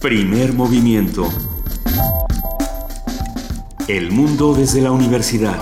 [0.00, 1.28] Primer movimiento.
[3.86, 5.58] El mundo desde la universidad.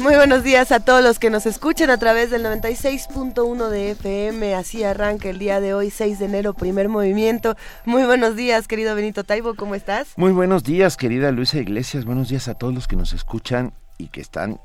[0.00, 4.56] Muy buenos días a todos los que nos escuchan a través del 96.1 de FM.
[4.56, 7.56] Así arranca el día de hoy, 6 de enero, primer movimiento.
[7.84, 10.08] Muy buenos días, querido Benito Taibo, ¿cómo estás?
[10.16, 12.04] Muy buenos días, querida Luisa Iglesias.
[12.04, 14.58] Buenos días a todos los que nos escuchan y que están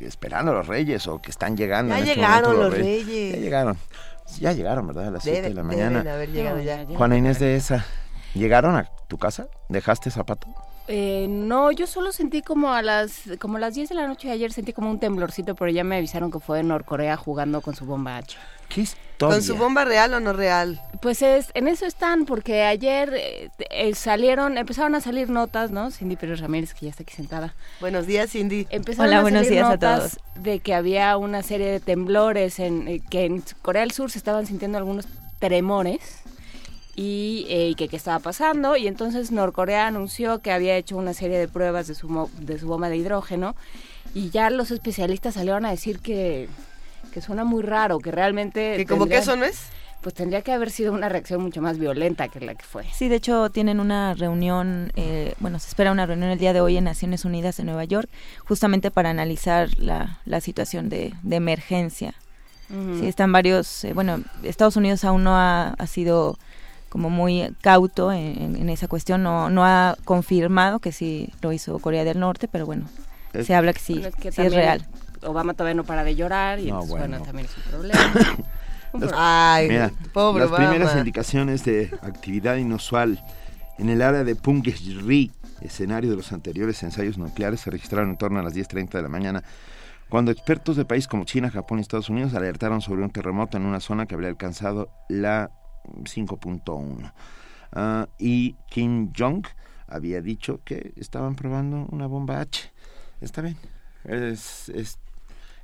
[0.00, 1.94] esperando a los reyes o que están llegando.
[1.94, 3.34] Ya en este llegaron los reyes.
[3.34, 3.78] Ya llegaron.
[4.40, 5.06] Ya llegaron, ¿verdad?
[5.06, 5.98] A las 7 de la mañana.
[5.98, 6.84] Deben haber llegado ya.
[6.96, 7.84] Juana Inés de esa.
[8.34, 9.48] ¿Llegaron a tu casa?
[9.68, 10.48] ¿Dejaste zapato?
[10.88, 14.28] Eh, no, yo solo sentí como a las como a las 10 de la noche
[14.28, 17.60] de ayer sentí como un temblorcito, pero ya me avisaron que fue en Norcorea jugando
[17.60, 18.38] con su bomba H.
[18.70, 19.34] ¿Qué historia?
[19.34, 20.80] ¿Con su bomba real o no real?
[21.02, 25.90] Pues es, en eso están, porque ayer eh, eh, salieron, empezaron a salir notas, ¿no?
[25.90, 27.54] Cindy Pérez Ramírez, que ya está aquí sentada.
[27.80, 28.66] Buenos días, Cindy.
[28.70, 30.44] Empezaron Hola, a buenos salir días a notas todos.
[30.44, 34.18] de que había una serie de temblores, en eh, que en Corea del Sur se
[34.18, 35.06] estaban sintiendo algunos
[35.38, 36.22] tremores
[37.00, 41.38] y eh, que qué estaba pasando y entonces Norcorea anunció que había hecho una serie
[41.38, 43.54] de pruebas de su mo- de su bomba de hidrógeno
[44.14, 46.48] y ya los especialistas salieron a decir que
[47.12, 49.68] que suena muy raro que realmente ¿Que como que eso no es?
[50.02, 53.08] pues tendría que haber sido una reacción mucho más violenta que la que fue Sí,
[53.08, 56.76] de hecho tienen una reunión, eh, bueno, se espera una reunión el día de hoy
[56.78, 58.08] en Naciones Unidas en Nueva York,
[58.44, 62.14] justamente para analizar la, la situación de, de emergencia.
[63.00, 66.36] Sí, están varios, eh, bueno, Estados Unidos aún no ha, ha sido
[66.88, 71.52] como muy cauto en, en- en esa cuestión, no, no ha confirmado que sí lo
[71.52, 72.86] hizo Corea del Norte, pero bueno,
[73.32, 74.86] Es- se habla que sí, Bueno, es que sí es real.
[75.22, 77.08] Obama todavía no para de llorar y No, entonces, bueno.
[77.08, 77.24] bueno.
[77.24, 77.98] también es un problema
[78.92, 79.54] Un problema.
[79.54, 80.98] Ay, Mira, pobre las primeras Obama.
[81.00, 83.22] indicaciones de actividad inusual
[83.78, 85.30] en el área de Punggye-ri,
[85.60, 89.08] escenario de los anteriores ensayos nucleares, se registraron en torno a las 10.30 de la
[89.08, 89.42] mañana,
[90.08, 93.66] cuando expertos de países como China, Japón y Estados Unidos alertaron sobre un terremoto en
[93.66, 95.50] una zona que habría alcanzado la
[96.04, 97.12] 5.1.
[97.72, 99.46] Ah, y Kim Jong
[99.86, 102.70] había dicho que estaban probando una bomba H.
[103.20, 103.56] Está bien.
[104.04, 104.98] Es, es-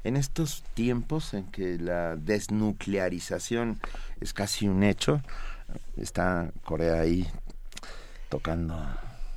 [0.02, 3.80] en estos tiempos en que la desnuclearización
[4.20, 5.22] es casi un hecho,
[5.96, 7.26] está Corea ahí
[8.28, 8.76] tocando.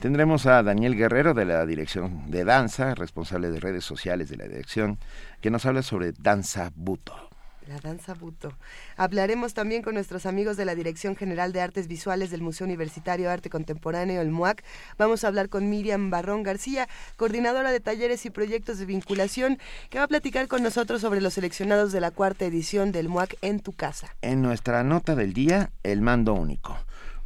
[0.00, 4.44] Tendremos a Daniel Guerrero de la Dirección de Danza, responsable de redes sociales de la
[4.44, 4.98] dirección,
[5.40, 7.27] que nos habla sobre danza buto.
[7.68, 8.54] La danza buto.
[8.96, 13.26] Hablaremos también con nuestros amigos de la Dirección General de Artes Visuales del Museo Universitario
[13.26, 14.64] de Arte Contemporáneo, el MUAC.
[14.96, 19.58] Vamos a hablar con Miriam Barrón García, coordinadora de talleres y proyectos de vinculación,
[19.90, 23.36] que va a platicar con nosotros sobre los seleccionados de la cuarta edición del MUAC
[23.42, 24.16] en tu casa.
[24.22, 26.74] En nuestra nota del día, el mando único.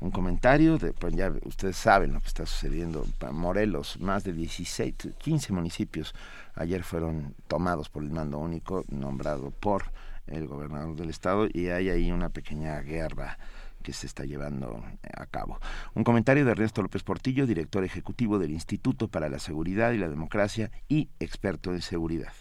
[0.01, 3.07] Un comentario, de, pues ya ustedes saben lo que está sucediendo.
[3.21, 6.13] Pa- Morelos, más de 16, 15 municipios
[6.57, 9.85] ayer fueron tomados por el mando único, nombrado por
[10.33, 13.39] el gobernador del estado, y hay ahí una pequeña guerra
[13.83, 14.83] que se está llevando
[15.17, 15.59] a cabo.
[15.95, 20.09] Un comentario de Ernesto López Portillo, director ejecutivo del Instituto para la Seguridad y la
[20.09, 22.33] Democracia y experto en seguridad.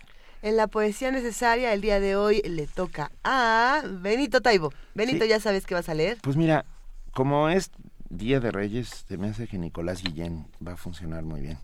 [0.43, 4.71] En la poesía necesaria, el día de hoy le toca a Benito Taibo.
[4.95, 5.29] Benito, Sí.
[5.29, 6.17] ¿ya sabes qué vas a leer?
[6.21, 6.65] Pues mira,
[7.13, 7.71] como es
[8.09, 11.57] Día de Reyes, se me hace que Nicolás Guillén va a funcionar muy bien.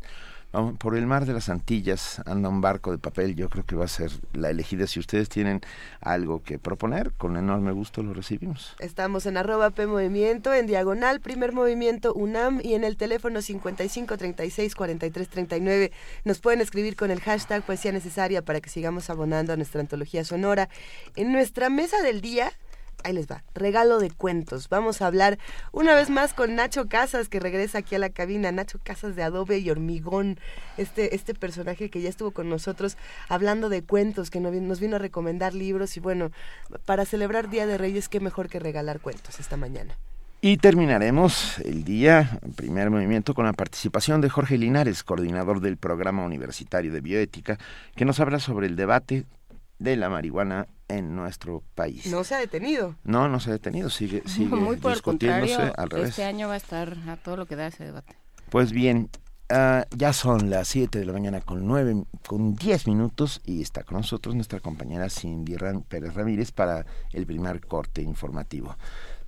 [0.53, 3.75] Vamos, Por el mar de las Antillas anda un barco de papel, yo creo que
[3.75, 4.87] va a ser la elegida.
[4.87, 5.61] Si ustedes tienen
[5.99, 8.75] algo que proponer, con enorme gusto lo recibimos.
[8.79, 14.75] Estamos en arroba P en diagonal, primer movimiento UNAM y en el teléfono 55 36
[14.75, 15.91] 43 39.
[16.23, 20.23] Nos pueden escribir con el hashtag Poesía Necesaria para que sigamos abonando a nuestra antología
[20.23, 20.69] sonora.
[21.15, 22.53] En nuestra mesa del día,
[23.03, 24.69] ahí les va, regalo de cuentos.
[24.69, 25.37] Vamos a hablar
[25.71, 28.51] una vez más con Nacho Casas, que regresa aquí a la cabina.
[28.51, 30.39] Nacho Casas de Adobe y Hormigón,
[30.77, 32.97] este, este personaje que ya estuvo con nosotros
[33.29, 35.97] hablando de cuentos, que nos vino a recomendar libros.
[35.97, 36.31] Y bueno,
[36.85, 39.97] para celebrar Día de Reyes, qué mejor que regalar cuentos esta mañana.
[40.39, 46.23] Y terminaremos el día, primer movimiento, con la participación de Jorge Linares, coordinador del Programa
[46.23, 47.57] Universitario de Bioética,
[47.95, 49.25] que nos habla sobre el debate
[49.79, 52.05] de la marihuana en nuestro país.
[52.07, 52.95] No se ha detenido.
[53.03, 56.09] No, no se ha detenido, sigue, sigue Muy por el discutiéndose contrario, al revés.
[56.09, 58.15] este año va a estar a todo lo que da ese debate.
[58.49, 59.09] Pues bien,
[59.49, 63.83] ah, ya son las 7 de la mañana con nueve, con 10 minutos y está
[63.83, 68.77] con nosotros nuestra compañera Cindy Ram- Pérez Ramírez para el primer corte informativo.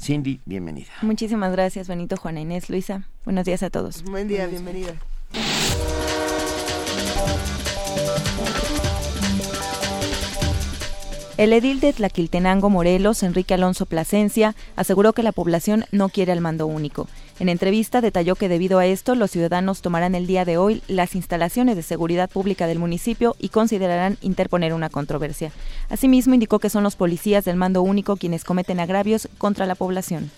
[0.02, 0.92] Cindy, bienvenida.
[1.02, 3.04] Muchísimas gracias, Benito, Juana Inés, Luisa.
[3.26, 4.04] Buenos días a todos.
[4.04, 4.94] Buen día, bienvenida.
[11.40, 16.42] El edil de Tlaquiltenango, Morelos, Enrique Alonso Plasencia, aseguró que la población no quiere al
[16.42, 17.08] mando único.
[17.40, 21.16] En entrevista detalló que debido a esto los ciudadanos tomarán el día de hoy las
[21.16, 25.54] instalaciones de seguridad pública del municipio y considerarán interponer una controversia.
[25.88, 30.32] Asimismo indicó que son los policías del mando único quienes cometen agravios contra la población.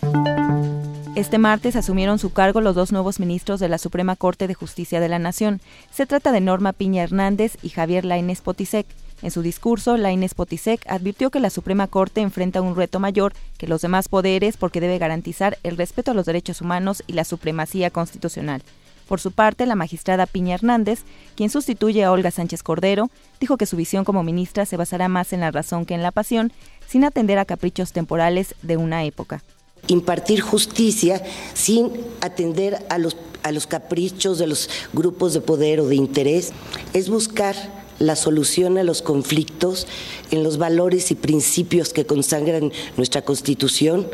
[1.16, 5.00] Este martes asumieron su cargo los dos nuevos ministros de la Suprema Corte de Justicia
[5.00, 5.62] de la Nación.
[5.92, 8.86] Se trata de Norma Piña Hernández y Javier Lainez Potisek.
[9.22, 13.68] En su discurso, Lainez Potisek advirtió que la Suprema Corte enfrenta un reto mayor que
[13.68, 17.92] los demás poderes porque debe garantizar el respeto a los derechos humanos y la supremacía
[17.92, 18.64] constitucional.
[19.08, 21.04] Por su parte, la magistrada Piña Hernández,
[21.36, 23.10] quien sustituye a Olga Sánchez Cordero,
[23.40, 26.12] dijo que su visión como ministra se basará más en la razón que en la
[26.12, 26.52] pasión,
[26.88, 29.44] sin atender a caprichos temporales de una época
[29.88, 31.92] impartir justicia sin
[32.22, 36.52] atender a los, a los caprichos de los grupos de poder o de interés,
[36.94, 37.56] es buscar
[38.02, 39.88] la solución a los conflictos
[40.32, 44.08] en los valores y principios que consagran nuestra Constitución,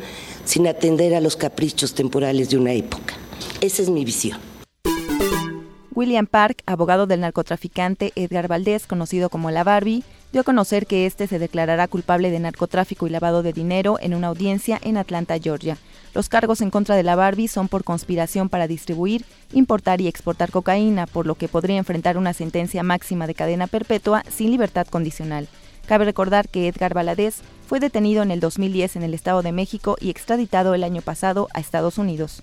[0.46, 3.16] sin atender a los caprichos temporales de una época.
[3.62, 4.40] Esa es mi visión.
[5.94, 11.06] William Park, abogado del narcotraficante Edgar Valdés, conocido como la Barbie, dio a conocer que
[11.06, 15.40] este se declarará culpable de narcotráfico y lavado de dinero en una audiencia en Atlanta,
[15.40, 15.78] Georgia.
[16.18, 19.24] Los cargos en contra de la Barbie son por conspiración para distribuir,
[19.54, 24.24] importar y exportar cocaína, por lo que podría enfrentar una sentencia máxima de cadena perpetua
[24.28, 25.48] sin libertad condicional.
[25.86, 29.96] Cabe recordar que Edgar Valadez fue detenido en el 2010 en el Estado de México
[30.02, 32.42] y extraditado el año pasado a Estados Unidos.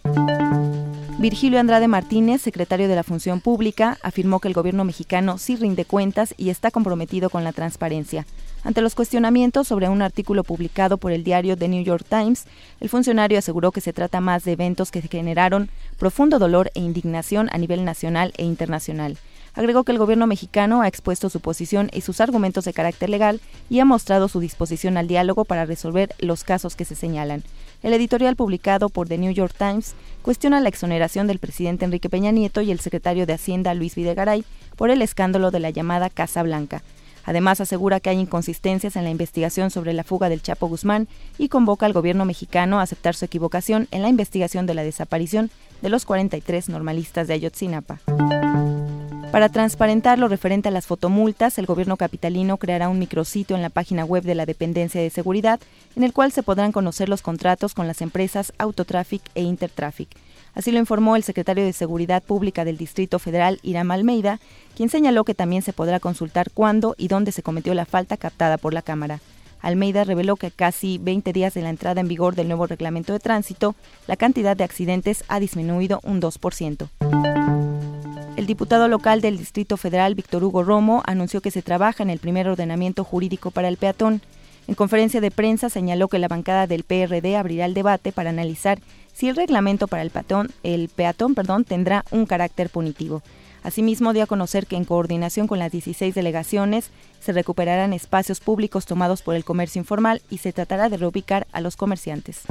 [1.19, 5.85] Virgilio Andrade Martínez, secretario de la Función Pública, afirmó que el gobierno mexicano sí rinde
[5.85, 8.25] cuentas y está comprometido con la transparencia.
[8.65, 12.47] Ante los cuestionamientos sobre un artículo publicado por el diario The New York Times,
[12.81, 15.69] el funcionario aseguró que se trata más de eventos que generaron
[15.99, 19.19] profundo dolor e indignación a nivel nacional e internacional.
[19.53, 23.41] Agregó que el gobierno mexicano ha expuesto su posición y sus argumentos de carácter legal
[23.69, 27.45] y ha mostrado su disposición al diálogo para resolver los casos que se señalan.
[27.83, 32.33] El editorial publicado por The New York Times cuestiona la exoneración del presidente Enrique Peña
[32.33, 34.43] Nieto y el secretario de Hacienda Luis Videgaray
[34.75, 36.83] por el escándalo de la llamada Casa Blanca.
[37.25, 41.49] Además, asegura que hay inconsistencias en la investigación sobre la fuga del Chapo Guzmán y
[41.49, 45.51] convoca al gobierno mexicano a aceptar su equivocación en la investigación de la desaparición
[45.83, 48.01] de los 43 normalistas de Ayotzinapa.
[49.35, 53.69] Para transparentar lo referente a las fotomultas, el gobierno capitalino creará un micrositio en la
[53.69, 55.59] página web de la Dependencia de Seguridad,
[55.97, 60.09] en el cual se podrán conocer los contratos con las empresas Autotraffic e Intertraffic.
[60.55, 64.39] Así lo informó el secretario de Seguridad Pública del Distrito Federal, Iram Almeida,
[64.77, 68.57] quien señaló que también se podrá consultar cuándo y dónde se cometió la falta captada
[68.57, 69.21] por la Cámara.
[69.61, 73.19] Almeida reveló que casi 20 días de la entrada en vigor del nuevo reglamento de
[73.19, 73.75] tránsito,
[74.07, 76.89] la cantidad de accidentes ha disminuido un 2%.
[78.37, 82.19] El diputado local del Distrito Federal, Víctor Hugo Romo, anunció que se trabaja en el
[82.19, 84.21] primer ordenamiento jurídico para el peatón.
[84.67, 88.81] En conferencia de prensa señaló que la bancada del PRD abrirá el debate para analizar
[89.15, 93.23] si el reglamento para el peatón, el peatón perdón, tendrá un carácter punitivo.
[93.63, 96.91] Asimismo, dio a conocer que en coordinación con las 16 delegaciones
[97.25, 101.63] se recuperarán espacios públicos tomados por el comercio informal y se tratará de reubicar a
[101.63, 102.43] los comerciantes.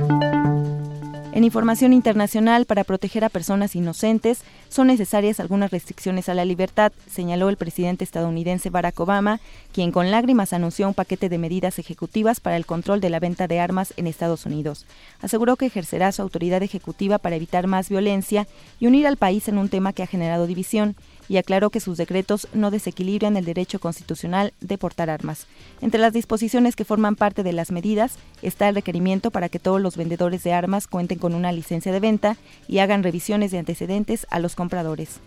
[1.34, 6.92] En información internacional, para proteger a personas inocentes, son necesarias algunas restricciones a la libertad,
[7.10, 9.40] señaló el presidente estadounidense Barack Obama,
[9.72, 13.48] quien con lágrimas anunció un paquete de medidas ejecutivas para el control de la venta
[13.48, 14.86] de armas en Estados Unidos.
[15.24, 18.48] Aseguró que ejercerá su autoridad ejecutiva para evitar más violencia
[18.80, 20.96] y unir al país en un tema que ha generado división
[21.30, 25.48] y aclaró que sus decretos no desequilibran el derecho constitucional de portar armas.
[25.82, 29.82] Entre las disposiciones que forman parte de las medidas está el requerimiento para que todos
[29.82, 32.38] los vendedores de armas cuenten con una licencia de venta
[32.68, 35.20] y hagan revisiones de antecedentes a los compradores.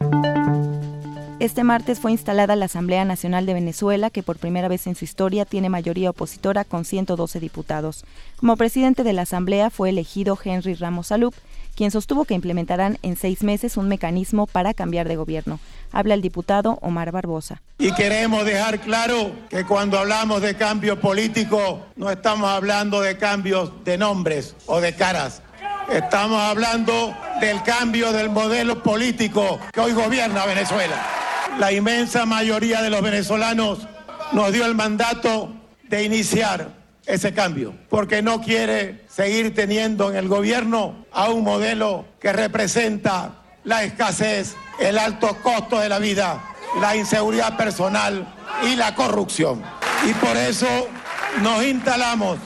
[1.38, 5.04] Este martes fue instalada la Asamblea Nacional de Venezuela, que por primera vez en su
[5.04, 8.06] historia tiene mayoría opositora con 112 diputados.
[8.36, 11.34] Como presidente de la Asamblea fue elegido Henry Ramos Alup,
[11.76, 15.60] quien sostuvo que implementarán en seis meses un mecanismo para cambiar de gobierno.
[15.92, 17.62] Habla el diputado Omar Barbosa.
[17.78, 23.84] Y queremos dejar claro que cuando hablamos de cambio político no estamos hablando de cambios
[23.84, 25.42] de nombres o de caras.
[25.92, 30.96] Estamos hablando del cambio del modelo político que hoy gobierna Venezuela.
[31.58, 33.86] La inmensa mayoría de los venezolanos
[34.32, 35.52] nos dio el mandato
[35.84, 36.75] de iniciar
[37.06, 43.42] ese cambio, porque no quiere seguir teniendo en el gobierno a un modelo que representa
[43.64, 46.42] la escasez, el alto costo de la vida,
[46.80, 48.26] la inseguridad personal
[48.64, 49.62] y la corrupción.
[50.04, 50.66] Y por eso
[51.42, 52.38] nos instalamos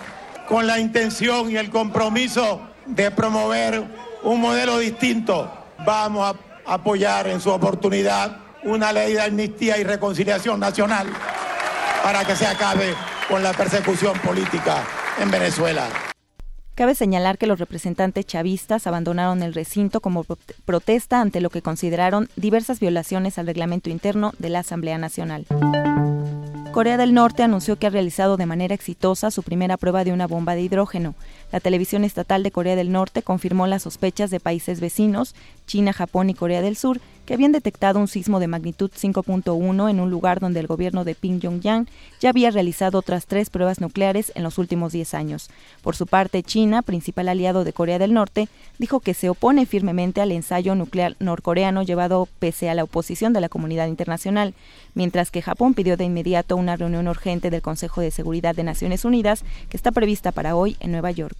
[0.48, 3.82] con la intención y el compromiso de promover
[4.22, 5.50] un modelo distinto.
[5.84, 6.36] Vamos
[6.66, 11.06] a apoyar en su oportunidad una ley de amnistía y reconciliación nacional
[12.02, 12.94] para que se acabe
[13.30, 14.84] con la persecución política
[15.22, 15.88] en Venezuela.
[16.74, 20.24] Cabe señalar que los representantes chavistas abandonaron el recinto como
[20.64, 25.46] protesta ante lo que consideraron diversas violaciones al reglamento interno de la Asamblea Nacional.
[26.72, 30.26] Corea del Norte anunció que ha realizado de manera exitosa su primera prueba de una
[30.26, 31.14] bomba de hidrógeno.
[31.52, 35.34] La televisión estatal de Corea del Norte confirmó las sospechas de países vecinos,
[35.66, 40.00] China, Japón y Corea del Sur, que habían detectado un sismo de magnitud 5.1 en
[40.00, 41.86] un lugar donde el gobierno de Pyongyang
[42.20, 45.48] ya había realizado otras tres pruebas nucleares en los últimos 10 años.
[45.82, 50.20] Por su parte, China, principal aliado de Corea del Norte, dijo que se opone firmemente
[50.20, 54.54] al ensayo nuclear norcoreano llevado pese a la oposición de la comunidad internacional,
[54.94, 59.04] mientras que Japón pidió de inmediato una reunión urgente del Consejo de Seguridad de Naciones
[59.04, 61.36] Unidas que está prevista para hoy en Nueva York.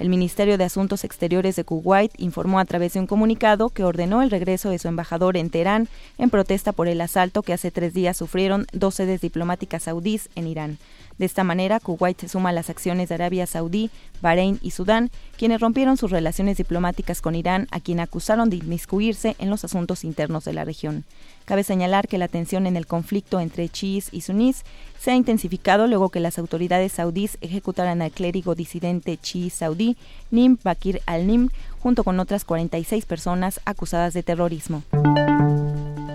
[0.00, 4.22] El Ministerio de Asuntos Exteriores de Kuwait informó a través de un comunicado que ordenó
[4.22, 7.92] el regreso de su embajador en Teherán en protesta por el asalto que hace tres
[7.92, 10.78] días sufrieron dos sedes diplomáticas saudíes en Irán.
[11.20, 13.90] De esta manera, Kuwait se suma a las acciones de Arabia Saudí,
[14.22, 19.36] Bahrein y Sudán, quienes rompieron sus relaciones diplomáticas con Irán, a quien acusaron de inmiscuirse
[19.38, 21.04] en los asuntos internos de la región.
[21.44, 24.64] Cabe señalar que la tensión en el conflicto entre chiíes y sunís
[24.98, 29.98] se ha intensificado luego que las autoridades saudíes ejecutaran al clérigo disidente chií saudí
[30.30, 31.50] Nim Bakir al-Nim
[31.80, 34.84] junto con otras 46 personas acusadas de terrorismo.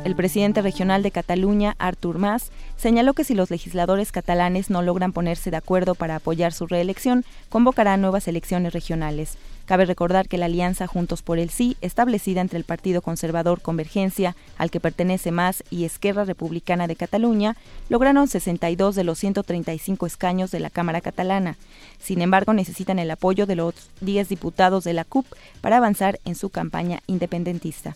[0.05, 5.13] El presidente regional de Cataluña, Artur Mas, señaló que si los legisladores catalanes no logran
[5.13, 9.35] ponerse de acuerdo para apoyar su reelección, convocará nuevas elecciones regionales.
[9.65, 14.35] Cabe recordar que la alianza Juntos por el Sí, establecida entre el Partido Conservador Convergencia,
[14.59, 17.57] al que pertenece Mas, y Esquerra Republicana de Cataluña,
[17.89, 21.57] lograron 62 de los 135 escaños de la Cámara catalana.
[21.97, 25.25] Sin embargo, necesitan el apoyo de los 10 diputados de la CUP
[25.61, 27.95] para avanzar en su campaña independentista.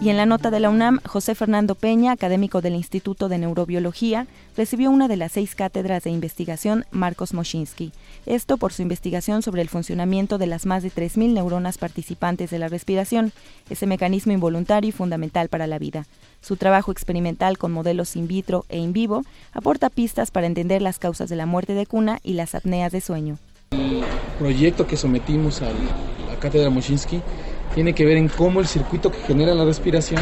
[0.00, 4.26] Y en la nota de la UNAM, José Fernando Peña, académico del Instituto de Neurobiología,
[4.56, 7.92] recibió una de las seis cátedras de investigación Marcos Moschinsky.
[8.26, 12.58] Esto por su investigación sobre el funcionamiento de las más de 3.000 neuronas participantes de
[12.58, 13.32] la respiración,
[13.70, 16.06] ese mecanismo involuntario y fundamental para la vida.
[16.40, 19.22] Su trabajo experimental con modelos in vitro e in vivo
[19.52, 23.00] aporta pistas para entender las causas de la muerte de cuna y las apneas de
[23.00, 23.38] sueño.
[23.70, 24.02] El
[24.38, 27.22] proyecto que sometimos a la cátedra Moschinsky
[27.74, 30.20] tiene que ver en cómo el circuito que genera la respiración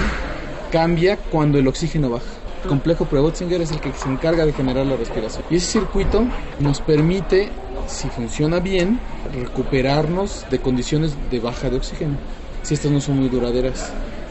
[0.71, 2.25] cambia cuando el oxígeno baja.
[2.62, 5.45] El complejo Prebotzinger es el que se encarga de generar la respiración.
[5.50, 6.25] Y ese circuito
[6.59, 7.49] nos permite,
[7.87, 9.00] si funciona bien,
[9.35, 12.16] recuperarnos de condiciones de baja de oxígeno,
[12.62, 13.90] si estas no son muy duraderas.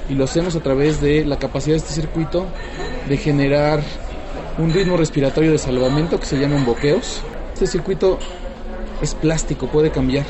[0.10, 2.46] Y lo hacemos a través de la capacidad de este circuito
[3.08, 3.82] de generar
[4.58, 7.22] un ritmo respiratorio de salvamento que se llaman boqueos.
[7.54, 8.20] Este circuito
[9.02, 10.26] es plástico, puede cambiar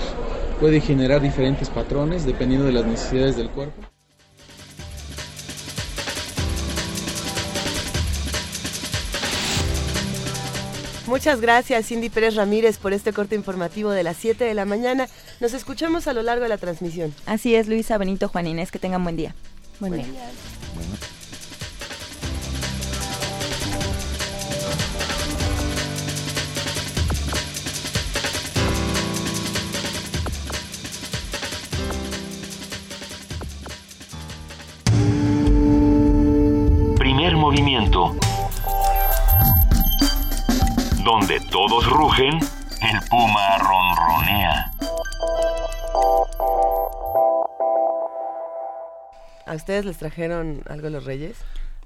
[0.59, 3.81] puede generar diferentes patrones dependiendo de las necesidades del cuerpo.
[11.07, 15.07] Muchas gracias Cindy Pérez Ramírez por este corte informativo de las 7 de la mañana.
[15.39, 17.15] Nos escuchamos a lo largo de la transmisión.
[17.25, 19.33] Así es, Luisa Benito Juan Inés, que tengan buen día.
[19.79, 20.05] Buen, día.
[37.19, 38.15] Movimiento.
[41.03, 44.71] Donde todos rugen, el puma ronronea.
[49.45, 51.37] ¿A ustedes les trajeron algo los Reyes?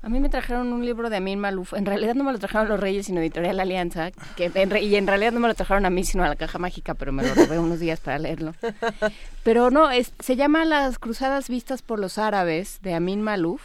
[0.03, 1.73] A mí me trajeron un libro de Amin Maluf.
[1.73, 4.11] En realidad no me lo trajeron los Reyes, sino Editorial Alianza.
[4.35, 6.93] Que y en realidad no me lo trajeron a mí, sino a la Caja Mágica,
[6.93, 8.53] pero me lo robé unos días para leerlo.
[9.43, 13.61] Pero no, se llama Las Cruzadas Vistas por los Árabes, de Amin Maluf.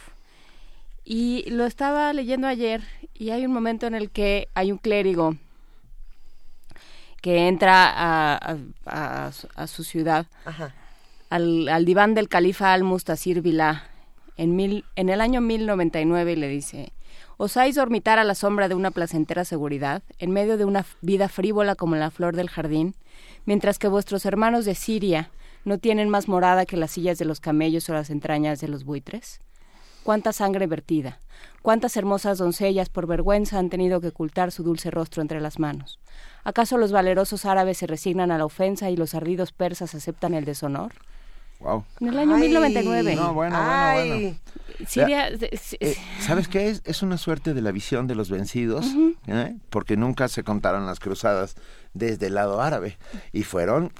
[1.09, 2.83] Y lo estaba leyendo ayer
[3.15, 5.37] y hay un momento en el que hay un clérigo
[7.19, 7.91] que entra
[8.37, 10.27] a, a, su ciudad,
[11.31, 13.89] Al, al, diván del califa al-Mustasir Billah,
[14.37, 16.93] en, mil, en el año 1099 y le dice,
[17.37, 21.73] ¿osáis dormitar a la sombra de una placentera seguridad, en medio de una vida frívola
[21.73, 22.93] como la flor del jardín?
[23.45, 25.31] mientras que vuestros hermanos de Siria
[25.65, 28.83] no tienen más morada que las sillas de los camellos o las entrañas de los
[28.83, 29.41] buitres?
[30.09, 31.19] ¿Cuánta sangre vertida?
[31.61, 35.99] ¿Cuántas hermosas doncellas por vergüenza han tenido que ocultar su dulce rostro entre las manos?
[36.43, 40.45] ¿Acaso los valerosos árabes se resignan a la ofensa y los ardidos persas aceptan el
[40.45, 40.93] deshonor?
[41.59, 41.83] Wow.
[41.99, 42.41] En el año Ay.
[42.41, 43.15] 1099.
[43.17, 44.09] No, bueno, bueno, Ay.
[44.09, 44.37] bueno.
[44.87, 46.81] Siria, eh, Eh, ¿Sabes qué es?
[46.85, 48.87] Es una suerte de la visión de los vencidos,
[49.27, 49.57] ¿eh?
[49.69, 51.53] porque nunca se contaron las cruzadas
[51.93, 52.97] desde el lado árabe
[53.31, 53.93] y fueron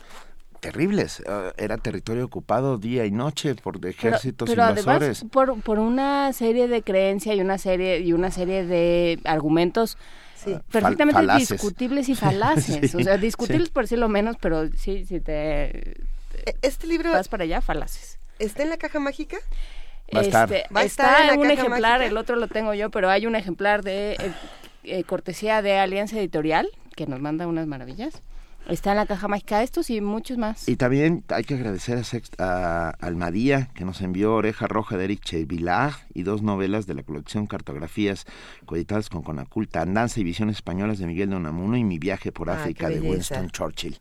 [0.60, 1.22] terribles.
[1.26, 4.88] Eh, era territorio ocupado día y noche por ejércitos pero invasores.
[5.20, 9.98] además por, por una serie de creencias y una serie y una serie de argumentos
[10.36, 10.56] Sí.
[10.72, 11.50] perfectamente Fal- falaces.
[11.50, 12.80] discutibles y falaces.
[12.92, 13.74] Sí, o sea, discutibles sí.
[13.74, 15.92] por decirlo menos, pero sí, si te
[16.46, 18.18] E- Este libro vas para allá, falaces.
[18.40, 19.38] está en la caja mágica.
[20.16, 20.52] Va a estar.
[20.54, 22.06] Este, Va a estar está en la un caja ejemplar, mágica.
[22.06, 24.32] el otro lo tengo yo, pero hay un ejemplar de eh,
[24.86, 28.22] eh, cortesía de Alianza Editorial que nos manda unas maravillas.
[28.70, 30.70] Está en la caja mágica estos y muchos más.
[30.70, 35.06] Y también hay que agradecer a, Sext- a Almadía, que nos envió Oreja Roja de
[35.06, 38.26] Eric Chevillag y dos novelas de la colección Cartografías
[38.66, 42.50] coeditadas con Conaculta, Andanza y Visiones Españolas de Miguel de Unamuno y Mi viaje por
[42.50, 43.00] Ah, África de.
[43.02, 43.98] Winston Churchill.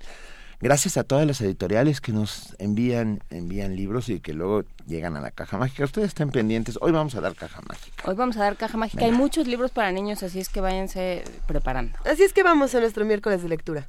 [0.60, 5.20] Gracias a todas las editoriales que nos envían envían libros y que luego llegan a
[5.20, 5.84] la caja mágica.
[5.84, 6.76] Ustedes estén pendientes.
[6.80, 8.02] Hoy vamos a dar caja mágica.
[8.06, 9.04] Hoy vamos a dar caja mágica.
[9.04, 11.96] Hay muchos libros para niños, así es que váyanse preparando.
[12.04, 13.88] Así es que vamos a nuestro miércoles de lectura.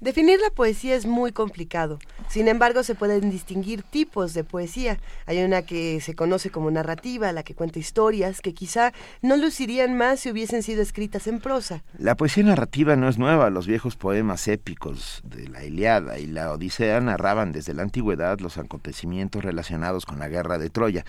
[0.00, 1.98] Definir la poesía es muy complicado.
[2.30, 4.98] Sin embargo, se pueden distinguir tipos de poesía.
[5.26, 9.94] Hay una que se conoce como narrativa, la que cuenta historias que quizá no lucirían
[9.98, 11.82] más si hubiesen sido escritas en prosa.
[11.98, 13.50] La poesía narrativa no es nueva.
[13.50, 18.56] Los viejos poemas épicos de la Iliada y la Odisea narraban desde la antigüedad los
[18.56, 21.04] acontecimientos relacionados con la guerra de Troya.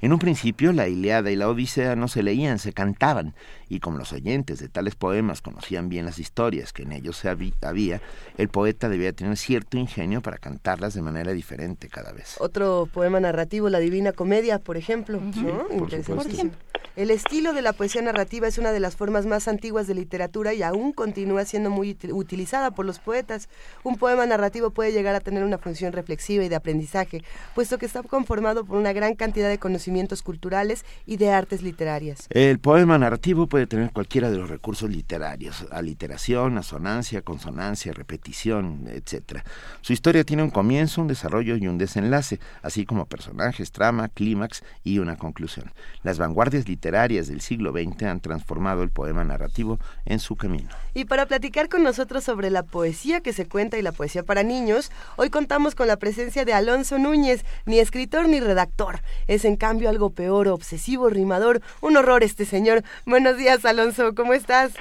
[0.00, 3.34] En un principio, la Iliada y la Odisea no se leían, se cantaban,
[3.68, 7.28] y como los oyentes de tales poemas conocían bien las historias que en ellos se
[7.28, 8.00] había,
[8.36, 12.36] el poeta debía tener cierto ingenio para cantarlas de manera diferente cada vez.
[12.38, 15.20] Otro poema narrativo, La Divina Comedia, por ejemplo.
[15.20, 15.66] ¿no?
[15.68, 16.52] por Interesantísimo.
[16.94, 20.54] El estilo de la poesía narrativa es una de las formas más antiguas de literatura
[20.54, 23.50] y aún continúa siendo muy uti- utilizada por los poetas.
[23.84, 27.22] Un poema narrativo puede llegar a tener una función reflexiva y de aprendizaje,
[27.54, 32.28] puesto que está conformado por una gran cantidad de conocimientos culturales y de artes literarias.
[32.30, 39.40] El poema narrativo puede tener cualquiera de los recursos literarios, aliteración, asonancia, consonancia, repetición, etc.
[39.80, 44.62] Su historia tiene un comienzo, un desarrollo y un desenlace, así como personajes, trama, clímax
[44.84, 45.72] y una conclusión.
[46.02, 50.68] Las vanguardias literarias del siglo XX han transformado el poema narrativo en su camino.
[50.94, 54.42] Y para platicar con nosotros sobre la poesía que se cuenta y la poesía para
[54.42, 59.00] niños, hoy contamos con la presencia de Alonso Núñez, ni escritor ni redactor.
[59.26, 62.82] Es en cambio algo peor, obsesivo, rimador, un horror este señor.
[63.04, 64.72] Buenos días, Alonso, ¿cómo estás?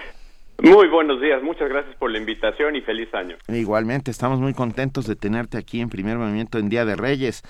[0.61, 3.35] Muy buenos días, muchas gracias por la invitación y feliz año.
[3.47, 7.43] Igualmente, estamos muy contentos de tenerte aquí en Primer Movimiento en Día de Reyes.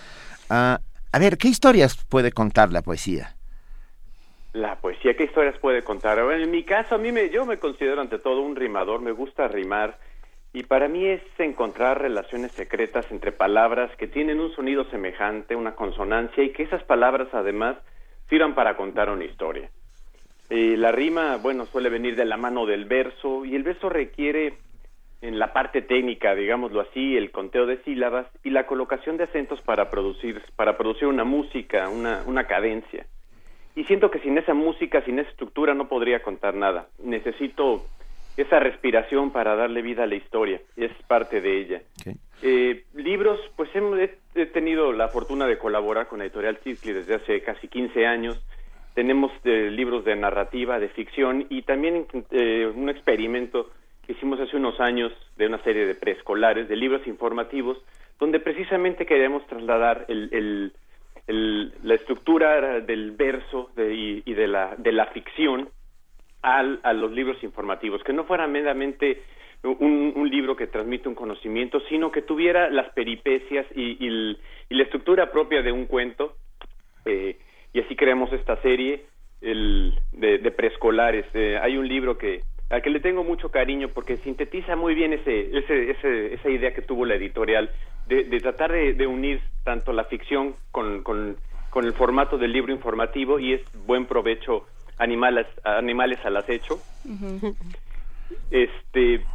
[0.50, 0.80] Ah,
[1.12, 3.36] a ver, ¿qué historias puede contar la poesía?
[4.54, 6.22] La poesía, ¿qué historias puede contar?
[6.24, 9.12] Bueno, en mi caso, a mí me, yo me considero ante todo un rimador, me
[9.12, 10.00] gusta rimar
[10.52, 15.76] y para mí es encontrar relaciones secretas entre palabras que tienen un sonido semejante, una
[15.76, 17.76] consonancia y que esas palabras además
[18.30, 19.70] sirvan para contar una historia.
[20.50, 24.54] Eh, la rima, bueno, suele venir de la mano del verso y el verso requiere
[25.22, 29.62] en la parte técnica, digámoslo así, el conteo de sílabas y la colocación de acentos
[29.62, 33.08] para producir, para producir una música, una, una cadencia.
[33.76, 36.88] Y siento que sin esa música, sin esa estructura, no podría contar nada.
[37.04, 37.86] Necesito
[38.38, 40.62] esa respiración para darle vida a la historia.
[40.76, 41.82] Es parte de ella.
[42.42, 43.70] Eh, libros, pues
[44.36, 48.46] he tenido la fortuna de colaborar con la editorial Cisli desde hace casi 15 años.
[48.96, 53.70] Tenemos eh, libros de narrativa, de ficción y también eh, un experimento
[54.08, 57.78] que hicimos hace unos años de una serie de preescolares, de libros informativos,
[58.20, 60.72] donde precisamente queríamos trasladar el, el-
[61.84, 65.70] la estructura del verso de- y, de, la, de la ficción
[66.42, 69.24] al- a los libros informativos, que no fuera meramente
[69.64, 74.38] un, un libro que transmite un conocimiento, sino que tuviera las peripecias y, y
[74.70, 76.38] y la estructura propia de un cuento.
[77.06, 77.38] eh,
[77.76, 79.04] y así creamos esta serie
[79.42, 81.26] el, de, de preescolares.
[81.34, 85.12] Eh, hay un libro que al que le tengo mucho cariño porque sintetiza muy bien
[85.12, 87.70] ese, ese, ese- esa idea que tuvo la editorial
[88.06, 91.38] de, de tratar de, de unir tanto la ficción con, con,
[91.70, 94.66] con el formato del libro informativo y es buen provecho
[94.98, 96.82] animales, animales al acecho.
[98.52, 99.28] Este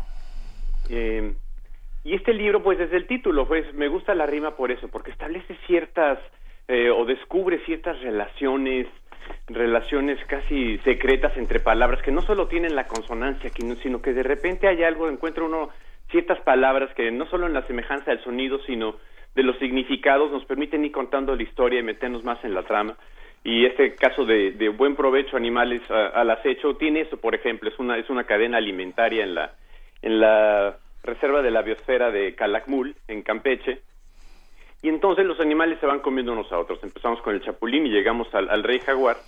[0.89, 1.35] eh,
[2.05, 5.11] y este libro, pues desde el título, pues me gusta la rima por eso, porque
[5.11, 6.19] establece ciertas
[6.73, 8.87] eh, o descubre ciertas relaciones
[9.49, 13.51] relaciones casi secretas entre palabras que no solo tienen la consonancia,
[13.83, 15.71] sino que de repente hay algo, encuentra uno
[16.11, 18.95] ciertas palabras que no solo en la semejanza del sonido, sino
[19.35, 22.97] de los significados nos permiten ir contando la historia y meternos más en la trama.
[23.43, 27.99] Y este caso de, buen provecho animales al acecho tiene eso, por ejemplo, es una,
[27.99, 29.55] es una cadena alimentaria en la,
[30.03, 33.81] en la reserva de la biosfera de Calakmul, en Campeche,
[34.83, 36.79] y entonces los animales se van comiendo unos a otros.
[36.83, 39.19] Empezamos con el chapulín y llegamos al, rey jaguar.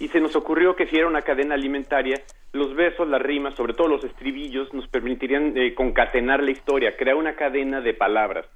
[0.00, 2.20] Y se nos ocurrió que si era una cadena alimentaria,
[2.52, 7.16] los versos, las rimas, sobre todo los estribillos, nos permitirían eh, concatenar la historia, crear
[7.16, 8.46] una cadena de palabras.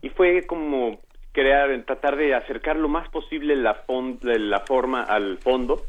[0.00, 1.00] Y fue como
[1.32, 3.84] crear, tratar de acercar lo más posible la,
[4.22, 5.82] la forma al fondo.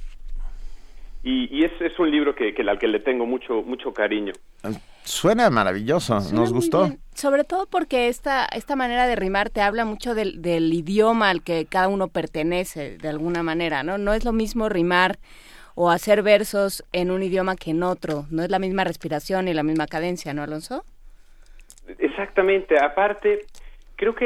[1.24, 4.34] Y, es, es, un libro que, que, al que le tengo mucho, mucho cariño.
[5.04, 6.92] Suena maravilloso, nos gustó.
[7.16, 11.66] Sobre todo porque esta, esta manera de rimar te habla mucho del, idioma al que
[11.66, 13.98] cada uno pertenece, de alguna manera, ¿no?
[13.98, 15.18] No es lo mismo rimar
[15.76, 19.54] o hacer versos en un idioma que en otro, no es la misma respiración y
[19.54, 20.84] la misma cadencia, ¿no, Alonso?
[22.00, 23.46] Exactamente, aparte,
[23.96, 24.26] creo que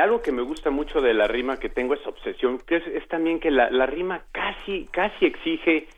[0.00, 3.38] algo que me gusta mucho de la rima que tengo es obsesión, que es, también
[3.38, 5.88] que la, la rima casi, casi exige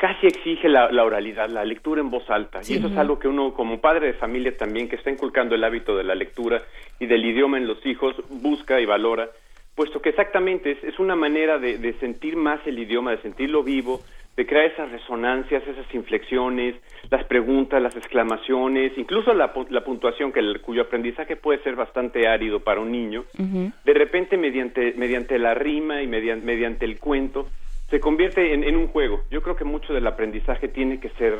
[0.00, 2.62] casi exige la, oralidad, la lectura en voz alta.
[2.66, 5.62] Y eso es algo que uno, como padre de familia también, que está inculcando el
[5.62, 6.62] hábito de la lectura
[6.98, 9.28] y del idioma en los hijos, busca y valora,
[9.74, 14.00] puesto que exactamente es, una manera de, sentir más el idioma, de sentirlo vivo,
[14.38, 16.76] de crear esas resonancias, esas inflexiones,
[17.10, 22.60] las preguntas, las exclamaciones, incluso la, puntuación, que el, cuyo aprendizaje puede ser bastante árido
[22.60, 27.48] para un niño, de repente mediante, mediante la rima y mediante, mediante el cuento,
[27.90, 29.22] se convierte en, un juego.
[29.30, 31.36] Yo creo que mucho del aprendizaje tiene que ser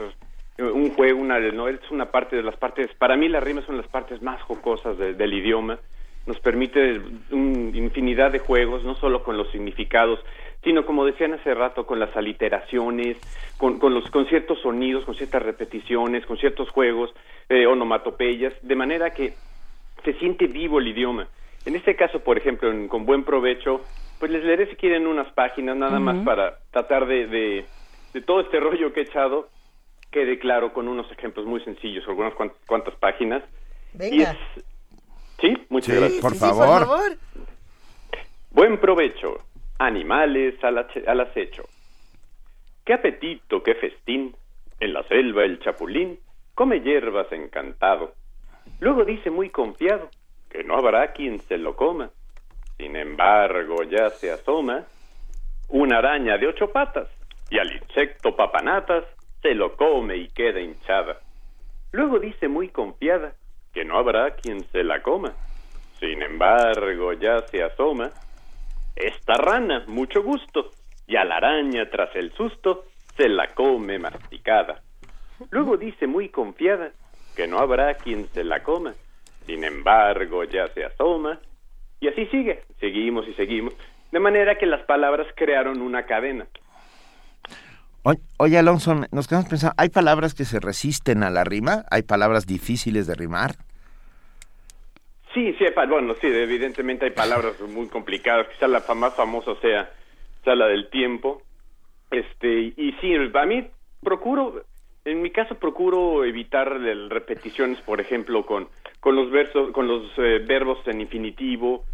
[0.58, 3.64] eh, un juego, una, no es una parte de las partes, para mí las rimas
[3.64, 5.78] son las partes más jocosas del idioma,
[6.26, 10.20] nos permite una infinidad de juegos, no solo con los significados,
[10.62, 13.16] sino como decían hace rato, con las aliteraciones,
[13.56, 17.14] con, con los con ciertos sonidos, con ciertas repeticiones, con ciertos juegos,
[17.48, 19.32] eh, onomatopeyas, de manera que
[20.04, 21.28] se siente vivo el idioma.
[21.64, 23.82] En este caso, por ejemplo, con buen provecho,
[24.20, 27.26] pues les leeré si quieren unas páginas nada más para tratar de,
[28.12, 29.48] de, todo este rollo que he echado,
[30.10, 32.34] quede claro con unos ejemplos muy sencillos, algunas
[32.66, 33.42] cuantas páginas.
[33.94, 34.36] Venga.
[35.40, 36.20] Sí, muchas gracias.
[36.20, 37.16] Por, favor.
[38.50, 39.38] Buen provecho.
[39.78, 41.64] Animales al, al acecho.
[42.84, 44.36] Qué apetito, qué festín.
[44.80, 46.18] En la selva el chapulín
[46.54, 48.12] come hierbas encantado.
[48.80, 50.10] Luego dice muy confiado
[50.50, 52.10] que no habrá quien se lo coma.
[52.80, 54.86] Sin embargo, ya se asoma
[55.68, 57.08] una araña de ocho patas
[57.50, 59.04] y al insecto papanatas
[59.42, 61.18] se lo come y queda hinchada.
[61.92, 63.34] Luego dice muy confiada
[63.74, 65.34] que no habrá quien se la coma.
[65.98, 68.12] Sin embargo, ya se asoma
[68.96, 70.70] esta rana, mucho gusto,
[71.06, 74.80] y a la araña tras el susto se la come masticada.
[75.50, 76.92] Luego dice muy confiada
[77.36, 78.94] que no habrá quien se la coma.
[79.44, 81.38] Sin embargo, ya se asoma
[82.00, 83.74] y así sigue, seguimos y seguimos.
[84.10, 86.46] De manera que las palabras crearon una cadena.
[88.38, 91.84] Oye, Alonso, nos quedamos pensando, ¿hay palabras que se resisten a la rima?
[91.90, 93.56] ¿Hay palabras difíciles de rimar?
[95.34, 99.90] Sí, sí, bueno, sí, evidentemente hay palabras muy complicadas, quizá la más famosa sea,
[100.42, 101.42] sea la del tiempo.
[102.10, 103.68] Este, y sí, a mí
[104.02, 104.64] procuro,
[105.04, 106.68] en mi caso procuro evitar
[107.10, 108.68] repeticiones, por ejemplo, con
[109.00, 111.84] con los versos, con los eh, verbos en infinitivo,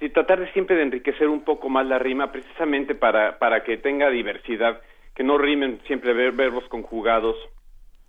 [0.00, 3.78] y tratar de siempre de enriquecer un poco más la rima, precisamente para, para que
[3.78, 4.82] tenga diversidad,
[5.14, 7.36] que no rimen siempre verbos conjugados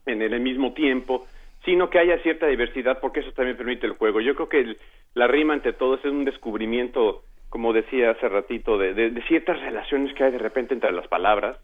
[0.06, 1.26] en el mismo tiempo,
[1.64, 4.20] sino que haya cierta diversidad, porque eso también permite el juego.
[4.20, 4.76] Yo creo que
[5.14, 10.14] la rima, ante todo, es un descubrimiento, como decía hace ratito, de, de, ciertas relaciones
[10.14, 11.58] que hay de repente entre las palabras,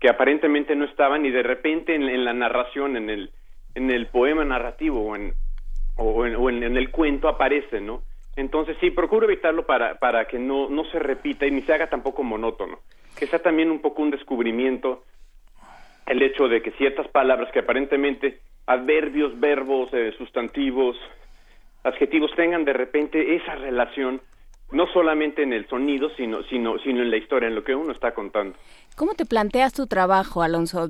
[0.00, 3.30] que aparentemente no estaban, y de repente en, en la narración, en el,
[3.76, 5.34] en el poema narrativo o en,
[5.96, 8.02] o, en, el cuento aparece, ¿no?
[8.36, 11.88] Entonces sí, procuro evitarlo para, para que no, no se repita y ni se haga
[11.88, 12.80] tampoco monótono.
[13.18, 15.04] Que sea también un poco un descubrimiento
[16.06, 20.96] el hecho de que ciertas palabras que aparentemente adverbios, verbos, eh, sustantivos,
[21.82, 24.20] adjetivos tengan de repente esa relación
[24.72, 27.92] no solamente en el sonido, sino, sino, sino en la historia, en lo que uno
[27.92, 28.56] está contando.
[28.96, 30.88] ¿Cómo te planteas tu trabajo, Alonso?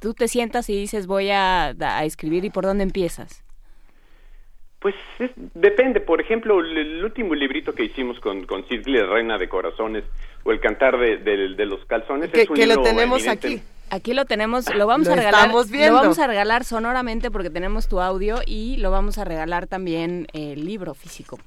[0.00, 3.41] Tú te sientas y dices voy a, a escribir y por dónde empiezas.
[4.82, 4.94] Pues
[5.54, 10.04] depende, por ejemplo, el, último librito que hicimos con, con Circle, Reina de Corazones,
[10.42, 13.62] o El Cantar de, de, los Calzones, que, que lo tenemos aquí.
[13.90, 15.50] Aquí lo tenemos, lo vamos a regalar.
[15.50, 20.26] Lo vamos a regalar sonoramente porque tenemos tu audio y lo vamos a regalar también
[20.32, 21.38] el libro físico.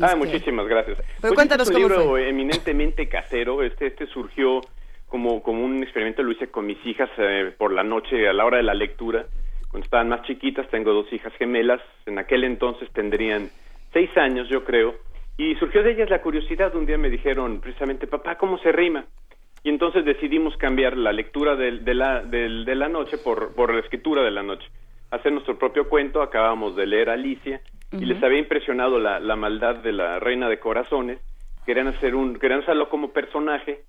[0.00, 0.98] ah, muchísimas gracias.
[0.98, 3.64] Pero pues cuéntanos este es un libro eminentemente casero.
[3.64, 4.60] Este, este surgió
[5.08, 8.44] como, como un experimento lo hice con mis hijas eh, por la noche a la
[8.44, 9.26] hora de la lectura,
[9.70, 13.50] cuando estaban más chiquitas, tengo dos hijas gemelas, en aquel entonces tendrían
[13.92, 14.96] seis años yo creo,
[15.36, 19.06] y surgió de ellas la curiosidad, un día me dijeron precisamente, papá, ¿cómo se rima?
[19.62, 23.72] Y entonces decidimos cambiar la lectura de, de la, de, de la noche por, por
[23.72, 24.66] la escritura de la noche,
[25.10, 27.60] hacer nuestro propio cuento, acabamos de leer Alicia,
[27.92, 31.18] y les había impresionado la, la maldad de la reina de corazones,
[31.66, 33.82] querían hacer un, querían usarlo como personaje,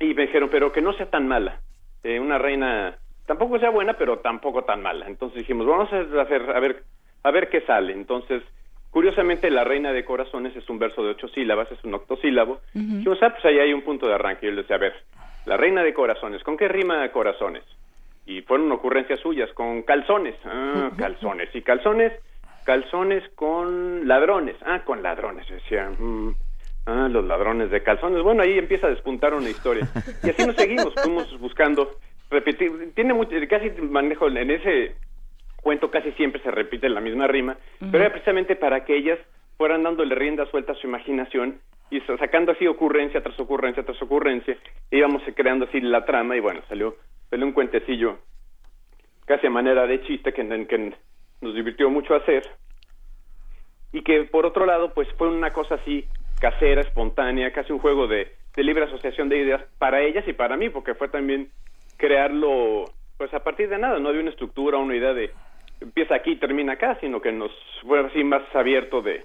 [0.00, 1.60] y me dijeron, pero que no sea tan mala,
[2.04, 5.06] eh, una reina tampoco sea buena, pero tampoco tan mala.
[5.06, 6.82] Entonces dijimos, vamos a hacer, a ver,
[7.22, 7.92] a ver qué sale.
[7.92, 8.42] Entonces,
[8.90, 12.60] curiosamente, la reina de corazones es un verso de ocho sílabas, es un octosílabo.
[12.72, 14.46] Dijimos, ah, pues ahí hay un punto de arranque.
[14.46, 14.94] Y yo les decía, a ver,
[15.46, 17.62] la reina de corazones, ¿con qué rima corazones?
[18.26, 20.34] Y fueron ocurrencias suyas, con calzones.
[20.44, 21.54] Ah, calzones.
[21.54, 22.12] Y calzones,
[22.64, 24.56] calzones con ladrones.
[24.66, 25.90] Ah, con ladrones, decía.
[25.98, 26.34] mm,
[26.90, 28.22] Ah, los ladrones de calzones.
[28.22, 29.86] Bueno, ahí empieza a despuntar una historia.
[30.22, 31.90] Y así nos seguimos, fuimos buscando,
[32.30, 34.94] repetir, tiene mucho, casi manejo en ese
[35.62, 39.18] cuento casi siempre se repite la misma rima, pero era precisamente para que ellas
[39.56, 41.60] fueran dándole rienda suelta a su imaginación
[41.90, 44.56] y sa- sacando así ocurrencia tras ocurrencia tras ocurrencia,
[44.90, 46.96] e íbamos creando así la trama y bueno, salió,
[47.30, 48.18] salió un cuentecillo
[49.24, 50.94] casi a manera de chiste que, que
[51.40, 52.44] nos divirtió mucho hacer
[53.92, 56.06] y que por otro lado pues fue una cosa así
[56.38, 60.56] casera, espontánea, casi un juego de, de libre asociación de ideas para ellas y para
[60.56, 61.50] mí, porque fue también
[61.98, 62.86] crearlo
[63.18, 65.30] pues a partir de nada, no de una estructura, una idea de
[65.80, 67.50] empieza aquí termina acá, sino que nos
[67.82, 69.24] fue así más abierto de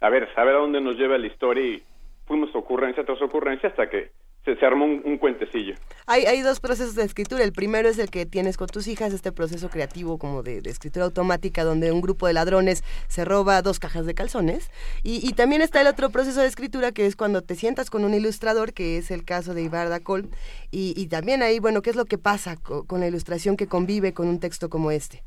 [0.00, 1.82] a ver, saber a dónde nos lleva la historia y
[2.26, 4.10] fuimos ocurrencia tras ocurrencia hasta que
[4.44, 5.74] se, se armó un, un cuentecillo.
[6.06, 7.42] Hay, hay dos procesos de escritura.
[7.44, 10.70] El primero es el que tienes con tus hijas, este proceso creativo como de, de
[10.70, 14.70] escritura automática, donde un grupo de ladrones se roba dos cajas de calzones.
[15.02, 18.04] Y, y también está el otro proceso de escritura, que es cuando te sientas con
[18.04, 20.28] un ilustrador, que es el caso de Ibarda Col.
[20.70, 23.66] Y, y también ahí, bueno, ¿qué es lo que pasa co- con la ilustración que
[23.66, 25.22] convive con un texto como este?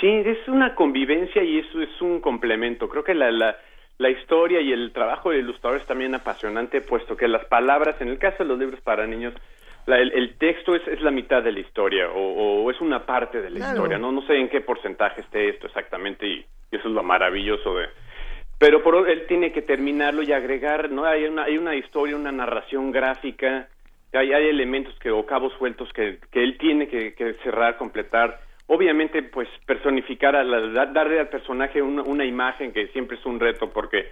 [0.00, 2.88] Sí, es una convivencia y eso es un complemento.
[2.88, 3.56] Creo que la, la,
[3.98, 8.08] la historia y el trabajo del ilustrador es también apasionante, puesto que las palabras, en
[8.08, 9.34] el caso de los libros para niños,
[9.86, 13.04] la- el, el texto es, es la mitad de la historia o, o es una
[13.06, 13.74] parte de la Claro.
[13.74, 13.98] historia.
[13.98, 17.74] No no sé en qué porcentaje esté esto exactamente y, y eso es lo maravilloso
[17.74, 17.86] de...
[18.58, 21.04] Pero por, él tiene que terminarlo y agregar, ¿no?
[21.04, 23.68] Hay una, hay una historia, una narración gráfica,
[24.12, 28.40] hay, hay elementos que, o cabos sueltos que, que él tiene que, que cerrar, completar.
[28.68, 33.24] Obviamente, pues personificar, a la- da- darle al personaje una, una imagen que siempre es
[33.26, 34.10] un reto, porque,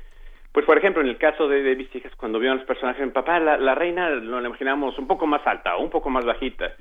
[0.50, 3.38] pues por ejemplo, en el caso de, de mis hijas, cuando vieron los personajes, papá,
[3.38, 6.72] la, la reina nos la imaginamos un poco más alta o un poco más bajita.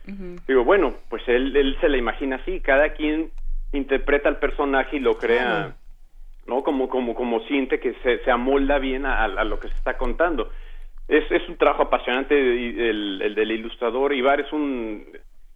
[0.48, 3.32] Digo, bueno, pues él, él se la imagina así, cada quien
[3.74, 5.76] interpreta al personaje y lo crea.
[6.48, 6.64] ¿no?
[6.64, 9.98] Como, como, como siente que se, se amolda bien a, a lo que se está
[9.98, 10.52] contando.
[11.08, 14.14] Es, es un trabajo apasionante el, el del ilustrador.
[14.14, 15.06] Ibar es un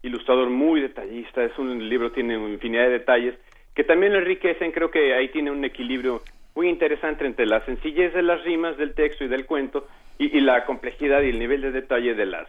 [0.01, 3.35] ilustrador muy detallista, es un libro, tiene infinidad de detalles
[3.79, 6.21] que también lo enriquecen, creo que ahí tiene un equilibrio
[6.53, 10.41] muy interesante entre la sencillez de las rimas del texto y del cuento y, y
[10.41, 12.47] la complejidad y el nivel de detalle de las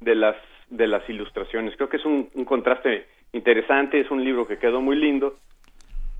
[0.00, 0.36] de las
[0.70, 1.76] de las ilustraciones.
[1.76, 5.36] Creo que es un, contraste interesante, es un libro que quedó muy lindo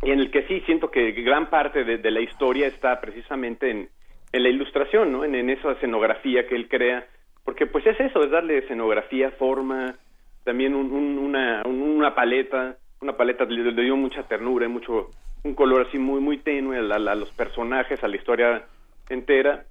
[0.03, 3.71] y en el que sí siento que gran parte de, de la historia está precisamente
[3.71, 3.89] en,
[4.33, 5.25] en la ilustración, ¿no?
[5.25, 7.07] En, en esa escenografía que él crea,
[7.45, 9.95] porque pues es eso, es darle escenografía, forma,
[10.45, 14.69] también un- un- una, un- una paleta, una paleta le, le dio mucha ternura, y
[14.69, 15.11] mucho,
[15.45, 18.63] un color así muy, muy tenue a, los personajes, a la historia
[19.09, 19.65] entera.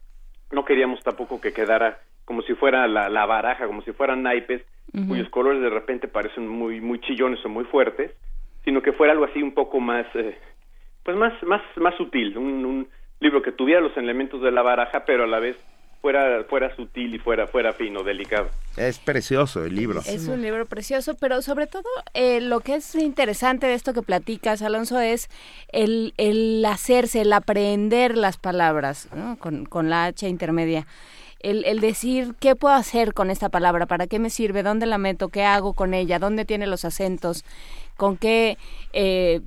[0.52, 4.62] No queríamos tampoco que quedara como si fuera la, la baraja, como si fueran naipes,
[5.08, 8.12] cuyos colores de repente parecen muy, muy chillones o muy fuertes,
[8.66, 10.38] sino que fuera algo así un poco más, eh,
[11.04, 12.88] pues más, más, más sutil, un, un
[13.20, 15.58] libro que tuviera los elementos de la baraja, pero a la vez
[16.02, 18.50] fuera, fuera sutil y fuera, fuera fino, delicado.
[18.76, 20.02] Es precioso el libro.
[20.06, 21.84] Es un libro precioso, pero sobre todo
[22.14, 25.30] eh, lo que es interesante de esto que platicas, Alonso, es
[25.72, 29.38] el, el hacerse, el aprender las palabras ¿no?
[29.38, 30.88] con, con la H intermedia.
[31.40, 35.00] El, el decir qué puedo hacer con esta palabra, para qué me sirve, dónde la
[35.00, 37.46] meto, qué hago con ella, dónde tiene los acentos,
[37.98, 38.60] con qué,
[38.94, 39.42] eh,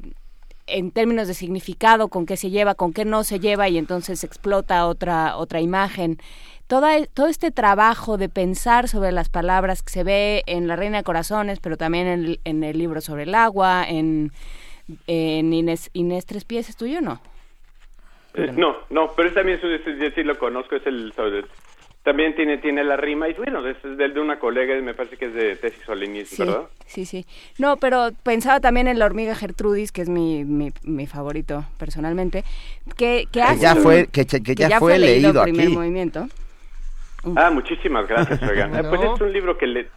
[0.67, 4.25] en términos de significado, con qué se lleva, con qué no se lleva y entonces
[4.25, 6.19] explota otra, otra imagen.
[6.67, 10.99] Toda, todo este trabajo de pensar sobre las palabras que se ve en La Reina
[10.99, 14.33] de Corazones, pero también en, el- en el libro sobre el agua, en,
[15.07, 17.21] en Inés, Inés Tres Pies, ¿es tuyo o no?
[18.35, 21.13] Eh, no, no, pero también, es, es- lo conozco, es el,
[22.05, 25.25] también tiene, tiene la rima, y bueno, es del de una colega, me parece que
[25.27, 26.69] es de Tesis Solinis, Sí, ¿verdad?
[26.87, 27.25] sí, sí.
[27.59, 32.45] No, pero pensaba también en la hormiga Gertrudis, que es mi, mi, mi favorito personalmente,
[32.97, 35.75] que, que hace ya un- fue- que- que ya fue leído leído primer aquí.
[35.75, 36.29] movimiento.
[37.37, 38.71] Ah, muchísimas gracias, oigan.
[38.91, 39.89] Pues es un libro que le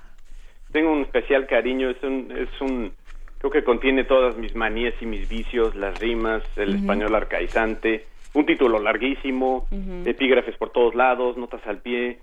[0.72, 2.94] tengo un especial cariño, es un, es un,
[3.40, 8.46] creo que contiene todas mis manías y mis vicios, las rimas, el español arcaizante, un
[8.46, 9.68] título larguísimo,
[10.06, 12.20] epígrafes por todos lados, notas al pie.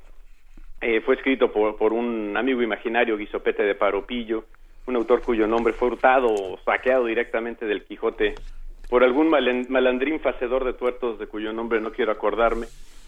[0.80, 4.44] Eh, fue escrito por, por un amigo imaginario, Guisopete de Paropillo,
[4.86, 8.34] un autor cuyo nombre fue hurtado o saqueado directamente del Quijote
[8.88, 12.66] por algún malandrín facedor de tuertos de cuyo nombre no quiero acordarme.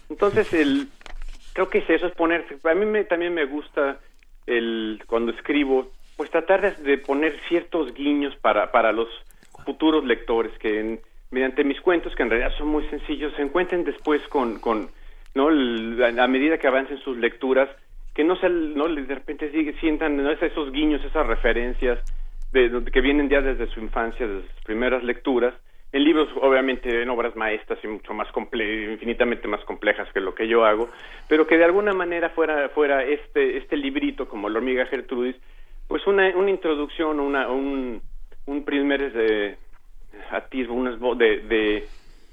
[0.09, 0.87] Entonces, el,
[1.53, 2.57] creo que es eso, es ponerse.
[2.63, 3.99] A mí me, también me gusta
[4.45, 9.07] el cuando escribo, pues tratar de, poner ciertos guiños para, para los
[9.65, 10.99] futuros lectores que
[11.31, 14.89] mediante mis cuentos, que en realidad son muy sencillos, se encuentren después con, con
[15.35, 15.47] ¿no?
[15.47, 17.69] a medida que avancen sus lecturas,
[18.13, 21.99] que no se, no de repente sientan esos guiños, esas referencias
[22.51, 25.53] de, que vienen ya desde su infancia, desde sus primeras lecturas,
[25.91, 30.35] en libros obviamente en obras maestras y mucho más comple infinitamente más complejas que lo
[30.35, 30.89] que yo hago,
[31.29, 35.37] pero que de alguna manera fuera fuera este este librito como La hormiga Gertrudis,
[35.87, 38.01] pues una una introducción, una un
[38.47, 39.57] un primer de
[40.31, 41.41] atisbo, de,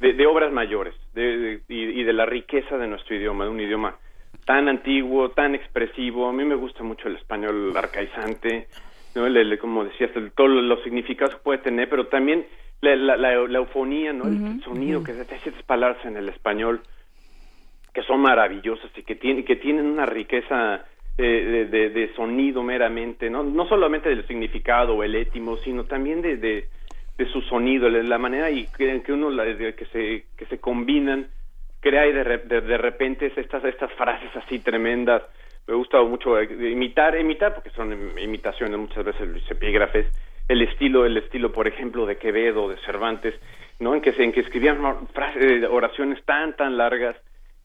[0.01, 3.61] de, de, obras mayores de, y, y de la riqueza de nuestro idioma, de un
[3.61, 3.97] idioma
[4.45, 6.29] tan antiguo, tan expresivo.
[6.29, 8.67] A mí me gusta mucho el español arcaizante,
[9.15, 9.29] ¿no?
[9.29, 12.47] Le, como decías, todos los significados que puede tener, pero también
[12.81, 14.25] la, la, eufonía, ¿no?
[14.25, 16.81] El sonido que hay ciertas palabras en el español
[17.93, 20.85] que son maravillosas y que, tienen que tienen una riqueza
[21.17, 23.45] eh, de, de, sonido meramente, ¿no?
[23.45, 26.69] No solamente del significado o el étimo, sino también de, de,
[27.17, 31.29] de su sonido, la manera y que, que uno que se que se combinan
[31.85, 32.25] crea y de,
[32.63, 35.23] de, repente estas, estas frases así tremendas.
[35.67, 40.07] Me gusta mucho eh, imitar, imitar, porque son imitaciones muchas veces los epígrafes,
[40.49, 43.35] el estilo, el estilo, por ejemplo, de Quevedo, de Cervantes,
[43.81, 43.95] ¿no?
[43.95, 44.79] En que, en que escribían
[45.37, 47.17] eh, oraciones tan, tan largas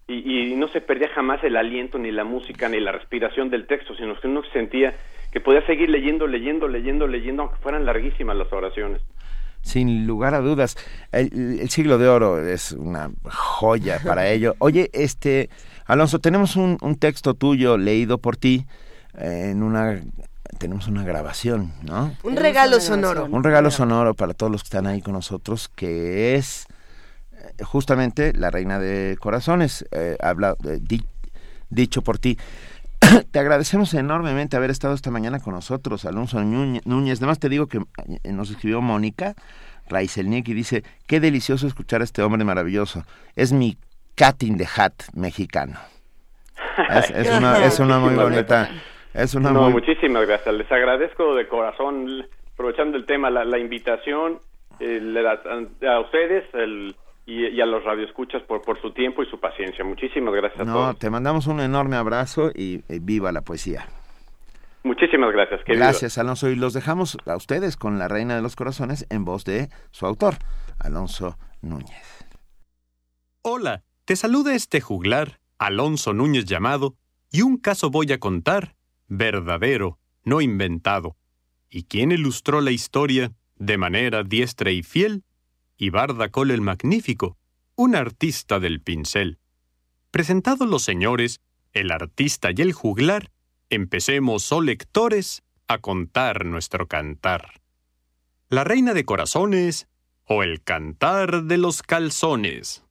[0.07, 3.67] y, y, no se perdía jamás el aliento, ni la música, ni la respiración del
[3.67, 4.95] texto, sino que uno sentía
[5.31, 9.01] que podía seguir leyendo, leyendo, leyendo, leyendo, aunque fueran larguísimas las oraciones
[9.61, 10.77] sin lugar a dudas.
[11.11, 14.55] El, siglo de oro es una joya para ello.
[14.59, 15.49] Oye, este,
[15.85, 18.65] Alonso, tenemos un, texto tuyo leído por ti
[19.15, 20.01] en una
[20.57, 22.15] tenemos una grabación, ¿no?
[22.23, 23.25] Un regalo sonoro.
[23.25, 26.65] Un regalo sonoro para todos los que están ahí con nosotros, que es
[27.31, 30.79] eh, justamente la reina de corazones, eh, habla eh,
[31.69, 32.37] dicho por ti.
[33.31, 37.19] te agradecemos enormemente haber estado esta mañana con nosotros, Alonso Núñez.
[37.19, 39.35] Además te digo que eh, nos escribió Mónica
[39.89, 43.03] Raizelnick y dice, qué delicioso escuchar a este hombre maravilloso.
[43.35, 43.77] Es mi
[44.15, 45.77] cat in the hat mexicano.
[47.13, 48.69] Es, una, muy bonita...
[49.13, 50.55] Es una no, muchísimas gracias.
[50.55, 54.39] Les agradezco de corazón, aprovechando el tema, la, invitación
[54.79, 56.95] a ustedes, el
[57.29, 59.85] y, a los radioescuchas por, por su tiempo y su paciencia.
[59.85, 60.99] Muchísimas gracias no, a todos.
[60.99, 63.85] te mandamos un enorme abrazo y, viva la poesía.
[64.83, 65.61] Muchísimas gracias.
[65.65, 66.49] Gracias, Alonso.
[66.49, 70.05] Y los dejamos a ustedes con La Reina de los Corazones en voz de su
[70.05, 70.35] autor,
[70.79, 72.25] Alonso Núñez.
[73.43, 76.95] Hola, te saluda este juglar, Alonso Núñez llamado,
[77.31, 78.75] y un caso voy a contar,
[79.07, 81.15] verdadero, no inventado.
[81.69, 85.23] ¿Y quién ilustró la historia de manera diestra y fiel?
[85.79, 87.37] Y Bardacol el Magnífico,
[87.75, 89.39] un artista del pincel.
[90.11, 91.39] Presentados los señores,
[91.71, 93.31] el artista y el juglar,
[93.69, 97.61] empecemos, oh lectores, a contar nuestro cantar.
[98.49, 99.87] La reina de corazones
[100.25, 102.83] o el cantar de los calzones.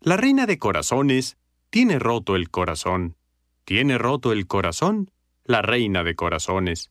[0.00, 1.38] La reina de corazones
[1.70, 3.16] tiene roto el corazón.
[3.64, 5.10] Tiene roto el corazón
[5.44, 6.90] la reina de corazones.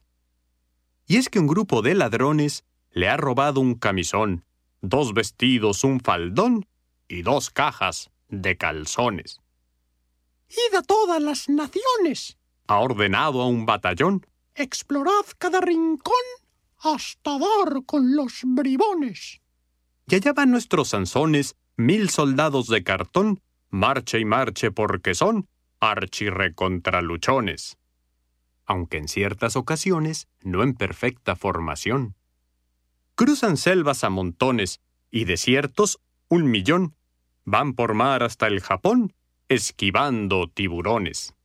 [1.06, 4.46] Y es que un grupo de ladrones le ha robado un camisón
[4.82, 6.66] dos vestidos, un faldón
[7.08, 9.40] y dos cajas de calzones.
[10.50, 14.26] Id a todas las naciones, ha ordenado a un batallón.
[14.56, 16.14] Explorad cada rincón
[16.80, 19.42] hasta dar con los bribones.
[20.08, 25.48] Y allá van nuestros Sansones, mil soldados de cartón, marche y marche porque son
[25.80, 27.78] archirrecontraluchones.
[28.66, 32.16] Aunque en ciertas ocasiones no en perfecta formación
[33.24, 36.96] cruzan selvas a montones y desiertos un millón,
[37.46, 39.14] van por mar hasta el Japón,
[39.48, 41.36] esquivando tiburones.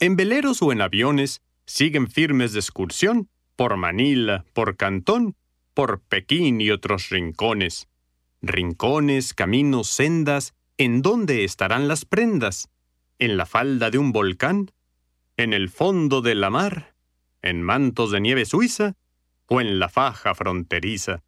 [0.00, 5.36] En veleros o en aviones siguen firmes de excursión por Manila, por Cantón,
[5.74, 7.86] por Pekín y otros rincones.
[8.40, 12.70] Rincones, caminos, sendas, ¿en dónde estarán las prendas?
[13.18, 14.70] ¿En la falda de un volcán?
[15.36, 16.94] ¿En el fondo de la mar?
[17.42, 18.94] ¿En mantos de nieve suiza?
[19.48, 21.22] O en la faja fronteriza.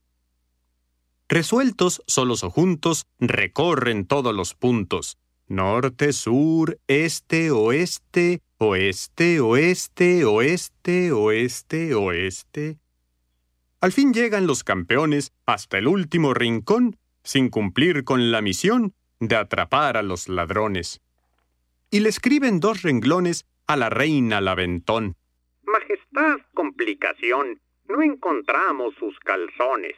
[1.29, 11.13] Resueltos, solos o juntos, recorren todos los puntos, Norte, sur, este, oeste, oeste, oeste, oeste,
[11.13, 12.79] oeste, oeste.
[13.81, 19.37] Al fin llegan los campeones hasta el último rincón, sin cumplir con la misión de
[19.37, 21.01] atrapar a los ladrones.
[21.91, 25.17] Y le escriben dos renglones a la reina Laventón.
[25.63, 27.61] Majestad, complicación.
[27.89, 29.97] No encontramos sus calzones.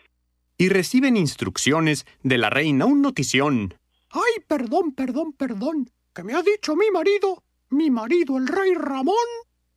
[0.57, 3.75] Y reciben instrucciones de la reina un notición.
[4.11, 5.91] Ay, perdón, perdón, perdón.
[6.15, 9.15] Que me ha dicho mi marido, mi marido el rey Ramón,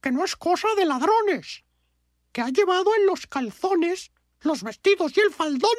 [0.01, 1.63] que no es cosa de ladrones.
[2.31, 5.77] Que ha llevado en los calzones los vestidos y el faldón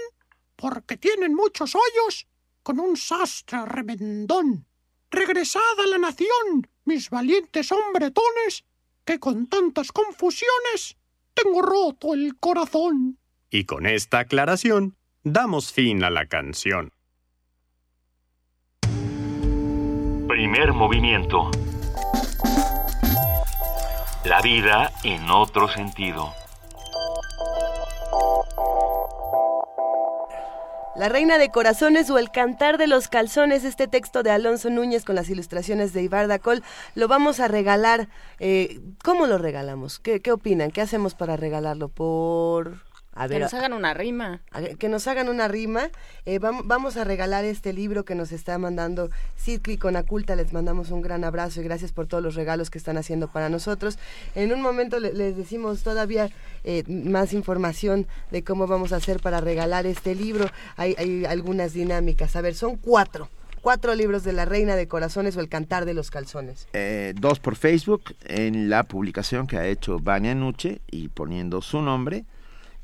[0.56, 2.28] porque tienen muchos hoyos
[2.62, 4.66] con un sastre remendón.
[5.10, 8.64] Regresad a la nación, mis valientes hombretones,
[9.04, 10.96] que con tantas confusiones
[11.34, 13.18] tengo roto el corazón.
[13.50, 16.92] Y con esta aclaración damos fin a la canción.
[20.28, 21.50] Primer movimiento.
[24.24, 26.32] La vida en otro sentido.
[30.94, 35.04] La Reina de Corazones o El Cantar de los Calzones, este texto de Alonso Núñez
[35.04, 36.62] con las ilustraciones de Ibarda Col,
[36.94, 38.08] lo vamos a regalar.
[38.38, 39.98] Eh, ¿Cómo lo regalamos?
[39.98, 40.70] ¿Qué, ¿Qué opinan?
[40.70, 41.88] ¿Qué hacemos para regalarlo?
[41.88, 44.40] ¿Por a ver, que nos hagan una rima.
[44.78, 45.90] que nos hagan una rima.
[46.24, 50.34] Eh, vamos, a regalar este libro que nos está mandando Citli con Aculta.
[50.34, 53.50] Les mandamos un gran abrazo y gracias por todos los regalos que están haciendo para
[53.50, 53.98] nosotros.
[54.34, 56.30] En un momento les decimos todavía
[56.64, 60.46] eh, más información de cómo vamos a hacer para regalar este libro.
[60.76, 62.34] Hay, hay algunas dinámicas.
[62.36, 63.28] A ver, son cuatro
[63.60, 66.66] cuatro libros de La Reina de Corazones o El Cantar de los Calzones.
[66.72, 71.80] Eh, dos por Facebook en la publicación que ha hecho Vania Nuche y poniendo su
[71.80, 72.24] nombre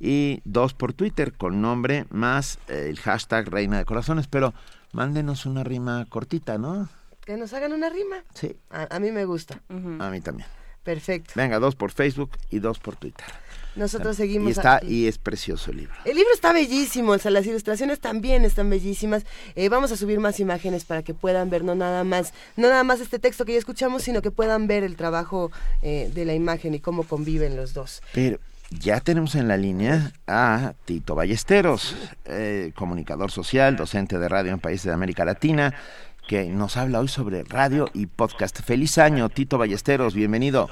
[0.00, 4.54] y dos por Twitter con nombre más eh, el hashtag Reina de Corazones, pero
[4.92, 6.88] mándenos una rima cortita, ¿no?
[7.24, 8.24] Que nos hagan una rima.
[8.34, 8.56] Sí.
[8.70, 9.60] A, mí me gusta.
[9.68, 10.48] A mí también.
[10.82, 11.32] Perfecto.
[11.36, 13.26] Venga, dos por Facebook y dos por Twitter.
[13.76, 14.48] Nosotros seguimos.
[14.48, 15.94] Y está y es precioso el libro.
[16.04, 19.24] El libro está bellísimo, o sea, las ilustraciones también están bellísimas.
[19.54, 22.82] Eh, vamos a subir más imágenes para que puedan ver no nada más, no nada
[22.82, 26.34] más este texto que ya escuchamos, sino que puedan ver el trabajo eh, de la
[26.34, 28.02] imagen y cómo conviven los dos.
[28.14, 28.40] Pero
[28.70, 34.60] ya tenemos en la línea a Tito Ballesteros, eh, comunicador social, docente de radio en
[34.60, 35.74] países de América Latina,
[36.26, 38.60] que nos habla hoy sobre radio y podcast.
[38.62, 40.68] Feliz año, Tito Ballesteros, bienvenido.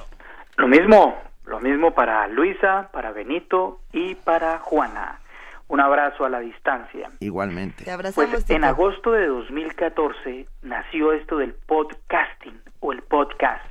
[0.57, 1.17] Lo mismo,
[1.47, 5.21] lo mismo para Luisa, para Benito y para Juana.
[5.69, 7.11] Un abrazo a la distancia.
[7.21, 7.85] Igualmente.
[7.85, 13.65] Te abrazamos, pues en agosto de 2014 nació esto del podcasting o el podcast.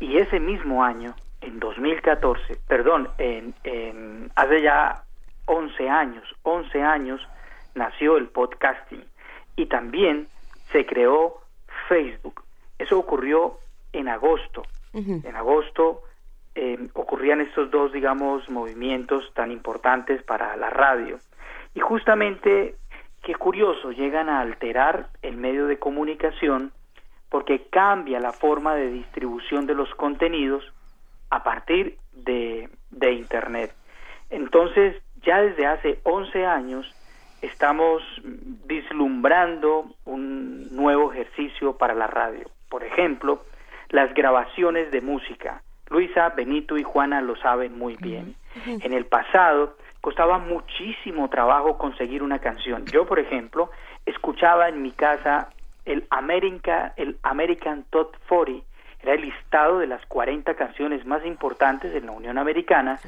[0.00, 3.54] Y ese mismo año en 2014, perdón, en,
[4.34, 5.02] hace ya
[5.46, 7.20] 11 años, 11 años
[7.74, 9.04] nació el podcasting
[9.56, 10.28] y también
[10.70, 11.40] se creó
[11.88, 12.42] Facebook.
[12.78, 13.58] Eso ocurrió
[13.92, 14.62] en agosto.
[14.94, 16.02] En agosto
[16.54, 21.18] eh, ocurrían estos dos, digamos, movimientos tan importantes para la radio.
[21.74, 22.76] Y justamente,
[23.22, 26.72] qué curioso, llegan a alterar el medio de comunicación
[27.30, 30.62] porque cambia la forma de distribución de los contenidos
[31.32, 32.68] a partir de,
[33.10, 33.72] Internet.
[34.30, 36.94] Entonces, ya desde hace 11 años
[37.40, 42.48] estamos vislumbrando un nuevo ejercicio para la radio.
[42.68, 43.44] Por ejemplo,
[43.88, 45.62] las grabaciones de música.
[45.88, 48.36] Luisa, Benito y Juana lo saben muy bien.
[48.66, 52.84] En el pasado costaba muchísimo trabajo conseguir una canción.
[52.86, 53.70] Yo, por ejemplo,
[54.04, 55.48] escuchaba en mi casa
[55.86, 58.71] el, America, el American Top 40
[59.02, 62.98] era el listado de las 40 canciones más importantes de la Unión Americana.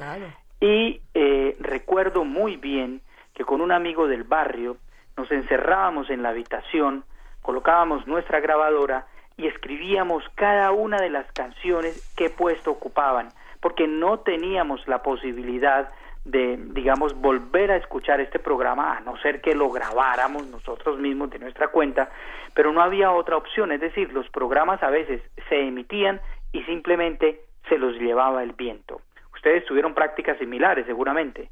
[0.59, 3.01] Y eh, recuerdo muy bien
[3.33, 4.77] que con un amigo del barrio
[5.17, 7.03] nos encerrábamos en la habitación,
[7.41, 13.29] colocábamos nuestra grabadora y escribíamos cada una de las canciones que puesto ocupaban,
[13.59, 15.89] porque no teníamos la posibilidad
[16.25, 21.29] de, digamos, volver a escuchar este programa, a no ser que lo grabáramos nosotros mismos
[21.29, 22.09] de nuestra cuenta,
[22.53, 26.19] pero no había otra opción, es decir, los programas a veces se emitían
[26.51, 29.01] y simplemente se los llevaba el viento.
[29.33, 31.49] Ustedes tuvieron prácticas similares, seguramente.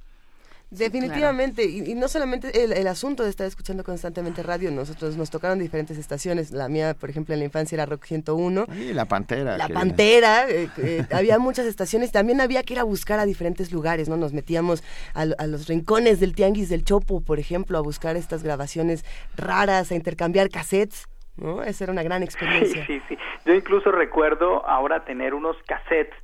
[0.73, 5.97] Definitivamente, y, no solamente el, asunto de estar escuchando constantemente radio, nosotros nos tocaron diferentes
[5.97, 8.65] estaciones, la mía, por ejemplo, en la infancia era Rock 101.
[8.75, 9.57] Y la Pantera.
[9.57, 13.71] La Pantera, eh, eh, había muchas estaciones, también había que ir a buscar a diferentes
[13.71, 14.17] lugares, ¿no?
[14.17, 19.05] Nos metíamos a, los rincones del Tianguis del Chopo, por ejemplo, a buscar estas grabaciones
[19.37, 21.07] raras, a intercambiar cassettes.
[21.35, 21.63] ¿No?
[21.63, 22.85] Esa era una gran experiencia.
[22.85, 23.17] Sí, sí, sí.
[23.45, 26.15] Yo incluso recuerdo ahora tener unos cassettes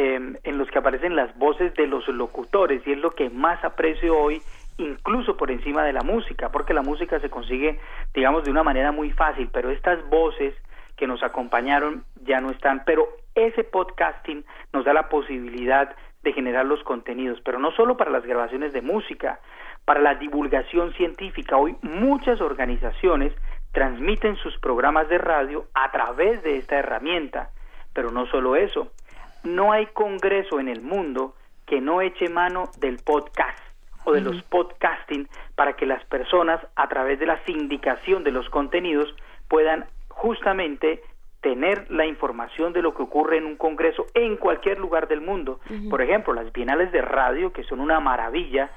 [0.00, 3.64] Em, en los que aparecen las voces de los locutores y es lo que más
[3.64, 4.40] aprecio hoy
[4.76, 7.80] incluso por encima de la música, porque la música se consigue,
[8.14, 10.54] digamos, de una manera muy fácil, pero estas voces
[10.96, 16.64] que nos acompañaron ya no están, pero ese podcasting nos da la posibilidad de generar
[16.64, 19.40] los contenidos, pero no solo para las grabaciones de música,
[19.84, 21.56] para la divulgación científica.
[21.56, 23.32] Hoy muchas organizaciones
[23.72, 27.50] transmiten sus programas de radio a través de esta herramienta,
[27.92, 28.92] pero no solo eso,
[29.54, 31.34] no hay congreso en el mundo
[31.66, 33.58] que no eche mano del podcast
[34.04, 38.48] o de los podcasting para que las personas a través de la sindicación de los
[38.48, 39.14] contenidos
[39.48, 41.02] puedan justamente
[41.40, 45.60] tener la información de lo que ocurre en un congreso en cualquier lugar del mundo.
[45.90, 48.70] Por ejemplo, las bienales de radio, que son una maravilla,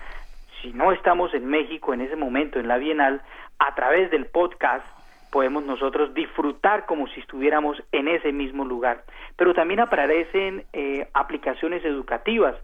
[0.62, 3.22] si no estamos en México en ese momento en la bienal,
[3.58, 4.86] a través del podcast
[5.32, 9.04] podemos nosotros disfrutar como si estuviéramos en ese mismo lugar.
[9.38, 12.56] Pero también aparecen eh, aplicaciones educativas.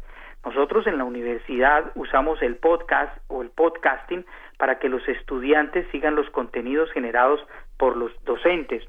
[0.45, 4.25] Nosotros en la universidad usamos el podcast o el podcasting
[4.57, 7.39] para que los estudiantes sigan los contenidos generados
[7.77, 8.83] por los docentes.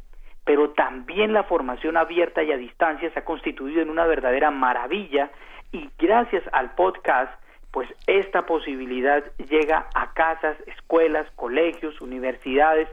[0.45, 5.31] Pero también la formación abierta y a distancia se ha constituido en una verdadera maravilla
[5.73, 7.33] y gracias al podcast
[7.71, 12.89] pues esta posibilidad llega a casas, escuelas, colegios, universidades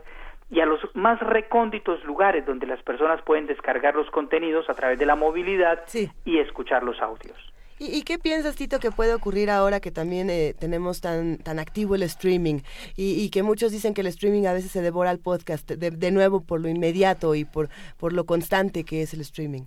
[0.50, 5.00] y a los más recónditos lugares donde las personas pueden descargar los contenidos a través
[5.00, 5.84] de la movilidad
[6.24, 7.38] y escuchar los audios.
[7.78, 11.96] ¿Y, qué piensas, Tito, que puede ocurrir ahora que también eh, tenemos tan, tan activo
[11.96, 12.60] el streaming
[12.96, 16.12] y, que muchos dicen que el streaming a veces se devora al podcast, de, de
[16.12, 17.68] nuevo por lo inmediato y por,
[18.00, 19.64] por lo constante que es el streaming?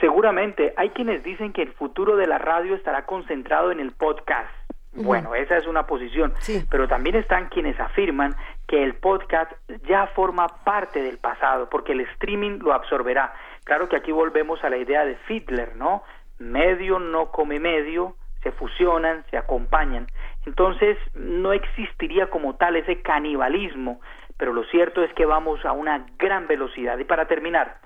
[0.00, 4.50] Seguramente, hay quienes dicen que el futuro de la radio estará concentrado en el podcast.
[4.92, 6.32] Bueno, esa es una posición,
[6.70, 8.34] pero también están quienes afirman
[8.66, 9.52] que el podcast
[9.88, 13.32] ya forma parte del pasado, porque el streaming lo absorberá.
[13.64, 16.02] Claro que aquí volvemos a la idea de Fiedler, ¿no?
[16.38, 20.06] Medio no come medio, se fusionan, se acompañan.
[20.46, 24.00] Entonces, no existiría como tal ese canibalismo,
[24.36, 26.98] pero lo cierto es que vamos a una gran velocidad.
[26.98, 27.78] Y para terminar,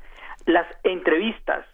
[0.47, 1.65] las entrevistas,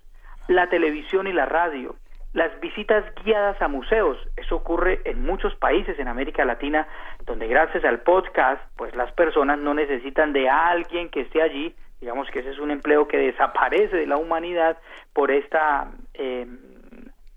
[0.49, 1.97] la televisión y la radio,
[2.37, 4.19] las visitas guiadas a museos.
[4.37, 6.87] Eso ocurre en muchos países en América Latina,
[7.25, 11.75] donde gracias al podcast, pues las personas no necesitan de alguien que esté allí.
[11.99, 14.77] Digamos que ese es un empleo que desaparece de la humanidad
[15.15, 16.47] por esta, eh,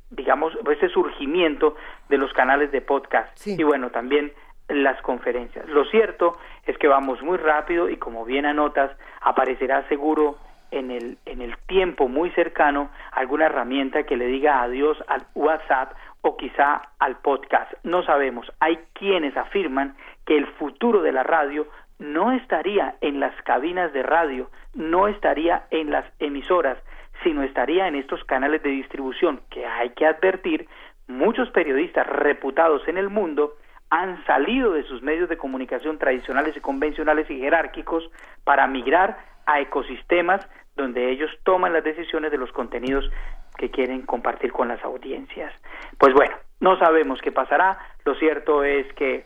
[0.10, 1.78] digamos, este surgimiento
[2.10, 3.32] de los canales de podcast.
[3.48, 4.34] Y bueno, también
[4.68, 5.66] las conferencias.
[5.70, 8.92] Lo cierto es que vamos muy rápido y como bien anotas,
[9.22, 10.36] aparecerá seguro
[10.72, 15.94] en el, en el tiempo muy cercano alguna herramienta que le diga adiós al WhatsApp
[16.22, 17.72] o quizá al podcast.
[17.84, 18.52] No sabemos.
[18.60, 19.96] Hay quienes afirman
[20.26, 21.68] que el futuro de la radio
[22.00, 26.78] no estaría en las cabinas de radio, no estaría en las emisoras,
[27.24, 30.68] sino estaría en estos canales de distribución que hay que advertir,
[31.08, 33.56] muchos periodistas reputados en el mundo
[33.90, 38.10] han salido de sus medios de comunicación tradicionales y convencionales y jerárquicos
[38.44, 39.18] para migrar
[39.50, 43.10] a ecosistemas donde ellos toman las decisiones de los contenidos
[43.58, 45.54] que quieren compartir con las audiencias.
[45.98, 49.26] Pues bueno, no sabemos qué pasará, lo cierto es que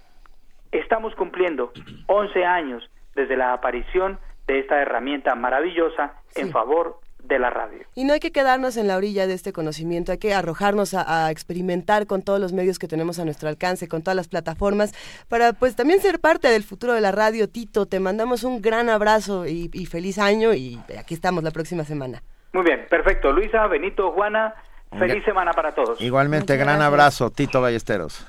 [0.71, 1.71] estamos cumpliendo
[2.07, 4.17] 11 años desde la aparición
[4.47, 7.79] de esta herramienta maravillosa en favor de la radio.
[7.95, 11.31] Y no hay que quedarnos en la orilla de este conocimiento, hay que arrojarnos a,
[11.31, 14.93] experimentar con todos los medios que tenemos a nuestro alcance, con todas las plataformas,
[15.29, 17.49] para pues también ser parte del futuro de la radio.
[17.49, 22.21] Tito, te mandamos un gran abrazo y, feliz año y aquí estamos la próxima semana.
[22.53, 23.31] Muy bien, perfecto.
[23.31, 24.53] Luisa, Benito, Juana,
[24.97, 25.99] feliz semana para todos.
[25.99, 28.27] Igualmente, gran abrazo, Tito Ballesteros.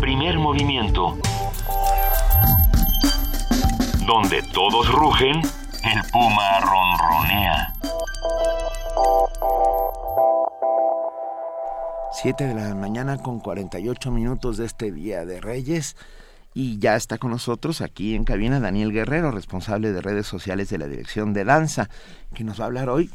[0.00, 1.18] Primer movimiento.
[4.06, 5.40] Donde todos rugen
[5.82, 7.72] el puma ronronea.
[12.12, 15.96] Siete de la mañana con 48 minutos de este Día de Reyes.
[16.52, 20.78] Y ya está con nosotros aquí en cabina Daniel Guerrero, responsable de redes sociales de
[20.78, 21.88] la Dirección de Danza,
[22.34, 23.08] que nos va a hablar hoy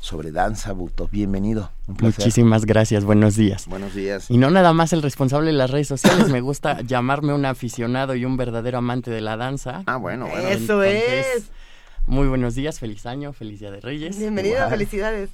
[0.00, 1.08] sobre danza, Buto.
[1.10, 1.72] Bienvenido.
[1.86, 3.66] Muchísimas gracias, buenos días.
[3.66, 4.30] Buenos días.
[4.30, 8.14] Y no nada más el responsable de las redes sociales, me gusta llamarme un aficionado
[8.14, 9.82] y un verdadero amante de la danza.
[9.86, 10.48] Ah, bueno, bueno.
[10.48, 11.50] Eso es.
[12.08, 14.18] Muy buenos días, feliz año, feliz día de Reyes.
[14.18, 15.28] Bienvenido, felicidades.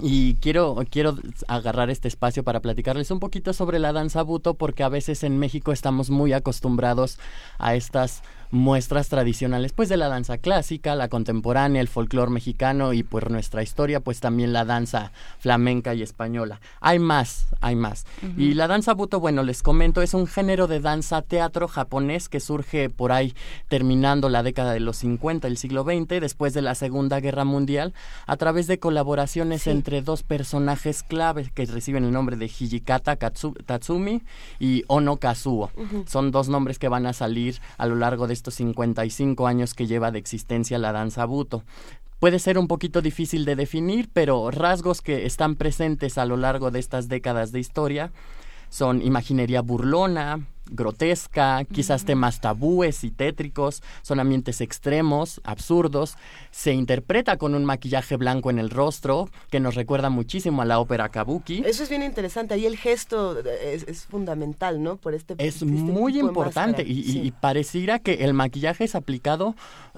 [0.00, 1.18] Y quiero, quiero
[1.48, 5.38] agarrar este espacio para platicarles un poquito sobre la danza buto, porque a veces en
[5.38, 7.18] México estamos muy acostumbrados
[7.58, 13.02] a estas muestras tradicionales pues de la danza clásica, la contemporánea, el folclore mexicano y
[13.02, 16.60] pues nuestra historia pues también la danza flamenca y española.
[16.80, 18.06] Hay más, hay más.
[18.36, 22.40] Y la danza buto, bueno, les comento, es un género de danza teatro japonés que
[22.40, 23.34] surge por ahí
[23.68, 27.94] terminando la década de los 50 del siglo XX, después de la Segunda Guerra Mundial,
[28.26, 34.22] a través de colaboraciones entre dos personajes claves que reciben el nombre de Hijikata Tatsumi
[34.58, 35.70] y Ono Kazuo.
[36.06, 39.86] Son dos nombres que van a salir a lo largo de estos 55 años que
[39.86, 41.64] lleva de existencia la danza buto.
[42.18, 46.70] Puede ser un poquito difícil de definir, pero rasgos que están presentes a lo largo
[46.70, 48.12] de estas décadas de historia
[48.68, 56.16] son imaginería burlona, grotesca, quizás temas tabúes y tétricos, son ambientes extremos, absurdos,
[56.50, 60.78] se interpreta con un maquillaje blanco en el rostro que nos recuerda muchísimo a la
[60.78, 61.62] ópera kabuki.
[61.66, 64.96] Eso es bien interesante, ahí el gesto es, fundamental, ¿no?
[64.96, 69.54] Por este Es este muy importante y, pareciera que el maquillaje es aplicado,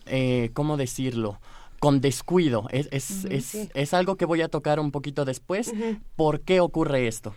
[0.06, 1.38] eh, ¿cómo decirlo?
[1.78, 2.68] con descuido.
[2.70, 5.72] Es, es, es, algo que voy a tocar un poquito después.
[6.16, 7.34] ¿Por qué ocurre esto?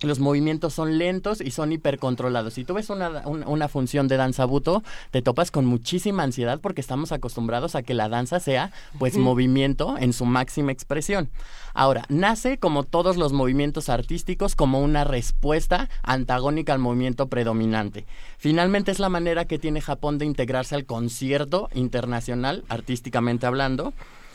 [0.00, 2.54] Los movimientos son lentos y son hipercontrolados.
[2.54, 6.80] Si tú ves una, una, función de danza buto, te topas con muchísima ansiedad porque
[6.80, 11.30] estamos acostumbrados a que la danza sea, pues, movimiento en su máxima expresión.
[11.74, 18.06] Ahora, nace como todos los movimientos artísticos como una respuesta antagónica al movimiento predominante.
[18.38, 23.92] Finalmente es la manera que tiene Japón de integrarse al concierto internacional, artísticamente hablando,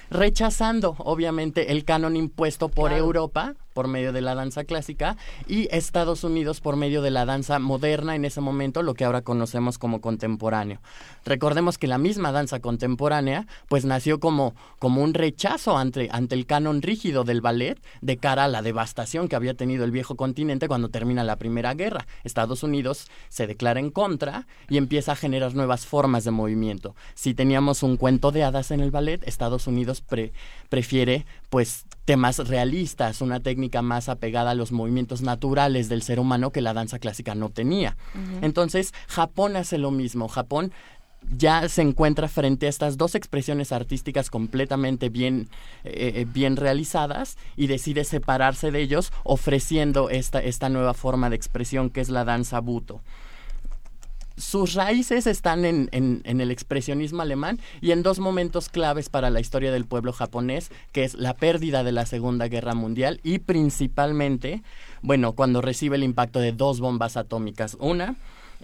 [0.10, 5.18] rechazando obviamente el canon impuesto por Europa por medio de la danza clásica
[5.48, 9.22] y Estados Unidos por medio de la danza moderna en ese momento, lo que ahora
[9.22, 10.80] conocemos como contemporáneo.
[11.26, 16.46] Recordemos que la misma danza contemporánea pues nació como, como un rechazo ante, ante el
[16.46, 20.68] canon rígido del ballet de cara a la devastación que había tenido el viejo continente
[20.68, 22.08] cuando termina la Primera Guerra.
[22.24, 26.96] Estados Unidos se declara en contra y empieza a generar nuevas formas de movimiento.
[27.16, 30.04] Si teníamos un cuento de hadas en el ballet, Estados Unidos
[30.70, 36.52] prefiere pues temas realistas, una técnica más apegada a los movimientos naturales del ser humano
[36.52, 37.96] que la danza clásica no tenía.
[38.42, 40.28] Entonces, Japón hace lo mismo.
[40.28, 40.72] Japón
[41.38, 45.48] ya se encuentra frente a estas dos expresiones artísticas completamente bien,
[45.84, 51.38] eh, eh, bien realizadas y decide separarse de ellos ofreciendo esta, esta nueva forma de
[51.38, 53.02] expresión que es la danza buto
[54.38, 55.90] sus raíces están en,
[56.24, 61.04] el expresionismo alemán y en dos momentos claves para la historia del pueblo japonés, que
[61.04, 64.64] es la pérdida de la Segunda Guerra Mundial y principalmente,
[65.02, 67.78] bueno, cuando recibe el impacto de dos bombas atómicas.
[67.80, 68.16] Una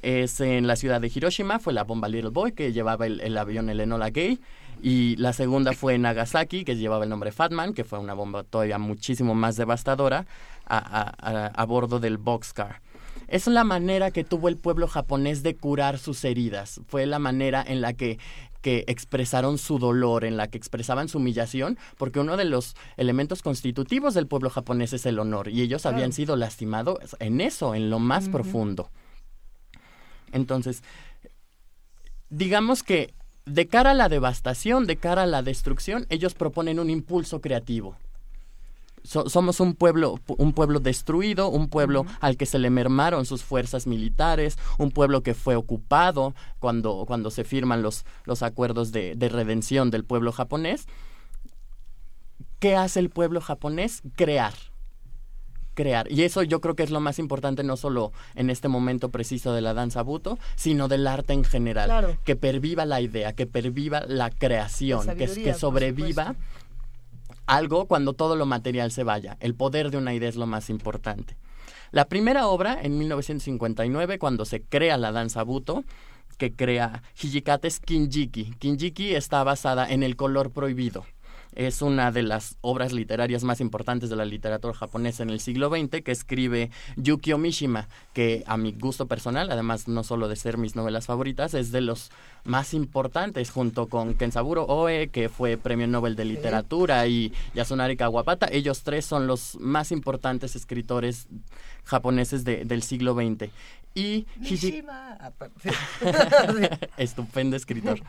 [0.02, 3.70] es en la ciudad de Hiroshima, fue la bomba Little Boy que llevaba el, avión
[3.70, 4.40] el Enola Gay.
[4.82, 8.44] Y la segunda fue en Nagasaki, que llevaba el nombre Fatman, que fue una bomba
[8.44, 10.26] todavía muchísimo más devastadora,
[10.66, 12.80] a, a bordo del Boxcar.
[13.30, 16.82] Es la manera que tuvo el pueblo japonés de curar sus heridas.
[16.88, 18.18] Fue la manera en la que
[18.62, 23.42] que expresaron su dolor, en la que expresaban su humillación, porque uno de los elementos
[23.42, 27.90] constitutivos del pueblo japonés es el honor, y ellos habían sido lastimados en eso, en
[27.90, 28.90] lo más profundo.
[30.32, 30.84] Entonces,
[32.30, 33.14] digamos que
[33.46, 37.96] de cara a la devastación, de cara a la destrucción, ellos proponen un impulso creativo
[39.04, 43.88] somos un pueblo, un pueblo destruido, un pueblo al que se le mermaron sus fuerzas
[43.88, 49.30] militares, un pueblo que fue ocupado cuando, cuando se firman los, los acuerdos de, de
[49.30, 50.88] redención del pueblo japonés.
[52.60, 54.02] ¿Qué hace el pueblo japonés?
[54.16, 54.54] Crear
[55.80, 56.12] crear.
[56.12, 59.54] Y eso yo creo que es lo más importante no solo en este momento preciso
[59.54, 62.20] de la danza buto, sino del arte en general.
[62.26, 66.36] Que perviva la idea, que perviva la creación, que, que sobreviva
[67.50, 69.38] algo cuando todo lo material se vaya.
[69.40, 71.36] El poder de una idea es lo más importante.
[71.92, 75.84] La primera obra, en 1959, cuando se crea la danza buto,
[76.38, 78.52] que crea Hijikata es Kinjiki.
[78.60, 81.06] Kinjiki está basada en el color prohibido
[81.56, 85.70] es una de las obras literarias más importantes de la literatura japonesa en el siglo
[85.70, 90.58] XX, que escribe Yukio Mishima, que a mi gusto personal, además no solo de ser
[90.58, 92.12] mis novelas favoritas, es de los
[92.44, 98.48] más importantes, junto con Kensaburo Oe, que fue Premio Nobel de Literatura, y Yasunari Kawabata.
[98.52, 101.28] Ellos tres son los más importantes escritores
[101.84, 103.52] japoneses del siglo XX.
[103.96, 105.18] Y Mishima.
[105.20, 105.32] Ah,
[106.98, 108.00] Estupendo escritor.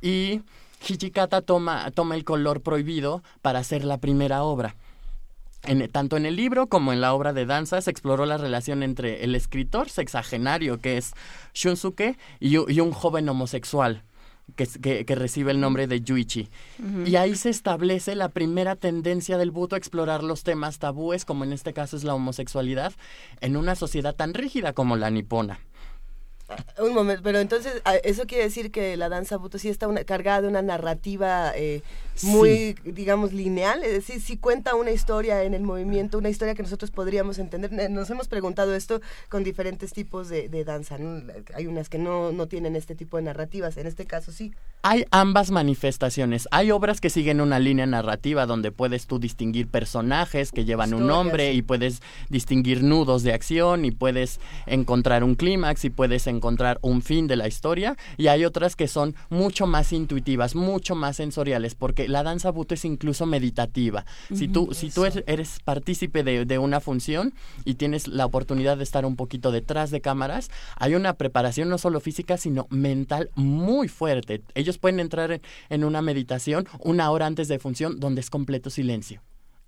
[0.00, 0.42] Y
[0.86, 4.74] Hijikata toma, toma el color prohibido para hacer la primera obra.
[5.64, 8.82] En, tanto en el libro como en la obra de danza se exploró la relación
[8.82, 11.12] entre el escritor sexagenario, que es
[11.52, 14.04] Shunsuke, y, un joven homosexual,
[14.54, 16.48] que, que, recibe el nombre de Yuichi.
[17.04, 21.44] Y ahí se establece la primera tendencia del buto a explorar los temas tabúes, como
[21.44, 22.92] en este caso es la homosexualidad,
[23.40, 25.58] en una sociedad tan rígida como la nipona.
[26.82, 30.04] Un momento, pero entonces ah, eso quiere decir que la danza buto sí está una,
[30.04, 31.82] cargada de una narrativa eh,
[32.22, 36.62] muy, digamos, lineal, es decir, si cuenta una historia en el movimiento, una historia que
[36.62, 37.90] nosotros podríamos entender.
[37.90, 40.98] Nos hemos preguntado esto con diferentes tipos de, danza,
[41.54, 44.52] hay unas que no, no tienen este tipo de narrativas, en este caso sí.
[44.82, 50.50] Hay ambas manifestaciones, hay obras que siguen una línea narrativa donde puedes tú distinguir personajes
[50.50, 55.84] que llevan un nombre y puedes distinguir nudos de acción y puedes encontrar un clímax
[55.84, 56.37] y puedes encontrar
[56.82, 61.16] un fin de la historia y hay otras que son mucho más intuitivas, mucho más
[61.16, 64.04] sensoriales porque la danza buto es incluso meditativa.
[64.34, 67.34] Si tú, si tú eres, partícipe de, una función
[67.64, 71.78] y tienes la oportunidad de estar un poquito detrás de cámaras, hay una preparación no
[71.78, 74.42] solo física, sino mental muy fuerte.
[74.54, 79.22] Ellos pueden entrar en, una meditación una hora antes de función donde es completo silencio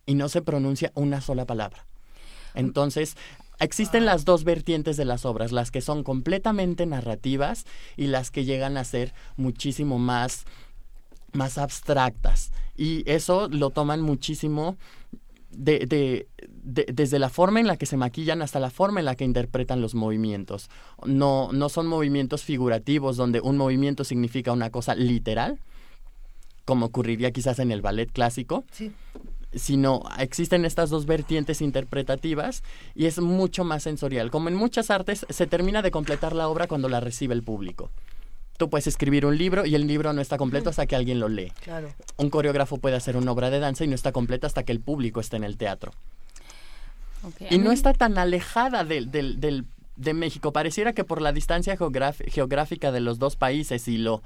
[0.06, 1.86] y no se pronuncia una sola palabra.
[2.54, 3.16] Entonces,
[3.60, 7.64] existen las dos vertientes de las obras, las que son completamente narrativas
[7.96, 10.44] y las que llegan a ser muchísimo más
[11.32, 12.50] más abstractas.
[12.76, 14.76] Y eso lo toman muchísimo
[15.50, 16.28] de, de,
[16.92, 19.80] desde la forma en la que se maquillan hasta la forma en la que interpretan
[19.80, 20.70] los movimientos.
[21.04, 25.60] No, no son movimientos figurativos donde un movimiento significa una cosa literal,
[26.64, 28.64] como ocurriría quizás en el ballet clásico.
[29.52, 32.62] Sino existen estas dos vertientes interpretativas
[32.94, 34.30] y es mucho más sensorial.
[34.30, 37.90] Como en muchas artes, se termina de completar la obra cuando la recibe el público
[38.60, 41.30] tú puedes escribir un libro y el libro no está completo hasta que alguien lo
[41.30, 41.50] lee.
[42.18, 44.80] Un coreógrafo puede hacer una obra de danza y no está completa hasta que el
[44.80, 45.92] público esté en el teatro.
[47.48, 49.64] y no está tan alejada del, del,
[49.96, 50.52] de México.
[50.52, 54.22] Pareciera que por la distancia geográfica de los dos países y lo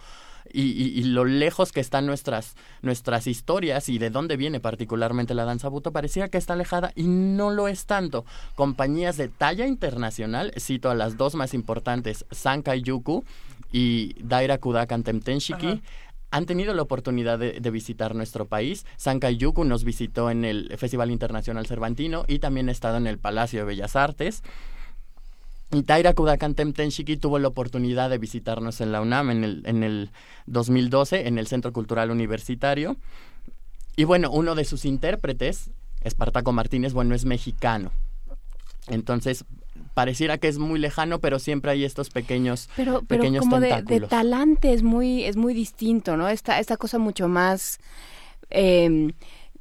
[0.53, 5.68] y, lo lejos que están nuestras, nuestras historias y de dónde viene particularmente la danza
[5.68, 8.24] buto, parecía que está alejada y no lo es tanto.
[8.55, 13.24] Compañías de talla internacional, cito a las dos más importantes, Sankai Yuku
[13.72, 15.82] y Daira Kudakan Temtenshiki,
[16.30, 18.86] han tenido la oportunidad de, visitar nuestro país.
[18.97, 23.18] Sankai Yuku nos visitó en el Festival Internacional Cervantino y también ha estado en el
[23.18, 24.42] Palacio de Bellas Artes.
[25.75, 29.83] Y Taira Kudakan Temtenshiki tuvo la oportunidad de visitarnos en la UNAM en el, en
[29.83, 30.11] el
[30.47, 32.97] 2012, en el Centro Cultural Universitario.
[33.97, 35.70] Y bueno, uno de sus intérpretes,
[36.03, 37.91] Espartaco Martínez, bueno, es mexicano.
[38.89, 39.45] Entonces,
[39.95, 44.01] pareciera que es muy lejano, pero siempre hay estos pequeños Pero, pero como de, de,
[44.03, 46.29] talante es muy, es muy distinto, ¿no?
[46.29, 47.81] Esta, esta cosa mucho más...
[48.51, 49.12] Eh,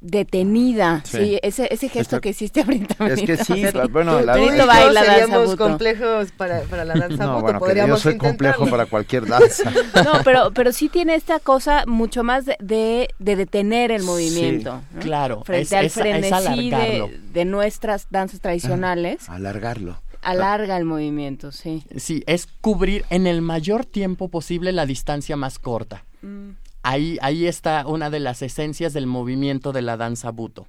[0.04, 1.00] detenida.
[1.04, 3.06] Sí, ese, ese gesto que hiciste ahorita.
[3.06, 8.02] Es que sí, bueno, la baila seríamos complejos para, para, la danza no, bueno, Podríamos
[8.02, 9.72] yo soy complejo para cualquier danza.
[10.04, 14.82] No, pero, pero sí tiene esta cosa mucho más de, de, detener el movimiento.
[15.00, 15.42] Claro.
[15.44, 19.28] Frente al frenesí de, de, nuestras danzas tradicionales.
[19.28, 21.84] alargarlo alarga el movimiento, sí.
[21.96, 26.04] Sí, es cubrir en el mayor tiempo posible la distancia más corta.
[26.22, 26.52] Mm.
[26.84, 30.66] Ahí, ahí está una de las esencias del movimiento de la danza buto.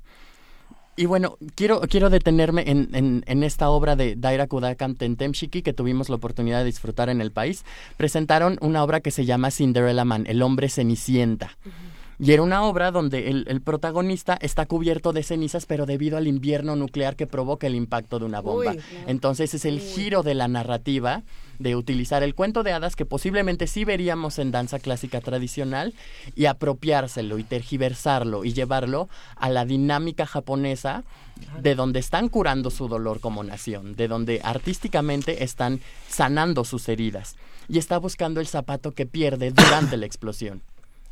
[0.97, 6.07] Y bueno, quiero, quiero detenerme en, en, esta obra de Daira Kudakan Tentemshiki que tuvimos
[6.07, 7.65] la oportunidad de disfrutar en el país.
[7.97, 11.57] Presentaron una obra que se llama Cinderella Man, el hombre cenicienta.
[12.19, 16.75] Y era una obra donde el, protagonista está cubierto de cenizas, pero debido al invierno
[16.75, 18.75] nuclear que provoca el impacto de una bomba.
[19.07, 21.23] Entonces es el giro de la narrativa
[21.59, 25.93] de utilizar el cuento de hadas que posiblemente sí veríamos en danza clásica tradicional
[26.35, 31.03] y apropiárselo y tergiversarlo y llevarlo a la dinámica japonesa
[31.61, 37.35] de donde están curando su dolor como nación, de donde artísticamente están sanando sus heridas
[37.67, 40.61] y está buscando el zapato que pierde durante la explosión.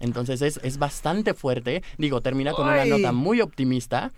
[0.04, 1.82] Entonces es, es bastante fuerte.
[1.98, 4.12] Digo, termina con una nota muy optimista,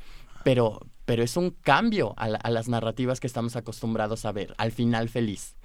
[0.43, 4.55] pero, pero es un cambio a, a las narrativas que estamos acostumbrados a ver.
[4.57, 5.55] Al final feliz.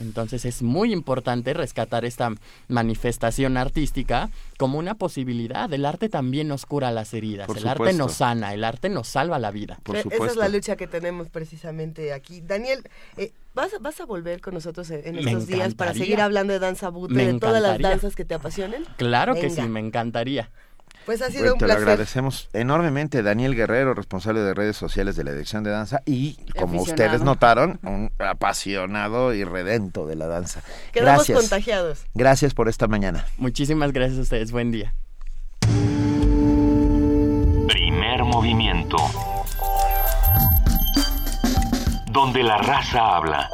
[0.00, 2.32] Entonces es muy importante rescatar esta
[2.68, 5.72] manifestación artística como una posibilidad.
[5.72, 9.38] El arte también nos cura las heridas, el arte nos sana, el arte nos salva
[9.38, 9.78] la vida.
[9.92, 12.40] Eh, esa es la lucha que tenemos precisamente aquí.
[12.40, 12.82] Daniel,
[13.16, 16.88] eh, ¿vas, ¿vas a volver con nosotros en estos días para seguir hablando de danza
[16.88, 18.84] bute, de todas las danzas que te apasionen?
[18.96, 20.50] Claro que sí, me encantaría.
[21.10, 21.78] Pues ha sido un placer.
[21.78, 26.02] Te lo agradecemos enormemente, Daniel Guerrero, responsable de redes sociales de la Dirección de Danza
[26.06, 30.62] y, como ustedes notaron, un apasionado y redento de la danza.
[30.92, 32.04] Quedamos contagiados.
[32.14, 33.26] Gracias por esta mañana.
[33.38, 34.52] Muchísimas gracias a ustedes.
[34.52, 34.94] Buen día.
[37.66, 38.96] Primer movimiento.
[42.12, 43.50] Donde la raza habla.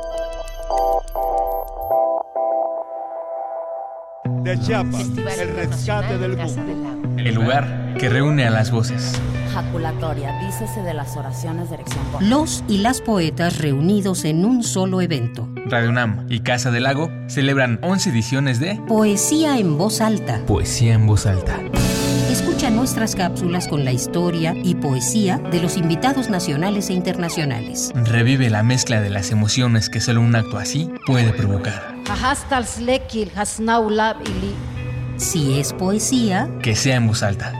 [4.42, 5.08] De Chiapas,
[5.38, 9.12] el rescate del mundo el lugar que reúne a las voces.
[9.48, 12.04] ejaculatoria, dícese de las oraciones de erección.
[12.20, 15.48] Los y las poetas reunidos en un solo evento.
[15.66, 20.40] Radio UNAM y Casa del Lago celebran 11 ediciones de Poesía en voz alta.
[20.46, 21.58] Poesía en voz alta.
[22.30, 27.92] Escucha nuestras cápsulas con la historia y poesía de los invitados nacionales e internacionales.
[27.94, 31.94] Revive la mezcla de las emociones que solo un acto así puede provocar.
[35.16, 37.52] Si es poesía, que sea en voz alta.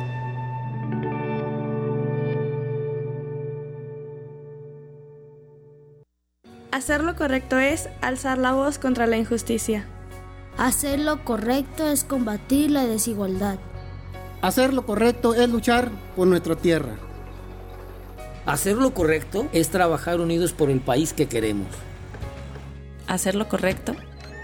[6.72, 9.86] Hacer lo correcto es alzar la voz contra la injusticia.
[10.58, 13.58] Hacer lo correcto es combatir la desigualdad.
[14.42, 16.96] Hacer lo correcto es luchar por nuestra tierra.
[18.44, 21.66] Hacer lo correcto es trabajar unidos por el país que queremos.
[23.06, 23.96] Hacer lo correcto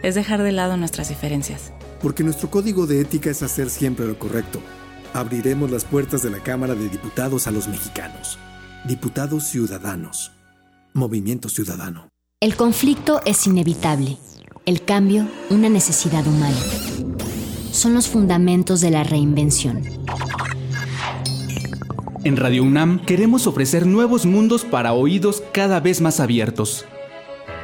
[0.03, 1.72] es dejar de lado nuestras diferencias.
[2.01, 4.61] Porque nuestro código de ética es hacer siempre lo correcto.
[5.14, 8.38] Abriremos las puertas de la Cámara de Diputados a los mexicanos.
[8.84, 10.32] Diputados Ciudadanos.
[10.95, 12.09] Movimiento Ciudadano.
[12.40, 14.18] El conflicto es inevitable.
[14.66, 16.57] El cambio, una necesidad humana.
[17.73, 19.83] Son los fundamentos de la reinvención.
[22.23, 26.85] En Radio UNAM queremos ofrecer nuevos mundos para oídos cada vez más abiertos.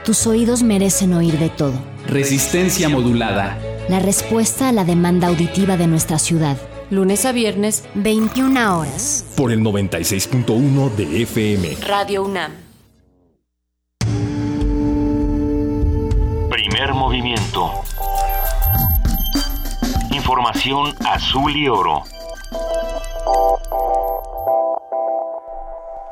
[0.05, 1.75] Tus oídos merecen oír de todo.
[2.07, 3.59] Resistencia modulada.
[3.91, 6.57] La respuesta a la demanda auditiva de nuestra ciudad.
[6.91, 9.27] Lunes a viernes, 21 horas.
[9.37, 11.77] Por el 96.1 de FM.
[11.87, 12.53] Radio UNAM.
[16.49, 17.73] Primer movimiento.
[20.29, 22.03] Información azul y oro.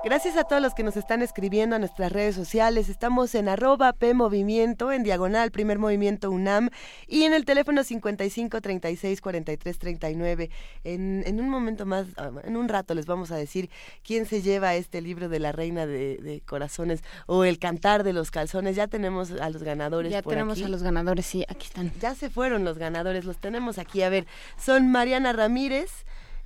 [0.06, 2.88] Gracias a todos los que nos están escribiendo a nuestras redes sociales.
[2.88, 6.70] Estamos en arroba P Movimiento, en diagonal Primer Movimiento UNAM
[7.08, 10.50] y en el teléfono 55 36 43 39.
[10.84, 13.68] En, en un momento más, ah, en un rato les vamos a decir
[14.04, 18.30] quién se lleva este libro de la Reina de, Corazones o el Cantar de los
[18.30, 18.76] Calzones.
[18.76, 20.12] Ya tenemos a los ganadores.
[20.12, 21.90] Ya tenemos a los ganadores, sí, aquí están.
[22.00, 24.02] Ya se fueron los ganadores, los tenemos aquí.
[24.02, 25.90] A ver, son Mariana Ramírez,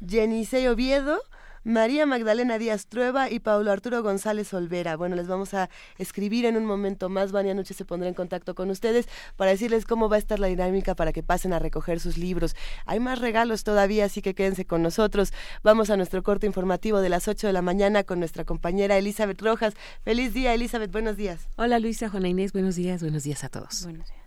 [0.01, 1.21] Jenisei Oviedo.
[1.65, 4.97] María Magdalena Díaz Trueba y Paulo Arturo González Olvera.
[4.97, 7.33] Bueno, les vamos a escribir en un momento más.
[7.33, 10.47] Vania Noche se pondrá en contacto con ustedes para decirles cómo va a estar la
[10.47, 12.57] dinámica para que pasen a recoger sus libros.
[12.87, 15.33] Hay más regalos todavía, así que quédense con nosotros.
[15.63, 19.43] Vamos a nuestro corte informativo de las 8 de la mañana con nuestra compañera Elizabeth
[19.43, 19.75] Rojas.
[20.03, 20.91] Feliz día, Elizabeth.
[20.93, 21.49] Buenos días.
[21.57, 22.53] Hola, Luisa, Juana Inés.
[22.53, 23.03] Buenos días.
[23.03, 23.85] Buenos días a todos.
[23.85, 24.21] Buenos días.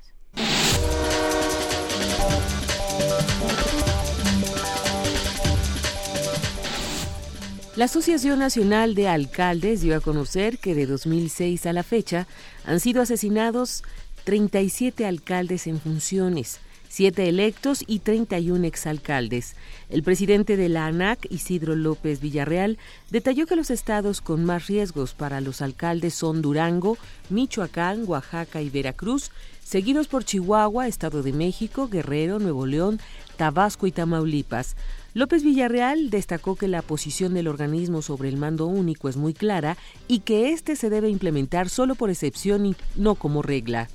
[7.76, 12.28] La Asociación Nacional de Alcaldes dio a conocer que de 2006 a la fecha
[12.68, 13.82] han sido asesinados
[14.26, 16.60] 37 alcaldes en funciones,
[16.90, 19.56] 7 electos y 31 exalcaldes.
[19.90, 22.78] El presidente de la ANAC, Isidro López Villarreal,
[23.10, 27.00] detalló que los estados con más riesgos para los alcaldes son Durango,
[27.32, 29.32] Michoacán, Oaxaca y Veracruz,
[29.64, 33.00] seguidos por Chihuahua, Estado de México, Guerrero, Nuevo León,
[33.36, 34.76] Tabasco y Tamaulipas.
[35.16, 39.78] López Villarreal destacó que la posición del organismo sobre el mando único es muy clara
[40.08, 43.90] y que éste se debe implementar solo por excepción y no como regla.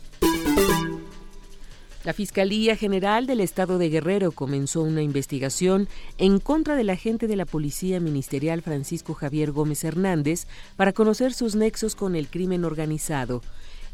[2.04, 7.34] La Fiscalía General del Estado de Guerrero comenzó una investigación en contra del agente de
[7.34, 10.46] la Policía Ministerial Francisco Javier Gómez Hernández
[10.76, 13.42] para conocer sus nexos con el crimen organizado.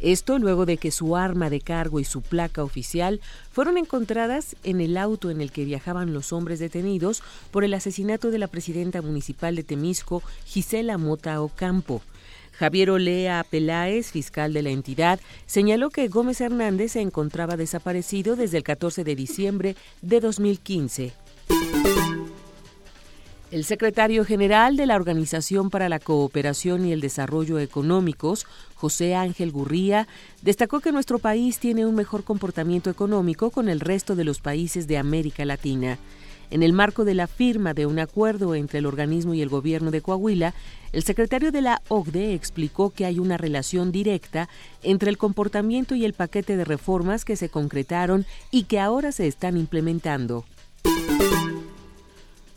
[0.04, 4.82] Esto luego de que su arma de cargo y su placa oficial fueron encontradas en
[4.82, 9.00] el auto en el que viajaban los hombres detenidos por el asesinato de la presidenta
[9.00, 12.02] municipal de Temisco, Gisela Mota Ocampo.
[12.52, 18.58] Javier Olea Peláez, fiscal de la entidad, señaló que Gómez Hernández se encontraba desaparecido desde
[18.58, 21.14] el 14 de diciembre de 2015.
[23.54, 29.52] El secretario general de la Organización para la Cooperación y el Desarrollo Económicos, José Ángel
[29.52, 30.08] Gurría,
[30.42, 34.88] destacó que nuestro país tiene un mejor comportamiento económico con el resto de los países
[34.88, 35.98] de América Latina.
[36.50, 39.92] En el marco de la firma de un acuerdo entre el organismo y el gobierno
[39.92, 40.52] de Coahuila,
[40.90, 44.48] el secretario de la OCDE explicó que hay una relación directa
[44.82, 49.28] entre el comportamiento y el paquete de reformas que se concretaron y que ahora se
[49.28, 50.44] están implementando.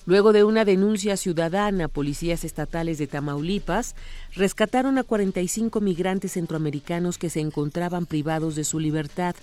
[0.08, 3.94] Luego de una denuncia ciudadana, policías estatales de Tamaulipas
[4.36, 9.36] rescataron a 45 migrantes centroamericanos que se encontraban privados de su libertad.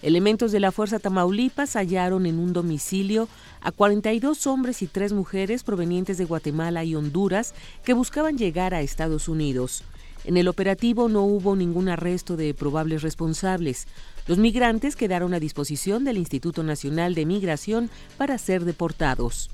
[0.00, 3.28] Elementos de la Fuerza Tamaulipas hallaron en un domicilio
[3.60, 7.52] a 42 hombres y tres mujeres provenientes de Guatemala y Honduras
[7.84, 9.84] que buscaban llegar a Estados Unidos.
[10.24, 13.86] En el operativo no hubo ningún arresto de probables responsables.
[14.26, 19.50] Los migrantes quedaron a disposición del Instituto Nacional de Migración para ser deportados.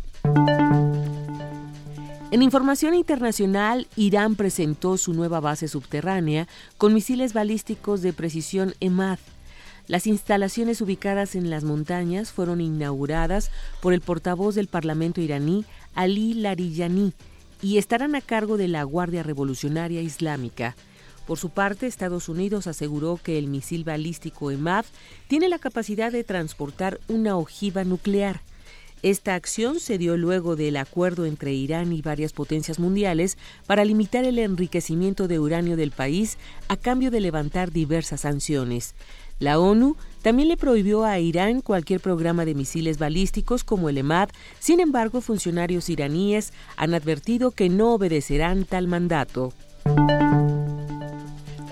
[2.34, 6.48] En información internacional, Irán presentó su nueva base subterránea
[6.78, 9.20] con misiles balísticos de precisión EMAD.
[9.86, 15.64] Las instalaciones ubicadas en las montañas fueron inauguradas por el portavoz del Parlamento iraní,
[15.94, 17.12] Ali Larijani,
[17.62, 20.74] y estarán a cargo de la Guardia Revolucionaria Islámica.
[21.28, 24.86] Por su parte, Estados Unidos aseguró que el misil balístico EMAD
[25.28, 28.40] tiene la capacidad de transportar una ojiva nuclear.
[29.04, 33.36] Esta acción se dio luego del acuerdo entre Irán y varias potencias mundiales
[33.66, 36.38] para limitar el enriquecimiento de uranio del país
[36.68, 38.94] a cambio de levantar diversas sanciones.
[39.38, 44.30] La ONU también le prohibió a Irán cualquier programa de misiles balísticos como el EMAD,
[44.58, 49.52] sin embargo funcionarios iraníes han advertido que no obedecerán tal mandato.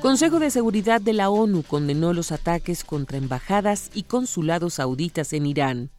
[0.03, 5.47] Consejo de Seguridad de la ONU condenó los ataques contra embajadas y consulados sauditas en
[5.47, 5.91] Irán.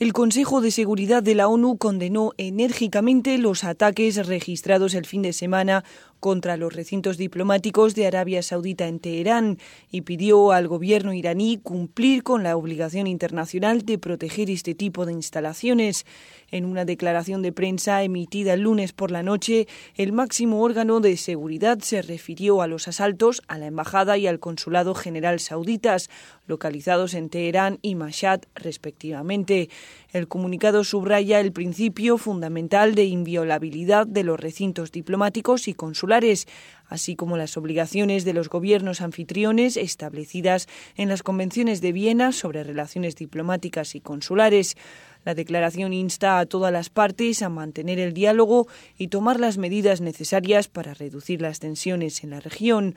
[0.00, 5.32] El Consejo de Seguridad de la ONU condenó enérgicamente los ataques registrados el fin de
[5.32, 5.84] semana
[6.24, 9.58] contra los recintos diplomáticos de Arabia Saudita en Teherán
[9.90, 15.12] y pidió al gobierno iraní cumplir con la obligación internacional de proteger este tipo de
[15.12, 16.06] instalaciones.
[16.50, 19.66] En una declaración de prensa emitida el lunes por la noche,
[19.96, 24.40] el máximo órgano de seguridad se refirió a los asaltos a la embajada y al
[24.40, 26.08] consulado general sauditas,
[26.46, 29.68] localizados en Teherán y Mashhad, respectivamente.
[30.14, 36.46] El comunicado subraya el principio fundamental de inviolabilidad de los recintos diplomáticos y consulares,
[36.86, 42.62] así como las obligaciones de los gobiernos anfitriones establecidas en las convenciones de Viena sobre
[42.62, 44.76] relaciones diplomáticas y consulares.
[45.24, 50.00] La declaración insta a todas las partes a mantener el diálogo y tomar las medidas
[50.00, 52.94] necesarias para reducir las tensiones en la región.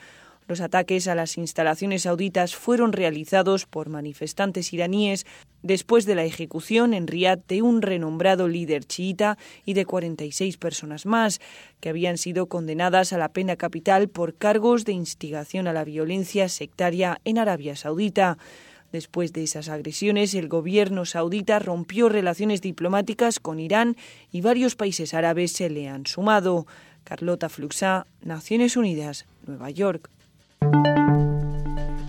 [0.47, 5.25] Los ataques a las instalaciones sauditas fueron realizados por manifestantes iraníes
[5.61, 11.05] después de la ejecución en Riad de un renombrado líder chiita y de 46 personas
[11.05, 11.41] más,
[11.81, 16.47] que habían sido condenadas a la pena capital por cargos de instigación a la violencia
[16.47, 18.37] sectaria en Arabia Saudita.
[18.93, 23.97] Después de esas agresiones, el gobierno saudita rompió relaciones diplomáticas con Irán
[24.31, 26.67] y varios países árabes se le han sumado.
[27.03, 30.09] Carlota Fluxá, Naciones Unidas, Nueva York.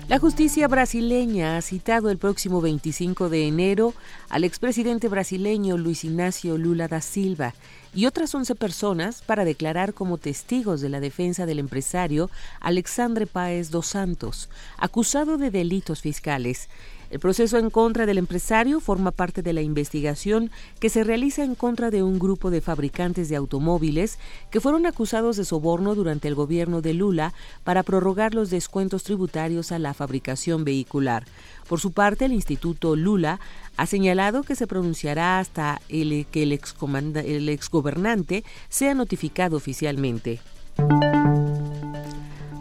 [0.08, 3.92] La justicia brasileña ha citado el próximo 25 de enero
[4.30, 7.54] al expresidente brasileño Luis Ignacio Lula da Silva
[7.94, 13.70] y otras 11 personas para declarar como testigos de la defensa del empresario Alexandre Páez
[13.70, 16.68] dos Santos, acusado de delitos fiscales.
[17.10, 21.54] El proceso en contra del empresario forma parte de la investigación que se realiza en
[21.54, 24.18] contra de un grupo de fabricantes de automóviles
[24.50, 27.32] que fueron acusados de soborno durante el gobierno de Lula
[27.64, 31.24] para prorrogar los descuentos tributarios a la fabricación vehicular.
[31.66, 33.40] Por su parte, el Instituto Lula
[33.78, 40.40] ha señalado que se pronunciará hasta el, que el, el exgobernante sea notificado oficialmente.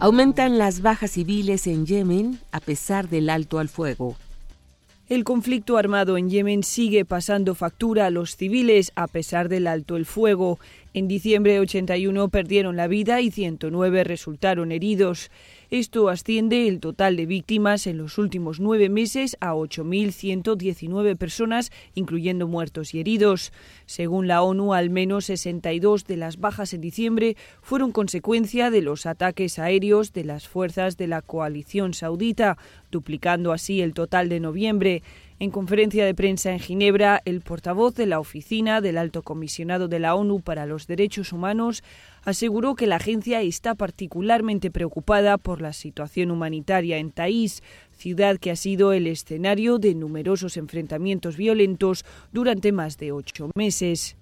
[0.00, 4.16] Aumentan las bajas civiles en Yemen a pesar del alto al fuego.
[5.08, 9.96] El conflicto armado en Yemen sigue pasando factura a los civiles a pesar del alto
[9.96, 10.58] el fuego.
[10.98, 15.30] En diciembre 81 perdieron la vida y 109 resultaron heridos.
[15.70, 22.48] Esto asciende el total de víctimas en los últimos nueve meses a 8.119 personas, incluyendo
[22.48, 23.52] muertos y heridos.
[23.86, 29.06] Según la ONU, al menos 62 de las bajas en diciembre fueron consecuencia de los
[29.06, 32.58] ataques aéreos de las fuerzas de la coalición saudita,
[32.90, 35.02] duplicando así el total de noviembre.
[35.40, 40.00] En conferencia de prensa en Ginebra, el portavoz de la Oficina del Alto Comisionado de
[40.00, 41.84] la ONU para los Derechos Humanos
[42.24, 47.62] aseguró que la agencia está particularmente preocupada por la situación humanitaria en Taís,
[47.92, 54.16] ciudad que ha sido el escenario de numerosos enfrentamientos violentos durante más de ocho meses.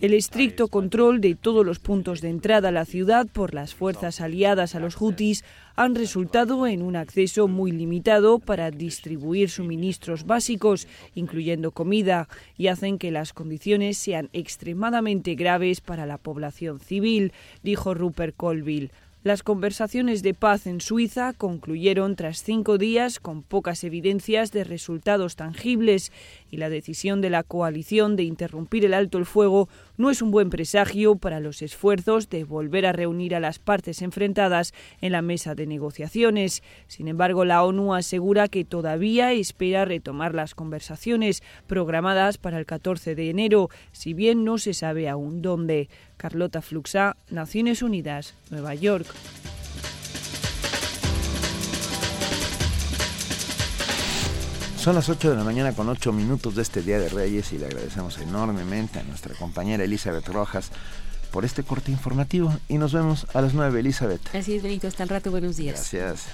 [0.00, 4.22] El estricto control de todos los puntos de entrada a la ciudad por las fuerzas
[4.22, 5.44] aliadas a los hutis
[5.80, 12.28] han resultado en un acceso muy limitado para distribuir suministros básicos, incluyendo comida,
[12.58, 18.90] y hacen que las condiciones sean extremadamente graves para la población civil, dijo Rupert Colville.
[19.22, 25.36] Las conversaciones de paz en Suiza concluyeron tras cinco días con pocas evidencias de resultados
[25.36, 26.10] tangibles
[26.50, 29.68] y la decisión de la coalición de interrumpir el alto el fuego
[29.98, 34.00] no es un buen presagio para los esfuerzos de volver a reunir a las partes
[34.00, 36.62] enfrentadas en la mesa de negociaciones.
[36.86, 43.14] Sin embargo, la ONU asegura que todavía espera retomar las conversaciones programadas para el 14
[43.14, 45.90] de enero, si bien no se sabe aún dónde.
[46.20, 49.06] Carlota Fluxá, Naciones Unidas, Nueva York.
[54.76, 57.58] Son las 8 de la mañana con 8 minutos de este Día de Reyes y
[57.58, 60.70] le agradecemos enormemente a nuestra compañera Elizabeth Rojas
[61.30, 64.34] por este corte informativo y nos vemos a las 9, Elizabeth.
[64.34, 65.76] Así es, Benito, hasta el rato, buenos días.
[65.76, 66.26] Gracias.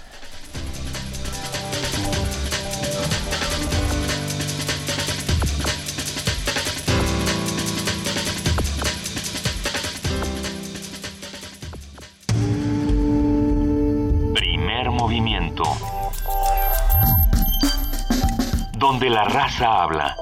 [18.78, 20.14] Donde la raza habla.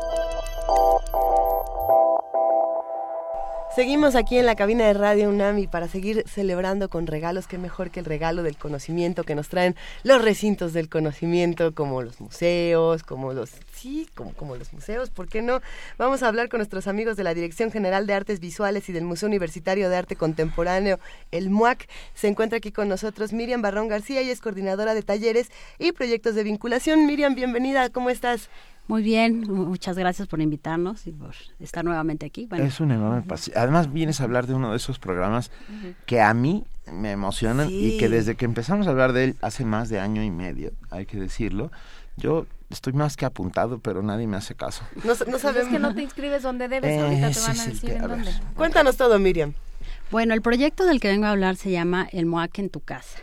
[3.75, 7.91] Seguimos aquí en la cabina de Radio UNAMI para seguir celebrando con regalos, que mejor
[7.91, 9.75] que el regalo del conocimiento que nos traen
[10.05, 13.51] los recintos del conocimiento, como los museos, como los,
[13.85, 15.61] sí, como, como los museos, ¿por qué no?
[15.99, 19.05] Vamos a hablar con nuestros amigos de la Dirección General de Artes Visuales y del
[19.05, 20.99] Museo Universitario de Arte Contemporáneo,
[21.33, 21.87] el MUAC.
[22.15, 26.35] Se encuentra aquí con nosotros Miriam Barrón García y es coordinadora de talleres y proyectos
[26.35, 27.05] de vinculación.
[27.05, 28.49] Miriam, bienvenida, ¿cómo estás?
[28.89, 32.49] Muy bien, muchas gracias por invitarnos y por estar nuevamente aquí.
[32.53, 33.59] Es un enorme pasillo.
[33.59, 35.51] Además vienes a hablar de uno de esos programas
[36.07, 39.67] que a mí me emocionan y que desde que empezamos a hablar de él hace
[39.67, 41.71] más de año y medio, hay que decirlo,
[42.17, 44.85] yo estoy más que apuntado, pero nadie me hace caso.
[45.05, 48.03] No, no sabes que no te inscribes donde debes, ahorita te van a decir en
[48.03, 48.31] dónde.
[48.57, 49.55] Cuéntanos todo, Miriam.
[50.11, 53.19] Bueno, el proyecto del que vengo a hablar se llama El MOAC en tu casa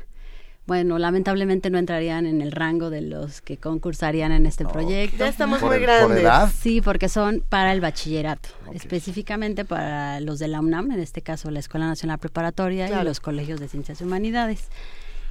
[0.71, 5.17] bueno, lamentablemente no entrarían en el rango de los que concursarían en este proyecto.
[5.17, 6.25] Ya estamos muy grandes.
[6.53, 11.51] Sí, porque son para el bachillerato, específicamente para los de la UNAM, en este caso
[11.51, 14.69] la Escuela Nacional Preparatoria y los colegios de Ciencias y Humanidades.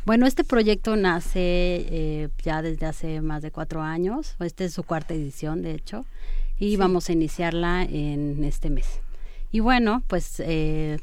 [0.06, 4.34] Bueno, este proyecto nace eh, ya desde hace más de cuatro años.
[4.40, 6.06] Esta es su cuarta edición, de hecho,
[6.58, 9.00] y vamos a iniciarla en este mes.
[9.52, 10.98] Y bueno, pues eh,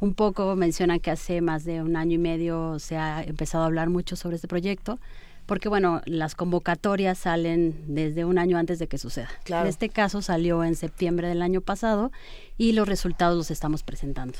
[0.00, 3.66] un poco mencionan que hace más de un año y medio se ha empezado a
[3.68, 4.98] hablar mucho sobre este proyecto,
[5.46, 9.28] porque bueno, las convocatorias salen desde un año antes de que suceda.
[9.46, 12.12] En este caso salió en septiembre del año pasado
[12.56, 14.38] y los resultados los estamos presentando.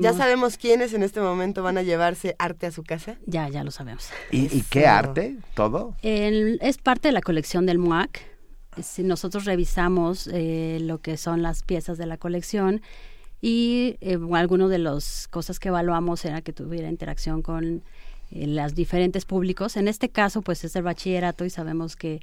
[0.00, 3.16] ¿Ya, sabemos quiénes en este momento van a llevarse arte a su casa?
[3.26, 4.08] Ya, ya lo sabemos.
[4.30, 5.36] ¿Y, qué arte?
[5.54, 5.94] ¿Todo?
[6.02, 8.20] es parte de la colección del MUAC.
[8.82, 12.82] Si nosotros revisamos eh, lo que son las piezas de la colección,
[13.42, 17.82] y eh, algunas de las cosas que evaluamos era que tuviera interacción con
[18.30, 19.76] los diferentes públicos.
[19.76, 22.20] En este caso, pues es el bachillerato y sabemos que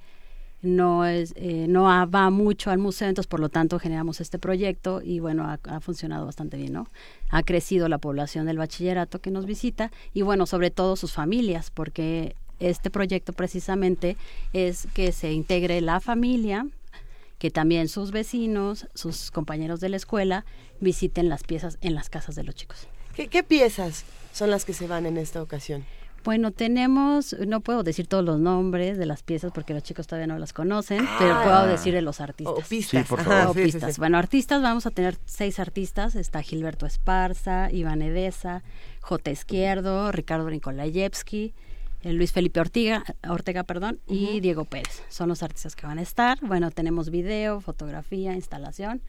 [0.62, 5.02] no es eh, no va mucho al museo, entonces por lo tanto generamos este proyecto
[5.04, 6.88] y bueno, ha, funcionado bastante bien, ¿no?
[7.30, 11.70] Ha crecido la población del bachillerato que nos visita y bueno, sobre todo sus familias,
[11.72, 14.18] porque este proyecto precisamente
[14.52, 16.66] es que se integre la familia,
[17.38, 20.44] que también sus vecinos, sus compañeros de la escuela
[20.80, 22.88] visiten las piezas en las casas de los chicos.
[23.14, 25.86] ¿Qué, piezas son las que se van en esta ocasión?
[26.24, 30.28] Bueno, tenemos, no puedo decir todos los nombres de las piezas porque los chicos todavía
[30.28, 31.44] no las conocen, pero Ah.
[31.44, 32.54] puedo decir de los artistas.
[32.58, 33.08] O pistas.
[33.08, 33.50] por Ajá, favor.
[33.52, 33.96] O sí, sí, pistas.
[33.96, 34.00] sí.
[34.02, 36.16] Bueno, artistas vamos a tener seis artistas.
[36.16, 38.62] Está Gilberto Esparza, Iván Edesa,
[39.02, 39.32] J.
[39.32, 41.54] Izquierdo, Ricardo Nikolayevsky,
[42.04, 45.04] eh, Luis Felipe Ortega, Ortega perdón, y Diego Pérez.
[45.08, 46.40] Son los artistas que van a estar.
[46.42, 49.02] Bueno, tenemos video, fotografía, instalación,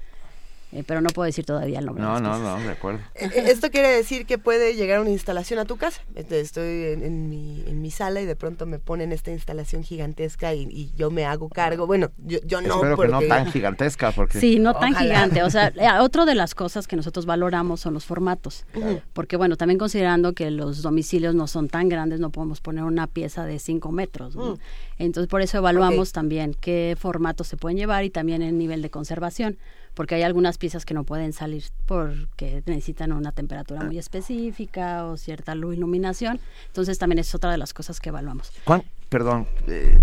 [0.71, 2.05] eh, pero no puedo decir todavía el nombre.
[2.05, 3.01] No, no, no, de acuerdo.
[3.15, 6.03] Eh, Esto quiere decir que puede llegar una instalación a tu casa.
[6.15, 9.83] Este, Estoy en, en mi, en mi sala y de pronto me ponen esta instalación
[9.83, 11.87] gigantesca y, y yo me hago cargo.
[11.87, 12.75] Bueno, yo, yo no.
[12.75, 14.41] Espero que no tan gigantesca, porque...
[14.41, 15.43] Sí, no tan gigante.
[15.43, 18.67] O sea, eh, otra de las cosas que nosotros valoramos son los formatos.
[19.15, 23.07] Porque, bueno, también considerando que los domicilios no son tan grandes, no podemos poner una
[23.07, 24.37] pieza de 5 metros.
[24.37, 24.53] ¿no?
[24.53, 24.59] Mm.
[24.99, 28.91] Entonces, por eso evaluamos también qué formatos se pueden llevar y también el nivel de
[28.91, 29.57] conservación.
[29.99, 35.17] Porque hay algunas piezas que no pueden salir porque necesitan una temperatura muy específica o
[35.17, 36.39] cierta luz iluminación.
[36.69, 38.53] Entonces, también es otra de las cosas que evaluamos.
[38.63, 39.49] ¿Cuán- Perdón.
[39.67, 39.99] eh,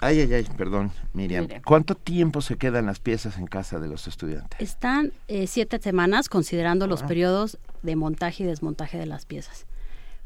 [0.00, 1.46] ay, ay, ay, perdón, Miriam.
[1.66, 4.58] ¿Cuánto tiempo se quedan las piezas en casa de los estudiantes?
[4.62, 9.66] Están eh, siete semanas considerando los periodos de montaje y desmontaje de las piezas.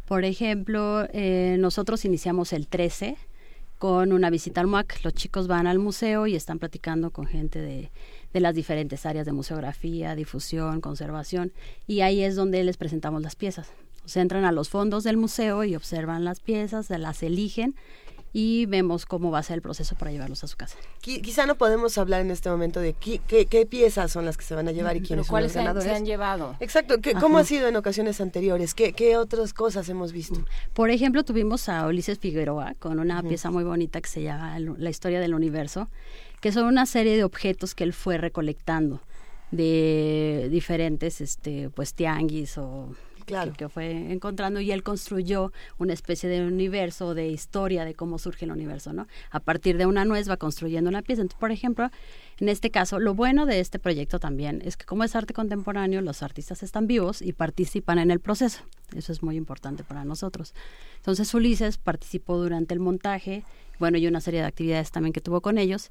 [0.07, 3.17] Por ejemplo, eh, nosotros iniciamos el 13
[3.81, 5.03] con una visita al MUAC.
[5.03, 7.91] Los chicos van al museo y están platicando con gente de,
[8.33, 11.53] de las diferentes áreas de museografía, difusión, conservación,
[11.87, 13.69] y ahí es donde les presentamos las piezas.
[14.05, 17.75] Se entran a los fondos del museo y observan las piezas, se las eligen
[18.33, 20.77] y vemos cómo va a ser el proceso para llevarlos a su casa.
[21.03, 24.45] Qui- Quizá no podemos hablar en este momento de qué, qué piezas son las que
[24.45, 25.91] se van a llevar y quiénes son ¿cuáles los se han- ganadores.
[25.91, 26.55] se han llevado?
[26.61, 27.01] Exacto.
[27.01, 28.75] ¿qué- ¿Cómo ha sido en ocasiones anteriores?
[28.75, 30.45] ¿Qué, qué otras cosas hemos visto?
[30.75, 34.91] Por ejemplo, tuvimos a Ulises Figueroa con una pieza muy bonita que se llama La
[34.91, 35.89] historia del universo,
[36.41, 39.03] que son una serie de objetos que él fue recolectando
[39.51, 42.95] de diferentes este pues tianguis o
[43.25, 48.45] que, fue encontrando y él construyó una especie de universo, de historia de cómo surge
[48.45, 49.07] el universo, ¿no?
[49.31, 51.23] A partir de una nuez va construyendo una pieza.
[51.23, 51.91] Entonces, por ejemplo,
[52.39, 56.01] en este caso, lo bueno de este proyecto también es que como es arte contemporáneo,
[56.01, 58.63] los artistas están vivos y participan en el proceso.
[58.95, 60.55] Eso es muy importante para nosotros.
[60.97, 63.45] Entonces, Ulises participó durante el montaje,
[63.79, 65.91] bueno, y una serie de actividades también que tuvo con ellos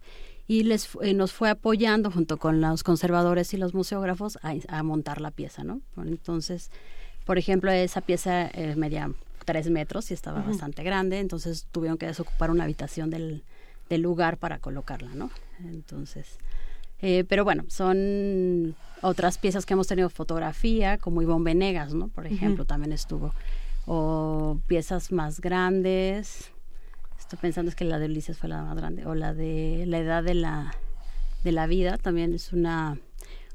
[0.50, 5.22] y les eh, nos fue apoyando junto con los conservadores y los museógrafos a, montar
[5.22, 5.82] la pieza, ¿no?
[5.98, 6.72] Entonces,
[7.30, 9.12] por ejemplo, esa pieza eh, medía
[9.46, 13.44] tres metros y estaba bastante grande, entonces tuvieron que desocupar una habitación del,
[13.88, 15.30] del lugar para colocarla, ¿no?
[15.60, 16.40] Entonces,
[17.04, 22.08] eh, pero bueno, son otras piezas que hemos tenido fotografía, como Ivonne Venegas, ¿no?
[22.08, 23.32] Por ejemplo, también estuvo.
[23.86, 26.50] O piezas más grandes,
[27.20, 30.00] estoy pensando es que la de Ulises fue la más grande, o la de la
[30.00, 30.74] edad de la,
[31.44, 32.98] de la vida, también es una,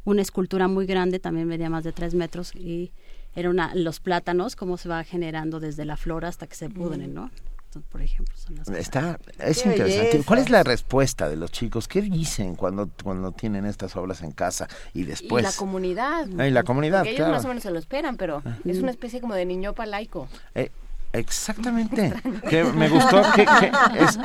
[0.05, 2.93] una escultura muy grande, también medía más de tres metros y
[3.35, 7.12] era una, los plátanos, cómo se va generando desde la flor hasta que se pudren,
[7.12, 7.15] mm.
[7.15, 7.31] ¿no?
[7.82, 8.35] por ejemplo.
[8.36, 10.23] Son las Está, es interesante.
[10.24, 11.89] ¿Cuál es la respuesta de los chicos?
[11.89, 15.43] ¿Qué dicen cuando, cuando tienen estas obras en casa y después?
[15.43, 16.27] Y la comunidad.
[16.28, 19.35] y la comunidad, ellos más o menos se lo esperan, pero es una especie como
[19.35, 20.28] de niño palaico.
[20.55, 20.70] Eh,
[21.12, 22.12] Exactamente.
[22.51, 24.19] que me gustó que, es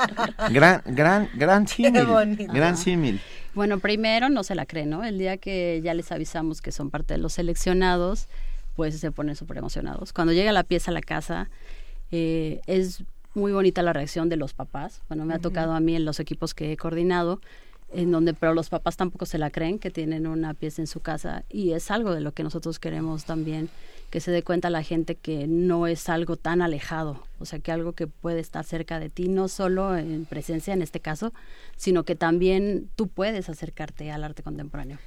[0.51, 2.47] gran gran gran símil.
[2.51, 3.21] Gran símil.
[3.53, 5.03] Bueno, primero no se la creen, ¿no?
[5.03, 8.27] El día que ya les avisamos que son parte de los seleccionados,
[8.79, 10.13] pues se ponen súper emocionados.
[10.13, 11.49] Cuando llega la pieza a la casa,
[12.11, 13.03] eh, es
[13.33, 15.01] muy bonita la reacción de los papás.
[15.09, 17.41] Bueno, me ha tocado a mí en los equipos que he coordinado,
[17.91, 21.01] en donde pero los papás tampoco se la creen que tienen una pieza en su
[21.01, 23.69] casa y es algo de lo que nosotros queremos también
[24.11, 27.73] que se dé cuenta la gente que no es algo tan alejado, o sea, que
[27.73, 31.33] algo que puede estar cerca de ti, no solo en presencia en este caso,
[31.75, 34.99] sino que también tú puedes acercarte al arte contemporáneo.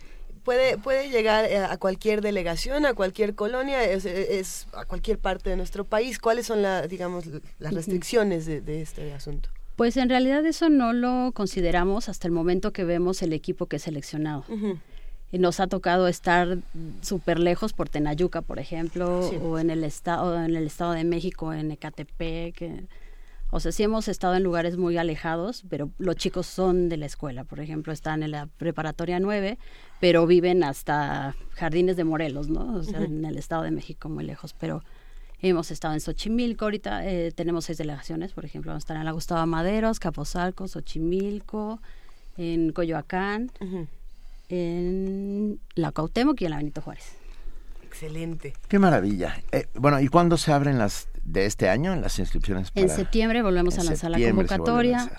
[0.44, 5.56] Puede, puede llegar eh, a cualquier delegación, a cualquier colonia, es, a cualquier parte de
[5.56, 6.18] nuestro país.
[6.18, 7.24] ¿Cuáles son la, digamos,
[7.58, 9.50] las restricciones de, este asunto?
[9.76, 13.76] Pues en realidad eso no lo consideramos hasta el momento que vemos el equipo que
[13.76, 14.44] es seleccionado
[15.38, 16.58] nos ha tocado estar
[17.00, 21.52] súper lejos por Tenayuca, por ejemplo, o en el estado en el estado de México,
[21.54, 22.86] en Ecatepec.
[23.54, 27.04] O sea, sí hemos estado en lugares muy alejados, pero los chicos son de la
[27.04, 27.44] escuela.
[27.44, 29.58] Por ejemplo, están en la preparatoria 9,
[30.00, 32.74] pero viven hasta Jardines de Morelos, ¿no?
[32.76, 34.54] O sea, en el estado de México, muy lejos.
[34.58, 34.82] Pero
[35.40, 39.04] hemos estado en Xochimilco, ahorita eh, tenemos seis delegaciones, por ejemplo, vamos a estar en
[39.04, 41.80] la Gustavo Maderos, Capozalco, Xochimilco,
[42.38, 43.50] en Coyoacán
[44.48, 47.16] en la Cuauhtémoc y en la Benito Juárez.
[47.82, 48.54] Excelente.
[48.68, 49.42] Qué maravilla.
[49.50, 52.70] Eh, bueno, ¿y cuándo se abren las de este año las inscripciones?
[52.74, 55.10] En septiembre volvemos a lanzar la convocatoria.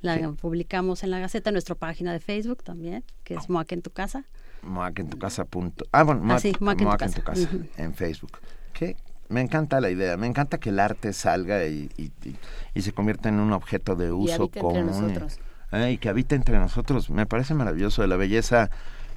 [0.00, 3.82] La publicamos en la Gaceta, en nuestra página de Facebook también, que es Moac en
[3.82, 4.24] tu casa.
[4.62, 5.44] Moac en tu casa.
[5.44, 5.86] Punto.
[5.90, 8.38] Ah, bueno, Moac, en, tu casa, en Facebook.
[8.72, 8.96] ¿Qué?
[9.28, 11.90] Me encanta la idea, me encanta que el arte salga y,
[12.74, 15.26] y, se convierta en un objeto de uso común
[15.90, 17.10] y que habita entre nosotros.
[17.10, 18.70] Me parece maravilloso la belleza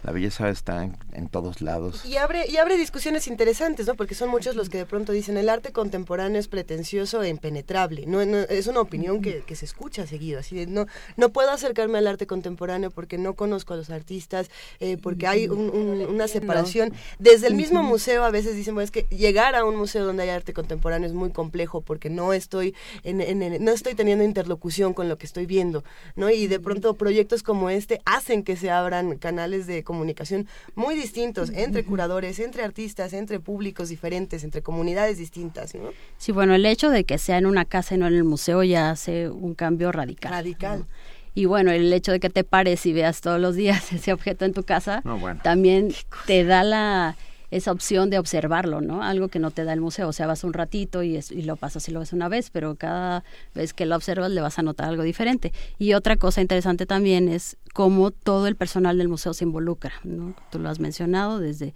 [0.04, 0.98] la belleza está en,
[1.32, 2.06] todos lados.
[2.06, 3.96] Y abre, y abre discusiones interesantes, ¿no?
[3.96, 8.06] Porque son muchos los que de pronto dicen el arte contemporáneo es pretencioso e impenetrable.
[8.06, 10.40] No, es una opinión que, se escucha seguido.
[10.40, 14.98] Así no, no puedo acercarme al arte contemporáneo porque no conozco a los artistas, eh,
[14.98, 16.94] porque hay una separación.
[17.20, 20.24] Desde el mismo museo a veces dicen, bueno, es que llegar a un museo donde
[20.24, 25.10] hay arte contemporáneo es muy complejo porque no estoy, en, no estoy teniendo interlocución con
[25.10, 25.84] lo que estoy viendo,
[26.16, 26.30] ¿no?
[26.30, 31.50] Y de pronto proyectos como este hacen que se abran canales de comunicación muy distintos
[31.50, 35.76] entre curadores, entre artistas, entre públicos diferentes, entre comunidades distintas.
[35.76, 35.90] ¿no?
[36.18, 38.64] Sí, bueno, el hecho de que sea en una casa y no en el museo
[38.64, 40.32] ya hace un cambio radical.
[40.32, 40.86] Radical.
[41.34, 44.46] Y bueno, el hecho de que te pares y veas todos los días ese objeto
[44.46, 45.04] en tu casa
[45.44, 45.94] también
[46.26, 47.16] te da la
[47.52, 49.04] esa opción de observarlo, ¿no?
[49.04, 50.08] Algo que no te da el museo.
[50.08, 52.76] O sea, vas un ratito y, y lo pasas y lo ves una vez, pero
[52.76, 53.24] cada
[53.54, 55.52] vez que lo observas le vas a notar algo diferente.
[55.78, 60.34] Y otra cosa interesante también es cómo todo el personal del museo se involucra, ¿no?
[60.50, 61.74] Tú lo has mencionado desde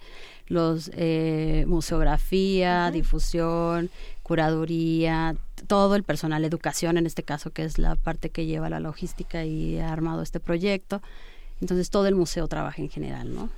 [0.48, 3.90] los eh, museografía, difusión,
[4.22, 5.36] curaduría,
[5.66, 9.44] todo el personal, educación en este caso, que es la parte que lleva la logística
[9.44, 11.02] y ha armado este proyecto.
[11.60, 13.50] Entonces todo el museo trabaja en general, ¿no?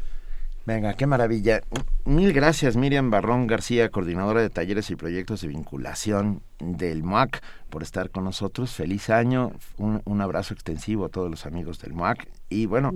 [0.68, 1.62] Venga, qué maravilla.
[2.04, 7.40] Mil gracias, Miriam Barrón García, coordinadora de talleres y proyectos de vinculación del MOAC,
[7.70, 8.74] por estar con nosotros.
[8.74, 12.28] Feliz año, un, abrazo extensivo a todos los amigos del MOAC.
[12.50, 12.92] Y bueno,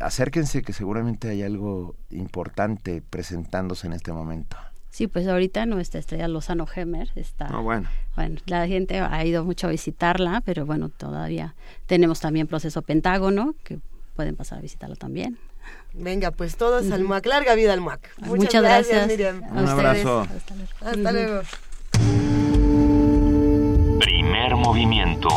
[0.00, 4.56] acérquense que seguramente hay algo importante presentándose en este momento.
[4.88, 7.48] Sí, pues ahorita nuestra estrella Lozano Gemer está.
[7.48, 7.90] Ah, bueno.
[8.16, 11.54] Bueno, la gente ha ido mucho a visitarla, pero bueno, todavía
[11.84, 13.80] tenemos también proceso Pentágono, que
[14.16, 15.38] pueden pasar a visitarlo también.
[15.94, 17.26] Venga, pues todos al MUAC.
[17.26, 18.00] Larga vida al MUAC.
[18.18, 19.42] Muchas, gracias, Miriam.
[19.50, 20.26] Un abrazo.
[20.80, 21.42] Hasta luego.
[24.00, 25.28] Primer movimiento.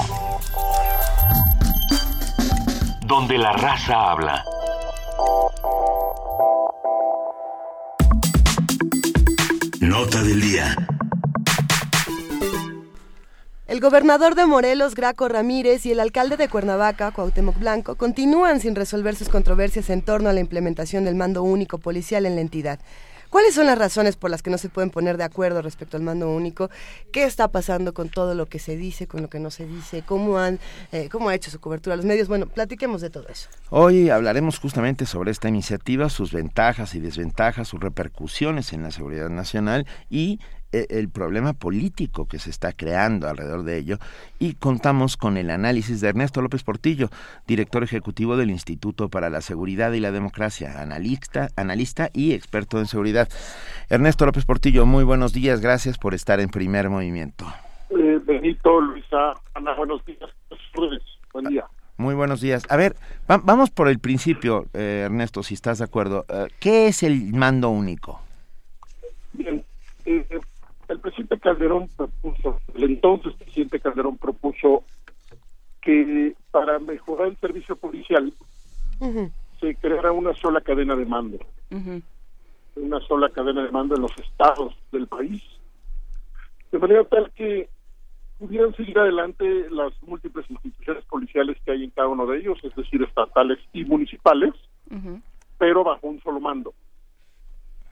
[3.05, 4.43] Donde la raza habla.
[9.81, 10.75] Nota del día.
[13.67, 18.75] El gobernador de Morelos, Graco Ramírez, y el alcalde de Cuernavaca, Cuauhtémoc Blanco, continúan sin
[18.75, 22.79] resolver sus controversias en torno a la implementación del mando único policial en la entidad.
[23.31, 26.03] ¿Cuáles son las razones por las que no se pueden poner de acuerdo respecto al
[26.03, 26.69] mando único?
[27.11, 30.03] ¿Qué está pasando con todo lo que se dice, con lo que no se dice?
[30.05, 30.59] ¿Cómo han,
[30.91, 32.27] eh, cómo ha hecho su cobertura los medios?
[32.27, 33.49] Bueno, platiquemos de todo eso.
[33.71, 39.29] Hoy hablaremos justamente sobre esta iniciativa, sus ventajas y desventajas, sus repercusiones en la seguridad
[39.29, 40.39] nacional y
[40.89, 43.97] el problema político que se está creando alrededor de ello
[44.39, 47.09] y contamos con el análisis de Ernesto López Portillo,
[47.47, 52.85] director ejecutivo del Instituto para la Seguridad y la Democracia, analista, analista y experto en
[52.87, 53.29] seguridad.
[53.89, 57.45] Ernesto López Portillo, muy buenos días, gracias por estar en primer movimiento.
[57.89, 60.29] Eh, Benito, Luisa, Ana, buenos días.
[61.31, 61.65] Buen día.
[61.97, 62.63] Muy buenos días.
[62.69, 62.95] A ver,
[63.29, 66.25] va- vamos por el principio, eh, Ernesto, si estás de acuerdo.
[66.27, 68.21] Eh, ¿Qué es el mando único?
[69.33, 69.63] Bien,
[70.05, 70.25] eh,
[70.87, 74.83] el presidente Calderón propuso, el entonces presidente Calderón propuso
[75.81, 78.33] que para mejorar el servicio policial
[79.59, 81.39] se creara una sola cadena de mando,
[82.75, 85.41] una sola cadena de mando en los estados del país,
[86.71, 87.69] de manera tal que
[88.37, 92.75] pudieran seguir adelante las múltiples instituciones policiales que hay en cada uno de ellos, es
[92.75, 94.53] decir, estatales y municipales,
[95.57, 96.73] pero bajo un solo mando.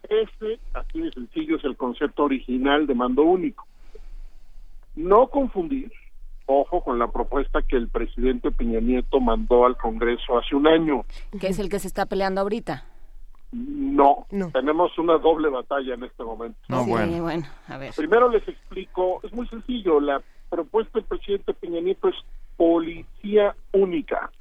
[0.10, 3.66] Ese, así de sencillo, es el concepto original de mando único.
[4.96, 5.92] No confundir,
[6.46, 11.06] ojo, con la propuesta que el presidente Peña Nieto mandó al Congreso hace un año.
[11.40, 12.86] que es el que se está peleando ahorita.
[13.52, 16.58] No, tenemos una doble batalla en este momento.
[16.68, 17.46] sí, bueno.
[17.68, 17.94] a ver.
[17.96, 22.16] Primero les explico, es muy sencillo, la propuesta del presidente Peña Nieto es
[22.58, 24.32] policía única.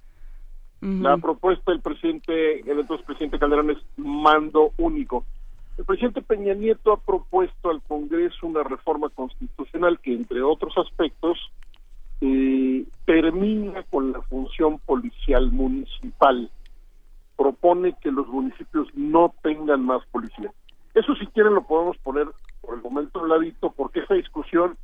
[0.80, 5.24] La propuesta del presidente, el entonces presidente Calderón es mando único.
[5.78, 11.38] El presidente Peña Nieto ha propuesto al Congreso una reforma constitucional que, entre otros aspectos,
[12.20, 16.50] eh, termina con la función policial municipal.
[17.36, 20.52] Propone que los municipios no tengan más policía.
[20.94, 22.28] Eso, si quieren, lo podemos poner
[22.60, 24.76] por el momento a un ladito, porque esa discusión,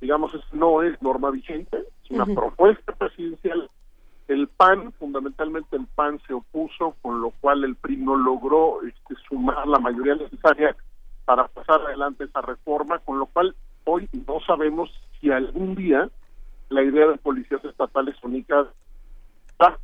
[0.00, 3.68] digamos, es- no es norma vigente, es una propuesta presidencial
[4.28, 9.14] el PAN, fundamentalmente el PAN se opuso, con lo cual el PRI no logró este,
[9.28, 10.74] sumar la mayoría necesaria
[11.24, 13.54] para pasar adelante esa reforma, con lo cual
[13.84, 14.90] hoy no sabemos
[15.20, 16.08] si algún día
[16.68, 18.66] la idea de policías estatales únicas
[19.48, 19.78] está.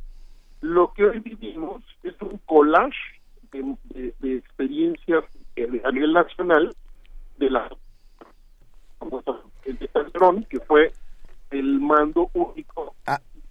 [0.61, 2.97] Lo que hoy vivimos es un collage
[3.51, 5.23] de, de- experiencias
[5.83, 6.75] a nivel nacional
[7.37, 7.69] de la
[9.65, 10.91] de Calderón, que fue
[11.51, 12.95] el mando único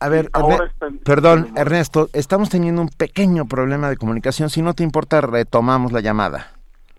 [0.02, 4.50] A ver, Erne- perdón, Ernesto, estamos teniendo un pequeño problema de comunicación.
[4.50, 6.52] Si no te importa, retomamos la llamada.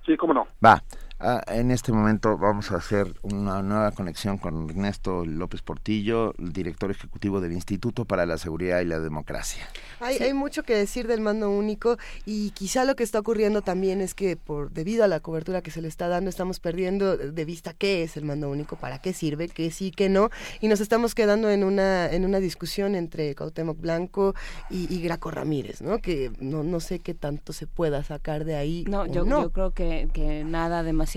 [0.05, 0.47] Sí, cómo no.
[0.63, 0.83] Va.
[1.25, 6.51] Ah, en este momento vamos a hacer una nueva conexión con Ernesto López Portillo, el
[6.51, 9.65] director ejecutivo del Instituto para la Seguridad y la Democracia.
[10.01, 14.01] Hay, hay mucho que decir del mando único y quizá lo que está ocurriendo también
[14.01, 17.45] es que por debido a la cobertura que se le está dando estamos perdiendo de
[17.45, 20.29] vista qué es el mando único, para qué sirve, qué sí, qué no
[20.59, 24.35] y nos estamos quedando en una en una discusión entre Cuauhtémoc Blanco
[24.69, 25.99] y, y Graco Ramírez, ¿no?
[25.99, 28.83] Que no, no sé qué tanto se pueda sacar de ahí.
[28.89, 29.43] No, o yo, no.
[29.43, 31.12] yo creo que, que nada demasiado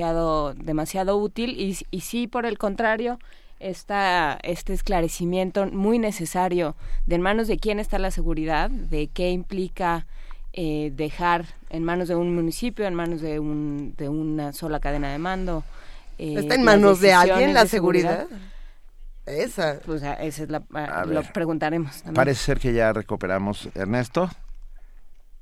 [0.55, 3.18] demasiado útil y, y sí, por el contrario,
[3.60, 6.74] esta, este esclarecimiento muy necesario
[7.06, 10.06] de en manos de quién está la seguridad, de qué implica
[10.52, 15.10] eh, dejar en manos de un municipio, en manos de, un, de una sola cadena
[15.10, 15.64] de mando.
[16.18, 18.27] eh, ¿Está en manos de alguien la de seguridad?
[19.27, 19.81] Esa.
[19.85, 21.32] Pues ah, esa es la, ah, A lo ver.
[21.32, 22.14] preguntaremos también.
[22.14, 23.68] Parece ser que ya recuperamos.
[23.74, 24.31] Ernesto,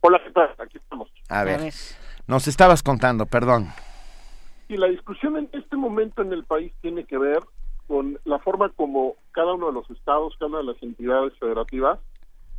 [0.01, 0.51] Hola, ¿qué tal?
[0.59, 1.09] Aquí estamos.
[1.29, 1.75] a ver, ver.
[2.27, 3.73] nos estabas contando, perdón.
[4.69, 7.41] Y la discusión en este momento en el país tiene que ver
[7.87, 12.01] con la forma como cada uno de los estados, cada una de las entidades federativas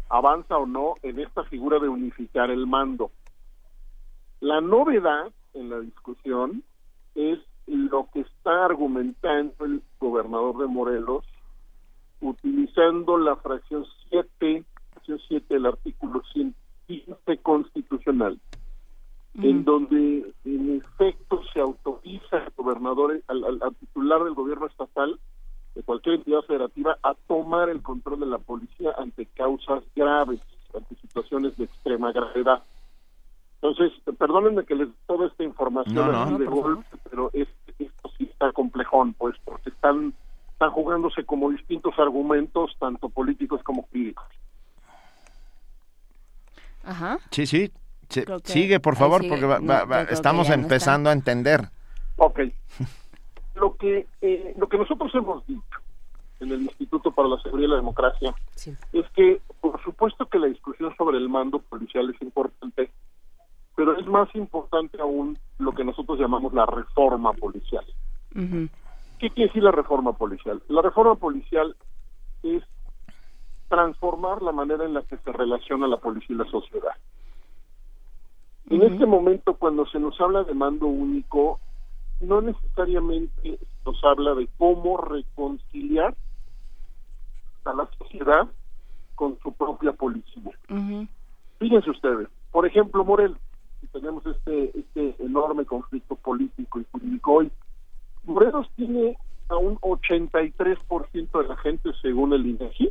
[0.09, 3.11] avanza o no en esta figura de unificar el mando.
[4.39, 6.63] La novedad en la discusión
[7.15, 11.25] es lo que está argumentando el gobernador de Morelos
[12.21, 18.39] utilizando la fracción 7, fracción 7 del artículo 115 constitucional
[19.37, 25.19] en donde en efecto se autoriza al gobernador, al, al- al titular del gobierno estatal
[25.73, 30.39] de cualquier entidad federativa a tomar el control de la policía ante causas graves,
[30.73, 32.63] ante situaciones de extrema gravedad.
[33.61, 36.21] Entonces, perdónenme que les toda esta información No, no.
[36.23, 37.47] así No, de golpe, pero es-
[37.79, 40.13] esto sí está complejón, pues, porque están,
[40.53, 44.25] están jugándose como distintos argumentos, tanto políticos como jurídicos.
[46.83, 47.17] Ajá.
[47.31, 47.71] Sí, sí.
[48.09, 49.29] Sí, Creo que sigue, por favor, sigue.
[49.31, 51.69] porque va- estamos no empezando a entender.
[52.17, 52.39] Ok.
[53.55, 55.61] Lo que, eh, lo que nosotros hemos dicho
[56.41, 58.35] en el Instituto para la Seguridad y la Democracia
[58.91, 62.91] es que, por supuesto que la discusión sobre el mando policial es importante,
[63.77, 67.85] pero es más importante aún lo que nosotros llamamos la reforma policial.
[68.33, 70.61] ¿Qué quiere decir la reforma policial?
[70.67, 71.73] La reforma policial
[72.43, 72.61] es
[73.69, 76.91] transformar la manera en la que se relaciona la policía y la sociedad.
[78.69, 81.59] En este momento, cuando se nos habla de mando único,
[82.19, 86.15] no necesariamente nos habla de cómo reconciliar
[87.65, 88.47] a la sociedad
[89.15, 90.51] con su propia policía.
[91.59, 93.37] Fíjense ustedes, por ejemplo, Morel,
[93.91, 97.51] tenemos este, este enorme conflicto político y jurídico hoy,
[98.25, 99.17] Morelos tiene
[99.49, 102.89] a un 83% de la gente, según el INEGI,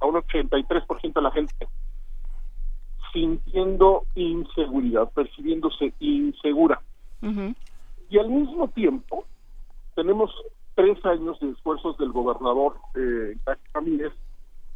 [0.00, 1.54] a un 83% de la gente
[3.12, 6.80] sintiendo inseguridad, percibiéndose insegura.
[8.08, 9.24] Y al mismo tiempo,
[9.94, 10.30] tenemos
[10.74, 13.36] tres años de esfuerzos del gobernador eh,
[13.72, 14.12] Ramírez,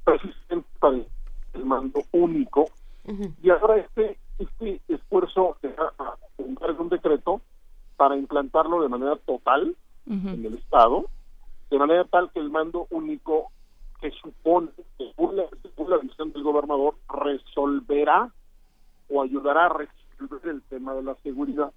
[0.04, 0.96] precisamente para
[1.54, 2.66] el mando único,
[3.42, 7.40] y ahora este este esfuerzo en un decreto
[7.96, 9.76] para implantarlo de manera total
[10.06, 11.04] en el Estado,
[11.70, 13.52] de manera tal que el mando único
[14.00, 18.32] que supone, según la, según la visión del gobernador, resolverá
[19.08, 21.72] o ayudará a resolver el tema de la seguridad.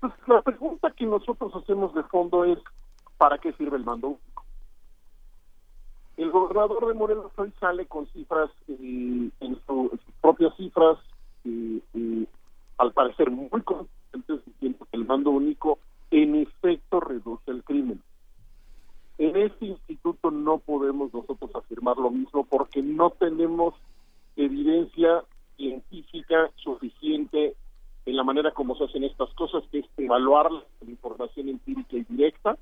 [0.00, 2.58] Pues, la pregunta que nosotros hacemos de fondo es,
[3.16, 4.44] ¿para qué sirve el mando único?
[6.16, 10.98] El gobernador de Morelos hoy sale con cifras, eh, en su- sus propias cifras,
[11.44, 12.26] eh, eh,
[12.78, 15.78] al parecer muy conscientes, diciendo que el mando único
[16.10, 18.02] en efecto reduce el crimen.
[19.18, 23.74] En este instituto no podemos nosotros afirmar lo mismo porque no tenemos
[24.36, 25.24] evidencia
[25.56, 27.56] científica suficiente
[28.06, 32.04] en la manera como se hacen estas cosas, que es evaluar la información empírica y
[32.04, 32.56] directa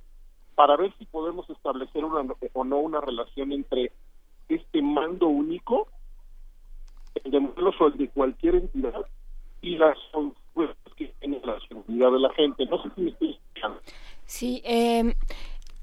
[0.55, 3.93] para ver si podemos establecer una o no una relación entre
[4.49, 5.89] este mando único,
[7.23, 9.07] el de Morelos o de cualquier entidad,
[9.61, 12.65] y las consecuencias que tiene la seguridad de la gente.
[12.67, 13.81] No sé si me estoy explicando.
[14.25, 15.15] Sí, eh,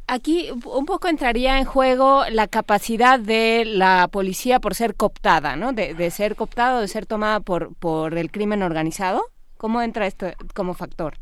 [0.08, 5.74] aquí un poco entraría en juego la capacidad de la policía por ser cooptada, ¿no?
[5.74, 9.24] De, de ser cooptada o de ser tomada por, por el crimen organizado.
[9.58, 11.16] ¿Cómo entra esto como factor?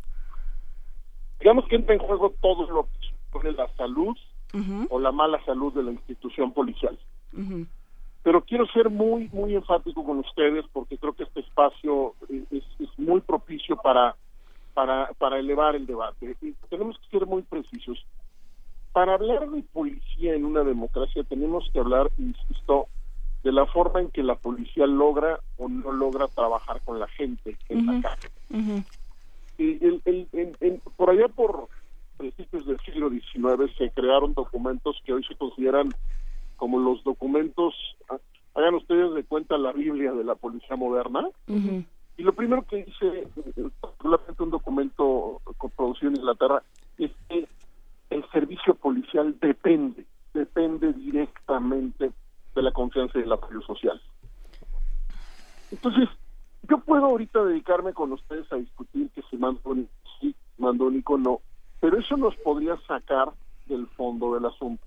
[1.39, 4.17] Digamos que entra en juego todo lo que supone la salud
[4.89, 6.97] o la mala salud de la institución policial.
[8.23, 12.89] Pero quiero ser muy, muy enfático con ustedes porque creo que este espacio es, es
[12.99, 14.15] muy propicio para,
[14.73, 16.35] para, para elevar el debate.
[16.41, 18.05] Y tenemos que ser muy precisos.
[18.93, 22.87] Para hablar de policía en una democracia tenemos que hablar, insisto,
[23.43, 27.57] de la forma en que la policía logra o no logra trabajar con la gente
[27.69, 28.29] en la calle.
[29.57, 31.69] Y el- el- el- el- por allá por
[32.17, 35.95] principios del siglo XIX se crearon documentos que hoy se consideran
[36.57, 37.73] como los documentos,
[38.09, 38.17] ah,
[38.55, 41.27] hagan ustedes de cuenta la Biblia de la policía moderna.
[42.17, 45.41] Y lo primero que dice, eh, particularmente un documento
[45.75, 46.61] producido en Inglaterra,
[46.99, 47.47] es que
[48.11, 52.11] el servicio policial depende, depende directamente
[52.53, 53.99] de la confianza y el apoyo social.
[55.71, 56.09] Entonces,
[56.69, 59.89] yo puedo ahorita dedicarme con ustedes a discutir que si mando único
[60.19, 61.39] sí, mando único no,
[61.79, 63.31] pero eso nos podría sacar
[63.65, 64.85] del fondo del asunto.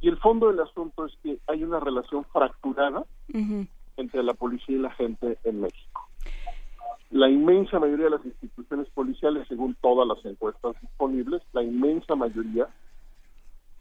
[0.00, 3.04] Y el fondo del asunto es que hay una relación fracturada
[3.96, 5.91] entre la policía y la gente en México.
[7.12, 12.68] La inmensa mayoría de las instituciones policiales, según todas las encuestas disponibles, la inmensa mayoría,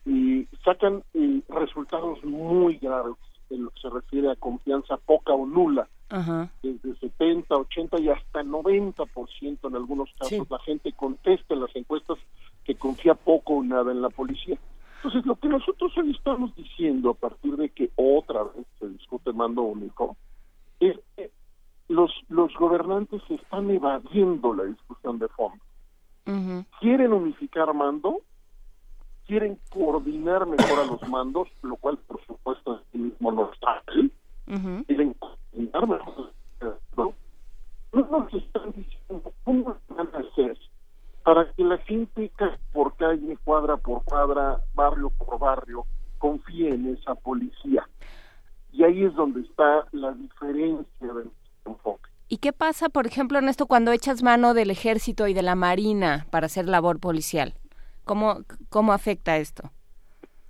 [0.06, 3.16] y sacan eh, resultados muy graves
[3.50, 6.50] en lo que se refiere a confianza poca o nula, Ajá.
[6.62, 10.30] desde 70, 80 y hasta 90% en algunos casos.
[10.30, 10.44] Sí.
[10.50, 12.18] La gente contesta en las encuestas
[12.66, 14.58] que confía poco o nada en la policía.
[14.98, 19.32] Entonces, lo que nosotros hoy estamos diciendo a partir de que otra vez se discute
[19.32, 20.18] mando único,
[20.82, 21.32] es que
[21.92, 25.64] los, los gobernantes están evadiendo la discusión de fondo.
[26.80, 28.22] Quieren unificar mando,
[29.28, 33.84] quieren coordinar mejor a los mandos, lo cual por supuesto es el mismo no está
[33.88, 34.12] ahí.
[34.86, 36.32] Quieren coordinar mejor.
[36.96, 37.14] ¿no?
[37.94, 40.58] No nos están diciendo cómo van a hacer
[41.24, 45.86] para que la gente calle por calle, cuadra por cuadra, barrio por barrio,
[46.18, 47.88] confíe en esa policía.
[48.72, 51.32] Y ahí es donde está la diferencia del.
[52.28, 55.56] ¿Y qué pasa, por ejemplo, en esto cuando echas mano del ejército y de la
[55.56, 57.54] marina para hacer labor policial?
[58.06, 58.40] ¿Cómo,
[58.70, 59.70] cómo afecta esto?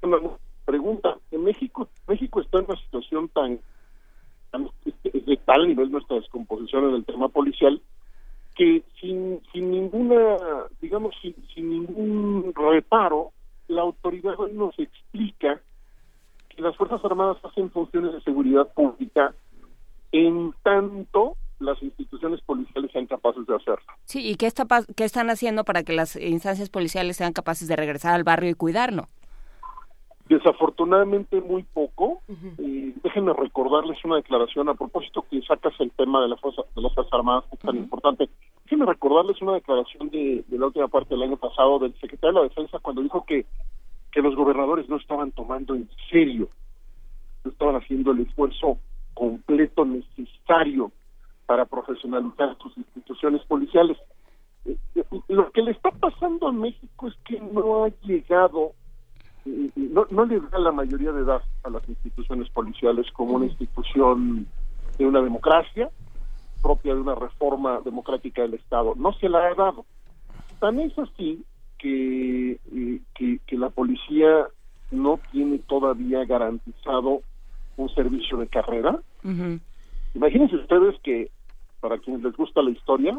[0.04, 0.18] Una
[0.66, 1.18] pregunta.
[1.32, 3.60] En México, México está en una situación tan,
[4.52, 4.70] tan-
[5.14, 7.82] de tal nivel nuestra descomposición en el tema policial
[8.56, 10.38] que sin, sin ninguna,
[10.82, 13.32] digamos, sin, sin ningún reparo,
[13.68, 15.62] la autoridad nos explica
[16.50, 19.34] que las Fuerzas Armadas hacen funciones de seguridad pública
[20.12, 23.86] en tanto las instituciones policiales sean capaces de hacerlo.
[24.06, 24.66] Sí, ¿y qué, está,
[24.96, 28.56] qué están haciendo para que las instancias policiales sean capaces de regresar al barrio y
[28.56, 29.08] cuidarlo?
[30.28, 32.22] Desafortunadamente muy poco.
[32.58, 36.82] Eh, déjenme recordarles una declaración a propósito que sacas el tema de, la fuerza, de
[36.82, 38.30] las Fuerzas Armadas, que es tan importante.
[38.64, 42.44] Déjenme recordarles una declaración de, de la última parte del año pasado del secretario de
[42.44, 43.46] la Defensa cuando dijo que,
[44.12, 46.50] que los gobernadores no estaban tomando en serio,
[47.44, 48.78] no estaban haciendo el esfuerzo
[49.22, 50.92] completo necesario
[51.46, 53.96] para profesionalizar sus instituciones policiales.
[54.66, 58.72] Eh, eh, Lo que le está pasando a México es que no ha llegado
[59.46, 64.48] eh, no, le da la mayoría de edad a las instituciones policiales como una institución
[64.98, 65.92] de una democracia
[66.64, 68.96] propia de una reforma democrática del Estado.
[68.96, 69.86] No se la ha dado.
[70.60, 71.46] Tan es así
[71.78, 72.58] que,
[73.14, 74.48] que la policía
[74.90, 77.22] no tiene todavía garantizado
[77.78, 79.00] un servicio de carrera.
[80.14, 81.32] Imagínense ustedes que,
[81.80, 83.18] para quienes les gusta la historia,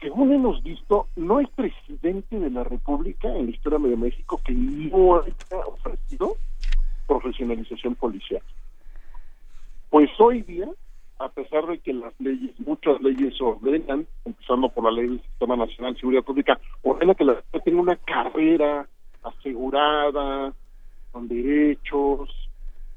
[0.00, 4.52] según hemos visto, no hay presidente de la República en la historia de México que
[4.52, 6.36] no haya ofrecido
[7.06, 8.42] profesionalización policial.
[9.90, 10.68] Pues hoy día,
[11.18, 15.54] a pesar de que las leyes, muchas leyes ordenan, empezando por la ley del Sistema
[15.54, 18.88] Nacional de Seguridad Pública, ordena que la gente tenga una carrera
[19.22, 20.52] asegurada,
[21.12, 22.30] con derechos,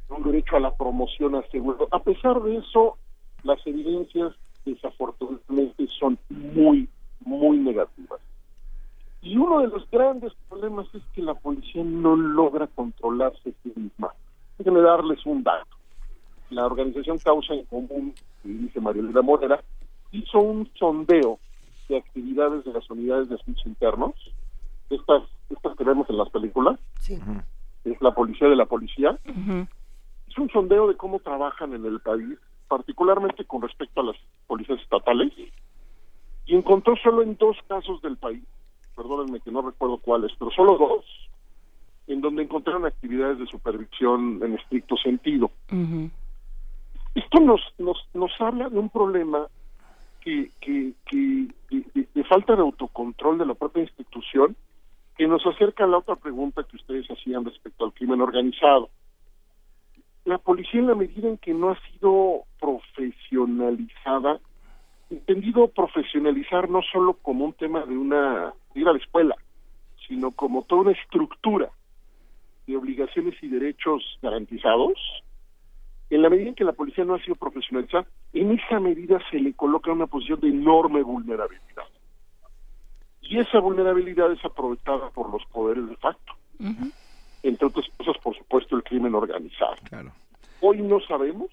[0.10, 1.88] un derecho a la promoción asegurado.
[1.92, 2.98] A pesar de eso,
[3.44, 4.34] las evidencias
[4.66, 6.88] desafortunadamente son muy,
[7.22, 8.20] muy negativas.
[9.22, 13.74] Y uno de los grandes problemas es que la policía no logra controlarse a sí
[13.76, 14.10] misma.
[14.58, 15.76] Déjenme darles un dato.
[16.52, 18.14] La organización Causa en Común,
[18.44, 19.64] que dice Marielena Morera,
[20.12, 21.40] hizo un sondeo
[21.90, 24.14] de actividades de las unidades de asuntos internos,
[24.90, 27.20] estas, estas que vemos en las películas, Sí.
[27.84, 29.18] es la policía de la policía,
[30.38, 32.38] un sondeo de cómo trabajan en el país,
[32.68, 34.16] particularmente con respecto a las
[34.48, 35.32] policías estatales,
[36.46, 38.44] y encontró solo en dos casos del país,
[38.96, 41.06] perdónenme que no recuerdo cuáles, pero solo dos,
[42.08, 45.52] en donde encontraron actividades de supervisión en estricto sentido.
[47.16, 49.48] Esto nos, nos, nos habla de un problema
[50.22, 54.56] que, que, que de, de- de falta de autocontrol de la propia institución
[55.18, 58.90] que nos acerca a la otra pregunta que ustedes hacían respecto al crimen organizado.
[60.26, 64.40] La policía en la medida en que no ha sido profesionalizada,
[65.10, 69.36] entendido profesionalizar no solo como un tema de una de ir a la escuela,
[70.08, 71.70] sino como toda una estructura
[72.66, 75.00] de obligaciones y derechos garantizados,
[76.10, 79.40] en la medida en que la policía no ha sido profesionalizada, en esa medida se
[79.40, 81.86] le coloca en una posición de enorme vulnerabilidad.
[83.22, 86.34] Y esa vulnerabilidad es aprovechada por los poderes de facto.
[87.46, 89.76] Entre otras cosas, por supuesto, el crimen organizado.
[90.62, 91.50] Hoy no sabemos,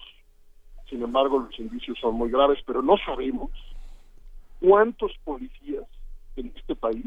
[0.89, 3.51] sin embargo, los indicios son muy graves, pero no sabemos
[4.59, 5.85] cuántos policías
[6.35, 7.05] en este país,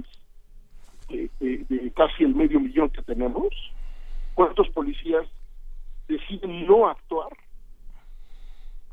[1.09, 3.49] de, de- de casi el medio millón que tenemos,
[4.35, 5.27] cuántos policías
[6.07, 7.31] deciden no actuar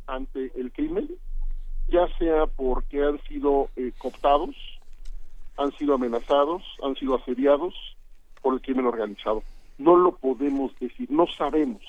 [0.08, 1.08] ante el crimen,
[1.88, 4.56] ya sea porque han sido eh, cooptados,
[5.58, 7.76] han sido amenazados, han sido asediados
[8.42, 9.44] por el crimen organizado.
[9.78, 11.84] No lo podemos decir, no sabemos.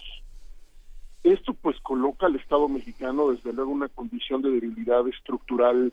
[1.23, 5.93] Esto pues coloca al Estado mexicano desde luego en una condición de debilidad estructural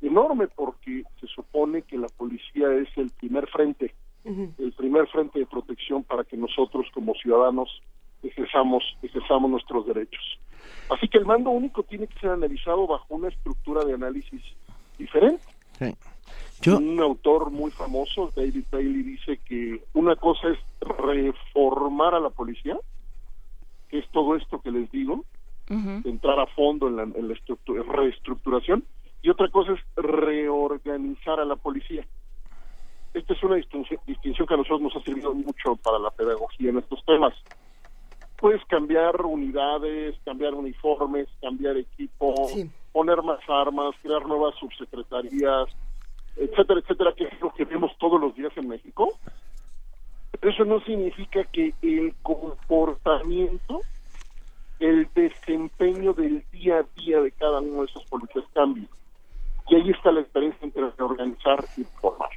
[0.00, 3.94] enorme porque se supone que la policía es el primer frente,
[4.24, 7.80] el primer frente de protección para que nosotros como ciudadanos
[8.22, 10.38] ejerzamos, ejerzamos nuestros derechos.
[10.90, 14.42] Así que el mando único tiene que ser analizado bajo una estructura de análisis
[14.98, 15.44] diferente.
[15.78, 15.94] Sí.
[16.62, 22.30] Yo, Un autor muy famoso, David Bailey, dice que una cosa es reformar a la
[22.30, 22.78] policía,
[23.88, 25.24] que es todo esto que les digo,
[26.04, 28.84] entrar a fondo en la, en la estructu- reestructuración,
[29.22, 32.06] y otra cosa es reorganizar a la policía.
[33.14, 36.70] Esta es una distinción, distinción que a nosotros nos ha servido mucho para la pedagogía
[36.70, 37.34] en estos temas.
[38.38, 42.34] Puedes cambiar unidades, cambiar uniformes, cambiar equipo,
[42.92, 45.68] poner más armas, crear nuevas subsecretarías,
[46.36, 49.18] etcétera, etcétera, que es lo que vemos todos los días en México.
[50.40, 53.80] Eso no significa que el comportamiento
[54.82, 58.84] el desempeño del día a día de cada uno de esos policías cambia.
[59.68, 62.30] Y ahí está la diferencia entre organizar y formar.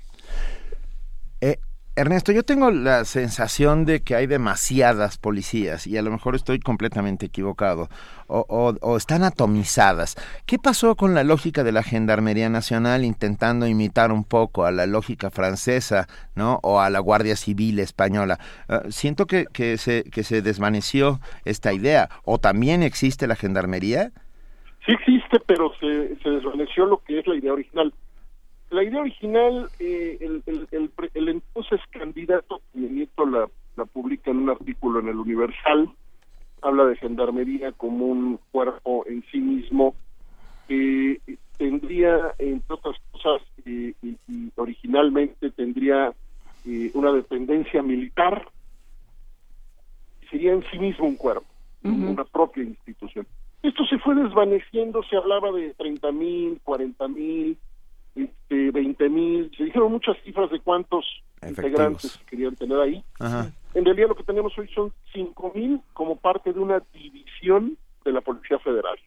[1.98, 6.60] Ernesto, yo tengo la sensación de que hay demasiadas policías y a lo mejor estoy
[6.60, 7.88] completamente equivocado
[8.28, 10.18] o, están atomizadas.
[10.46, 14.88] ¿Qué pasó con la lógica de la Gendarmería Nacional intentando imitar un poco a la
[14.88, 16.60] lógica francesa ¿no?
[16.64, 18.40] o a la Guardia Civil española?
[18.68, 22.10] Ah, siento que, que, se, que se desvaneció esta idea.
[22.26, 24.12] ¿O también existe la Gendarmería?
[24.86, 27.94] Sí existe, pero se, se desvaneció lo que es la idea original
[28.70, 30.68] la idea original, eh, el,
[31.14, 35.90] entonces candidato, Nieto la, la publica en un artículo en el Universal,
[36.62, 39.96] habla de gendarmería como un cuerpo en sí mismo,
[40.68, 41.22] que
[41.58, 43.96] tendría, entre otras cosas, y,
[44.56, 46.14] originalmente tendría
[46.66, 48.48] eh, una dependencia militar,
[50.30, 51.46] sería en sí mismo un cuerpo,
[51.84, 53.28] una propia institución.
[53.62, 57.58] Esto se fue desvaneciendo, se hablaba de 30 mil, 40 mil,
[58.16, 61.06] este, 20 mil, se dijeron muchas cifras de cuántos
[61.46, 63.04] integrantes querían tener ahí.
[63.74, 68.12] En realidad lo que tenemos hoy son 5 mil como parte de una división de
[68.12, 68.98] la Policía Federal.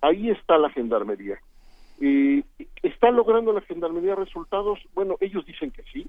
[0.00, 1.38] Ahí está la gendarmería.
[2.00, 2.42] Eh,
[2.82, 4.78] ¿Está logrando la gendarmería resultados?
[4.94, 6.06] Bueno, ellos dicen que sí,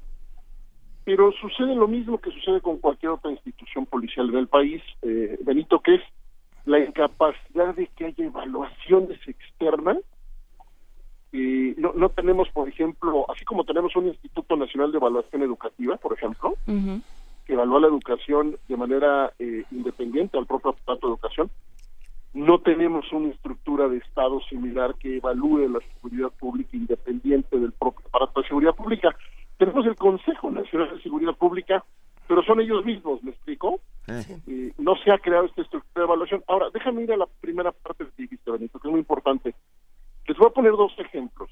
[1.03, 5.38] pero sucede lo mismo que sucede con cualquier otra institución policial en el país, eh,
[5.41, 6.01] Benito, que es
[6.65, 9.97] la incapacidad de que haya evaluaciones externas
[11.32, 16.14] no, no tenemos, por ejemplo, así como tenemos un Instituto Nacional de Evaluación Educativa, por
[16.14, 16.56] ejemplo,
[17.45, 21.49] que evalúa la educación de manera eh, independiente al propio aparato de educación,
[22.34, 28.06] no tenemos una estructura de Estado similar que evalúe la seguridad pública independiente del propio
[28.08, 29.16] aparato de seguridad pública.
[29.58, 31.84] Tenemos el Consejo Nacional de Seguridad Pública,
[32.28, 33.80] pero son ellos mismos, ¿me explico?
[34.08, 36.44] Eh, no se ha creado esta estructura de evaluación.
[36.48, 39.56] Ahora, déjame ir a la primera parte de dijiste, Benito, que es muy importante.
[40.28, 41.49] Les voy a poner dos ejemplos,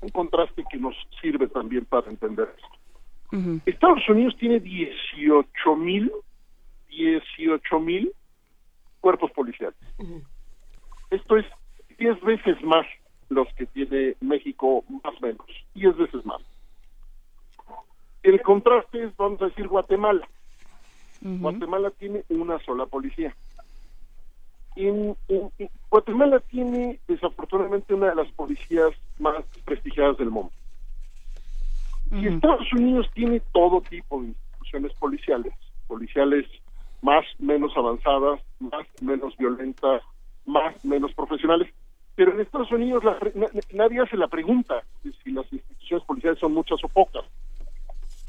[0.00, 2.78] un contraste que nos sirve también para entender esto.
[3.66, 6.10] Estados Unidos tiene 18 mil,
[6.88, 8.10] 18 mil
[9.00, 9.78] cuerpos policiales.
[11.10, 11.46] Esto es
[11.98, 12.86] 10 veces más
[13.28, 16.40] los que tiene México, más o menos, 10 veces más.
[18.22, 20.26] El contraste es, vamos a decir, Guatemala.
[21.20, 23.34] Guatemala tiene una sola policía.
[24.78, 25.16] En,
[25.90, 30.52] Guatemala tiene desafortunadamente una de las policías más prestigiadas del mundo.
[32.12, 35.52] Y Estados Unidos tiene todo tipo de instituciones policiales,
[35.88, 36.46] policiales
[37.02, 40.02] más, menos avanzadas, más, menos violentas,
[40.46, 41.68] más, menos profesionales.
[42.14, 43.02] Pero en Estados Unidos
[43.72, 47.24] nadie hace la pregunta de si las instituciones policiales son muchas o pocas.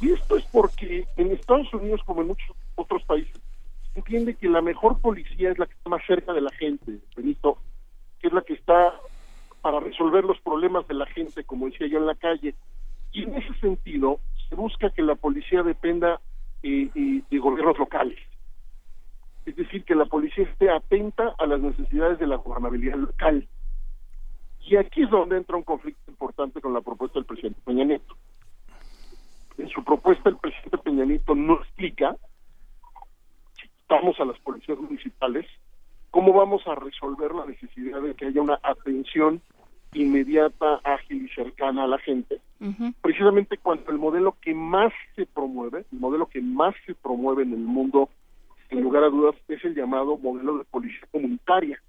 [0.01, 3.39] Y esto es porque en Estados Unidos, como en muchos otros países,
[3.99, 7.57] entiende que la mejor policía es la que está más cerca de la gente, Benito,
[8.19, 8.93] que es la que está
[9.61, 12.55] para resolver los problemas de la gente, como decía yo en la calle.
[13.11, 16.19] Y en ese sentido, se busca que la policía dependa
[16.63, 18.19] eh, eh, de gobiernos locales.
[19.45, 23.47] Es decir, que la policía esté atenta a las necesidades de la gobernabilidad local.
[24.61, 28.15] Y aquí es donde entra un conflicto importante con la propuesta del presidente Peña Nieto.
[29.57, 32.15] En su propuesta, el presidente Peña Nieto no explica
[33.91, 35.45] a las policías municipales,
[36.11, 39.41] ¿cómo vamos a resolver la necesidad de que haya una atención
[39.93, 42.39] inmediata, ágil y cercana a la gente?
[43.01, 47.53] Precisamente cuando el modelo que más se promueve, el modelo que más se promueve en
[47.53, 48.09] el mundo,
[48.69, 51.81] sin lugar a dudas, es el llamado modelo de policía comunitaria.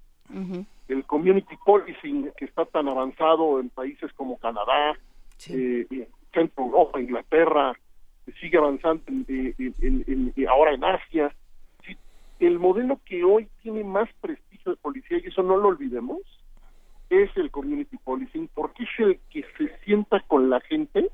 [0.87, 4.97] El community policing que está tan avanzado en países como Canadá,
[5.49, 7.73] eh, Centro Europa, Inglaterra,
[8.39, 9.03] sigue avanzando
[10.49, 11.35] ahora en Asia,
[12.47, 16.19] el modelo que hoy tiene más prestigio de policía, y eso no lo olvidemos,
[17.09, 21.11] es el community policing, porque es el que se sienta con la gente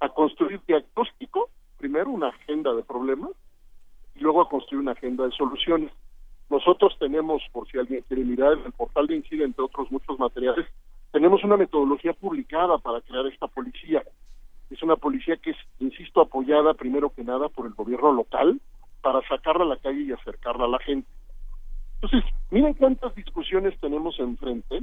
[0.00, 3.30] a construir diagnóstico, primero una agenda de problemas,
[4.14, 5.92] y luego a construir una agenda de soluciones.
[6.48, 10.18] Nosotros tenemos, por si alguien quiere mirar, en el portal de Incide, entre otros muchos
[10.18, 10.66] materiales,
[11.12, 14.02] tenemos una metodología publicada para crear esta policía.
[14.70, 18.60] Es una policía que es, insisto, apoyada primero que nada por el gobierno local,
[19.06, 21.08] para sacarla a la calle y acercarla a la gente.
[21.94, 24.82] Entonces, miren cuántas discusiones tenemos enfrente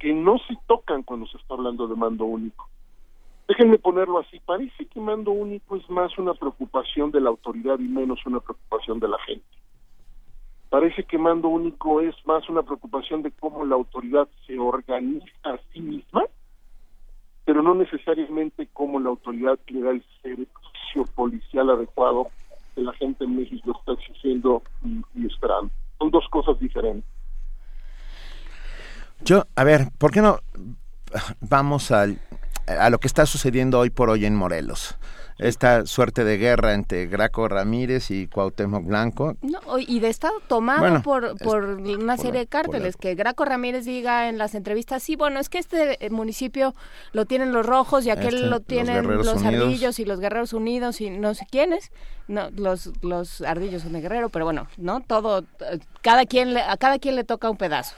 [0.00, 2.68] que no se tocan cuando se está hablando de mando único.
[3.46, 7.86] Déjenme ponerlo así, parece que mando único es más una preocupación de la autoridad y
[7.86, 9.46] menos una preocupación de la gente.
[10.68, 15.56] Parece que mando único es más una preocupación de cómo la autoridad se organiza a
[15.72, 16.24] sí misma,
[17.44, 22.26] pero no necesariamente cómo la autoridad le da el servicio policial adecuado
[22.74, 25.70] que la gente en México está exigiendo y, esperando.
[25.98, 27.08] son dos cosas diferentes.
[29.24, 30.40] Yo, a ver, ¿por qué no
[31.40, 32.18] vamos al,
[32.66, 34.98] a lo que está sucediendo hoy por hoy en Morelos?
[35.38, 39.36] Esta suerte de guerra entre Graco Ramírez y Cuauhtémoc Blanco.
[39.42, 42.96] No, y de estado tomado Bueno, por, es- por una serie de la- cárteles.
[42.96, 46.74] Que Graco Ramírez diga en las entrevistas, sí, bueno, es que este eh, municipio
[47.12, 51.00] lo tienen los rojos y aquel Este, lo tienen los, ardillos y los guerreros unidos
[51.00, 51.90] y no sé quiénes.
[52.28, 55.00] No, los, los ardillos son de guerrero, pero bueno, ¿no?
[55.00, 57.96] Todo, eh, cada quien le, a cada quien le toca un pedazo.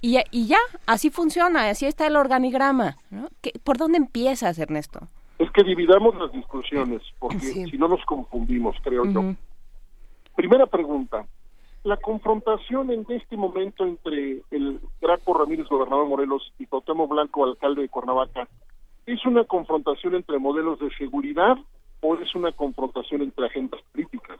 [0.00, 2.96] Y, ya- y ya, así funciona, así está el organigrama.
[3.10, 3.28] ¿no?
[3.42, 5.06] ¿Qué- ¿Por dónde empiezas, Ernesto?
[5.40, 9.34] Es que dividamos las discusiones, porque si no nos confundimos, creo yo.
[10.36, 11.24] Primera pregunta.
[11.82, 17.46] La confrontación en este momento entre el Graco Ramírez, gobernador de Morelos, y Cuauhtémoc Blanco,
[17.46, 18.48] alcalde de Cuernavaca,
[19.06, 21.56] ¿es una confrontación entre modelos de seguridad
[22.02, 24.38] o es una confrontación entre agendas políticas?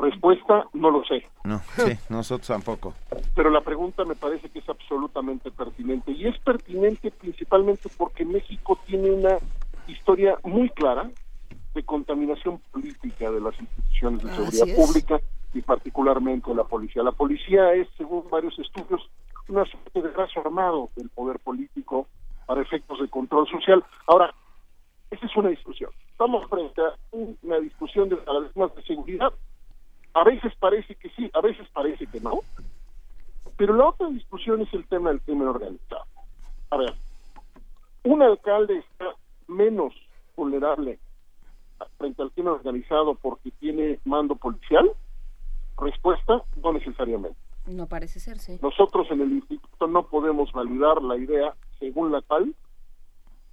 [0.00, 1.26] Respuesta, no lo sé.
[1.44, 2.94] No, sí, nosotros tampoco.
[3.34, 8.78] pero la pregunta me parece que es absolutamente pertinente y es pertinente principalmente porque México
[8.86, 9.36] tiene una
[9.86, 11.10] historia muy clara
[11.74, 15.20] de contaminación política de las instituciones de seguridad pública
[15.52, 17.02] y particularmente de la policía.
[17.02, 19.08] La policía es, según varios estudios,
[19.48, 22.06] una suerte de brazo armado del poder político
[22.46, 23.84] para efectos de control social.
[24.06, 24.32] Ahora,
[25.10, 25.90] esa es una discusión.
[26.10, 29.32] Estamos frente a una discusión de cada vez más de seguridad.
[30.14, 32.40] A veces parece que sí, a veces parece que no.
[33.56, 34.08] Pero la otra
[34.40, 36.04] discusión es el tema del crimen organizado.
[36.70, 36.94] A ver,
[38.04, 39.14] un alcalde está
[39.48, 39.92] menos
[40.36, 40.98] vulnerable
[41.98, 44.90] frente al crimen organizado porque tiene mando policial.
[45.76, 47.38] Respuesta, no necesariamente.
[47.66, 48.58] No parece ser, sí.
[48.62, 52.54] Nosotros en el instituto no podemos validar la idea según la cual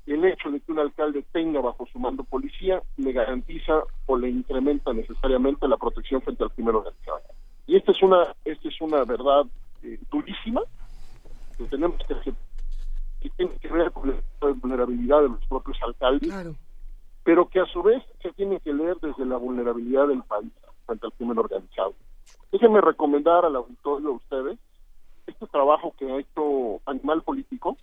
[0.05, 4.29] el hecho de que un alcalde tenga bajo su mando policía le garantiza o le
[4.29, 7.19] incrementa necesariamente la protección frente al crimen organizado.
[7.65, 9.45] Y esta es una esta es una verdad
[9.83, 10.61] eh, durísima
[11.57, 12.47] que tenemos que aceptar,
[13.21, 16.55] que tiene que ver con la vulnerabilidad de los propios alcaldes,
[17.23, 20.51] pero que a su vez se tiene que leer desde la vulnerabilidad del país
[20.85, 21.93] frente al crimen organizado.
[22.51, 24.59] Déjenme recomendar al auditorio a ustedes
[25.25, 27.77] este trabajo que ha hecho Animal Político,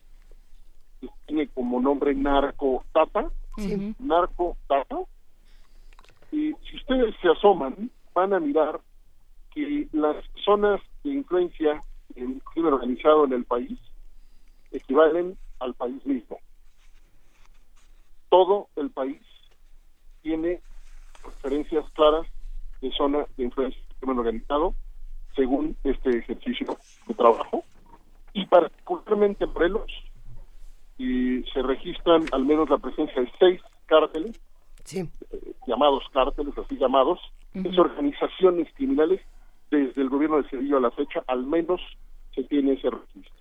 [1.01, 3.31] que tiene como nombre Narco Data,
[3.99, 4.99] Narco Data,
[6.33, 8.81] y si ustedes se asoman, van a mirar
[9.53, 13.79] que las zonas de influencia del crimen organizado en el país
[14.73, 16.39] equivalen al país mismo.
[18.29, 19.21] Todo el país
[20.23, 20.61] tiene
[21.23, 22.27] referencias claras
[22.81, 24.75] de zona de influencia del crimen organizado
[25.37, 26.77] según este ejercicio
[27.07, 27.65] de trabajo
[28.33, 29.91] y particularmente en Morelos
[30.99, 34.41] y se registran al menos la presencia de seis cárteles
[34.95, 35.07] eh,
[35.67, 37.21] llamados cárteles así llamados
[37.53, 39.21] es organizaciones criminales
[39.75, 41.81] desde el gobierno de Cedillo a la fecha al menos
[42.35, 43.33] se tiene ese registro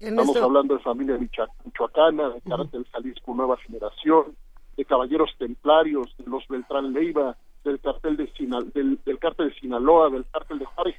[0.00, 1.16] Estamos hablando de familia
[1.64, 4.34] michoacana, de cártel Jalisco Nueva Generación,
[4.76, 9.54] de caballeros templarios, de los Beltrán Leiva, del cartel de Sinal- del, del cártel de
[9.60, 10.96] Sinaloa, del cártel de Juárez.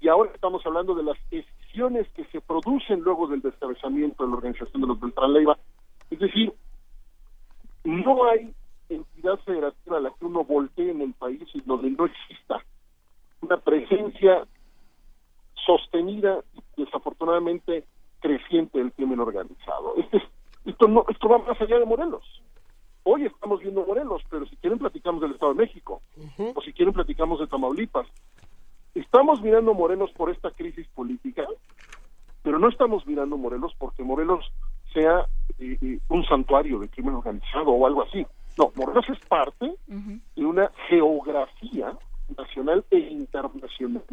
[0.00, 4.36] Y ahora estamos hablando de las decisiones que se producen luego del descabezamiento de la
[4.36, 5.58] organización de los Beltrán Leiva.
[6.10, 6.52] Es decir,
[7.82, 8.54] no hay
[8.88, 12.64] entidad federativa a la que uno voltee en el país y donde no exista
[13.46, 14.46] una presencia
[15.64, 17.84] sostenida y desafortunadamente
[18.20, 19.94] creciente del crimen organizado.
[19.96, 20.28] Este es-
[20.64, 22.24] esto no esto va más allá de Morelos.
[23.04, 26.02] Hoy estamos viendo Morelos, pero si quieren platicamos del Estado de México
[26.56, 28.06] o si quieren platicamos de Tamaulipas.
[28.94, 31.44] Estamos mirando Morelos por esta crisis política,
[32.42, 34.44] pero no estamos mirando Morelos porque Morelos
[34.92, 35.26] sea
[35.58, 38.26] eh, eh, un santuario de crimen organizado o algo así.
[38.56, 39.72] No, Morelos es parte
[40.34, 41.96] de una geografía
[42.36, 44.04] nacional e internacional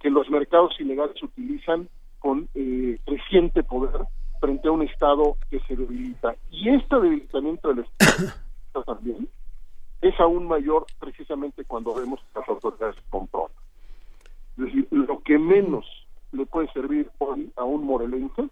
[0.00, 1.88] que los mercados ilegales utilizan
[2.18, 4.06] con eh, creciente poder
[4.40, 6.36] frente a un Estado que se debilita.
[6.50, 9.28] Y este debilitamiento del Estado también
[10.02, 13.56] es aún mayor precisamente cuando vemos que las autoridades se controlan.
[14.58, 15.86] Es decir, lo que menos
[16.32, 18.48] le puede servir hoy a un morelense,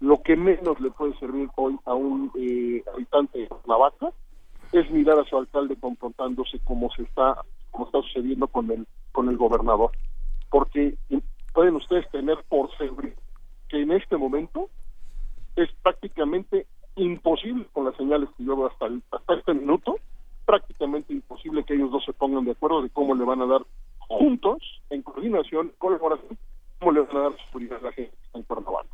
[0.00, 4.10] lo que menos le puede servir hoy a un eh, habitante de Cuernavaca
[4.72, 7.36] es mirar a su alcalde confrontándose como se está
[7.72, 9.92] como está sucediendo con el con el gobernador
[10.50, 10.96] porque
[11.52, 13.08] pueden ustedes tener por seguro
[13.68, 14.70] que en este momento
[15.56, 16.66] es prácticamente
[16.96, 19.98] imposible con las señales que yo veo hasta, el- hasta este minuto
[20.44, 23.62] prácticamente imposible que ellos dos se pongan de acuerdo de cómo le van a dar
[23.98, 24.58] juntos
[24.90, 26.38] en coordinación colaboración
[26.78, 28.88] cómo le van a dar seguridad a la gente en Cuernavaca.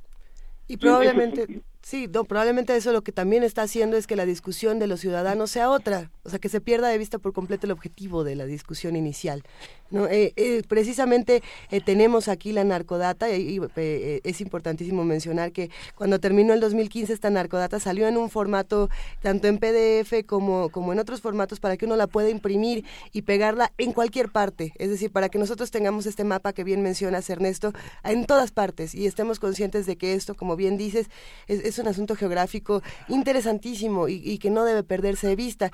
[0.68, 1.46] Y probablemente,
[1.82, 5.00] Sí, no, probablemente eso lo que también está haciendo es que la discusión de los
[5.00, 8.36] ciudadanos sea otra, o sea, que se pierda de vista por completo el objetivo de
[8.36, 9.42] la discusión inicial.
[9.90, 10.06] ¿no?
[10.06, 16.52] Eh, eh, precisamente eh, tenemos aquí la narcodata y, es importantísimo mencionar que cuando terminó
[16.52, 18.90] el 2015 esta narcodata salió en un formato
[19.22, 23.22] tanto en PDF como, como en otros formatos para que uno la pueda imprimir y
[23.22, 27.30] pegarla en cualquier parte, es decir, para que nosotros tengamos este mapa que bien mencionas
[27.30, 27.72] Ernesto
[28.04, 31.08] en todas partes y estemos conscientes de que esto, como bien dices,
[31.46, 35.70] es, un asunto geográfico interesantísimo y, y, que no debe perderse de vista.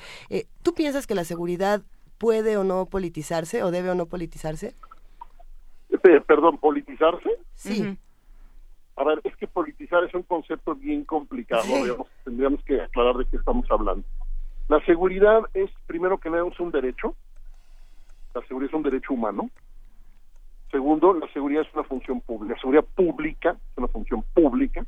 [0.62, 1.82] ¿Tú piensas que la seguridad
[2.18, 4.74] puede o no politizarse o debe o no politizarse?
[5.90, 7.30] Eh, perdón, politizarse.
[7.54, 7.96] Sí.
[8.96, 13.36] A ver, es que politizar es un concepto bien complicado, tendríamos que aclarar de qué
[13.36, 14.06] estamos hablando.
[14.68, 17.14] La seguridad es, primero que nada, es un derecho.
[18.34, 19.50] La seguridad es un derecho humano.
[20.70, 22.54] Segundo, la seguridad es una función pública.
[22.54, 24.86] La seguridad pública es una función pública.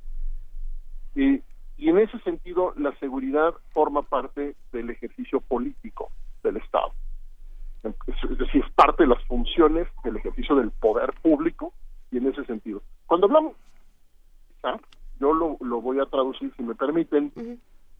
[1.16, 6.10] Y en ese sentido, la seguridad forma parte del ejercicio político
[6.42, 6.92] del Estado
[8.06, 11.72] es decir, es parte de las funciones del ejercicio del poder público
[12.10, 12.82] y en ese sentido.
[13.06, 13.54] Cuando hablamos,
[15.20, 17.32] yo lo, lo voy a traducir, si me permiten,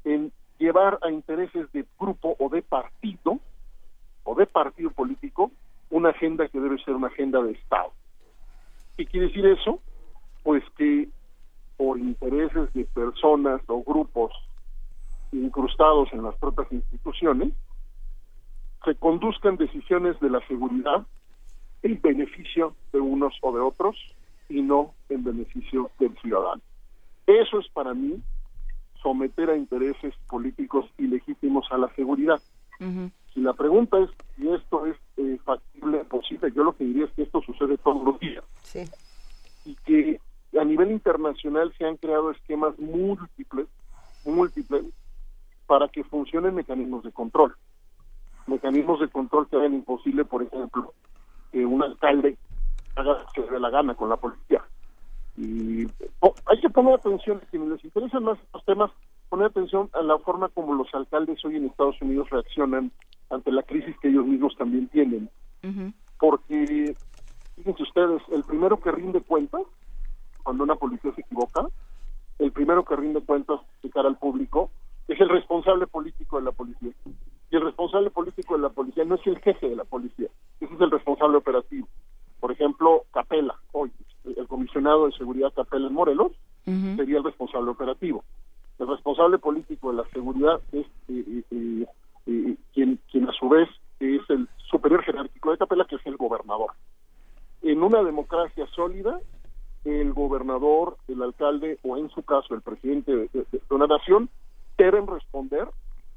[0.04, 3.38] en llevar a intereses de grupo o de partido
[4.24, 5.52] o de partido político
[5.90, 7.92] una agenda que debe ser una agenda de Estado.
[8.96, 9.80] ¿Qué quiere decir eso?
[10.42, 11.08] Pues que
[11.76, 14.32] por intereses de personas o grupos
[15.32, 17.52] incrustados en las propias instituciones,
[18.84, 21.06] se conduzcan decisiones de la seguridad
[21.82, 23.96] en beneficio de unos o de otros
[24.48, 26.62] y no en beneficio del ciudadano.
[27.26, 28.22] Eso es para mí
[29.02, 32.40] someter a intereses políticos ilegítimos a la seguridad.
[33.32, 37.12] Si la pregunta es si esto es eh, factible, posible, yo lo que diría es
[37.12, 38.44] que esto sucede todos los días.
[39.64, 40.20] Y que
[40.58, 43.66] a nivel internacional se han creado esquemas múltiples,
[44.24, 44.84] múltiples,
[45.66, 47.56] para que funcionen mecanismos de control
[48.46, 50.94] mecanismos de control que hagan imposible, por ejemplo,
[51.52, 52.36] que un alcalde
[52.94, 54.62] haga lo que le dé la gana con la policía.
[55.36, 55.86] Y
[56.20, 58.90] oh, hay que poner atención, quienes les interesan más estos temas,
[59.28, 62.90] poner atención a la forma como los alcaldes hoy en Estados Unidos reaccionan
[63.28, 65.28] ante la crisis que ellos mismos también tienen.
[66.18, 66.96] Porque,
[67.56, 69.62] fíjense ustedes, el primero que rinde cuentas,
[70.46, 71.66] cuando una policía se equivoca,
[72.38, 74.70] el primero que rinde cuentas de cara al público
[75.08, 76.92] es el responsable político de la policía
[77.50, 80.28] y el responsable político de la policía no es el jefe de la policía,
[80.60, 81.88] ese es el responsable operativo.
[82.38, 83.90] Por ejemplo, Capela, hoy,
[84.24, 86.30] el comisionado de seguridad Capela en Morelos,
[86.64, 88.22] sería el responsable operativo.
[88.78, 91.86] El responsable político de la seguridad es eh, eh,
[92.26, 93.68] eh, quien, quien a su vez
[93.98, 96.70] es el superior jerárquico de Capela, que es el gobernador.
[97.62, 99.18] En una democracia sólida,
[99.86, 104.28] el gobernador, el alcalde o en su caso el presidente de una nación
[104.76, 105.68] deben responder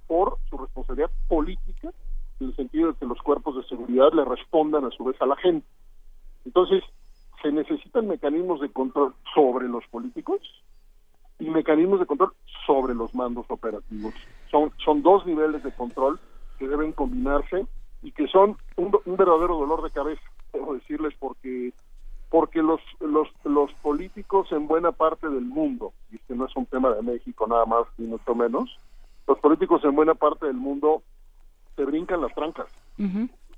[0.08, 1.91] por su responsabilidad política,
[2.40, 5.28] en el sentido de que los cuerpos de seguridad le respondan a su vez a
[5.28, 5.68] la gente.
[6.46, 6.84] Entonces,
[7.44, 10.40] se necesitan mecanismos de control sobre los políticos
[11.38, 12.34] y mecanismos de control
[12.66, 14.14] sobre los mandos operativos.
[14.50, 16.20] Son, son dos niveles de control
[16.58, 17.68] que deben combinarse
[18.02, 20.22] y que son un, verdadero dolor de cabeza,
[20.54, 21.72] debo decirles, porque
[22.30, 26.65] porque los, los, los políticos en buena parte del mundo, y este no es un
[26.65, 28.77] tema de México nada más ni mucho menos,
[29.27, 31.03] los políticos en buena parte del mundo
[31.76, 32.68] se brincan las trancas.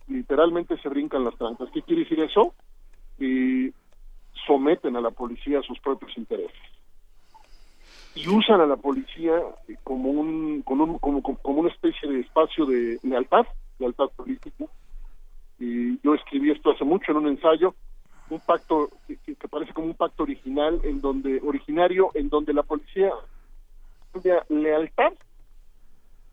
[0.07, 1.69] Literalmente se brincan las trancas.
[1.73, 2.53] ¿Qué quiere decir eso?
[3.17, 3.73] Y
[4.45, 6.59] someten a la policía a sus propios intereses.
[8.13, 9.33] Y usan a la policía
[9.83, 13.45] como un, como, un, como, como una especie de espacio de lealtad,
[13.79, 14.65] lealtad política.
[15.57, 17.73] Y yo escribí esto hace mucho en un ensayo,
[18.31, 22.63] un pacto que, que parece como un pacto original, en donde originario, en donde la
[22.63, 23.11] policía
[24.49, 25.13] lealtad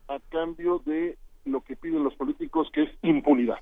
[0.07, 3.59] a cambio de lo que piden los políticos, que es impunidad.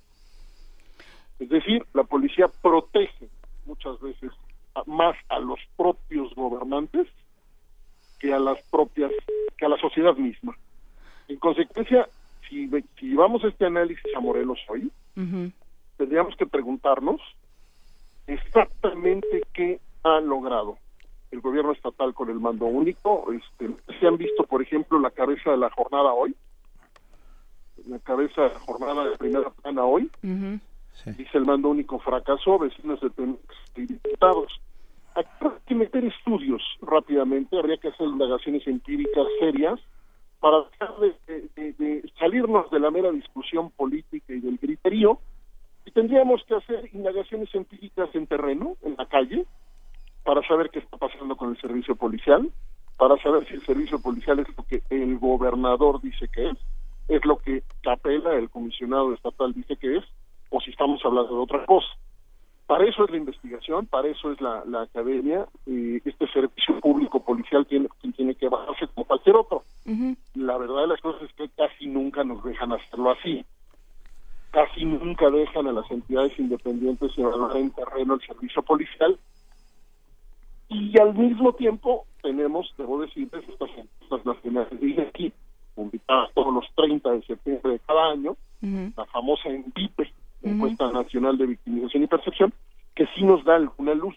[1.39, 3.29] Es decir, la policía protege
[3.65, 4.31] muchas veces
[4.85, 7.07] más a los propios gobernantes
[8.19, 9.11] que a las propias,
[9.57, 10.55] que a la sociedad misma.
[11.27, 12.07] En consecuencia,
[12.47, 12.69] si,
[12.99, 14.91] si llevamos este análisis a Morelos hoy,
[15.97, 17.19] tendríamos que preguntarnos
[18.27, 20.77] exactamente qué ha logrado
[21.31, 23.31] el gobierno estatal con el mando único.
[23.31, 26.35] Este, se han visto, por ejemplo, la cabeza de la jornada hoy,
[27.87, 32.99] la cabeza de la jornada de primera plana hoy, dice el mando único fracasó, vecinos
[33.01, 34.61] de diputados.
[35.15, 39.79] Aquí hay que meter estudios rápidamente, habría que hacer indagaciones empíricas serias
[40.39, 45.19] para dejar de, salirnos de la mera discusión política y del criterio,
[45.87, 49.45] y tendríamos que hacer indagaciones empíricas en terreno, en la calle,
[50.25, 52.51] para saber qué está pasando con el servicio policial,
[52.97, 56.57] para saber si el servicio policial es lo que el gobernador dice que es,
[57.07, 60.03] es lo que Capela, el comisionado estatal, dice que es,
[60.49, 61.87] o si estamos hablando de otra cosa.
[62.65, 67.23] Para eso es la investigación, para eso es la, la academia, y este servicio público
[67.23, 69.63] policial tiene, tiene que bajarse como cualquier otro.
[70.35, 73.45] La verdad de las cosas es que casi nunca nos dejan hacerlo así.
[74.51, 79.17] Casi nunca dejan a las entidades independientes llevar en terreno el servicio policial.
[80.69, 85.33] Y al mismo tiempo tenemos, debo decirles, estas encuestas nacionales de INEGI,
[85.75, 90.11] publicadas todos los 30 de septiembre de cada año, la famosa ENVIPE,
[90.41, 92.53] Encuesta Nacional de Victimización y Percepción,
[92.95, 94.15] que sí nos da alguna luz.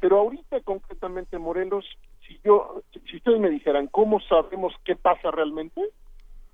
[0.00, 1.84] Pero ahorita concretamente, Morelos,
[2.26, 5.82] si yo, si ustedes me dijeran cómo sabemos qué pasa realmente,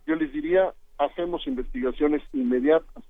[0.07, 3.03] yo les diría, hacemos investigaciones inmediatas,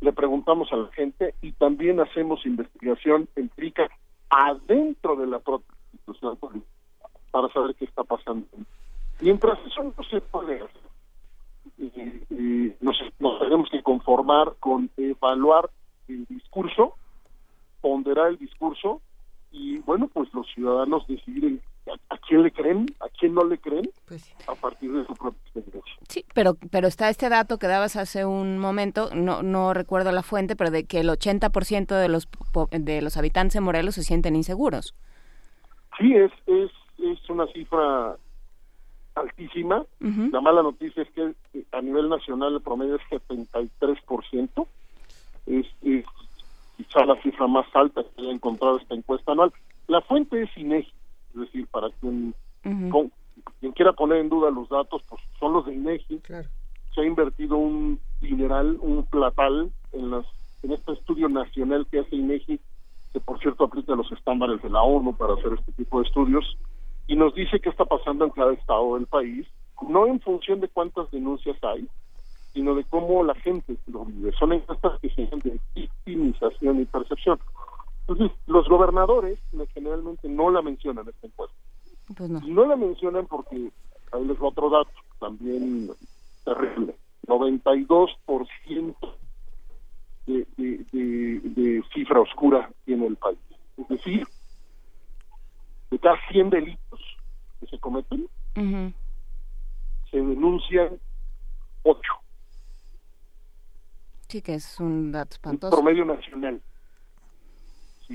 [0.00, 3.88] le preguntamos a la gente y también hacemos investigación empírica
[4.28, 6.70] adentro de la propia institución política
[7.30, 8.46] para saber qué está pasando.
[9.20, 10.90] Mientras eso no se puede hacer,
[11.78, 15.70] y, nos, nos tenemos que conformar con evaluar
[16.08, 16.94] el discurso,
[17.80, 19.00] ponderar el discurso
[19.52, 21.69] y bueno, pues los ciudadanos decidir a,
[22.08, 23.90] a quién le creen, a quién no le creen,
[24.46, 25.92] a partir de su propia experiencia.
[26.08, 30.22] Sí, pero, pero está este dato que dabas hace un momento, no, no recuerdo la
[30.22, 32.28] fuente, pero de que el 80% de los,
[32.70, 34.94] de los habitantes de Morelos se sienten inseguros.
[35.98, 38.16] Sí, es, es, es una cifra
[39.14, 39.84] altísima.
[39.98, 44.66] La mala noticia es que eh, a nivel nacional el promedio es 73%.
[45.46, 46.04] Es, es
[46.76, 49.52] quizá la cifra más alta que haya encontrado esta encuesta anual.
[49.88, 50.92] La fuente es INEGI,
[51.34, 52.34] es decir, para quien,
[52.90, 53.12] con-
[53.60, 56.18] quien quiera poner en duda los datos, pues son los de INEGI.
[56.94, 60.26] Se ha invertido un dineral, un platal en, las,
[60.62, 62.60] en este estudio nacional que hace INEGI,
[63.12, 66.56] que por cierto aplica los estándares de la ONU para hacer este tipo de estudios,
[67.06, 69.46] y nos dice qué está pasando en cada estado del país,
[69.88, 71.88] no en función de cuántas denuncias hay,
[72.52, 74.32] sino de cómo la gente lo vive.
[74.32, 77.38] Son encuestas que se llaman de victimización y percepción.
[78.08, 79.38] Entonces, los gobernadores
[79.72, 81.56] generalmente no la mencionan esta encuesta.
[82.16, 82.40] Pues no.
[82.44, 83.70] Y no la mencionan porque,
[84.12, 84.90] ahí les otro dato,
[85.20, 85.90] también
[86.44, 86.96] terrible.
[87.26, 88.96] 92%
[90.26, 93.38] de, de, de, de cifra oscura tiene el país.
[93.76, 94.26] Es decir,
[95.90, 97.00] de cada 100 delitos
[97.60, 98.28] que se cometen,
[100.10, 100.98] se denuncian
[101.84, 102.00] 8,
[104.28, 105.74] Sí, que es un dato espantoso.
[105.76, 106.60] promedio nacional.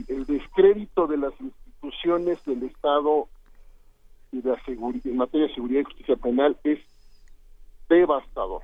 [0.08, 3.28] El descrédito de las instituciones del Estado
[4.32, 6.80] y de la en materia de seguridad y justicia penal es
[7.88, 8.62] devastador.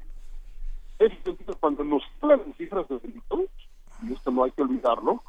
[0.99, 3.39] Es sentido, cuando nos hablan de cifras de delitos,
[4.03, 5.23] y esto no hay que olvidarlo,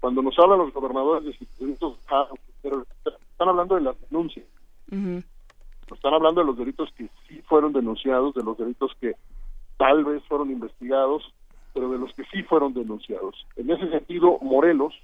[0.00, 2.28] cuando nos hablan los gobernadores de delitos, ah,
[2.62, 4.46] están hablando de las denuncias,
[4.90, 5.22] Ujú.
[5.94, 9.14] están hablando de los delitos que sí fueron denunciados, de los delitos que
[9.76, 11.22] tal vez fueron investigados,
[11.74, 13.46] pero de los que sí fueron denunciados.
[13.56, 14.94] En ese sentido, Morelos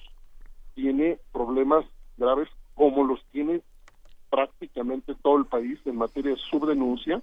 [0.75, 1.85] tiene problemas
[2.17, 3.63] graves como los tiene
[4.31, 7.23] prácticamente todo el país en materia de subdenuncia,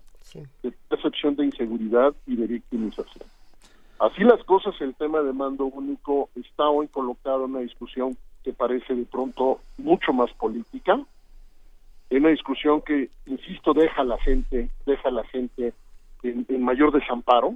[0.63, 3.27] de percepción de inseguridad y de victimización.
[3.99, 8.53] Así las cosas, el tema de mando único está hoy colocado en una discusión que
[8.53, 10.99] parece de pronto mucho más política,
[12.09, 15.73] en una discusión que, insisto, deja a la gente, deja a la gente
[16.23, 17.55] en, en mayor desamparo.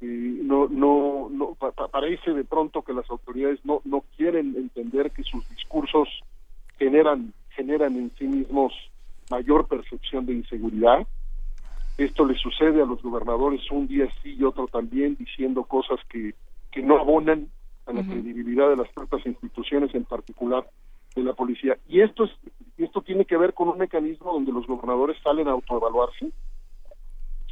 [0.00, 4.54] Y no, no, no pa- pa- parece de pronto que las autoridades no, no quieren
[4.56, 6.08] entender que sus discursos
[6.78, 8.72] generan, generan en sí mismos
[9.30, 11.06] mayor percepción de inseguridad.
[11.96, 16.34] Esto le sucede a los gobernadores un día sí y otro también, diciendo cosas que,
[16.70, 17.48] que no abonan
[17.86, 20.68] a la credibilidad de las propias instituciones, en particular
[21.16, 21.76] de la policía.
[21.88, 22.30] Y esto es
[22.76, 26.30] esto tiene que ver con un mecanismo donde los gobernadores salen a autoevaluarse,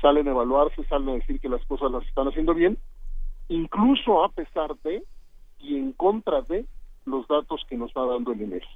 [0.00, 2.78] salen a evaluarse, salen a decir que las cosas las están haciendo bien,
[3.48, 5.02] incluso a pesar de
[5.58, 6.66] y en contra de
[7.04, 8.66] los datos que nos va dando el INEGI.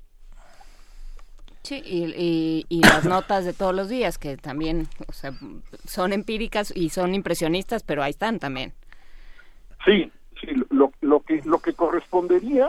[1.62, 5.32] Sí, y, y, y las notas de todos los días, que también o sea,
[5.84, 8.72] son empíricas y son impresionistas, pero ahí están también.
[9.84, 10.10] Sí,
[10.40, 12.68] sí, lo, lo que lo que correspondería,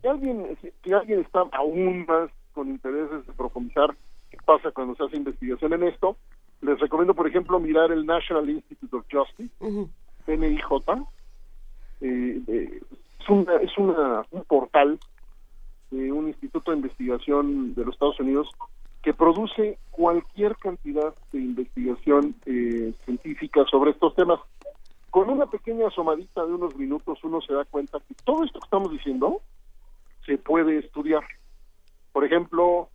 [0.00, 3.94] si alguien, si alguien está aún más con intereses de profundizar
[4.30, 6.16] qué pasa cuando se hace investigación en esto,
[6.62, 9.52] les recomiendo, por ejemplo, mirar el National Institute of Justice,
[10.26, 10.62] NIJ.
[12.00, 12.80] Eh, eh,
[13.20, 14.98] es una, es una, un portal
[15.90, 18.48] de un instituto de investigación de los Estados Unidos
[19.02, 24.40] que produce cualquier cantidad de investigación eh, científica sobre estos temas.
[25.10, 28.66] Con una pequeña asomadita de unos minutos uno se da cuenta que todo esto que
[28.66, 29.42] estamos diciendo
[30.24, 31.24] se puede estudiar.
[32.12, 32.88] Por ejemplo,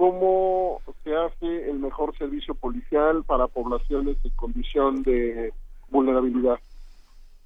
[0.00, 5.52] cómo se hace el mejor servicio policial para poblaciones en condición de
[5.90, 6.58] vulnerabilidad.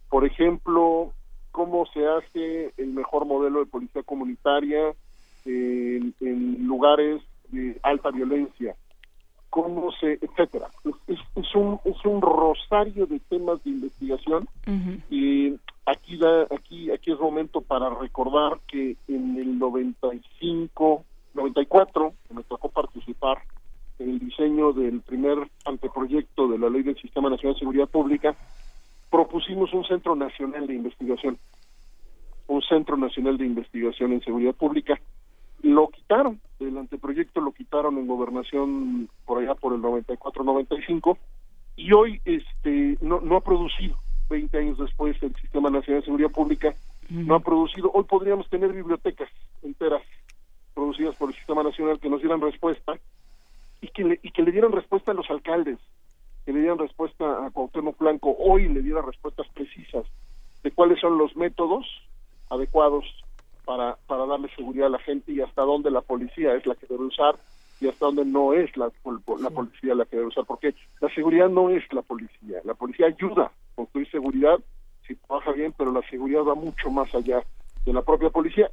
[0.09, 1.11] Por ejemplo,
[1.51, 4.95] cómo se hace el mejor modelo de policía comunitaria
[5.45, 8.77] en, en lugares de alta violencia,
[9.51, 10.69] cómo se, etcétera.
[11.09, 14.49] Es, es, un es un rosario de temas de investigación
[15.11, 21.05] y aquí da aquí aquí es momento para recordar que en el 95
[21.35, 23.39] 94 me tocó participar
[23.99, 28.35] en el diseño del primer anteproyecto de la Ley del Sistema Nacional de Seguridad Pública
[29.11, 31.39] propusimos un centro nacional de investigación
[32.47, 35.01] un centro nacional de investigación en seguridad pública
[35.63, 41.17] lo quitaron del anteproyecto lo quitaron en gobernación por allá por el 94-95
[41.77, 43.97] y hoy este no, no ha producido
[44.29, 46.75] 20 años después el Sistema Nacional de Seguridad Pública
[47.09, 49.29] no ha producido hoy podríamos tener bibliotecas
[49.63, 50.03] enteras
[50.75, 52.95] producidas por el Sistema Nacional que nos dieran respuesta
[53.81, 55.79] y que le, y que le dieran respuesta a los alcaldes
[56.45, 60.05] que le dieran respuesta a Cuauhtémoc Blanco hoy le diera respuestas precisas
[60.63, 61.87] de cuáles son los métodos
[62.51, 63.05] adecuados
[63.65, 66.87] para, para darle seguridad a la gente y hasta dónde la policía es la que
[66.87, 67.37] debe usar
[67.81, 68.91] y hasta dónde no es la,
[69.41, 73.07] la policía la que debe usar, porque la seguridad no es la policía, la policía
[73.07, 74.59] ayuda a construir seguridad
[75.07, 77.43] si trabaja bien, pero la seguridad va mucho más allá
[77.85, 78.71] de la propia policía,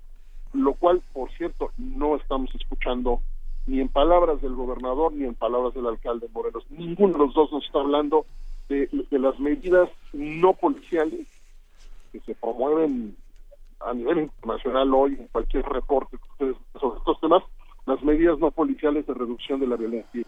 [0.53, 3.21] lo cual, por cierto, no estamos escuchando
[3.67, 6.65] ni en palabras del gobernador ni en palabras del alcalde Morelos.
[6.69, 8.25] Ninguno de los dos nos está hablando
[8.69, 11.27] de, las medidas no policiales
[12.11, 13.15] que se promueven
[13.79, 17.43] a nivel internacional hoy en cualquier reporte sobre estos temas,
[17.85, 20.23] las medidas no policiales de reducción de la violencia.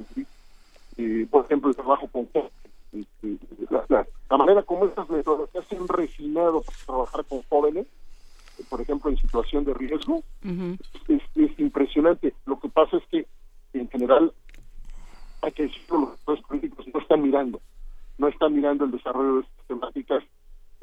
[0.97, 2.27] Eh, por ejemplo, el trabajo con
[2.93, 3.37] este,
[3.69, 7.87] la, la, manera como estas metodologías se han refinado para trabajar con jóvenes,
[8.69, 10.79] por ejemplo, en situación de riesgo, uh -huh.
[11.07, 12.33] es, es, impresionante.
[12.45, 13.27] Lo que pasa es que,
[13.73, 14.31] en general,
[15.41, 17.61] hay que decirlo, los actores políticos no están mirando,
[18.17, 20.23] no están mirando el desarrollo de estas temáticas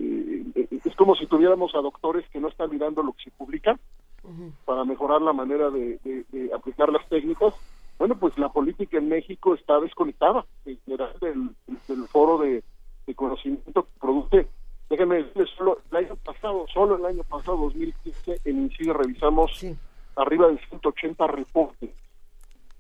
[0.01, 3.79] eh, es como si tuviéramos a doctores que no están mirando lo que se publica
[4.23, 4.53] uh -huh.
[4.65, 7.55] para mejorar la manera de, de, de, aplicar las técnicas.
[7.99, 11.51] Bueno, pues la política en México está desconectada en general del,
[11.87, 12.65] del foro de,
[13.07, 14.49] de, conocimiento que produce.
[14.91, 19.75] Déjenme decirles, solo el año pasado, solo el año pasado, 2015, en INCIDE revisamos sí.
[20.17, 21.91] arriba de 180 reportes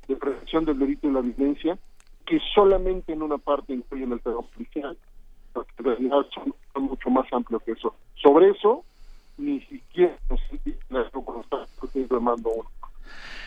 [0.08, 1.78] de prevención del delito y la violencia
[2.26, 4.98] que solamente en una parte incluyen el terror policial
[5.52, 7.94] porque en realidad son, son, mucho más amplios que eso.
[8.14, 8.84] Sobre eso,
[9.38, 10.16] ni siquiera
[10.88, 12.70] nos cuando está discutiendo mando uno.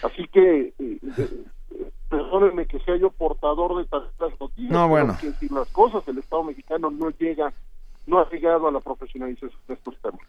[0.04, 5.16] Así que, eh, eh, perdónenme que sea yo portador de tantas noticias, no, bueno.
[5.20, 7.54] que decir las cosas, el Estado mexicano no llega,
[8.06, 10.22] no ha llegado a la profesionalización de estos temas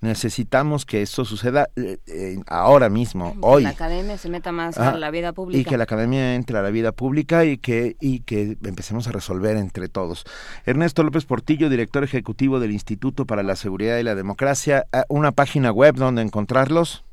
[0.00, 3.64] necesitamos que esto suceda eh, eh, ahora mismo, que hoy.
[3.64, 5.60] la academia se meta más ah, a la vida pública.
[5.60, 9.12] Y que la academia entre a la vida pública y que, y que empecemos a
[9.12, 10.24] resolver entre todos.
[10.64, 15.32] Ernesto López Portillo, director ejecutivo del Instituto para la Seguridad y la Democracia, ah, ¿una
[15.32, 17.04] página web donde encontrarlos?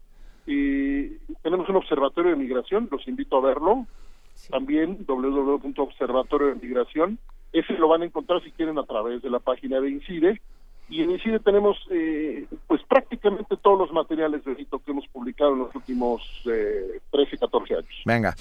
[0.48, 3.88] eh, tenemos un observatorio de migración, los invito a verlo,
[4.36, 4.52] Sí.
[4.52, 7.20] También www.observatorio de migración.
[7.52, 10.42] Ese lo van a encontrar si quieren a través de la página de INCIDE.
[10.90, 15.54] Y en INCIDE tenemos eh, pues prácticamente todos los materiales de delito que hemos publicado
[15.54, 18.02] en los últimos eh, 13, 14 años.
[18.06, 18.36] Venga.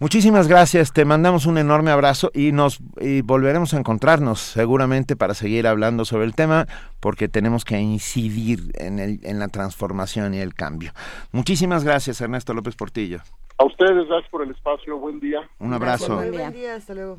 [0.00, 5.34] Muchísimas gracias, te mandamos un enorme abrazo y nos y volveremos a encontrarnos seguramente para
[5.34, 6.68] seguir hablando sobre el tema
[7.00, 10.92] porque tenemos que incidir en, el, en la transformación y el cambio.
[11.32, 13.18] Muchísimas gracias, Ernesto López Portillo.
[13.58, 14.96] A ustedes, gracias por el espacio.
[14.98, 15.40] Buen día.
[15.58, 16.14] Un abrazo.
[16.14, 16.42] Buen día.
[16.42, 16.74] Buen día.
[16.76, 17.18] Hasta luego.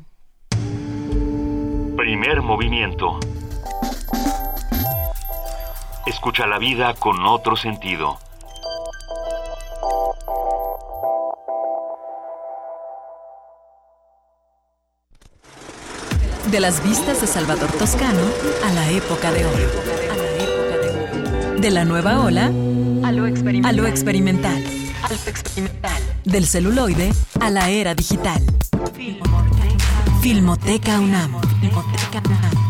[1.96, 3.20] Primer movimiento.
[6.06, 8.18] Escucha la vida con otro sentido.
[16.50, 18.22] De las vistas de Salvador Toscano
[18.66, 19.68] a la época de oro.
[21.60, 23.70] De la nueva ola a lo experimental.
[23.70, 24.62] A lo experimental.
[25.26, 26.02] experimental.
[26.24, 28.42] Del celuloide a la era digital.
[30.20, 31.40] Filmoteca UNAM.
[31.60, 32.69] Filmoteca UNAM.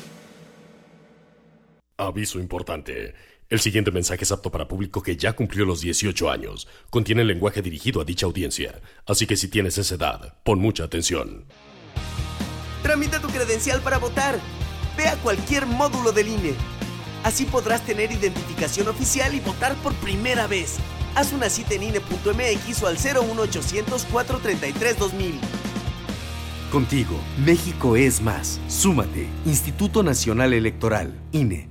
[2.01, 3.13] Aviso importante.
[3.47, 6.67] El siguiente mensaje es apto para público que ya cumplió los 18 años.
[6.89, 8.81] Contiene lenguaje dirigido a dicha audiencia.
[9.05, 11.45] Así que si tienes esa edad, pon mucha atención.
[12.81, 14.39] Tramita tu credencial para votar.
[14.97, 16.55] Ve a cualquier módulo del INE.
[17.23, 20.77] Así podrás tener identificación oficial y votar por primera vez.
[21.13, 25.39] Haz una cita en INE.mx o al 01800 433 2000.
[26.71, 28.59] Contigo, México es más.
[28.67, 29.27] Súmate.
[29.45, 31.70] Instituto Nacional Electoral, INE.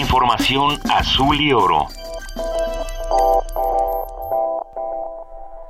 [0.00, 1.86] Información azul y oro.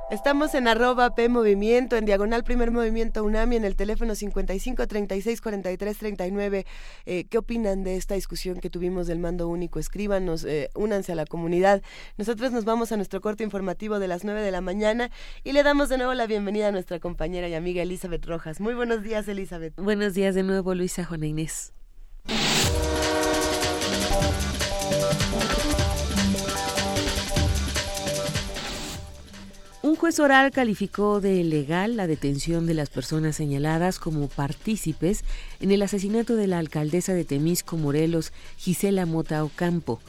[0.09, 5.41] Estamos en arroba P Movimiento, en diagonal Primer Movimiento UNAMI, en el teléfono 55 36
[5.41, 6.65] 43 39.
[7.05, 9.79] Eh, ¿Qué opinan de esta discusión que tuvimos del mando único?
[9.79, 11.81] Escríbanos, eh, únanse a la comunidad.
[12.17, 15.11] Nosotros nos vamos a nuestro corte informativo de las 9 de la mañana
[15.43, 18.61] y le damos de nuevo la bienvenida a nuestra compañera y amiga Elizabeth Rojas.
[18.61, 19.75] Muy buenos días, Elizabeth.
[19.75, 21.73] Buenos días de nuevo, Luisa Juana Inés.
[29.83, 35.23] Un juez oral calificó de ilegal la detención de las personas señaladas como partícipes
[35.59, 39.99] en el asesinato de la alcaldesa de Temisco, Morelos, Gisela Mota Ocampo.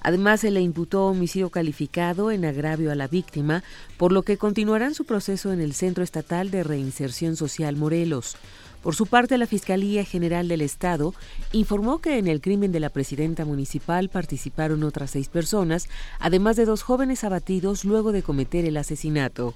[0.00, 3.62] Además, se le imputó homicidio calificado en agravio a la víctima,
[3.98, 8.36] por lo que continuarán su proceso en el Centro Estatal de Reinserción Social Morelos.
[8.82, 11.14] Por su parte, la Fiscalía General del Estado
[11.52, 15.88] informó que en el crimen de la presidenta municipal participaron otras seis personas,
[16.18, 19.54] además de dos jóvenes abatidos luego de cometer el asesinato.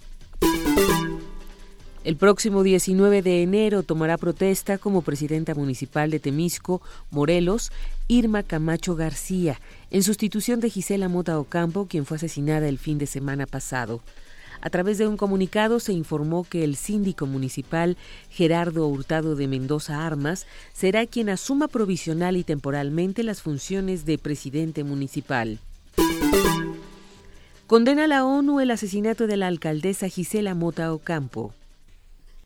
[2.05, 7.73] El próximo 19 de enero tomará protesta como presidenta municipal de Temisco, Morelos,
[8.09, 9.59] Irma Camacho García,
[9.91, 14.03] en sustitución de Gisela Mota Ocampo, quien fue asesinada el fin de semana pasado.
[14.65, 17.99] A través de un comunicado se informó que el síndico municipal
[18.31, 24.83] Gerardo Hurtado de Mendoza Armas será quien asuma provisional y temporalmente las funciones de presidente
[24.83, 25.59] municipal.
[27.67, 31.53] Condena la ONU el asesinato de la alcaldesa Gisela Mota Ocampo.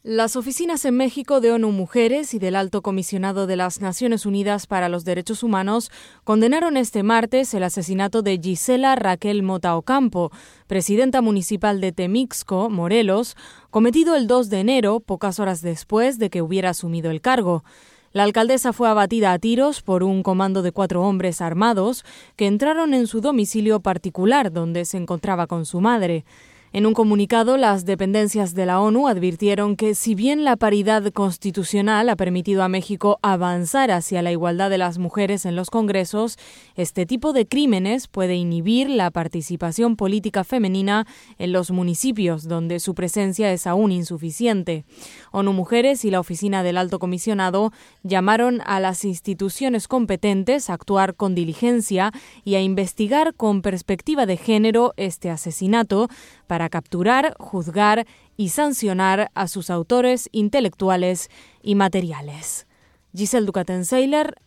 [0.05, 4.69] Las oficinas en México de ONU Mujeres y del Alto Comisionado de las Naciones Unidas
[4.69, 5.91] para los Derechos Humanos
[6.23, 10.31] condenaron este martes el asesinato de Gisela Raquel Mota Ocampo,
[10.69, 13.37] presidenta municipal de Temixco, Morelos,
[13.71, 17.65] cometido el 2 de enero, pocas horas después de que hubiera asumido el cargo.
[18.13, 22.05] La alcaldesa fue abatida a tiros por un comando de cuatro hombres armados
[22.37, 26.25] que entraron en su domicilio particular donde se encontraba con su madre.
[26.71, 32.11] En un comunicado, las dependencias de la ONU advirtieron que si bien la paridad constitucional
[32.11, 36.37] ha permitido a México avanzar hacia la igualdad de las mujeres en los congresos,
[36.77, 41.07] este tipo de crímenes puede inhibir la participación política femenina
[41.39, 44.85] en los municipios donde su presencia es aún insuficiente.
[45.33, 47.73] ONU Mujeres y la Oficina del Alto Comisionado
[48.03, 52.13] llamaron a las instituciones competentes a actuar con diligencia
[52.45, 56.09] y a investigar con perspectiva de género este asesinato
[56.49, 58.07] para capturar, juzgar
[58.37, 61.31] y sancionar a sus autores intelectuales
[61.63, 62.67] y materiales.
[63.15, 63.85] Giselle Ducaten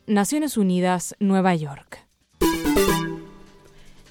[0.07, 2.05] Naciones Unidas, Nueva York.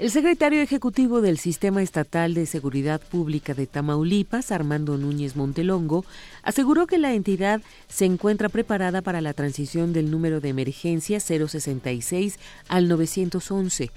[0.01, 6.07] El secretario ejecutivo del Sistema Estatal de Seguridad Pública de Tamaulipas, Armando Núñez Montelongo,
[6.43, 12.39] aseguró que la entidad se encuentra preparada para la transición del número de emergencia 066
[12.69, 13.91] al 911.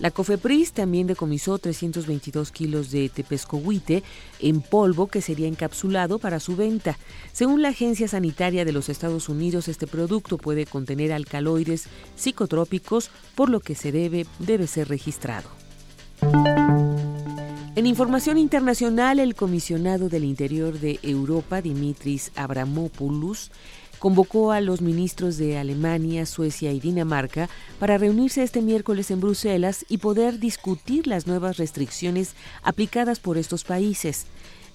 [0.00, 4.02] La COFEPRIS también decomisó 322 kilos de tepescohuite
[4.40, 6.98] en polvo que sería encapsulado para su venta.
[7.32, 11.86] Según la Agencia Sanitaria de los Estados Unidos, este producto puede contener alcaloides
[12.16, 15.48] psicotrópicos, por lo que se debe, debe ser registrado.
[17.76, 23.50] En información internacional, el comisionado del Interior de Europa, Dimitris Abramopoulos,
[23.98, 29.84] convocó a los ministros de Alemania, Suecia y Dinamarca para reunirse este miércoles en Bruselas
[29.90, 34.24] y poder discutir las nuevas restricciones aplicadas por estos países.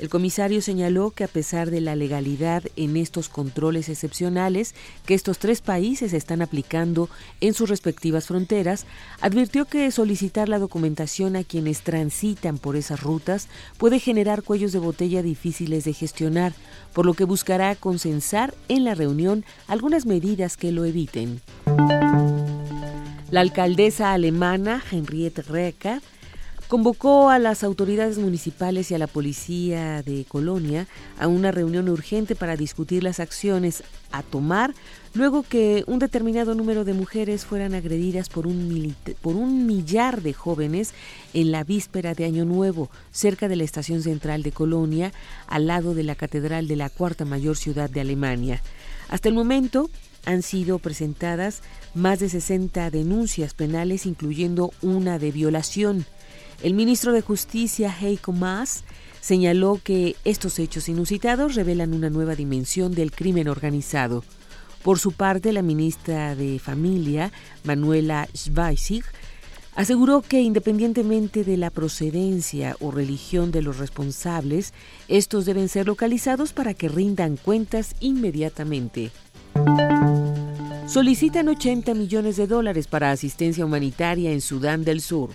[0.01, 4.73] El comisario señaló que a pesar de la legalidad en estos controles excepcionales
[5.05, 7.07] que estos tres países están aplicando
[7.39, 8.87] en sus respectivas fronteras,
[9.21, 13.47] advirtió que solicitar la documentación a quienes transitan por esas rutas
[13.77, 16.53] puede generar cuellos de botella difíciles de gestionar,
[16.93, 21.41] por lo que buscará consensar en la reunión algunas medidas que lo eviten.
[23.29, 26.01] La alcaldesa alemana Henriette Recker
[26.71, 30.87] convocó a las autoridades municipales y a la policía de Colonia
[31.19, 33.83] a una reunión urgente para discutir las acciones
[34.13, 34.73] a tomar
[35.13, 38.95] luego que un determinado número de mujeres fueran agredidas por un,
[39.67, 40.93] millar de jóvenes
[41.33, 45.11] en la víspera de Año Nuevo, cerca de la estación central de Colonia,
[45.47, 48.61] al lado de la catedral de la cuarta mayor ciudad de Alemania.
[49.09, 49.89] Hasta el momento,
[50.23, 51.63] han sido presentadas
[51.95, 56.05] más de 60 denuncias penales, incluyendo una de violación.
[56.63, 58.83] El ministro de Justicia, Heiko Maas,
[59.19, 64.23] señaló que estos hechos inusitados revelan una nueva dimensión del crimen organizado.
[64.83, 67.31] Por su parte, la ministra de Familia,
[67.63, 69.03] Manuela Schweizig,
[69.75, 74.73] aseguró que independientemente de la procedencia o religión de los responsables,
[75.07, 79.11] estos deben ser localizados para que rindan cuentas inmediatamente.
[80.87, 85.31] Solicitan 80 millones de dólares para asistencia humanitaria en Sudán del Sur.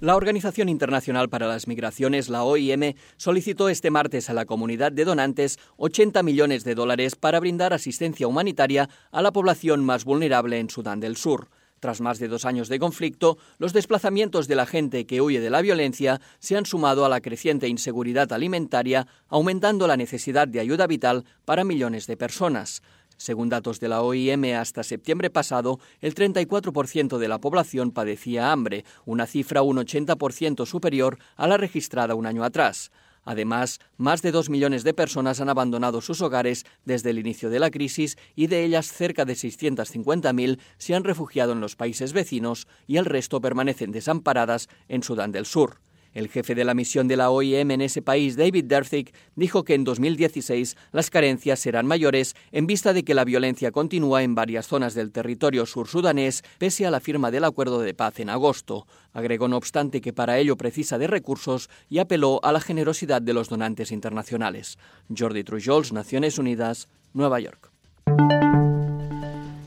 [0.00, 5.04] La Organización Internacional para las Migraciones, la OIM, solicitó este martes a la comunidad de
[5.04, 10.70] donantes 80 millones de dólares para brindar asistencia humanitaria a la población más vulnerable en
[10.70, 11.50] Sudán del Sur.
[11.80, 15.50] Tras más de dos años de conflicto, los desplazamientos de la gente que huye de
[15.50, 20.86] la violencia se han sumado a la creciente inseguridad alimentaria, aumentando la necesidad de ayuda
[20.86, 22.82] vital para millones de personas.
[23.20, 28.86] Según datos de la OIM, hasta septiembre pasado, el 34% de la población padecía hambre,
[29.04, 32.90] una cifra un 80% superior a la registrada un año atrás.
[33.22, 37.58] Además, más de dos millones de personas han abandonado sus hogares desde el inicio de
[37.58, 42.68] la crisis y de ellas cerca de 650.000 se han refugiado en los países vecinos
[42.86, 45.76] y el resto permanecen desamparadas en Sudán del Sur.
[46.12, 49.74] El jefe de la misión de la OIM en ese país, David Derthik, dijo que
[49.74, 54.66] en 2016 las carencias serán mayores en vista de que la violencia continúa en varias
[54.66, 58.86] zonas del territorio sur-sudanés pese a la firma del acuerdo de paz en agosto.
[59.12, 63.34] Agregó no obstante que para ello precisa de recursos y apeló a la generosidad de
[63.34, 64.78] los donantes internacionales.
[65.16, 67.69] Jordi Trujols, Naciones Unidas, Nueva York.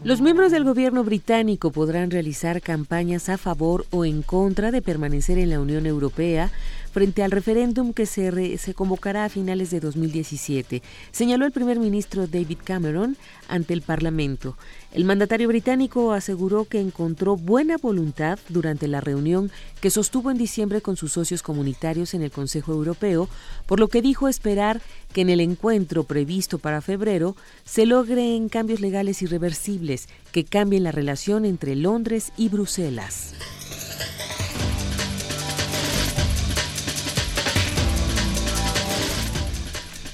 [0.03, 5.37] Los miembros del gobierno británico podrán realizar campañas a favor o en contra de permanecer
[5.37, 6.51] en la Unión Europea
[6.93, 12.27] frente al referéndum que se, se convocará a finales de 2017, señaló el primer ministro
[12.27, 13.17] David Cameron
[13.47, 14.55] ante el Parlamento.
[14.93, 19.51] El mandatario británico aseguró que encontró buena voluntad durante la reunión
[19.81, 23.27] que sostuvo en diciembre con sus socios comunitarios en el Consejo Europeo,
[23.65, 24.79] por lo que dijo esperar
[25.11, 30.91] que en el encuentro previsto para febrero se logren cambios legales irreversibles que cambien la
[30.91, 33.33] relación entre Londres y Bruselas.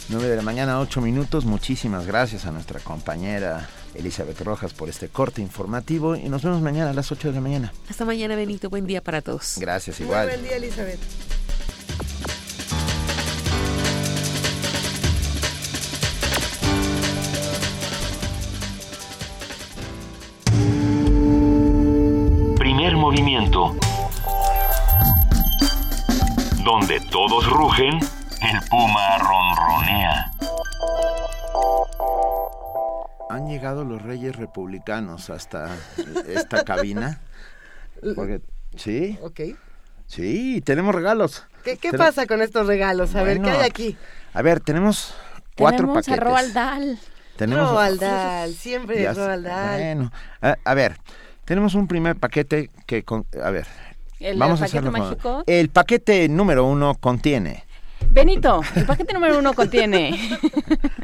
[0.09, 1.45] 9 de la mañana, 8 minutos.
[1.45, 6.89] Muchísimas gracias a nuestra compañera Elizabeth Rojas por este corte informativo y nos vemos mañana
[6.89, 7.73] a las 8 de la mañana.
[7.87, 8.71] Hasta mañana, Benito.
[8.71, 9.57] Buen día para todos.
[9.59, 10.27] Gracias, igual.
[10.27, 10.99] Muy buen día, Elizabeth.
[22.57, 23.75] Primer movimiento.
[26.63, 27.99] Donde todos rugen
[28.41, 30.31] el puma ronronea.
[33.29, 35.75] Han llegado los reyes republicanos hasta
[36.27, 37.19] esta cabina.
[38.15, 38.41] Porque,
[38.75, 39.17] ¿Sí?
[39.21, 39.41] Ok.
[40.07, 41.45] Sí, tenemos regalos.
[41.63, 43.15] ¿Qué, qué Ten- pasa con estos regalos?
[43.15, 43.97] A ver, ¿qué hay aquí?
[44.33, 45.13] A ver, tenemos
[45.55, 46.19] cuatro Tenemos paquetes.
[46.19, 46.99] a Roald Dahl.
[47.35, 49.77] Tenemos Roald Dahl, siempre Ya Roald Dahl.
[49.79, 50.11] Bueno,
[50.41, 50.97] a, a ver,
[51.45, 53.67] tenemos un primer paquete que, con- a ver,
[54.19, 54.91] ¿El vamos a paquete hacerlo.
[54.91, 55.43] con- mágico?
[55.45, 57.65] El paquete número uno contiene.
[58.09, 60.17] Benito, el paquete número uno contiene.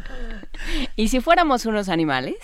[0.96, 2.36] y si fuéramos unos animales,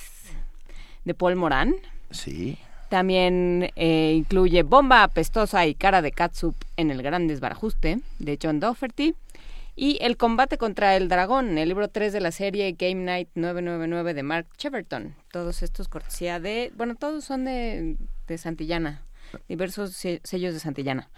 [1.05, 1.75] de Paul Morán.
[2.11, 2.57] Sí.
[2.89, 8.59] También eh, incluye Bomba apestosa y cara de catsup en el gran desbarajuste, de John
[8.59, 9.15] Dougherty.
[9.73, 14.13] Y El combate contra el dragón, el libro 3 de la serie Game Night 999
[14.13, 15.15] de Mark Cheverton.
[15.31, 16.71] Todos estos cortesía de...
[16.75, 17.95] Bueno, todos son de,
[18.27, 19.01] de Santillana,
[19.47, 21.09] diversos se- sellos de Santillana.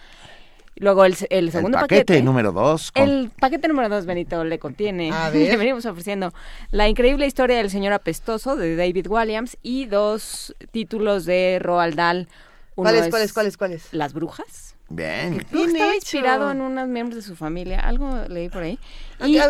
[0.76, 2.92] Luego el, el segundo el paquete, paquete número dos.
[2.92, 5.12] con- el paquete número dos, Benito, le contiene.
[5.14, 5.50] A ver.
[5.52, 6.34] Le venimos ofreciendo
[6.72, 12.28] la increíble historia del señor apestoso de David Williams y dos títulos de Roald Dahl.
[12.76, 13.94] ¿Cuáles, es cuáles, cuáles, cuáles?
[13.94, 14.73] Las brujas.
[14.90, 15.40] Bien.
[15.40, 15.96] Que estaba hecho.
[15.96, 17.80] inspirado en unos miembros de su familia.
[17.80, 18.78] Algo leí por ahí.
[19.24, 19.42] Y, Y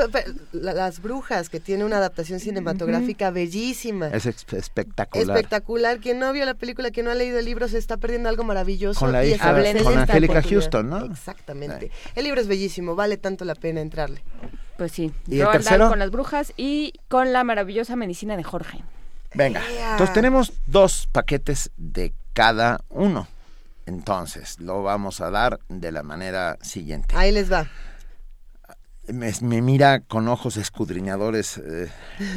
[0.53, 4.07] Las Brujas, que tiene una adaptación cinematográfica bellísima.
[4.07, 5.35] Es espectacular.
[5.37, 5.99] Espectacular.
[5.99, 8.43] Quien no vio la película, quien no ha leído el libro, se está perdiendo algo
[8.43, 8.99] maravilloso.
[8.99, 9.53] Con la y hija,
[9.83, 10.41] con Angélica.
[10.41, 11.05] Houston, ¿no?
[11.05, 11.91] Exactamente.
[12.15, 14.21] El libro es bellísimo, vale tanto la pena entrarle.
[14.77, 15.89] pues sí, ¿Y el Roald Dahl tercero?
[15.89, 18.83] con las brujas y con la maravillosa medicina de Jorge.
[19.33, 19.61] Venga.
[19.91, 23.27] Entonces tenemos dos paquetes de cada uno.
[23.85, 27.15] Entonces, lo vamos a dar de la manera siguiente.
[27.17, 27.67] Ahí les va.
[29.07, 31.91] Me, me mira con ojos escudriñadores eh,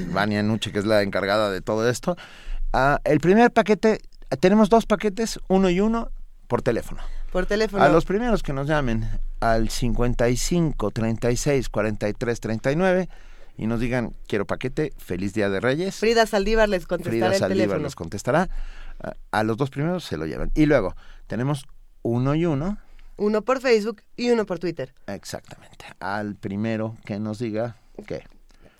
[0.09, 2.17] Vania Nuche, que es la encargada de todo esto.
[2.73, 4.01] Ah, el primer paquete,
[4.41, 6.11] tenemos dos paquetes, uno y uno,
[6.49, 7.01] por teléfono.
[7.31, 7.85] Por teléfono.
[7.85, 9.09] A los primeros que nos llamen
[9.39, 13.09] al 55 36 43 39
[13.59, 15.95] y nos digan, quiero paquete, feliz Día de Reyes.
[15.97, 17.85] Frida Saldívar les contestará Frida el Saldívar teléfono.
[17.85, 18.49] les contestará.
[19.01, 20.51] A- A los dos primeros se lo llevan.
[20.55, 21.67] Y luego tenemos
[22.03, 22.79] uno y uno,
[23.19, 24.93] Uno por Facebook y uno por Twitter.
[25.07, 25.87] exactamente.
[26.01, 27.77] Al primero que nos diga
[28.07, 28.25] qué.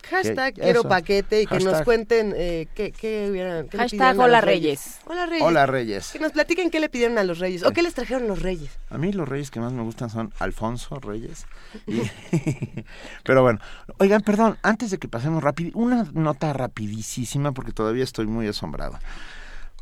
[0.09, 0.89] Hashtag Que- quiero eso.
[0.89, 3.69] paquete y que nos cuenten eh, qué, qué hubieran.
[3.69, 4.99] qué le Hashtag pidieron a Hola los Reyes.
[5.07, 5.43] Hola Reyes.
[5.45, 6.11] Hola Reyes.
[6.13, 8.71] Que nos platiquen qué le pidieron a los Reyes o qué les trajeron los Reyes.
[8.91, 11.47] A mí los reyes que más me gustan son Alfonso Reyes.
[11.89, 12.03] y-
[13.25, 13.59] Pero bueno,
[13.99, 18.99] oigan, perdón, antes de que pasemos rápido, una nota rapidísima porque todavía estoy muy asombrado.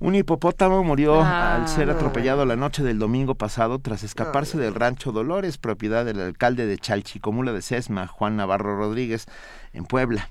[0.00, 1.92] Un hipopótamo murió Ah, al ser no.
[1.94, 6.78] atropellado la noche del domingo pasado tras escaparse del rancho Dolores, propiedad del alcalde de
[6.78, 9.26] Chalchicomula de Sesma, Juan Navarro Rodríguez,
[9.72, 10.30] en Puebla.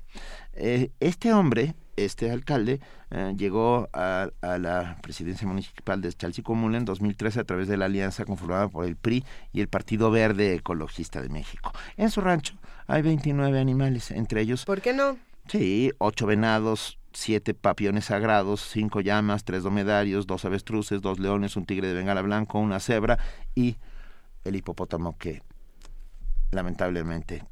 [0.52, 2.80] Eh, este hombre, este alcalde,
[3.10, 7.86] eh, llegó a, a la presidencia municipal de Chalchicomula en 2013 a través de la
[7.86, 11.72] alianza conformada por el PRI y el Partido Verde Ecologista de México.
[11.96, 12.54] En su rancho
[12.86, 14.66] hay 29 animales, entre ellos...
[14.66, 15.16] ¿Por qué no?
[15.48, 21.64] Sí, ocho venados, siete papiones sagrados, cinco llamas, tres domedarios, dos avestruces, dos leones, un
[21.64, 23.18] tigre de bengala blanco, una cebra
[23.54, 23.76] y
[24.44, 25.42] el hipopótamo que
[26.50, 27.44] lamentablemente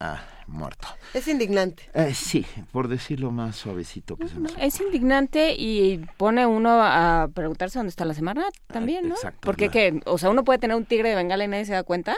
[0.00, 0.88] ha muerto.
[1.14, 1.88] Es indignante.
[1.94, 7.28] Eh, sí, por decirlo más suavecito que se me Es indignante y pone uno a
[7.32, 9.14] preguntarse dónde está la semana también, ¿no?
[9.14, 11.72] exacto, Porque que, o sea, uno puede tener un tigre de bengala y nadie se
[11.72, 12.16] da cuenta.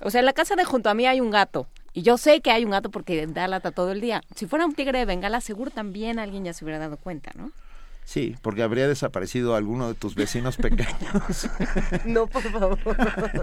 [0.00, 1.68] O sea, en la casa de junto a mí hay un gato.
[1.96, 4.20] Y yo sé que hay un gato porque da lata todo el día.
[4.34, 7.52] Si fuera un tigre de bengala, seguro también alguien ya se hubiera dado cuenta, ¿no?
[8.04, 11.48] Sí, porque habría desaparecido alguno de tus vecinos pequeños.
[12.04, 12.78] No, por favor.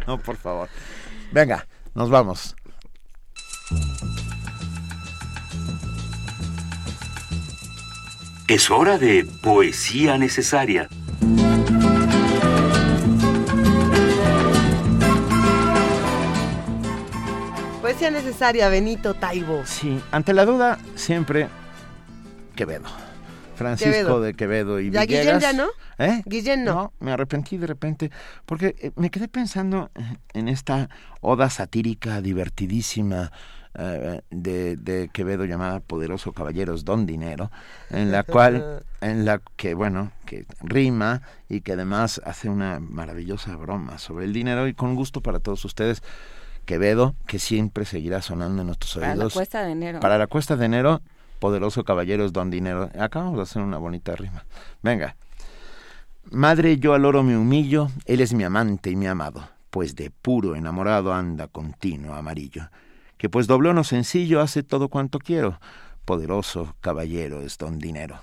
[0.07, 0.69] no, por favor.
[1.31, 1.65] Venga,
[1.95, 2.55] nos vamos.
[8.49, 10.89] Es hora de poesía necesaria.
[18.01, 19.63] Poesía necesaria, Benito Taibo.
[19.63, 21.47] Sí, ante la duda, siempre
[22.55, 22.87] Quevedo.
[23.55, 24.21] Francisco Quevedo.
[24.21, 25.67] de Quevedo y Ya Guillén ya no.
[25.99, 26.23] ¿Eh?
[26.25, 26.73] Guillén no.
[26.73, 28.09] No, me arrepentí de repente,
[28.47, 29.91] porque eh, me quedé pensando
[30.33, 33.31] en esta oda satírica divertidísima
[33.75, 37.51] eh, de, de Quevedo llamada Poderoso Caballeros Don Dinero,
[37.91, 43.55] en la cual, en la que, bueno, que rima y que además hace una maravillosa
[43.57, 46.01] broma sobre el dinero y con gusto para todos ustedes.
[46.71, 49.33] Quevedo, que siempre seguirá sonando en nuestros Para la oídos.
[49.33, 49.99] cuesta de enero.
[49.99, 51.01] Para la cuesta de enero,
[51.39, 52.89] Poderoso Caballeros Don Dinero.
[52.97, 54.45] Acabamos de hacer una bonita rima.
[54.81, 55.17] Venga.
[56.29, 60.11] Madre, yo al oro me humillo, él es mi amante y mi amado, pues de
[60.11, 62.69] puro enamorado anda continuo amarillo,
[63.17, 65.59] que pues doblono sencillo hace todo cuanto quiero,
[66.05, 68.21] poderoso caballero es don dinero.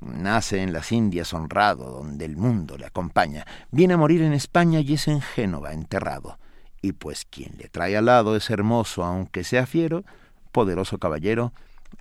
[0.00, 4.80] Nace en las Indias honrado, donde el mundo le acompaña, viene a morir en España
[4.80, 6.38] y es en Génova enterrado,
[6.84, 10.04] y pues quien le trae al lado es hermoso aunque sea fiero,
[10.52, 11.54] poderoso caballero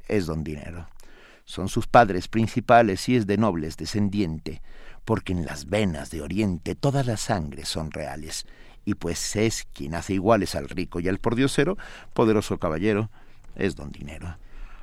[0.10, 0.88] es don dinero.
[1.46, 4.62] Son sus padres principales y es de nobles descendiente,
[5.06, 8.46] porque en las venas de Oriente todas las sangres son reales,
[8.84, 11.78] y pues es quien hace iguales al rico y al pordiosero,
[12.14, 13.10] poderoso caballero,
[13.56, 14.36] es don dinero.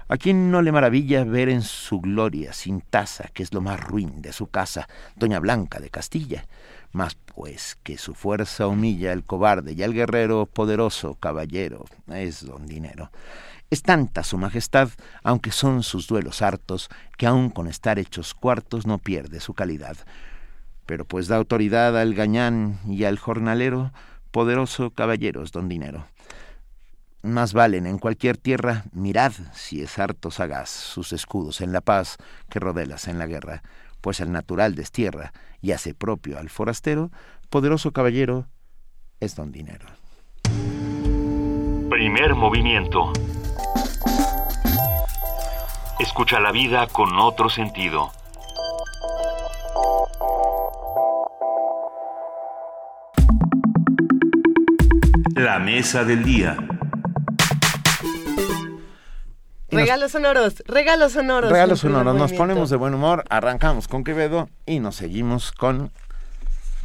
[0.08, 3.78] A quien no le maravilla ver en su gloria sin taza, que es lo más
[3.78, 6.46] ruin de su casa, doña Blanca de Castilla,
[6.92, 12.66] mas pues que su fuerza humilla al cobarde y al guerrero poderoso caballero, es don
[12.66, 13.10] dinero.
[13.70, 14.90] Es tanta su majestad,
[15.22, 19.96] aunque son sus duelos hartos, que aun con estar hechos cuartos no pierde su calidad.
[20.86, 23.92] Pero pues da autoridad al gañán y al jornalero,
[24.32, 26.06] poderoso caballeros don dinero.
[27.22, 32.16] Más valen en cualquier tierra, mirad si es harto sagaz sus escudos en la paz
[32.48, 33.62] que rodelas en la guerra,
[34.00, 37.10] pues al natural destierra y hace propio al forastero,
[37.48, 38.46] poderoso caballero
[39.20, 39.86] es don dinero.
[41.90, 43.12] Primer movimiento.
[45.98, 48.10] Escucha la vida con otro sentido.
[55.34, 56.56] La mesa del día.
[59.70, 61.50] Regalos sonoros, regalos sonoros.
[61.50, 65.92] Regalos sonoros, nos ponemos de buen humor, arrancamos con Quevedo y nos seguimos con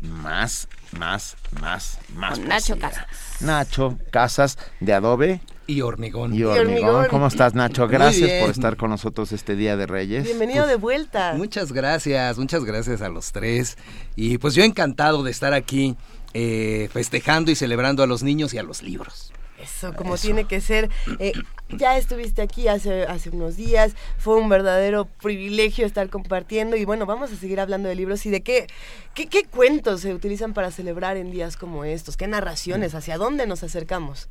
[0.02, 0.68] más,
[0.98, 2.40] más, más, más.
[2.40, 2.78] Con Nacho.
[2.78, 3.06] Casas.
[3.40, 5.42] Nacho Casas de Adobe.
[5.68, 6.36] Y hormigón.
[6.36, 6.68] Y hormigón.
[6.68, 7.08] hormigón.
[7.10, 7.88] ¿Cómo estás, Nacho?
[7.88, 10.24] Gracias por estar con nosotros este día de Reyes.
[10.24, 11.34] Bienvenido de vuelta.
[11.36, 13.78] Muchas gracias, muchas gracias a los tres.
[14.16, 15.96] Y pues yo encantado de estar aquí
[16.34, 19.32] eh, festejando y celebrando a los niños y a los libros.
[19.66, 20.90] Eso, como tiene que ser.
[21.20, 21.34] Eh,
[21.70, 27.06] ya estuviste aquí hace, hace unos días, fue un verdadero privilegio estar compartiendo y bueno,
[27.06, 28.68] vamos a seguir hablando de libros y de qué,
[29.16, 33.48] qué, qué cuentos se utilizan para celebrar en días como estos, qué narraciones, hacia dónde
[33.48, 34.30] nos acercamos.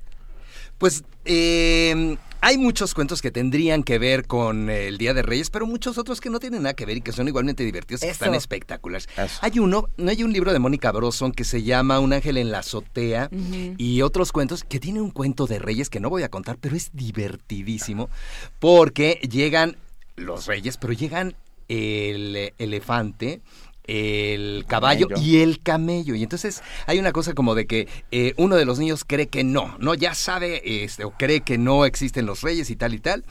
[0.84, 5.66] Pues eh, hay muchos cuentos que tendrían que ver con el Día de Reyes, pero
[5.66, 8.12] muchos otros que no tienen nada que ver y que son igualmente divertidos y que
[8.12, 9.08] están espectaculares.
[9.40, 12.50] Hay uno, no hay un libro de Mónica Broson que se llama Un ángel en
[12.50, 13.30] la azotea
[13.78, 16.76] y otros cuentos que tiene un cuento de reyes que no voy a contar, pero
[16.76, 18.10] es divertidísimo
[18.58, 19.78] porque llegan
[20.16, 21.34] los reyes, pero llegan
[21.68, 23.40] el elefante,
[23.86, 25.26] el caballo Camello.
[25.26, 26.14] y el camello.
[26.14, 29.44] Y entonces hay una cosa como de que eh, uno de los niños cree que
[29.44, 32.98] no, no, ya sabe este, o cree que no existen los reyes y tal y
[32.98, 33.24] tal,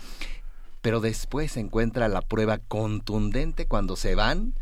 [0.82, 4.54] pero después se encuentra la prueba contundente cuando se van.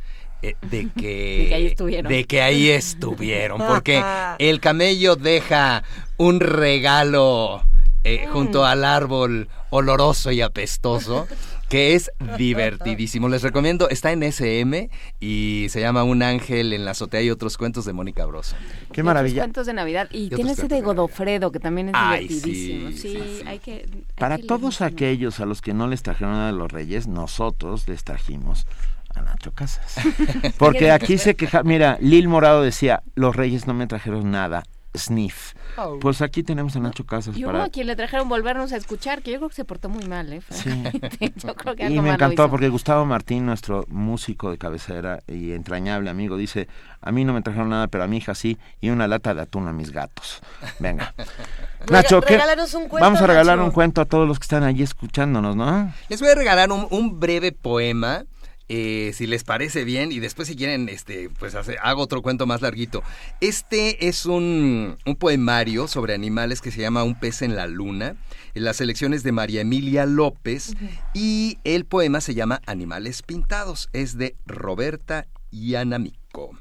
[0.44, 2.12] eh, de que, De que ahí estuvieron.
[2.12, 4.04] de que ahí estuvieron, porque
[4.40, 5.84] el camello deja
[6.18, 7.64] un regalo
[8.04, 8.32] eh, Mm.
[8.32, 11.28] junto al árbol oloroso y apestoso
[11.72, 13.30] que es divertidísimo.
[13.30, 14.90] Les recomiendo, está en SM
[15.22, 18.58] y se llama Un ángel en la azotea y otros cuentos de Mónica Broso.
[18.92, 19.36] Qué Y maravilla.
[19.36, 20.10] otros cuentos de Navidad.
[20.12, 22.90] Y, otros tiene ese de Godofredo, que también es Ay, divertidísimo.
[22.92, 23.44] sí, Sí, sí, sí.
[23.48, 23.72] hay que...
[23.72, 27.08] hay Para que todos aquellos a los que no les trajeron nada de los Reyes,
[27.08, 28.68] nosotros les trajimos
[29.16, 29.96] a Nacho Casas.
[30.58, 34.64] Porque aquí se queja, mira, Lil Morado decía, los Reyes no me trajeron nada,
[34.96, 35.54] sniff.
[35.78, 36.00] Oh.
[36.00, 37.66] Pues aquí tenemos a Nacho Casas Y hubo para...
[37.66, 40.32] a quien le trajeron volvernos a escuchar, que yo creo que se portó muy mal,
[40.34, 40.42] ¿eh?
[40.42, 41.34] francamente.
[41.38, 46.10] Yo creo que Y me encantó porque Gustavo Martín, nuestro músico de cabecera y entrañable
[46.10, 46.68] amigo, dice,
[47.02, 49.42] a mí no me trajeron nada, pero a mi hija sí, y una lata de
[49.42, 50.42] atún a mis gatos.
[50.80, 51.14] Venga.
[51.90, 52.36] Nacho, ¿qué?
[52.36, 53.66] un cuento, Vamos a regalar Nacho.
[53.68, 55.92] un cuento a todos los que están allí escuchándonos, ¿no?
[56.10, 58.26] Les voy a regalar un, un breve poema.
[58.74, 62.46] Eh, si les parece bien y después si quieren este pues hace- hago otro cuento
[62.46, 63.04] más larguito.
[63.42, 68.16] Este es un, un poemario sobre animales que se llama un pez en la luna
[68.54, 70.74] en las selecciones de María Emilia López
[71.14, 76.58] y el poema se llama Animales Pintados es de Roberta Yanamico.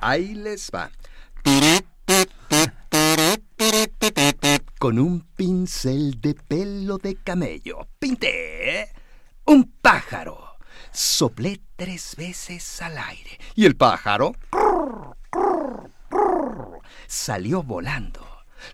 [0.00, 0.90] Ahí les va.
[4.78, 8.88] Con un pincel de pelo de camello pinté
[9.46, 10.45] un pájaro.
[10.96, 14.32] Soplé tres veces al aire y el pájaro
[17.06, 18.26] salió volando.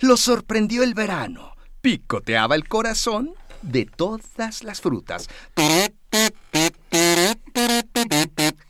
[0.02, 1.56] Lo sorprendió el verano.
[1.80, 5.28] Picoteaba el corazón de todas las frutas.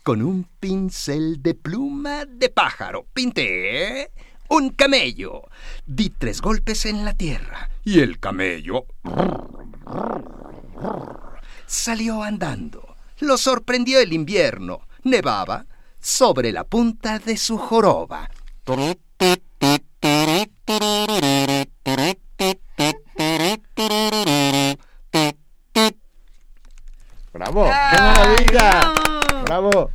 [0.01, 4.09] Con un pincel de pluma de pájaro pinté
[4.49, 5.43] un camello.
[5.85, 8.87] Di tres golpes en la tierra y el camello
[11.67, 12.92] salió andando.
[13.19, 14.81] Lo sorprendió el invierno.
[15.03, 15.65] Nevaba
[15.99, 18.29] sobre la punta de su joroba.
[27.33, 27.65] ¡Bravo!
[27.65, 28.93] ¡Qué maravilla!
[29.45, 29.91] ¡Bravo!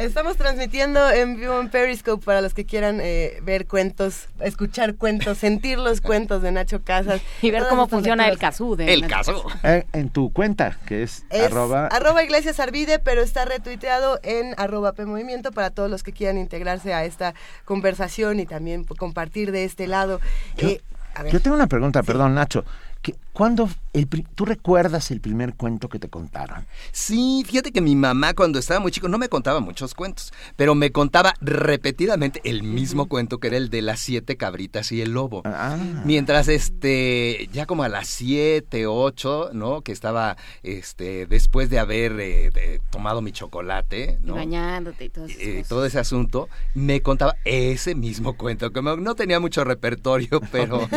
[0.00, 5.36] Estamos transmitiendo en vivo en Periscope para los que quieran eh, ver cuentos, escuchar cuentos,
[5.38, 7.20] sentir los cuentos de Nacho Casas.
[7.42, 9.46] Y ver cómo funciona el casú de El Nacho caso.
[9.62, 11.86] Eh, en tu cuenta, que es, Es arroba...
[11.88, 16.38] arroba Iglesias Arvide, pero está retuiteado en arroba P Movimiento para todos los que quieran
[16.38, 17.34] integrarse a esta
[17.66, 20.18] conversación y también compartir de este lado.
[20.56, 20.80] Yo, Eh,
[21.14, 21.32] a ver.
[21.32, 22.64] yo tengo una pregunta, perdón, Nacho.
[23.02, 26.66] que- ¿Cuándo, el, tú recuerdas el primer cuento que te contaron?
[26.92, 30.74] Sí, fíjate que mi mamá cuando estaba muy chico no me contaba muchos cuentos, pero
[30.74, 35.12] me contaba repetidamente el mismo cuento que era el de las siete cabritas y el
[35.12, 35.42] lobo.
[35.44, 35.76] Ah.
[36.04, 39.82] Mientras este, ya como a las siete, ocho, ¿no?
[39.82, 44.34] Que estaba, este, después de haber eh, de- tomado mi chocolate, Y ¿no?
[44.34, 49.14] bañándote y todo eh, todo ese asunto, me contaba ese mismo cuento, que no no
[49.14, 50.88] tenía mucho repertorio, pero,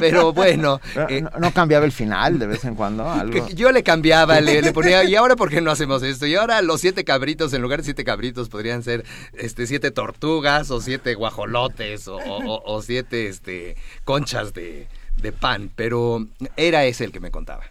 [0.00, 0.80] pero bueno.
[1.08, 3.08] eh, ¿No, no cambiaba el final de vez en cuando?
[3.10, 3.48] Algo?
[3.50, 6.26] yo le cambiaba, le, le ponía, ¿y ahora por qué no hacemos esto?
[6.26, 10.72] Y ahora los siete cabritos, en lugar de siete cabritos, podrían ser este, siete tortugas
[10.72, 14.88] o siete guajolotes o, o- o siete este, conchas de,
[15.22, 15.70] de pan.
[15.76, 16.26] Pero
[16.56, 17.62] era ese el que me contaba.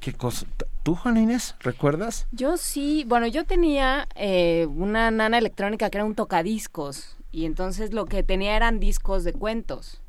[0.00, 0.46] ¿Qué cosa?
[0.82, 2.26] ¿Tú, Juana Inés, recuerdas?
[2.32, 7.92] Yo sí, bueno, yo tenía eh, una nana electrónica que era un tocadiscos y entonces
[7.92, 9.99] lo que tenía eran discos de cuentos.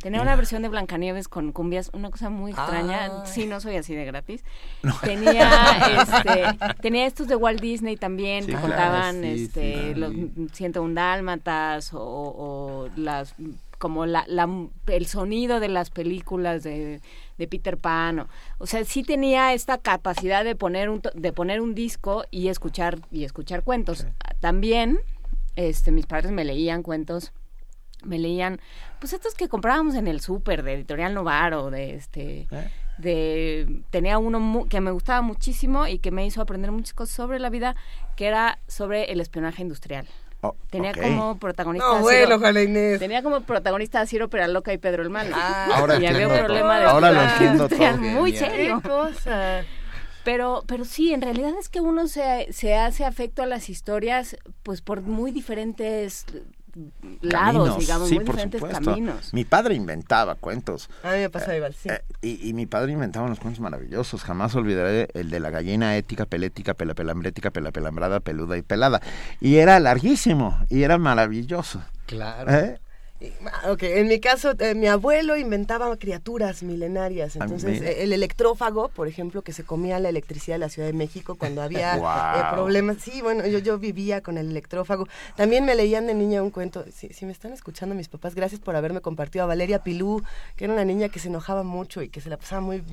[0.00, 3.04] Tenía una versión de Blancanieves con cumbias, una cosa muy extraña.
[3.04, 3.10] Ay.
[3.24, 4.44] Sí, no soy así de gratis.
[5.02, 5.50] Tenía,
[6.02, 6.44] este,
[6.80, 9.94] tenía estos de Walt Disney también Sí, que claro, contaban sí, este, sí.
[9.98, 10.12] los
[10.52, 13.34] 101 dálmatas o, o las
[13.78, 14.48] como la, la-
[14.88, 17.00] el sonido de las películas de,
[17.36, 18.20] de Peter Pan.
[18.20, 22.24] O, o sea, sí tenía esta capacidad de poner un, to- de poner un disco
[22.30, 24.06] y escuchar y escuchar cuentos.
[24.40, 24.98] También,
[25.56, 27.32] este, mis padres me leían cuentos
[28.04, 28.60] me leían
[29.00, 32.48] pues estos que comprábamos en el súper de editorial Novaro de este
[32.98, 37.14] de tenía uno mu- que me gustaba muchísimo y que me hizo aprender muchas cosas
[37.14, 37.76] sobre la vida
[38.16, 40.06] que era sobre el espionaje industrial
[40.40, 43.00] Oh, tenía como protagonista No, bueno, Ciro- Inés.
[43.00, 45.34] tenía como protagonista a Ciro Peraloca y Pedro el Malo
[45.74, 46.44] Ahora y había un todo.
[46.44, 48.04] problema de Ahora lo entiendo industrial todo.
[48.04, 48.50] muy Genial.
[48.52, 49.64] serio ¿Qué cosa?
[50.22, 54.36] pero, pero sí, en realidad es que uno se, se hace afecto a las historias,
[54.62, 56.24] pues por muy diferentes
[57.20, 57.30] lados,
[57.68, 58.84] Caminos, digamos, sí, muy por diferentes supuesto.
[58.84, 59.34] caminos.
[59.34, 60.88] Mi padre inventaba cuentos.
[61.02, 61.88] A mí me pasó igual, sí.
[61.88, 64.22] Eh, y, y mi padre inventaba unos cuentos maravillosos.
[64.22, 69.00] Jamás olvidaré el de la gallina ética, pelética, pelapelambrética, pelapelambrada, peluda y pelada.
[69.40, 71.82] Y era larguísimo y era maravilloso.
[72.06, 72.50] Claro.
[72.52, 72.80] ¿Eh?
[73.68, 77.36] Ok, en mi caso, eh, mi abuelo inventaba criaturas milenarias.
[77.36, 80.86] Ah, Entonces, eh, el electrófago, por ejemplo, que se comía la electricidad de la Ciudad
[80.86, 82.98] de México cuando había eh, problemas.
[83.00, 85.08] Sí, bueno, yo, yo vivía con el electrófago.
[85.34, 86.84] También me leían de niña un cuento.
[86.94, 90.22] Si, si me están escuchando mis papás, gracias por haberme compartido a Valeria Pilú,
[90.56, 92.84] que era una niña que se enojaba mucho y que se la pasaba muy.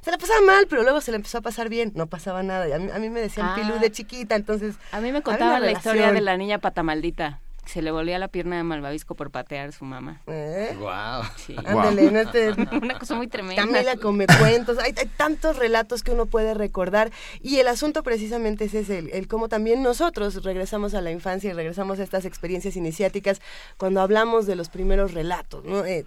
[0.00, 1.92] Se la pasaba mal, pero luego se la empezó a pasar bien.
[1.94, 2.66] No pasaba nada.
[2.66, 3.54] Y a mí, a mí me decían Ah.
[3.54, 4.74] Pilú de chiquita, entonces.
[4.90, 7.40] A mí me contaban la historia de la niña patamaldita.
[7.66, 10.22] Se le volvía la pierna de malvavisco por patear a su mamá.
[10.28, 10.74] ¿Eh?
[10.78, 11.24] Wow.
[11.36, 11.54] Sí.
[11.66, 13.62] Ándale, no te- Una cosa muy tremenda.
[13.62, 17.10] Camila come cuentos, hay, hay tantos relatos que uno puede recordar
[17.42, 21.50] y el asunto precisamente es ese, el, el cómo también nosotros regresamos a la infancia
[21.50, 23.40] y regresamos a estas experiencias iniciáticas
[23.76, 25.84] cuando hablamos de los primeros relatos, ¿no?
[25.84, 26.04] Eh,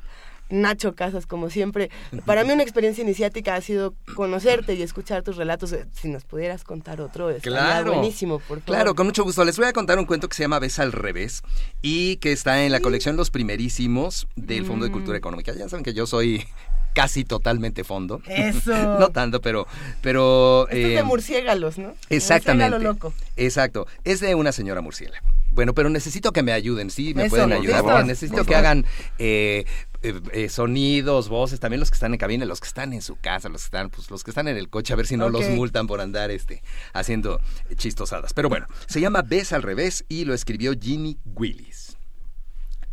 [0.49, 1.89] Nacho Casas, como siempre,
[2.25, 5.75] para mí una experiencia iniciática ha sido conocerte y escuchar tus relatos.
[5.93, 7.93] Si nos pudieras contar otro, estaría Claro.
[7.93, 8.63] buenísimo, por favor.
[8.65, 9.43] Claro, con mucho gusto.
[9.45, 11.43] Les voy a contar un cuento que se llama Ves al revés
[11.81, 15.53] y que está en la colección Los Primerísimos del Fondo de Cultura Económica.
[15.53, 16.45] Ya saben que yo soy
[16.93, 18.21] casi totalmente fondo.
[18.25, 18.71] Eso.
[18.99, 19.67] no tanto, pero...
[20.01, 21.93] pero Esto es de eh, murciélagos, ¿no?
[22.09, 22.71] Exactamente.
[22.71, 23.13] Murciélago loco.
[23.37, 23.87] Exacto.
[24.03, 25.27] Es de una señora murciélago.
[25.51, 27.83] Bueno, pero necesito que me ayuden, sí, me Eso, pueden ayudar.
[27.83, 28.85] favor, necesito que hagan
[29.17, 29.65] eh,
[30.01, 33.17] eh, eh, sonidos, voces, también los que están en cabina, los que están en su
[33.17, 35.29] casa, los que están, pues los que están en el coche, a ver si no
[35.29, 36.63] los multan por andar este,
[36.93, 37.41] haciendo
[37.75, 38.33] chistosadas.
[38.33, 41.97] Pero bueno, se llama Ves al revés y lo escribió Ginny Willis.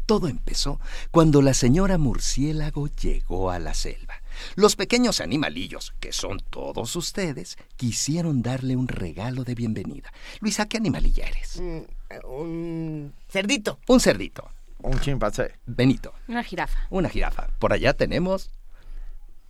[0.07, 4.23] Todo empezó cuando la señora murciélago llegó a la selva.
[4.55, 10.13] Los pequeños animalillos, que son todos ustedes, quisieron darle un regalo de bienvenida.
[10.41, 11.61] Luisa, ¿qué animalilla eres?
[11.61, 11.81] Mm,
[12.25, 13.81] un cerdito.
[13.89, 14.49] Un cerdito.
[14.83, 15.53] Un chimpancé.
[15.67, 16.13] Benito.
[16.29, 16.87] Una jirafa.
[16.91, 17.49] Una jirafa.
[17.59, 18.51] Por allá tenemos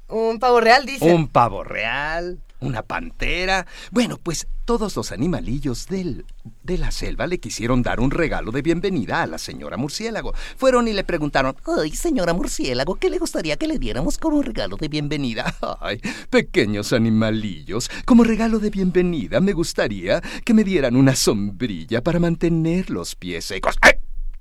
[0.09, 1.13] Un pavo real, dice.
[1.13, 3.67] un pavo real, una pantera.
[3.91, 6.25] Bueno, pues todos los animalillos del,
[6.63, 10.33] de la selva le quisieron dar un regalo de bienvenida a la señora murciélago.
[10.57, 14.77] Fueron y le preguntaron, ay, señora murciélago, ¿qué le gustaría que le diéramos como regalo
[14.77, 15.55] de bienvenida?
[15.81, 22.21] Ay, pequeños animalillos, como regalo de bienvenida me gustaría que me dieran una sombrilla para
[22.21, 23.77] mantener los pies secos.
[23.83, 23.93] ¡Ay!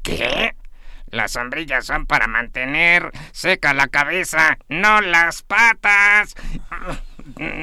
[0.03, 0.55] ¿Qué?
[1.15, 6.35] Las sombrillas son para mantener seca la cabeza, no las patas.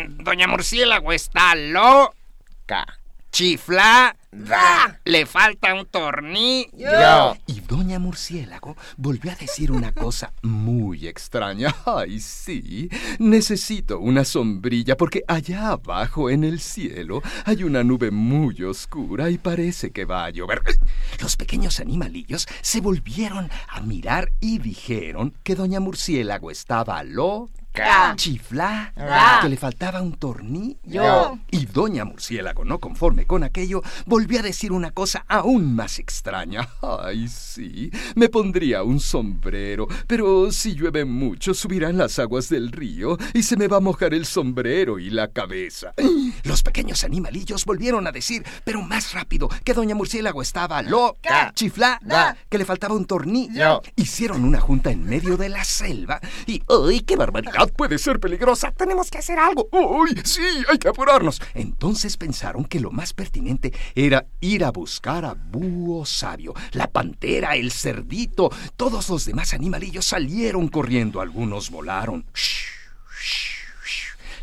[0.08, 2.86] Doña Murciélago está loca.
[3.30, 4.16] Chifla.
[5.04, 7.36] Le falta un tornillo.
[7.46, 11.74] Y doña Murciélago volvió a decir una cosa muy extraña.
[11.84, 12.88] Ay, sí,
[13.18, 19.36] necesito una sombrilla porque allá abajo en el cielo hay una nube muy oscura y
[19.36, 20.62] parece que va a llover.
[21.20, 27.61] Los pequeños animalillos se volvieron a mirar y dijeron que doña Murciélago estaba loca.
[28.16, 29.38] Chifla, Ra.
[29.42, 30.76] que le faltaba un tornillo.
[30.84, 31.38] Yo.
[31.50, 36.68] Y doña Murciélago, no conforme con aquello, volvió a decir una cosa aún más extraña.
[36.82, 43.16] Ay, sí, me pondría un sombrero, pero si llueve mucho subirán las aguas del río
[43.32, 45.94] y se me va a mojar el sombrero y la cabeza.
[46.44, 51.52] Los pequeños animalillos volvieron a decir, pero más rápido, que doña Murciélago estaba loca.
[51.54, 52.36] Chifla, Da.
[52.48, 53.80] que le faltaba un tornillo.
[53.96, 57.61] Hicieron una junta en medio de la selva y ¡ay, qué barbaridad!
[57.66, 58.72] Puede ser peligrosa.
[58.72, 59.68] Tenemos que hacer algo.
[59.72, 60.20] ¡Uy!
[60.24, 61.40] Sí, hay que apurarnos.
[61.54, 66.54] Entonces pensaron que lo más pertinente era ir a buscar a Búho Sabio.
[66.72, 71.20] La pantera, el cerdito, todos los demás animalillos salieron corriendo.
[71.20, 72.26] Algunos volaron.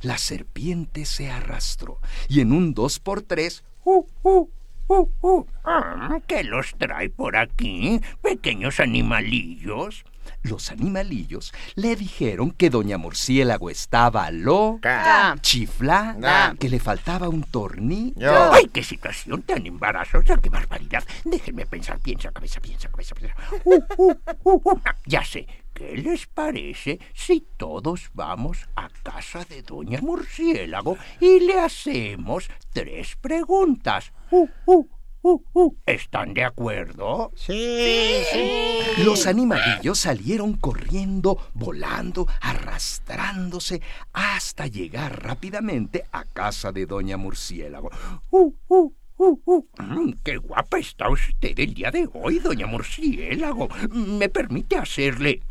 [0.01, 1.99] La serpiente se arrastró
[2.29, 4.47] y en un dos por tres Uh, uh,
[4.87, 5.45] uh, uh.
[5.63, 10.03] Ah, ¿Qué los trae por aquí, pequeños animalillos?
[10.43, 18.53] Los animalillos le dijeron que doña Murciélago estaba loca, chiflada, que le faltaba un tornillo.
[18.53, 20.37] ¡Ay, qué situación tan embarazosa!
[20.37, 21.03] ¡Qué barbaridad!
[21.25, 21.99] Déjenme pensar.
[21.99, 23.35] Piensa, cabeza, piensa, cabeza, piensa.
[23.65, 24.79] Uh, uh, uh, uh.
[25.05, 25.45] Ya sé.
[25.73, 33.15] ¿Qué les parece si todos vamos a casa de Doña Murciélago y le hacemos tres
[33.15, 34.11] preguntas?
[34.31, 34.89] Uh, uh,
[35.21, 35.75] uh, uh.
[35.85, 37.31] ¿Están de acuerdo?
[37.35, 39.03] Sí, sí.
[39.03, 43.81] Los animalillos salieron corriendo, volando, arrastrándose,
[44.13, 47.89] hasta llegar rápidamente a casa de Doña Murciélago.
[48.31, 49.65] Uh, uh, uh, uh.
[49.81, 53.69] Mm, ¡Qué guapa está usted el día de hoy, Doña Murciélago!
[53.91, 55.41] ¿Me permite hacerle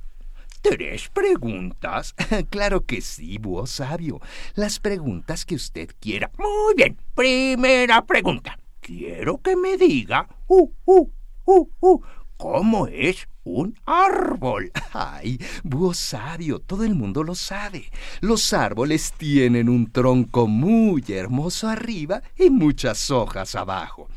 [0.62, 2.14] tres preguntas?
[2.50, 4.20] claro que sí, búho sabio.
[4.54, 6.30] Las preguntas que usted quiera.
[6.38, 6.96] Muy bien.
[7.14, 8.58] Primera pregunta.
[8.88, 11.10] Quiero que me diga, uh, uh,
[11.44, 12.00] uh, uh,
[12.38, 14.72] ¿cómo es un árbol?
[14.94, 17.92] Ay, búho sabio, todo el mundo lo sabe.
[18.22, 24.08] Los árboles tienen un tronco muy hermoso arriba y muchas hojas abajo.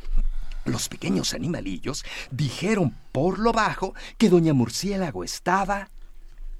[0.63, 5.89] Los pequeños animalillos dijeron por lo bajo que doña Murciélago estaba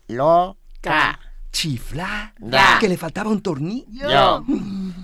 [0.09, 1.17] loca.
[1.53, 2.33] Chifla,
[2.81, 4.09] que le faltaba un tornillo.
[4.09, 4.43] Yo.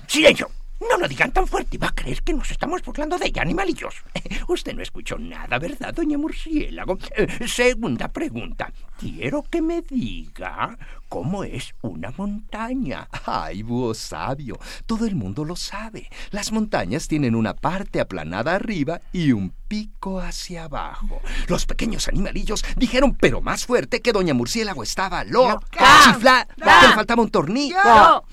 [0.08, 0.57] ¡Silencio!
[0.80, 3.96] No lo digan tan fuerte, va a creer que nos estamos burlando de ella, animalillos.
[4.48, 7.00] Usted no escuchó nada, ¿verdad, doña Murciélago?
[7.16, 8.72] Eh, segunda pregunta.
[9.00, 10.78] Quiero que me diga
[11.10, 13.08] cómo es una montaña.
[13.26, 16.10] Ay, búho sabio, todo el mundo lo sabe.
[16.32, 21.22] Las montañas tienen una parte aplanada arriba y un pico hacia abajo.
[21.48, 26.04] Los pequeños animalillos dijeron, pero más fuerte, que doña Murciélago estaba loca.
[26.04, 27.78] Chifla, que le faltaba un tornillo.
[27.84, 28.24] Yo.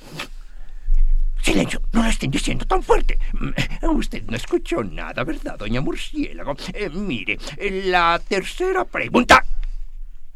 [1.44, 3.18] Silencio, no lo estén diciendo tan fuerte.
[3.34, 6.56] Mm, Usted no escuchó nada, ¿verdad, doña Murciélago?
[6.72, 9.44] Eh, mire, eh, la tercera pregunta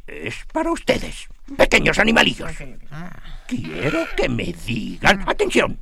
[0.07, 2.51] es para ustedes, pequeños animalillos.
[3.47, 5.79] Quiero que me digan, atención,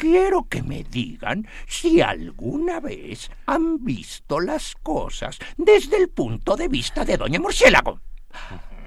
[0.00, 6.68] quiero que me digan si alguna vez han visto las cosas desde el punto de
[6.68, 8.00] vista de doña Murciélago.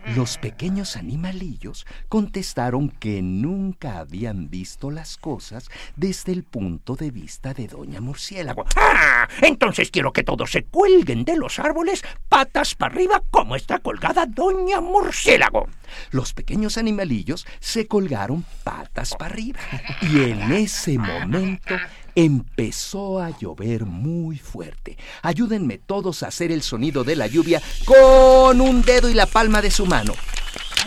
[0.07, 7.53] Los pequeños animalillos contestaron que nunca habían visto las cosas desde el punto de vista
[7.53, 8.65] de Doña Murciélago.
[8.75, 13.80] Ah, entonces quiero que todos se cuelguen de los árboles patas para arriba como está
[13.80, 15.67] colgada Doña Murciélago.
[16.11, 19.59] Los pequeños animalillos se colgaron patas para arriba
[20.01, 21.75] y en ese momento
[22.15, 24.98] Empezó a llover muy fuerte.
[25.22, 29.61] Ayúdenme todos a hacer el sonido de la lluvia con un dedo y la palma
[29.61, 30.14] de su mano.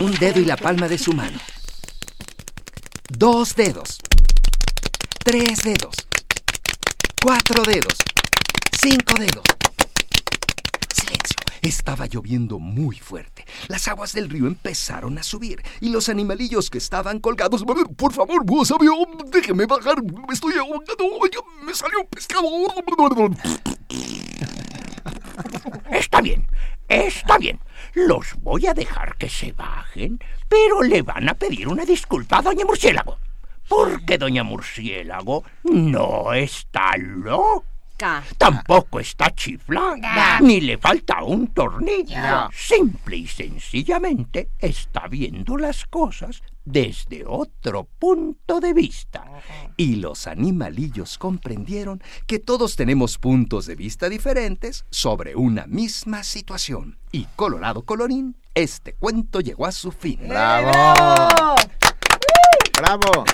[0.01, 1.39] Un dedo y la palma de su mano.
[3.09, 3.99] Dos dedos.
[5.25, 5.94] Tres dedos.
[7.23, 7.94] Cuatro dedos.
[8.78, 9.44] Cinco dedos.
[10.93, 11.44] Silencio.
[11.65, 13.47] Estaba lloviendo muy fuerte.
[13.68, 17.65] Las aguas del río empezaron a subir y los animalillos que estaban colgados.
[17.97, 18.93] Por favor, sabio,
[19.33, 20.02] déjeme bajar.
[20.02, 20.93] Me estoy ahogando.
[21.65, 22.44] Me salió un pescado.
[25.91, 26.47] Está bien,
[26.86, 27.59] está bien.
[27.94, 32.43] Los voy a dejar que se bajen, pero le van a pedir una disculpa a
[32.43, 33.18] Doña Murciélago.
[33.68, 37.74] Porque Doña Murciélago no está loca.
[38.39, 42.51] Tampoco está chiflada, ni le falta un tornillo.
[42.53, 49.25] Simple y sencillamente está viendo las cosas desde otro punto de vista.
[49.77, 56.99] Y los animalillos comprendieron que todos tenemos puntos de vista diferentes sobre una misma situación.
[57.13, 60.19] Y colorado colorín, este cuento llegó a su fin.
[60.29, 61.55] ¡Bravo!
[62.77, 63.25] ¡Bravo!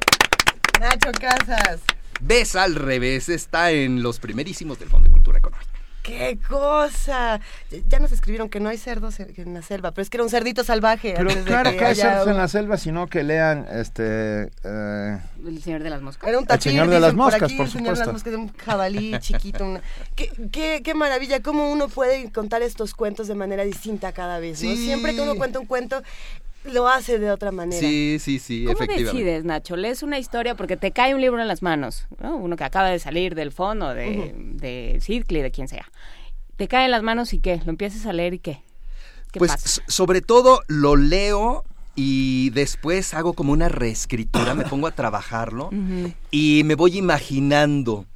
[0.80, 1.80] Nacho Casas.
[2.20, 5.70] Ves al revés está en los primerísimos del Fondo de Cultura Económica.
[6.02, 7.40] ¡Qué cosa!
[7.88, 10.30] Ya nos escribieron que no hay cerdos en la selva, pero es que era un
[10.30, 11.14] cerdito salvaje.
[11.16, 13.66] Pero antes de claro que que hay cerdos un- en la selva, sino que lean
[13.72, 14.50] este...
[14.62, 16.28] eh, El señor de las moscas.
[16.28, 18.06] Era un El tapir, señor de las dicen moscas, aquí, por el señor de las
[18.06, 18.30] supuesto.
[18.30, 19.64] moscas, un jabalí chiquito.
[19.64, 19.82] una-
[20.14, 24.62] ¿Qué, qué, qué maravilla, cómo uno puede contar estos cuentos de manera distinta cada vez.
[24.62, 24.70] ¿no?
[24.70, 24.84] Sí.
[24.86, 26.04] Siempre que uno cuenta un cuento,
[26.72, 27.78] lo hace de otra manera.
[27.80, 29.18] Sí, sí, sí, ¿Cómo efectivamente.
[29.18, 29.76] decides, Nacho?
[29.76, 32.36] Lees una historia porque te cae un libro en las manos, ¿no?
[32.36, 35.90] Uno que acaba de salir del fondo, de, de Sidkley, de quien sea.
[36.56, 37.60] Te cae en las manos y ¿qué?
[37.64, 38.62] ¿Lo empiezas a leer y qué?
[39.32, 39.82] ¿Qué Pues pasa?
[39.88, 41.64] sobre todo lo leo
[41.94, 45.70] y después hago como una reescritura, me pongo a trabajarlo
[46.30, 48.06] y me voy imaginando.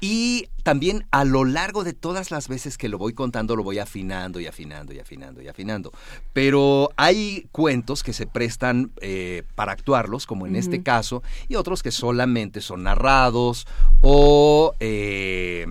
[0.00, 3.78] Y también a lo largo de todas las veces que lo voy contando, lo voy
[3.78, 5.92] afinando y afinando y afinando y afinando.
[6.32, 11.82] Pero hay cuentos que se prestan eh, para actuarlos, como en este caso, y otros
[11.82, 13.66] que solamente son narrados
[14.02, 15.66] o eh,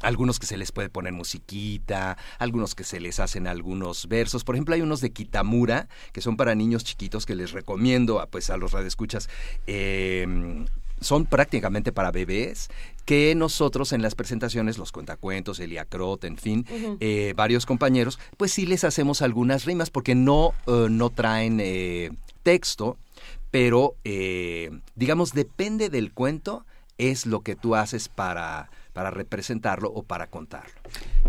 [0.00, 4.44] algunos que se les puede poner musiquita, algunos que se les hacen algunos versos.
[4.44, 8.26] Por ejemplo, hay unos de Kitamura que son para niños chiquitos que les recomiendo a,
[8.26, 9.30] pues, a los radioescuchas.
[9.66, 10.66] eh,
[11.00, 12.68] son prácticamente para bebés
[13.10, 16.64] que nosotros en las presentaciones, los cuentacuentos, Elia Crot, en fin,
[17.00, 22.12] eh, varios compañeros, pues sí les hacemos algunas rimas porque no, eh, no traen eh,
[22.44, 22.98] texto,
[23.50, 26.64] pero eh, digamos, depende del cuento,
[26.98, 30.74] es lo que tú haces para, para representarlo o para contarlo.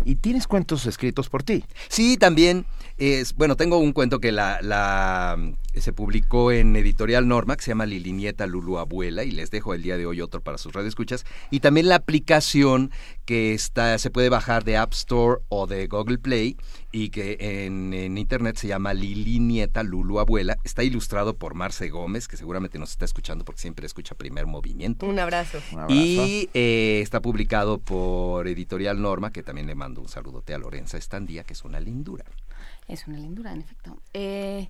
[0.04, 1.64] ¿Y tienes cuentos escritos por ti?
[1.88, 2.66] Sí, también.
[2.98, 5.36] Es, bueno, tengo un cuento que la, la,
[5.74, 9.74] se publicó en Editorial Norma, que se llama Lili Nieta Lulu Abuela, y les dejo
[9.74, 11.24] el día de hoy otro para sus radioescuchas.
[11.50, 12.90] Y también la aplicación
[13.24, 16.56] que está, se puede bajar de App Store o de Google Play,
[16.92, 20.58] y que en, en internet se llama Lili Nieta Lulu Abuela.
[20.62, 25.06] Está ilustrado por Marce Gómez, que seguramente nos está escuchando porque siempre escucha primer movimiento.
[25.06, 25.58] Un abrazo.
[25.88, 27.51] Y eh, está publicado
[27.84, 31.80] por Editorial Norma, que también le mando un saludote a Lorenza Estandía, que es una
[31.80, 32.24] lindura.
[32.88, 34.00] Es una lindura, en efecto.
[34.14, 34.68] Eh,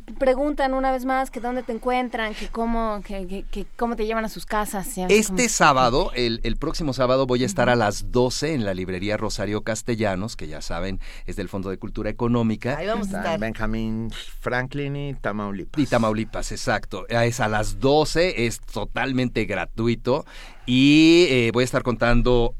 [0.00, 4.06] preguntan una vez más que dónde te encuentran, que cómo, que, que- que cómo te
[4.06, 4.96] llevan a sus casas.
[4.98, 8.74] Este cómo- sábado, el, el próximo sábado, voy a estar a las 12 en la
[8.74, 12.82] librería Rosario Castellanos, que ya saben, es del Fondo de Cultura Económica.
[12.82, 14.10] Está en Benjamin
[14.40, 15.82] Franklin y Tamaulipas.
[15.82, 17.06] Y Tamaulipas, exacto.
[17.08, 20.24] Es a las 12, es totalmente gratuito.
[20.66, 22.54] Y eh, voy a estar contando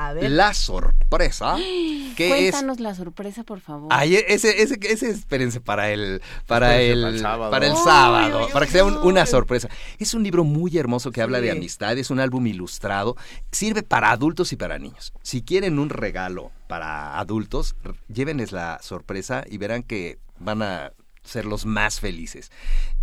[0.00, 0.30] A ver.
[0.30, 1.56] la sorpresa,
[2.16, 3.88] que es Cuéntanos la sorpresa, por favor.
[3.90, 7.50] Ay, ese, ese, ese, espérense para el, para el, para el sábado.
[7.50, 9.68] para el sábado, para que sea un- una sorpresa.
[9.98, 13.16] Es un libro muy hermoso que habla de amistad, es un álbum ilustrado,
[13.50, 15.12] sirve para adultos y para niños.
[15.22, 17.74] Si quieren un regalo para adultos,
[18.08, 20.92] llévenles la sorpresa y verán que van a
[21.24, 22.50] ser los más felices.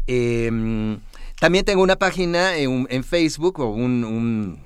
[0.07, 0.99] Em,
[1.39, 4.59] también tengo una página en, Facebook o un, un,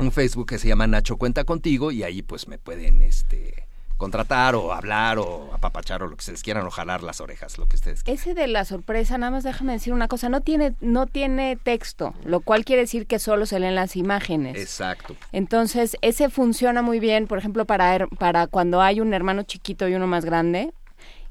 [0.00, 3.66] un Facebook que se llama Nacho Cuenta Contigo y ahí pues me pueden este
[3.96, 7.66] contratar o hablar o apapachar o lo que ustedes quieran o jalar las orejas, lo
[7.66, 8.20] que ustedes quieran.
[8.20, 12.14] Ese de la sorpresa, nada más déjame decir una cosa, no tiene, no tiene texto,
[12.24, 14.56] lo cual quiere decir que solo se leen las imágenes.
[14.58, 15.16] Exacto.
[15.32, 19.94] Entonces, ese funciona muy bien, por ejemplo, para, para cuando hay un hermano chiquito y
[19.94, 20.74] uno más grande,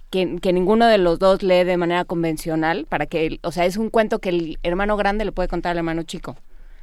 [0.10, 3.78] que, que ninguno de los dos lee de manera convencional, para que, o sea, es
[3.78, 6.36] un cuento que el hermano grande le puede contar al hermano chico.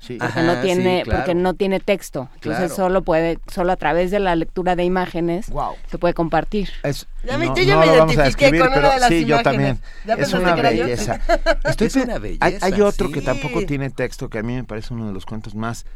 [0.05, 0.18] Sí.
[0.18, 1.20] porque Ajá, no tiene sí, claro.
[1.20, 2.74] porque no tiene texto entonces Claro.
[2.74, 5.74] solo puede solo a través de la lectura de imágenes Wow.
[5.89, 8.58] se puede compartir Es- Ya me- no, yo ya no me lo vamos a identifiqué
[8.58, 9.78] con una pero de las sí, yo también.
[10.05, 11.20] ¿Ya es una que belleza.
[11.64, 14.64] Estoy Es una hay, belleza, hay otro que tampoco tiene texto, que a mí me
[14.64, 15.86] parece uno de los cuentos más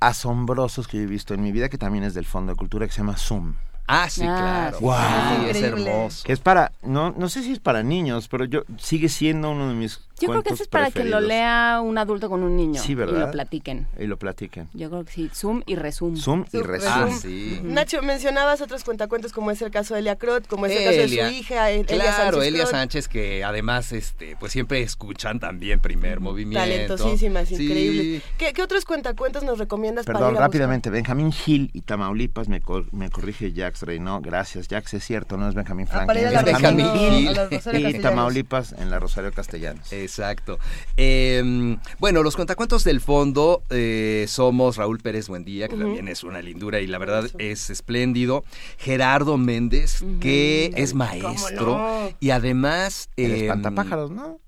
[0.00, 2.86] asombrosos que yo he visto en mi vida, que también es del Fondo de Cultura,
[2.86, 3.54] que se llama Zoom.
[3.88, 4.80] Ah, sí, Ah, claro.
[4.80, 4.94] Wow.
[4.94, 5.90] Sí, es Increíble.
[5.90, 6.22] hermoso.
[6.24, 9.68] Que es para, no, no sé si es para niños, pero yo sigue siendo uno
[9.68, 12.56] de mis yo creo que eso es para que lo lea un adulto con un
[12.56, 13.20] niño Sí, y ¿verdad?
[13.26, 14.68] lo platiquen Y lo platiquen.
[14.74, 17.08] yo creo que sí zoom y resum Zoom y resumen.
[17.14, 17.60] Ah, sí.
[17.62, 20.96] Nacho, mencionabas otros cuentacuentos como es el caso de Elia Crot, como es el caso
[20.98, 22.66] de su hija, El- Elia Claro, Sánchez Elia.
[22.66, 26.68] Sánchez, que además, este, pues siempre escuchan también primer movimiento.
[26.68, 27.54] Talentosísimas, Sí.
[27.64, 28.22] increíbles.
[28.38, 32.48] ¿Qué, qué otros cuentacuentos nos recomiendas para Perdón, ir a rápidamente, Benjamín Gil y Tamaulipas,
[32.48, 36.26] me, cor- me corrige Jax Reyno, gracias, Jax, es cierto, no es Benjamín Ah, Franklin,
[36.26, 37.98] es Benjamín y.
[37.98, 39.92] Tamaulipas en la Rosario Castellanos.
[39.92, 40.58] Exacto.
[40.96, 46.40] Eh, bueno, los cuentacuentos del fondo eh, somos Raúl Pérez Buendía, que también es una
[46.42, 48.44] lindura y la verdad es espléndido.
[48.78, 52.10] Gerardo Méndez, que es maestro no?
[52.20, 53.08] y además...
[53.16, 54.38] El espantapájaros, ¿no?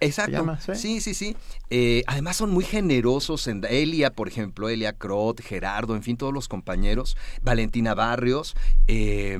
[0.00, 0.32] Exacto.
[0.32, 0.74] Llama, sí.
[0.74, 1.36] sí, sí, sí.
[1.70, 3.46] Eh, además son muy generosos.
[3.46, 7.16] En, Elia, por ejemplo, Elia Crot, Gerardo, en fin, todos los compañeros.
[7.42, 8.56] Valentina Barrios.
[8.86, 9.38] eh,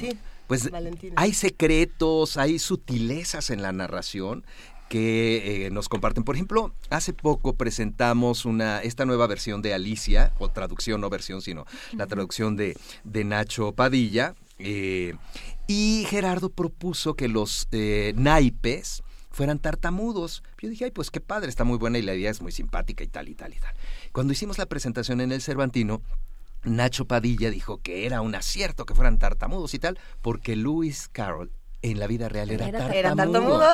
[0.00, 0.16] Sí,
[0.46, 1.14] pues Valentina.
[1.16, 4.44] hay secretos, hay sutilezas en la narración
[4.88, 6.24] que eh, nos comparten.
[6.24, 11.42] Por ejemplo, hace poco presentamos una esta nueva versión de Alicia, o traducción, no versión,
[11.42, 12.74] sino la traducción de,
[13.04, 14.34] de Nacho Padilla.
[14.58, 15.14] eh,
[15.66, 19.02] y Gerardo propuso que los eh, naipes
[19.38, 20.42] fueran tartamudos.
[20.60, 23.04] Yo dije, ay, pues qué padre, está muy buena y la idea es muy simpática
[23.04, 23.72] y tal y tal y tal.
[24.10, 26.02] Cuando hicimos la presentación en el Cervantino,
[26.64, 31.52] Nacho Padilla dijo que era un acierto que fueran tartamudos y tal, porque Lewis Carroll
[31.82, 32.98] en la vida real era, Era tartamudo.
[32.98, 33.64] Era tartamudo.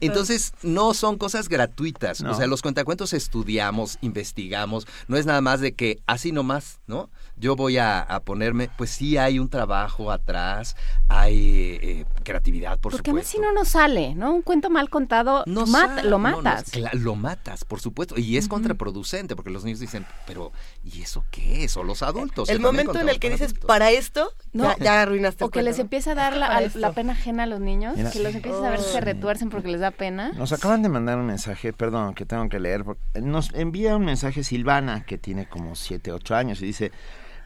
[0.00, 2.20] Entonces, no son cosas gratuitas.
[2.20, 2.32] No.
[2.32, 4.86] O sea, los cuentacuentos estudiamos, investigamos.
[5.08, 7.10] No es nada más de que así nomás, ¿no?
[7.36, 10.76] Yo voy a, a ponerme, pues sí hay un trabajo atrás,
[11.08, 13.48] hay eh, creatividad, por porque además supuesto.
[13.48, 16.72] si no no sale no un cuento mal contado No mata- lo no, no, matas
[16.94, 18.18] lo matas, por supuesto.
[18.18, 20.52] Y es contraproducente, porque los niños dicen, pero
[20.84, 21.76] ¿y eso qué es?
[21.76, 22.48] O los adultos.
[22.48, 24.64] El momento en el que dices, para esto, No.
[24.64, 27.46] ya, ya arruinaste o el que les empieza a dar la, la pena ajena a
[27.46, 28.10] los niños Mira.
[28.10, 31.18] que los empiezas a ver se retuercen porque les da pena Nos acaban de mandar
[31.18, 32.84] un mensaje, perdón, que tengo que leer.
[33.22, 36.90] Nos envía un mensaje Silvana, que tiene como 7, 8 años, y dice,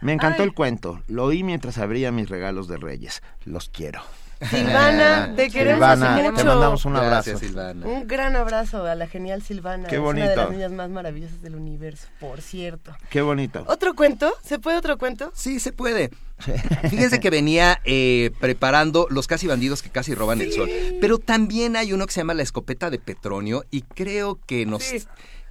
[0.00, 0.48] me encantó Ay.
[0.48, 4.00] el cuento, lo oí mientras abría mis regalos de Reyes, los quiero.
[4.50, 6.44] Silvana, te queremos Silvana, hace te mucho.
[6.44, 7.10] mandamos un abrazo.
[7.30, 7.86] Gracias, Silvana.
[7.86, 9.88] Un gran abrazo a la genial Silvana.
[9.88, 10.40] Qué Es una de bonito.
[10.42, 12.96] las niñas más maravillosas del universo, por cierto.
[13.10, 13.64] Qué bonito.
[13.66, 14.32] ¿Otro cuento?
[14.44, 15.32] ¿Se puede otro cuento?
[15.34, 16.10] Sí, se puede.
[16.88, 20.70] Fíjense que venía eh, preparando los casi bandidos que casi roban el sol.
[21.00, 24.84] Pero también hay uno que se llama La escopeta de Petronio y creo que nos...
[24.84, 25.04] Sí.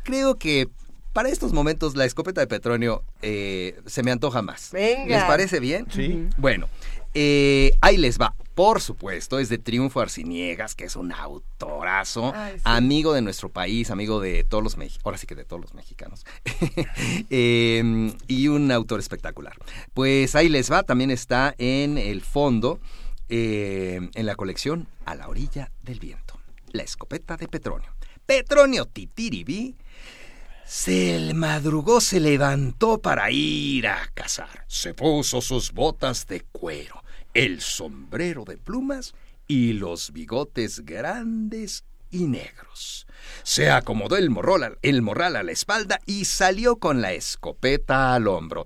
[0.03, 0.69] Creo que
[1.11, 4.69] para estos momentos la escopeta de Petronio eh, se me antoja más.
[4.71, 5.05] Venga.
[5.17, 5.85] ¿Les parece bien?
[5.89, 6.29] Sí.
[6.37, 6.69] Bueno,
[7.13, 8.33] eh, ahí les va.
[8.57, 12.61] Por supuesto, es de Triunfo Arciniegas, que es un autorazo, Ay, sí.
[12.63, 15.75] amigo de nuestro país, amigo de todos los mexicanos, ahora sí que de todos los
[15.75, 16.25] mexicanos,
[17.29, 19.53] Eh, y un autor espectacular.
[19.93, 22.79] Pues ahí les va, también está en el fondo,
[23.29, 26.39] eh, en la colección A la orilla del viento,
[26.71, 27.91] la escopeta de Petronio.
[28.25, 29.75] Petronio Titiribí
[30.65, 34.65] se madrugó, se levantó para ir a cazar.
[34.67, 37.03] Se puso sus botas de cuero,
[37.37, 39.13] el sombrero de plumas
[39.47, 43.05] y los bigotes grandes y negros.
[43.43, 48.27] Se acomodó el morral, el morral a la espalda y salió con la escopeta al
[48.27, 48.65] hombro.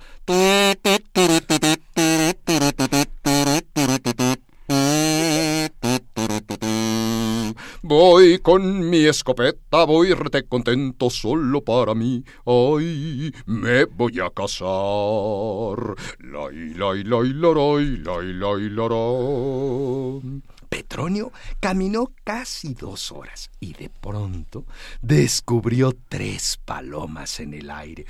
[8.04, 12.26] Voy con mi escopeta, voy rete contento solo para mí.
[12.48, 15.96] Ay, me voy a casar.
[16.18, 20.42] Lai, lai, lai, larai, lai, lai, larán.
[20.68, 24.66] Petronio caminó casi dos horas y de pronto
[25.04, 28.08] descubrió tres palomas en el aire.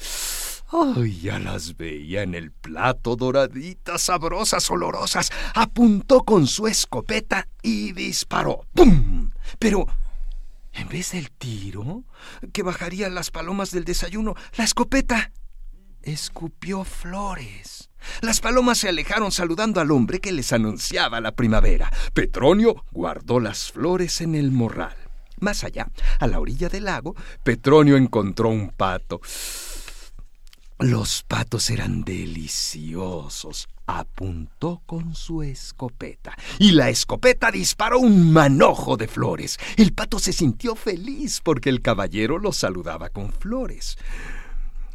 [0.72, 5.30] Ay, ya las veía en el plato, doraditas, sabrosas, olorosas.
[5.53, 8.66] Apuntó con su escopeta y disparó.
[8.74, 9.32] ¡Pum!
[9.59, 9.85] Pero,
[10.72, 12.06] en vez del tiro,
[12.53, 15.33] que bajarían las palomas del desayuno, la escopeta
[16.03, 17.90] escupió flores.
[18.22, 21.91] Las palomas se alejaron saludando al hombre que les anunciaba la primavera.
[22.14, 24.95] Petronio guardó las flores en el morral.
[25.40, 29.19] Más allá, a la orilla del lago, Petronio encontró un pato.
[30.82, 33.69] Los patos eran deliciosos.
[33.85, 39.60] Apuntó con su escopeta y la escopeta disparó un manojo de flores.
[39.77, 43.98] El pato se sintió feliz porque el caballero lo saludaba con flores.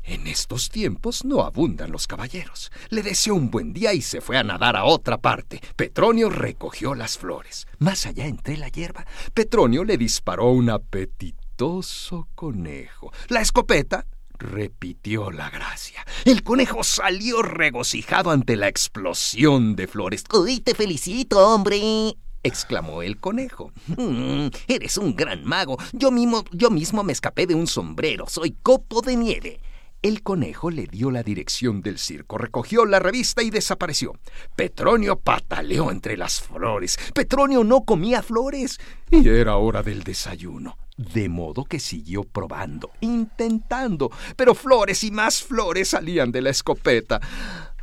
[0.03, 2.73] En estos tiempos no abundan los caballeros.
[2.89, 5.61] Le deseó un buen día y se fue a nadar a otra parte.
[5.77, 7.69] Petronio recogió las flores.
[7.79, 13.13] Más allá entre la hierba, Petronio le disparó un apetitoso conejo.
[13.29, 14.05] La escopeta
[14.39, 16.05] repitió la gracia.
[16.25, 20.25] El conejo salió regocijado ante la explosión de flores.
[20.33, 22.17] ¡Uy, te felicito, hombre!
[22.43, 23.73] exclamó el conejo.
[23.89, 25.79] Mm, eres un gran mago.
[25.93, 28.27] Yo mismo, yo mismo me escapé de un sombrero.
[28.29, 29.61] Soy copo de nieve.
[30.03, 34.13] El conejo le dio la dirección del circo, recogió la revista y desapareció.
[34.55, 36.99] Petronio pataleó entre las flores.
[37.15, 38.79] Petronio no comía flores
[39.11, 40.77] y era hora del desayuno.
[40.97, 47.21] De modo que siguió probando, intentando, pero flores y más flores salían de la escopeta.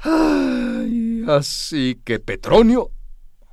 [0.01, 2.91] Ay, así que Petronio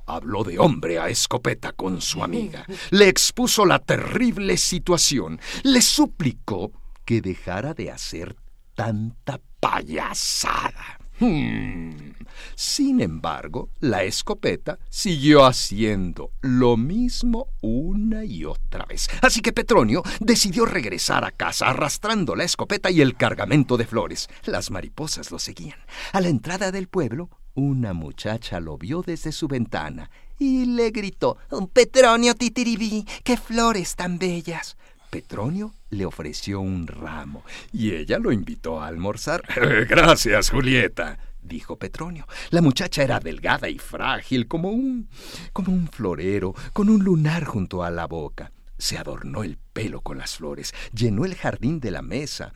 [0.07, 2.65] habló de hombre a escopeta con su amiga.
[2.89, 5.39] Le expuso la terrible situación.
[5.63, 6.71] Le suplicó
[7.05, 8.35] que dejara de hacer
[8.75, 11.00] tanta payasada.
[11.21, 12.13] Hmm.
[12.55, 19.07] Sin embargo, la escopeta siguió haciendo lo mismo una y otra vez.
[19.21, 24.29] Así que Petronio decidió regresar a casa arrastrando la escopeta y el cargamento de flores.
[24.45, 25.77] Las mariposas lo seguían.
[26.11, 30.09] A la entrada del pueblo, una muchacha lo vio desde su ventana
[30.39, 31.37] y le gritó:
[31.71, 34.75] Petronio Titiribí, qué flores tan bellas.
[35.11, 39.43] Petronio le ofreció un ramo y ella lo invitó a almorzar.
[39.89, 42.25] Gracias, Julieta, dijo Petronio.
[42.49, 45.09] La muchacha era delgada y frágil como un
[45.51, 48.53] como un florero con un lunar junto a la boca.
[48.77, 52.53] Se adornó el pelo con las flores, llenó el jardín de la mesa,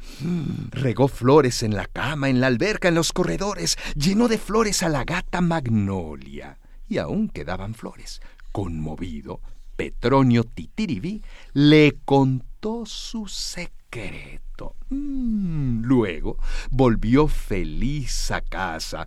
[0.71, 4.87] regó flores en la cama, en la alberca, en los corredores, llenó de flores a
[4.87, 6.57] la gata Magnolia.
[6.87, 8.21] Y aún quedaban flores.
[8.51, 9.41] Conmovido,
[9.75, 11.21] Petronio Titiribí
[11.53, 14.75] le contó su secreto.
[14.89, 16.37] Mm, luego
[16.71, 19.05] volvió feliz a casa.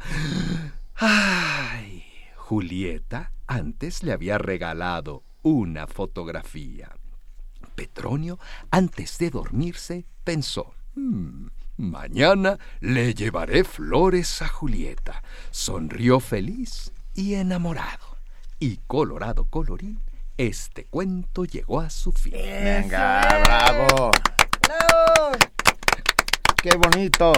[0.95, 2.05] Ay,
[2.37, 6.91] Julieta antes le había regalado una fotografía.
[7.75, 8.39] Petronio,
[8.71, 15.23] antes de dormirse, pensó, "Mm, mañana le llevaré flores a Julieta.
[15.51, 18.19] Sonrió feliz y enamorado.
[18.59, 20.01] Y colorado colorín,
[20.39, 22.33] este cuento llegó a su fin.
[22.33, 24.13] Venga, bravo.
[26.63, 27.33] Qué bonito.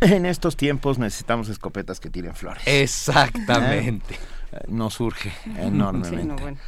[0.00, 2.62] En estos tiempos necesitamos escopetas que tiren flores.
[2.66, 4.14] Exactamente.
[4.52, 6.22] Eh, Nos surge enormemente.
[6.22, 6.58] Sí, no, bueno.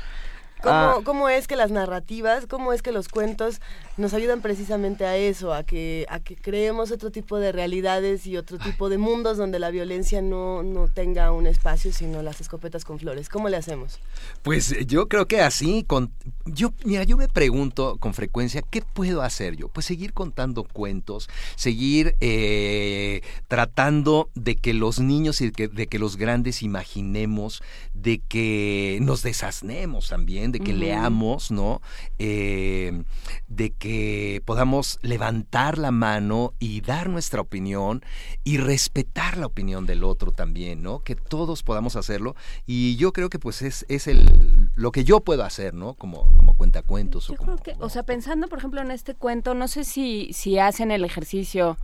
[0.62, 1.00] ¿Cómo, Ah.
[1.04, 3.60] cómo es que las narrativas, cómo es que los cuentos
[3.96, 8.36] nos ayudan precisamente a eso, a que, a que creemos otro tipo de realidades y
[8.36, 12.84] otro tipo de mundos donde la violencia no, no tenga un espacio, sino las escopetas
[12.84, 13.28] con flores?
[13.28, 14.00] ¿Cómo le hacemos?
[14.42, 16.12] Pues eh, yo creo que así, con,
[16.46, 19.68] yo, mira, yo me pregunto con frecuencia, ¿qué puedo hacer yo?
[19.68, 25.98] Pues seguir contando cuentos, seguir eh, tratando de que los niños y que- de que
[25.98, 27.62] los grandes imaginemos,
[27.94, 31.80] de que nos desasnemos también, de que leamos, ¿no?
[32.18, 33.02] Eh,
[33.48, 38.02] de que podamos levantar la mano y dar nuestra opinión
[38.44, 41.00] y respetar la opinión del otro también, ¿no?
[41.00, 45.20] Que todos podamos hacerlo y yo creo que pues es, es el, lo que yo
[45.20, 45.94] puedo hacer, ¿no?
[45.94, 47.56] Como, como cuentacuentos o Yo como...
[47.56, 50.90] creo que, o sea, pensando, por ejemplo, en este cuento, no sé si, si hacen
[50.90, 51.76] el ejercicio,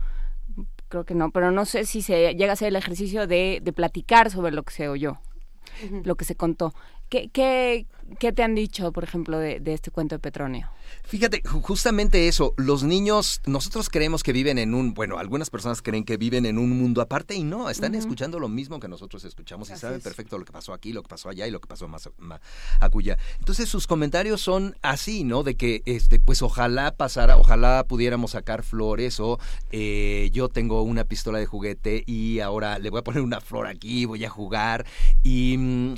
[0.89, 3.73] creo que no, pero no sé si se llega a hacer el ejercicio de, de
[3.73, 5.19] platicar sobre lo que se oyó,
[6.03, 6.73] lo que se contó.
[7.09, 7.85] ¿Qué, qué,
[8.19, 10.69] qué te han dicho, por ejemplo, de, de este cuento de Petronio?
[11.03, 15.81] Fíjate, ju- justamente eso, los niños, nosotros creemos que viven en un, bueno, algunas personas
[15.81, 19.23] creen que viven en un mundo aparte y no, están escuchando lo mismo que nosotros
[19.25, 20.03] escuchamos y saben es.
[20.03, 22.39] perfecto lo que pasó aquí, lo que pasó allá y lo que pasó más, ma-
[22.79, 23.17] acullá.
[23.39, 25.43] Entonces sus comentarios son así, ¿no?
[25.43, 29.39] De que, este, pues ojalá pasara, ojalá pudiéramos sacar flores o
[29.71, 33.67] eh, yo tengo una pistola de juguete y ahora le voy a poner una flor
[33.67, 34.85] aquí, voy a jugar
[35.23, 35.95] y...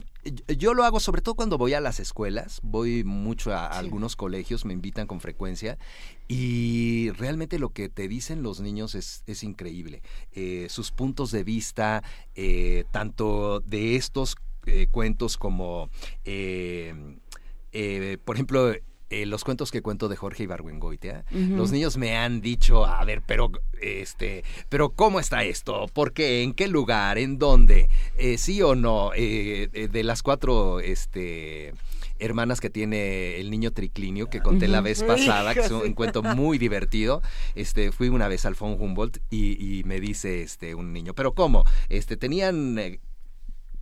[0.57, 4.15] yo lo hago sobre todo cuando voy a las escuelas, voy mucho a, a algunos
[4.15, 5.77] colegios, me invitan con frecuencia
[6.27, 10.03] y realmente lo que te dicen los niños es, es increíble.
[10.31, 12.03] Eh, sus puntos de vista,
[12.35, 14.35] eh, tanto de estos
[14.67, 15.89] eh, cuentos como,
[18.23, 18.73] por ejemplo,
[19.09, 23.21] eh, los cuentos que cuento de Jorge Ibargüengoitia, los niños me han dicho, a ver,
[23.25, 28.61] pero este, pero cómo está esto, por qué, en qué lugar, en dónde, Eh, sí
[28.61, 31.73] o no, Eh, de las cuatro, este
[32.19, 36.21] hermanas que tiene el niño triclinio que conté la vez pasada, que es un, cuento
[36.21, 37.21] muy divertido.
[37.55, 41.33] Este, fui una vez al von Humboldt y, y me dice este un niño, pero
[41.33, 42.77] cómo, este tenían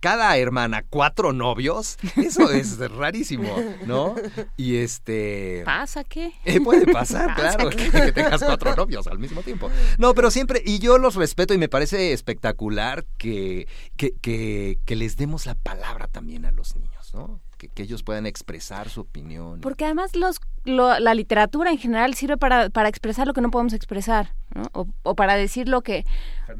[0.00, 3.54] cada hermana cuatro novios, eso es rarísimo,
[3.86, 4.14] ¿no?
[4.56, 5.62] Y este...
[5.64, 6.32] ¿Pasa qué?
[6.44, 9.70] Eh, puede pasar, ¿Pasa claro, que, que tengas cuatro novios al mismo tiempo.
[9.98, 14.96] No, pero siempre, y yo los respeto y me parece espectacular que, que, que, que
[14.96, 17.40] les demos la palabra también a los niños, ¿no?
[17.58, 19.60] Que, que ellos puedan expresar su opinión.
[19.60, 23.50] Porque además los, lo- la literatura en general sirve para, para expresar lo que no
[23.50, 24.62] podemos expresar, ¿no?
[24.72, 26.04] O, o para decir lo que...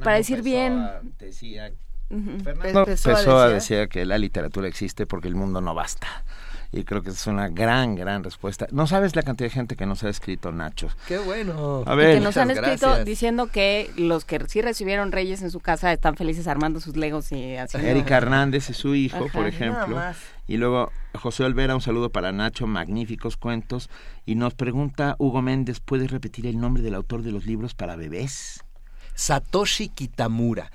[0.03, 0.85] para decir bien...
[1.21, 1.71] Decía,
[2.09, 6.07] Fernando Pessoa decía que la literatura existe porque el mundo no basta.
[6.71, 8.67] Y creo que es una gran, gran respuesta.
[8.73, 10.89] No sabes la cantidad de gente que nos ha escrito Nacho.
[11.07, 11.83] Qué bueno.
[11.87, 13.07] A Y ver, que nos han escrito gracias.
[13.07, 17.33] diciendo que los que sí recibieron reyes en su casa están felices armando sus legos
[17.33, 17.89] y haciendo...
[17.89, 19.97] Erika Hernández es su hijo, Ajá, por nada ejemplo.
[19.97, 20.19] más.
[20.47, 23.89] Y luego José Olvera, un saludo para Nacho, magníficos cuentos.
[24.27, 27.97] Y nos pregunta Hugo Méndez, ¿puedes repetir el nombre del autor de los libros para
[27.97, 28.63] bebés?
[29.19, 30.71] Satoshi Kitamura.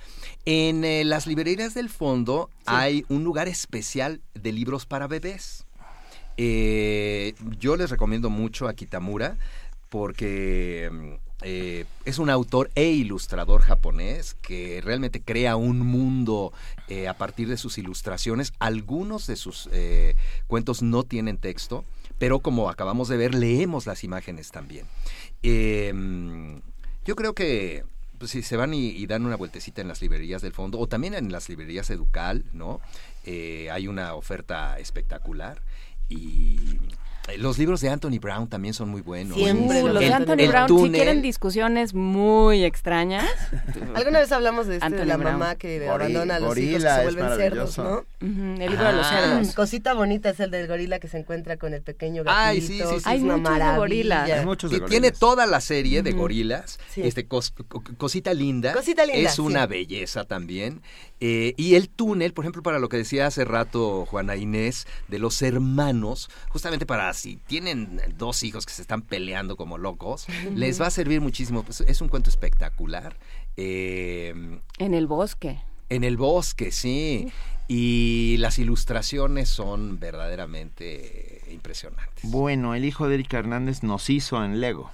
[0.46, 5.66] En eh, las librerías del fondo hay un lugar especial de libros para bebés.
[6.36, 9.38] Eh, yo les recomiendo mucho a Kitamura
[9.90, 11.14] porque mm,
[11.44, 16.52] eh, es un autor e ilustrador japonés que realmente crea un mundo
[16.90, 18.52] eh, a partir de sus ilustraciones.
[18.60, 21.86] Algunos de sus eh, cuentos no tienen texto,
[22.18, 24.86] pero como acabamos de ver, leemos las imágenes también.
[25.44, 25.94] Eh,
[27.06, 27.84] yo creo que
[28.24, 30.88] pues, si se van y, y dan una vueltecita en las librerías del fondo, o
[30.88, 32.80] también en las librerías Educal, ¿no?
[33.26, 35.62] Eh, hay una oferta espectacular.
[36.08, 36.80] Y
[37.38, 39.38] los libros de Anthony Brown también son muy buenos.
[39.38, 43.26] Siempre El- los de Anthony el Brown, si túnel, quieren discusiones muy extrañas.
[43.96, 45.34] Alguna vez hablamos de, este, de la Brown.
[45.40, 48.06] mamá que Goril- abandona a los hijos que gorila, se vuelven cerdos, ¿no?
[48.20, 49.56] el libro de los Ah, cerdos.
[49.56, 52.38] Cosita bonita es el del gorila que se encuentra con el pequeño gatito.
[52.42, 53.04] Ay, sí, sí, sí.
[53.06, 54.30] Hay una muchos de gorilas.
[54.30, 55.02] Hay muchos de Y gorilas.
[55.02, 56.78] tiene toda la serie de gorilas.
[56.94, 57.02] Sí.
[57.04, 58.74] Este cos- co- cosita linda.
[58.74, 59.70] Cosita linda, Es una sí.
[59.70, 60.82] belleza también.
[61.22, 65.20] Eh, y el túnel, por ejemplo, para lo que decía hace rato Juana Inés, de
[65.20, 70.82] los hermanos, justamente para si tienen dos hijos que se están peleando como locos, les
[70.82, 71.64] va a servir muchísimo.
[71.64, 73.16] Pues, es un cuento espectacular.
[73.58, 74.34] Eh,
[74.80, 75.60] En el bosque.
[75.90, 77.32] en el bosque, sí.
[77.68, 82.24] Y las ilustraciones son verdaderamente impresionantes.
[82.30, 84.92] Bueno, el hijo de Erika Hernández nos hizo en Lego.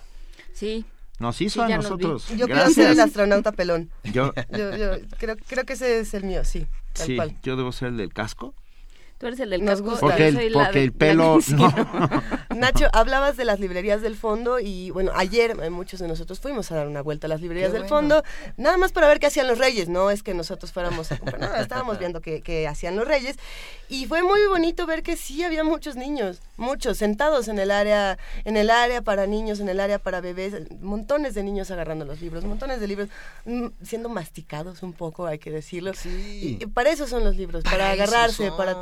[0.53, 0.85] Sí.
[1.19, 2.27] Nos hizo Sí, a nos nosotros.
[2.37, 3.89] Yo quiero ser el astronauta pelón.
[4.05, 7.35] Yo, Yo, yo creo, creo que ese es el mío, sí, tal sí, cual.
[7.43, 8.53] yo debo ser el del casco.
[9.19, 9.89] Tú eres el del Nos casco.
[9.91, 9.99] gusta.
[10.07, 12.55] Porque el- soy la porque de- el pelo- la que sí, no.
[12.55, 16.71] Nacho, hablabas de las librerías del fondo y bueno, ayer eh, muchos de nosotros fuimos
[16.71, 17.95] a dar una vuelta a las librerías Qué del bueno.
[17.95, 18.23] fondo,
[18.57, 21.39] nada más para ver qué hacían los reyes, no es que nosotros fuéramos a comprar
[21.39, 23.35] nada, estábamos viendo qué, qué hacían los reyes
[23.89, 28.17] y fue muy bonito ver que sí había muchos niños, muchos sentados en el área,
[28.45, 32.21] en el área para niños, en el área para bebés, montones de niños agarrando los
[32.21, 33.09] libros, montones de libros
[33.45, 35.91] mm, siendo masticados un poco, hay que decirlo.
[36.05, 38.57] Y, y para eso son los libros, para, agarrarse, son.
[38.57, 38.79] para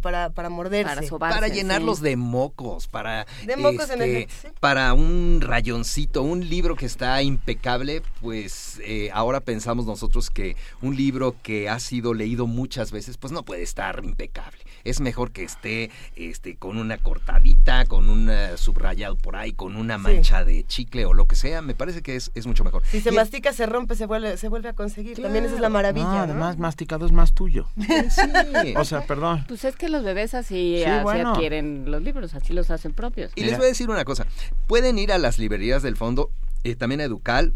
[0.00, 0.94] para, para morderse.
[0.94, 2.04] Para sobarse, Para llenarlos sí.
[2.04, 4.48] de mocos, para De mocos en este, sí.
[4.60, 10.96] para un rayoncito, un libro que está impecable, pues eh, ahora pensamos nosotros que un
[10.96, 14.58] libro que ha sido leído muchas veces, pues no puede estar impecable.
[14.86, 19.76] Es mejor que esté este, con una cortadita, con un eh, subrayado por ahí, con
[19.76, 21.60] una mancha de chicle o lo que sea.
[21.62, 22.82] Me parece que es, es mucho mejor.
[22.90, 25.20] Si se Y- mastica, se rompe, se vuelve, se vuelve a conseguir.
[25.20, 26.06] También esa es la maravilla.
[26.06, 26.22] No, ¿no?
[26.22, 27.68] además, masticado es más tuyo.
[28.10, 28.74] Sí.
[28.76, 29.44] O sea, perdón.
[29.48, 31.32] Pues es que los bebés así, Sí, así bueno.
[31.34, 33.32] adquieren los libros, así los hacen propios.
[33.34, 34.26] Y les voy a decir una cosa.
[34.66, 36.30] Pueden ir a las librerías del fondo,
[36.64, 37.54] eh, también a Educal.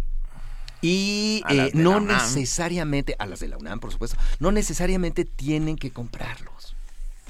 [0.82, 5.90] Y eh, no necesariamente, a las de la UNAM, por supuesto, no necesariamente tienen que
[5.90, 6.69] comprarlos.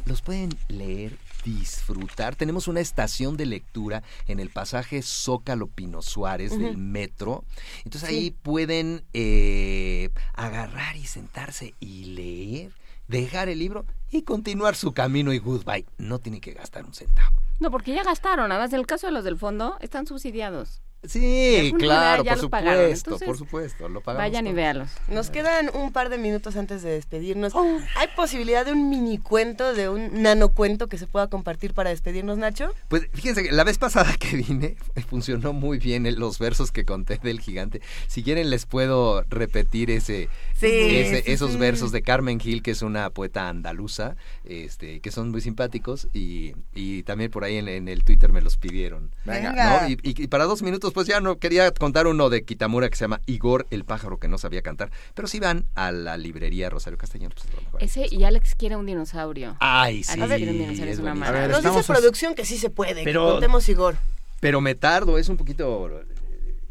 [0.07, 2.35] Los pueden leer, disfrutar.
[2.37, 7.45] Tenemos una estación de lectura en el pasaje Zócalo Pino Suárez del metro.
[7.85, 8.15] Entonces Sí.
[8.17, 12.73] ahí pueden eh, agarrar y sentarse y leer,
[13.09, 15.87] dejar el libro y continuar su camino y goodbye.
[15.99, 17.37] No tienen que gastar un centavo.
[17.61, 18.51] No, porque ya gastaron.
[18.51, 20.81] Además, en el caso de los del fondo, están subsidiados.
[21.03, 24.23] Sí, claro, por supuesto, entonces, por supuesto, lo pagamos.
[24.29, 24.57] Vayan y todos.
[24.57, 24.89] véanlos.
[25.09, 27.55] Nos quedan un par de minutos antes de despedirnos.
[27.55, 27.79] Oh.
[27.97, 31.89] ¿Hay posibilidad de un mini cuento, de un nano cuento que se pueda compartir para
[31.91, 32.75] despedirnos, Nacho?
[32.89, 34.77] Pues fíjense que la vez pasada que vine
[35.09, 37.81] funcionó muy bien el- los versos que conté del gigante.
[38.07, 41.57] Si quieren les puedo repetir ese, Sí, ese- sí, esos sí.
[41.59, 46.53] versos de Carmen Gil, que es una poeta andaluza, este, que son muy simpáticos y,
[46.75, 49.11] y también por ahí en, en el Twitter me los pidieron.
[49.25, 49.81] Venga.
[49.83, 49.89] ¿no?
[49.89, 52.97] Y, y- y para dos minutos pues ya no quería contar uno de Kitamura que
[52.97, 56.70] se llama Igor el pájaro que no sabía cantar, pero si van a la librería
[56.70, 57.83] Rosario Castellano pues es lo mejor.
[57.83, 59.57] Ese y Alex quiere un dinosaurio.
[59.60, 61.28] Ay, sí, Alex quiere un dinosaurio, es una buenísimo.
[61.36, 63.97] A ver, Nos dice estamos producción que sí se puede, Pero- que contemos Igor.
[64.41, 65.91] Pero me tardo, es un poquito...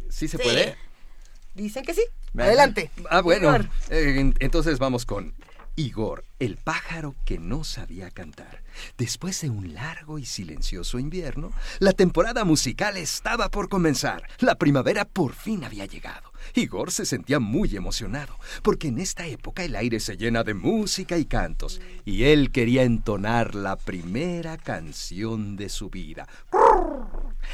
[0.09, 0.43] ¿Sí se Sí.
[0.43, 0.75] puede?
[1.53, 2.01] Dicen que sí.
[2.37, 2.89] Adelante.
[3.09, 3.55] Ah, bueno.
[3.89, 5.33] Eh, en- entonces vamos con
[5.79, 8.63] Igor, el pájaro que no sabía cantar.
[8.97, 14.23] Después de un largo y silencioso invierno, la temporada musical estaba por comenzar.
[14.39, 16.33] La primavera por fin había llegado.
[16.53, 21.17] Igor se sentía muy emocionado, porque en esta época el aire se llena de música
[21.17, 26.27] y cantos, y él quería entonar la primera canción de su vida.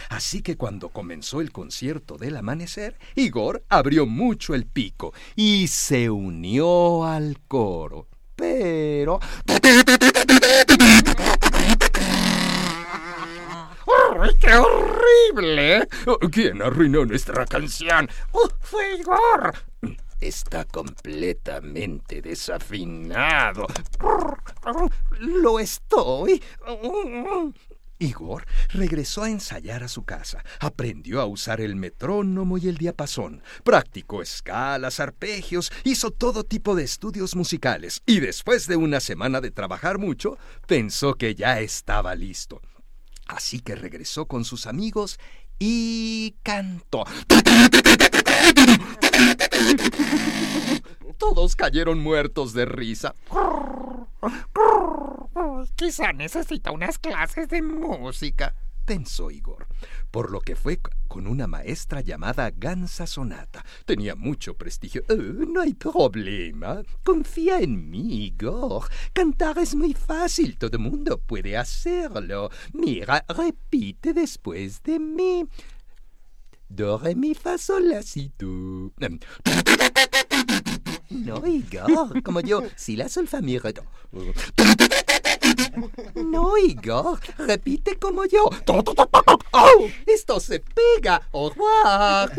[0.09, 6.09] Así que cuando comenzó el concierto del amanecer, Igor abrió mucho el pico y se
[6.09, 8.07] unió al coro.
[8.35, 9.19] Pero...
[14.17, 15.87] ¡Ay, qué horrible!
[16.31, 18.09] ¿Quién arruinó nuestra canción?
[18.31, 19.53] ¡Oh, fue Igor!
[20.19, 23.67] Está completamente desafinado.
[25.19, 26.41] Lo estoy.
[28.05, 33.41] Igor regresó a ensayar a su casa, aprendió a usar el metrónomo y el diapasón,
[33.63, 39.51] practicó escalas, arpegios, hizo todo tipo de estudios musicales y después de una semana de
[39.51, 42.61] trabajar mucho, pensó que ya estaba listo.
[43.27, 45.19] Así que regresó con sus amigos
[45.57, 47.05] y cantó.
[51.17, 53.15] Todos cayeron muertos de risa.
[55.75, 58.55] Quizá necesita unas clases de música,
[58.85, 59.67] pensó Igor,
[60.09, 63.65] por lo que fue con una maestra llamada Gansa Sonata.
[63.85, 65.03] Tenía mucho prestigio.
[65.09, 66.81] Oh, no hay problema.
[67.03, 68.87] Confía en mí, Igor.
[69.11, 70.57] Cantar es muy fácil.
[70.57, 72.49] Todo mundo puede hacerlo.
[72.71, 75.45] Mira, repite después de mí.
[76.69, 78.31] Do, re, mi, fa, sol, la, si.
[81.09, 82.63] No, Igor, como yo.
[82.75, 83.73] Si, la, sol, fa, mi, re.
[86.15, 88.49] No, Igor, repite como yo.
[89.51, 89.87] ¡Oh!
[90.05, 91.21] Esto se pega.
[91.31, 92.31] ¡Au revoir!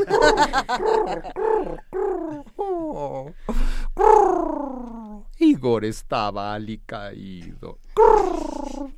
[5.38, 7.78] Igor estaba alicaído.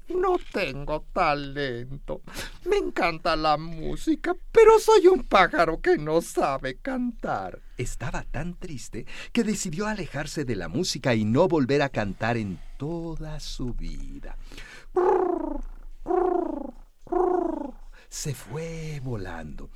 [0.09, 2.23] No tengo talento.
[2.65, 7.61] Me encanta la música, pero soy un pájaro que no sabe cantar.
[7.77, 12.59] Estaba tan triste que decidió alejarse de la música y no volver a cantar en
[12.79, 14.37] toda su vida.
[18.09, 19.69] Se fue volando.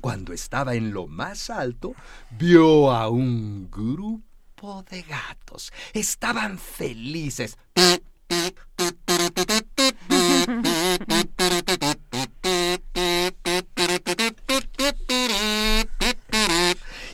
[0.00, 1.94] Cuando estaba en lo más alto,
[2.30, 5.72] vio a un grupo de gatos.
[5.94, 7.56] Estaban felices.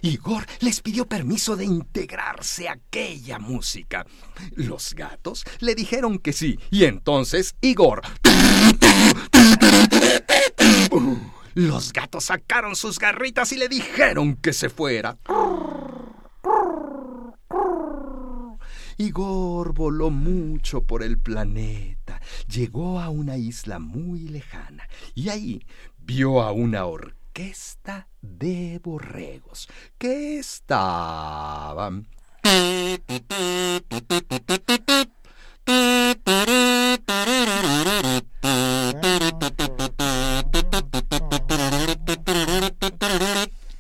[0.03, 4.07] Igor les pidió permiso de integrarse a aquella música.
[4.55, 8.03] Los gatos le dijeron que sí, y entonces Igor...
[11.55, 15.19] Los gatos sacaron sus garritas y le dijeron que se fuera.
[18.97, 25.67] Igor voló mucho por el planeta, llegó a una isla muy lejana y ahí
[25.99, 27.20] vio a una orquesta
[28.21, 29.69] de borregos
[29.99, 32.07] que estaban...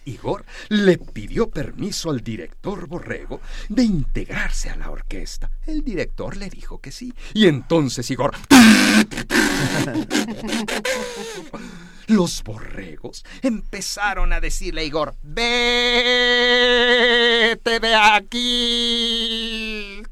[0.05, 5.51] Igor le pidió permiso al director Borrego de integrarse a la orquesta.
[5.67, 7.12] El director le dijo que sí.
[7.35, 8.35] Y entonces Igor...
[12.11, 15.61] Los borregos empezaron a decirle a Igor, vete
[17.79, 20.03] de aquí.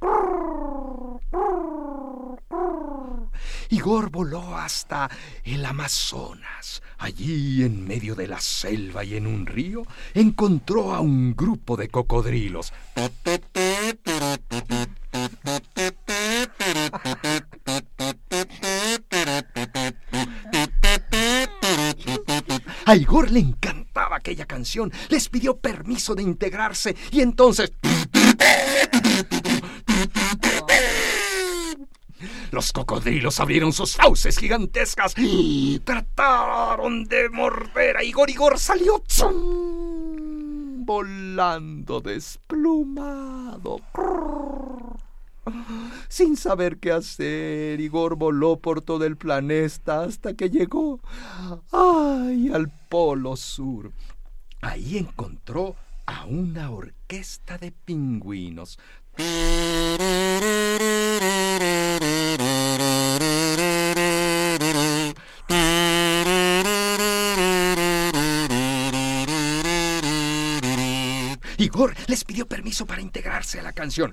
[3.70, 5.10] Igor voló hasta
[5.42, 6.84] el Amazonas.
[6.98, 9.82] Allí, en medio de la selva y en un río,
[10.14, 12.72] encontró a un grupo de cocodrilos.
[22.88, 24.90] A Igor le encantaba aquella canción.
[25.10, 27.70] Les pidió permiso de integrarse y entonces...
[32.50, 38.30] Los cocodrilos abrieron sus fauces gigantescas y trataron de morder a Igor.
[38.30, 40.86] Igor salió ¡zum!
[40.86, 43.82] volando desplumado.
[46.08, 51.00] Sin saber qué hacer, Igor voló por todo el planeta hasta que llegó
[51.72, 53.92] ay, al Polo Sur.
[54.60, 58.78] Ahí encontró a una orquesta de pingüinos.
[71.58, 74.12] Igor les pidió permiso para integrarse a la canción.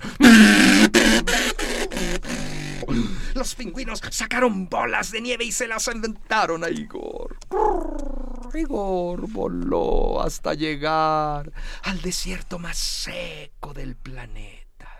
[3.34, 7.38] Los pingüinos sacaron bolas de nieve y se las inventaron a Igor.
[8.52, 11.52] Igor voló hasta llegar
[11.82, 14.90] al desierto más seco del planeta.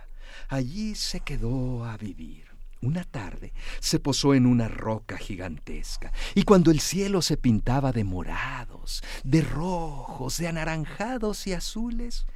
[0.48, 2.46] Allí se quedó a vivir.
[2.82, 8.04] Una tarde se posó en una roca gigantesca y cuando el cielo se pintaba de
[8.04, 12.26] morados, de rojos, de anaranjados y azules,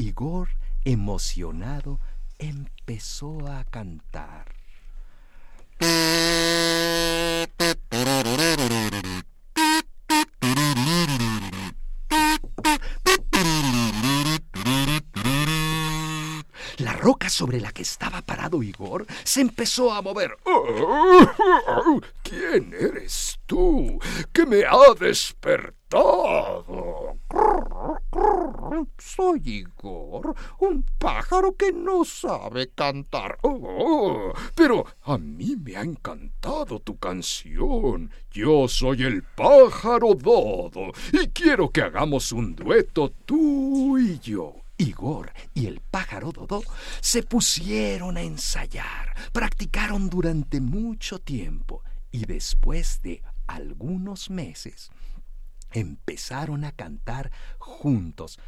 [0.00, 0.48] Igor,
[0.86, 2.00] emocionado,
[2.38, 4.46] empezó a cantar.
[16.78, 20.34] La roca sobre la que estaba parado Igor se empezó a mover.
[22.22, 23.98] ¿Quién eres tú
[24.32, 26.99] que me ha despertado?
[28.98, 33.38] Soy Igor, un pájaro que no sabe cantar.
[33.42, 38.10] Oh, pero a mí me ha encantado tu canción.
[38.30, 44.54] Yo soy el pájaro Dodo y quiero que hagamos un dueto tú y yo.
[44.78, 46.62] Igor y el pájaro Dodo
[47.00, 54.90] se pusieron a ensayar, practicaron durante mucho tiempo y después de algunos meses
[55.72, 58.38] empezaron a cantar juntos.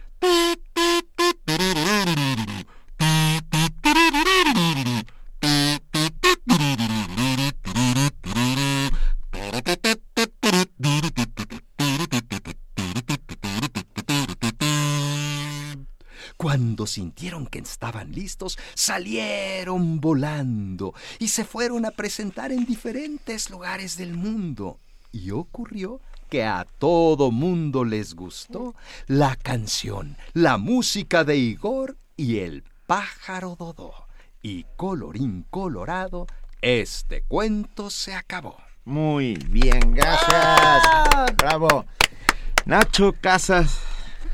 [16.37, 23.97] Cuando sintieron que estaban listos, salieron volando y se fueron a presentar en diferentes lugares
[23.97, 24.79] del mundo.
[25.13, 26.01] Y ocurrió
[26.33, 28.75] que a todo mundo les gustó
[29.07, 34.07] la canción, la música de Igor y el pájaro Dodó.
[34.41, 36.27] Y colorín colorado,
[36.63, 38.57] este cuento se acabó.
[38.87, 40.83] Muy bien, gracias.
[41.37, 41.85] Bravo.
[42.65, 43.83] Nacho Casas.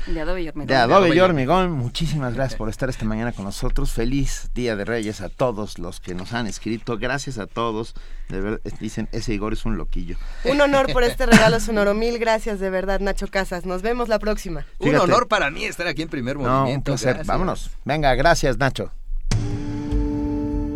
[0.07, 0.67] De Adobe y Hormigón.
[0.67, 3.91] De Adobe y Hormigón, muchísimas gracias por estar esta mañana con nosotros.
[3.91, 6.97] Feliz Día de Reyes a todos los que nos han escrito.
[6.97, 7.93] Gracias a todos.
[8.29, 10.17] De verdad, dicen, ese Igor es un loquillo.
[10.45, 11.93] Un honor por este regalo sonoro.
[11.93, 13.65] Mil gracias de verdad, Nacho Casas.
[13.65, 14.65] Nos vemos la próxima.
[14.79, 16.91] Un honor para mí estar aquí en primer No, un movimiento.
[16.91, 17.07] placer.
[17.09, 17.27] gracias.
[17.27, 17.69] Vámonos.
[17.85, 18.91] Venga, gracias, Nacho.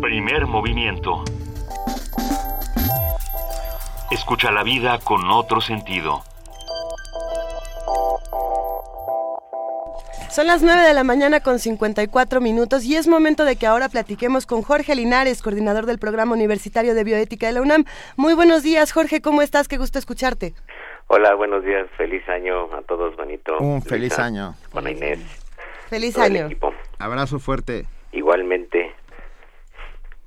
[0.00, 1.24] Primer movimiento.
[4.10, 6.22] Escucha la vida con otro sentido.
[10.34, 13.88] Son las 9 de la mañana con 54 minutos y es momento de que ahora
[13.88, 17.84] platiquemos con Jorge Linares, coordinador del Programa Universitario de Bioética de la UNAM.
[18.16, 19.68] Muy buenos días, Jorge, ¿cómo estás?
[19.68, 20.52] Qué gusto escucharte.
[21.06, 21.86] Hola, buenos días.
[21.96, 23.58] Feliz año a todos, Juanito.
[23.58, 24.56] Un feliz año.
[24.72, 25.20] Juana Inés.
[25.88, 26.46] Feliz todo el año.
[26.46, 26.74] equipo.
[26.98, 27.86] Abrazo fuerte.
[28.10, 28.92] Igualmente.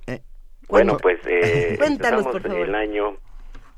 [0.06, 0.22] Eh,
[0.68, 2.60] bueno, pues eh, Cuéntanos, por favor.
[2.60, 3.18] el año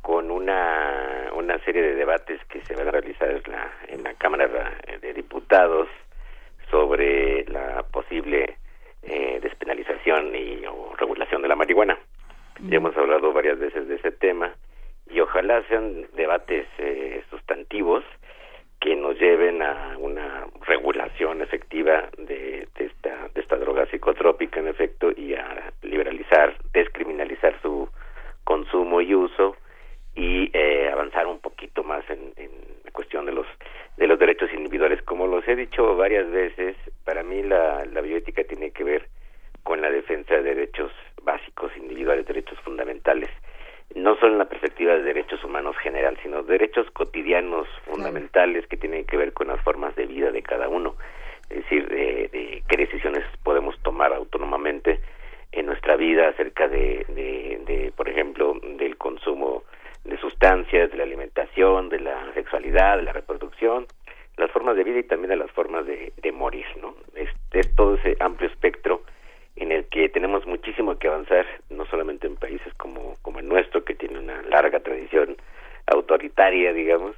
[0.01, 4.15] con una, una serie de debates que se van a realizar en la, en la
[4.15, 4.49] Cámara
[5.03, 5.89] de Diputados
[6.71, 8.57] sobre la posible
[9.03, 11.99] eh, despenalización y o regulación de la marihuana.
[12.69, 14.55] Ya hemos hablado varias veces de ese tema
[15.09, 18.05] y ojalá sean debates eh, sustantivos
[18.81, 24.69] que nos lleven a una regulación efectiva de, de esta de esta droga psicotrópica en
[24.69, 27.89] efecto y a liberalizar, descriminalizar su
[28.45, 29.57] consumo y uso
[30.15, 32.51] y eh, avanzar un poquito más en, en
[32.85, 33.47] la cuestión de los
[33.97, 35.03] de los derechos individuales.
[35.03, 39.09] Como los he dicho varias veces, para mí la, la bioética tiene que ver
[39.63, 40.91] con la defensa de derechos
[41.23, 43.29] básicos individuales, derechos fundamentales,
[43.95, 49.05] no solo en la perspectiva de derechos humanos general, sino derechos cotidianos fundamentales que tienen
[49.05, 50.97] que ver con las formas de vida de cada uno,
[51.51, 55.01] es decir, de, de qué decisiones podemos tomar autónomamente
[55.53, 59.65] en nuestra vida acerca de, de, de, por ejemplo, del consumo
[60.05, 63.87] de sustancias, de la alimentación, de la sexualidad, de la reproducción,
[64.37, 66.95] las formas de vida y también de las formas de, morir, ¿no?
[67.15, 69.03] Es, es todo ese amplio espectro
[69.57, 73.85] en el que tenemos muchísimo que avanzar, no solamente en países como, como el nuestro,
[73.85, 75.37] que tiene una larga tradición
[75.87, 77.15] autoritaria, digamos,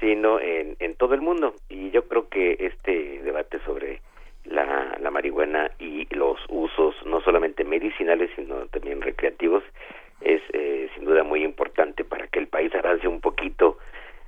[0.00, 1.54] sino en, en todo el mundo.
[1.70, 4.02] Y yo creo que este debate sobre
[4.44, 9.62] la, la marihuana y los usos, no solamente medicinales, sino también recreativos,
[10.24, 13.78] es eh, sin duda muy importante para que el país avance un poquito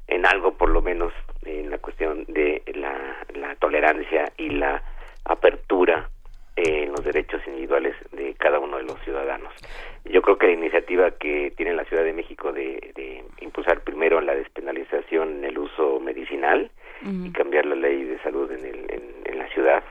[0.06, 1.12] en algo, por lo menos,
[1.44, 4.82] en la cuestión de la, la tolerancia y la
[5.24, 6.08] apertura
[6.56, 9.52] en los derechos individuales de cada uno de los ciudadanos.
[10.05, 14.20] Yo creo que la iniciativa que tiene la Ciudad de México de, de impulsar primero
[14.20, 16.70] la despenalización en el uso medicinal
[17.02, 19.82] y cambiar la ley de salud en, el, en, en la ciudad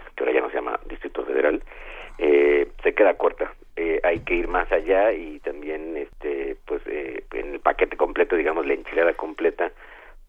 [2.18, 3.54] eh, se queda corta.
[3.76, 8.36] Eh, hay que ir más allá y también, este, pues, eh, en el paquete completo,
[8.36, 9.72] digamos, la enchilada completa,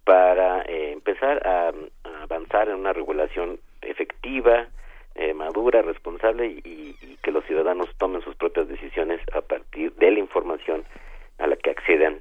[0.05, 4.69] para eh, empezar a, a, avanzar en una regulación efectiva,
[5.15, 10.11] eh, madura, responsable y, y que los ciudadanos tomen sus propias decisiones a partir de
[10.11, 10.85] la información
[11.39, 12.21] a la que accedan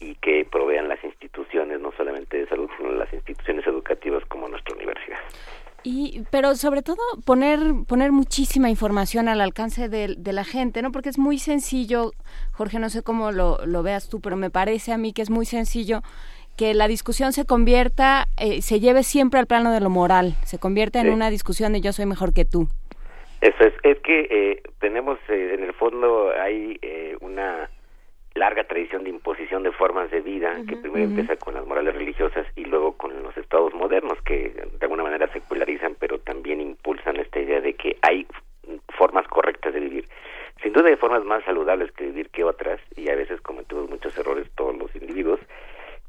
[0.00, 4.74] y que provean las instituciones, no solamente de salud, sino las instituciones educativas como nuestra
[4.74, 5.18] universidad.
[5.90, 10.92] Y, pero sobre todo poner, poner muchísima información al alcance de, de, la gente, ¿no?
[10.92, 12.10] Porque es muy sencillo,
[12.52, 15.30] Jorge, no sé cómo lo, lo veas tú, pero me parece a mí que es
[15.30, 16.02] muy sencillo
[16.58, 20.58] que la discusión se convierta, eh, se lleve siempre al plano de lo moral, se
[20.58, 21.12] convierta en Sí.
[21.12, 22.68] una discusión de yo soy mejor que tú.
[23.40, 27.70] Eso es, es que eh, tenemos eh, en el fondo hay eh, una
[28.34, 32.46] larga tradición de imposición de formas de vida que primero empieza con las morales religiosas
[32.56, 37.40] y luego con los estados modernos que de alguna manera secularizan pero también impulsan esta
[37.40, 38.26] idea de que hay
[38.96, 40.04] formas correctas de vivir.
[40.62, 44.16] Sin duda hay formas más saludables que vivir que otras y a veces cometemos muchos
[44.18, 45.40] errores todos los individuos,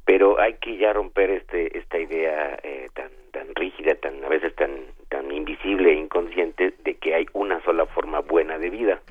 [0.05, 4.55] pero hay que ya romper este esta idea eh, tan tan rígida, tan a veces
[4.55, 4.71] tan
[5.09, 9.01] tan invisible e inconsciente de que hay una sola forma buena de vida.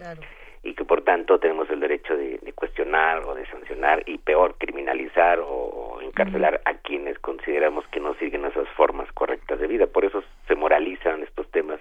[0.64, 4.56] Y que por tanto tenemos el derecho de, de cuestionar o de sancionar y peor
[4.58, 9.86] criminalizar o, o encarcelar a quienes consideramos que no siguen esas formas correctas de vida.
[9.86, 11.80] Por eso se moralizan estos temas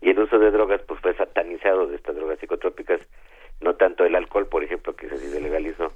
[0.00, 3.00] y el uso de drogas pues fue satanizado de estas drogas psicotrópicas,
[3.60, 5.92] no tanto el alcohol, por ejemplo, que se legalizó,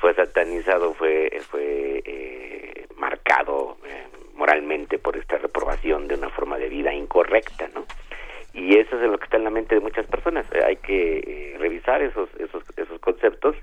[0.00, 6.68] fue satanizado, fue fue eh, marcado eh, moralmente por esta reprobación de una forma de
[6.68, 7.84] vida incorrecta, ¿no?
[8.52, 10.46] Y eso es lo que está en la mente de muchas personas.
[10.52, 13.54] Eh, hay que eh, revisar esos esos esos conceptos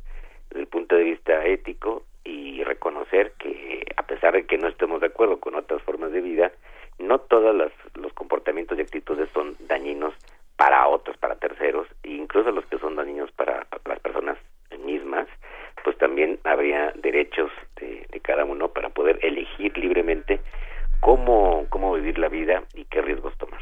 [0.50, 5.02] desde el punto de vista ético y reconocer que a pesar de que no estemos
[5.02, 6.54] de acuerdo con otras formas de vida,
[7.00, 10.14] no todos los, los comportamientos y actitudes son dañinos
[10.56, 14.38] para otros, para terceros, e incluso los que son dañinos para las personas
[14.86, 15.28] mismas,
[15.84, 20.40] pues también habría derechos de, de cada uno para poder elegir libremente
[21.00, 23.60] cómo, cómo vivir la vida y qué riesgos tomar.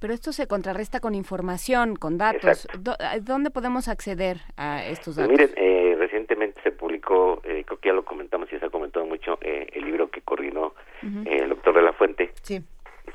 [0.00, 2.68] Pero esto se contrarresta con información, con datos.
[2.78, 5.30] Do- ¿a ¿Dónde podemos acceder a estos Pues datos?
[5.32, 9.06] miren, eh, recientemente se publicó, eh, creo que ya lo comentamos y se ha comentado
[9.06, 11.20] mucho, eh, el libro que coordinó Ujú.
[11.24, 12.60] eh, el doctor de la Fuente Sí.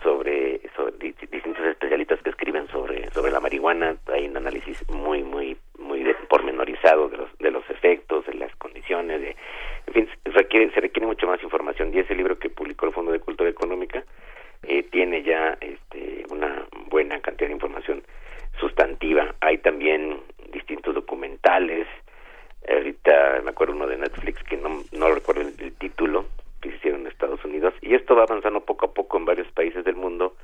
[0.02, 3.96] sobre, sobre di- distintos especialistas que escriben sobre sobre la marihuana.
[4.12, 8.56] Hay un análisis muy, muy, muy de- pormenorizado de los, de los efectos, de las
[8.56, 9.36] condiciones, de,
[9.86, 11.94] en fin, se requiere, se requiere mucho más información.
[11.94, 14.04] Y ese libro que publicó el Fondo de Cultura Económica
[14.64, 18.04] eh, tiene ya este, una buena cantidad de información
[18.60, 19.34] sustantiva.
[19.40, 20.20] Hay también
[20.52, 21.88] distintos documentales.
[22.70, 26.26] Ahorita me acuerdo uno de Netflix que no, no recuerdo el, el título
[26.62, 27.74] que se hicieron en Estados Unidos.
[27.82, 30.36] Y esto va avanzando poco a poco en varios países del mundo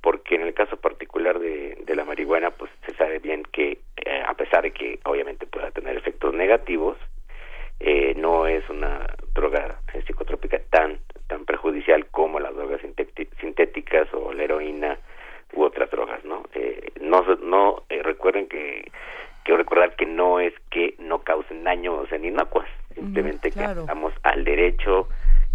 [0.00, 4.22] porque en el caso particular de, de la marihuana pues se sabe bien que eh,
[4.26, 6.96] a pesar de que obviamente pueda tener efectos negativos
[7.80, 14.08] eh, no es una droga eh, psicotrópica tan tan perjudicial como las drogas sintéti- sintéticas
[14.14, 14.96] o la heroína
[15.52, 18.90] u otras drogas no Eh, no se- no eh, recuerden que
[19.44, 23.74] que recordar que no es que no causen daño o sean inocuas simplemente claro.
[23.74, 25.08] que estamos al derecho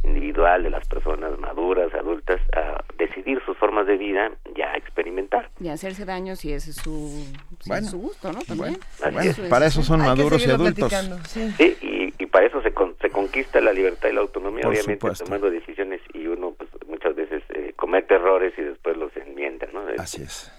[0.04, 5.50] individual de las personas maduras adultas a decidir sus formas de vida y a experimentar
[5.62, 7.26] Y hacerse daño si ese es su,
[7.60, 8.40] si Bueno, es su gusto, ¿no?
[8.42, 8.80] También.
[9.02, 10.90] Bueno, Eso es- para eso son maduros y adultos.
[10.90, 11.54] platicando, sí.
[11.58, 14.72] Sí, y, y para eso se, con- se conquista la libertad y la autonomía, Por
[14.72, 15.26] obviamente supuesto.
[15.26, 19.82] tomando decisiones y uno pues muchas veces eh, comete errores y después los enmienda, ¿no?
[19.98, 20.52] Así es.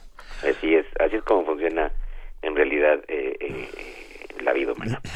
[0.42, 1.90] Así es, así es como funciona
[2.42, 3.68] en realidad eh, eh,
[4.42, 5.00] la vida humana.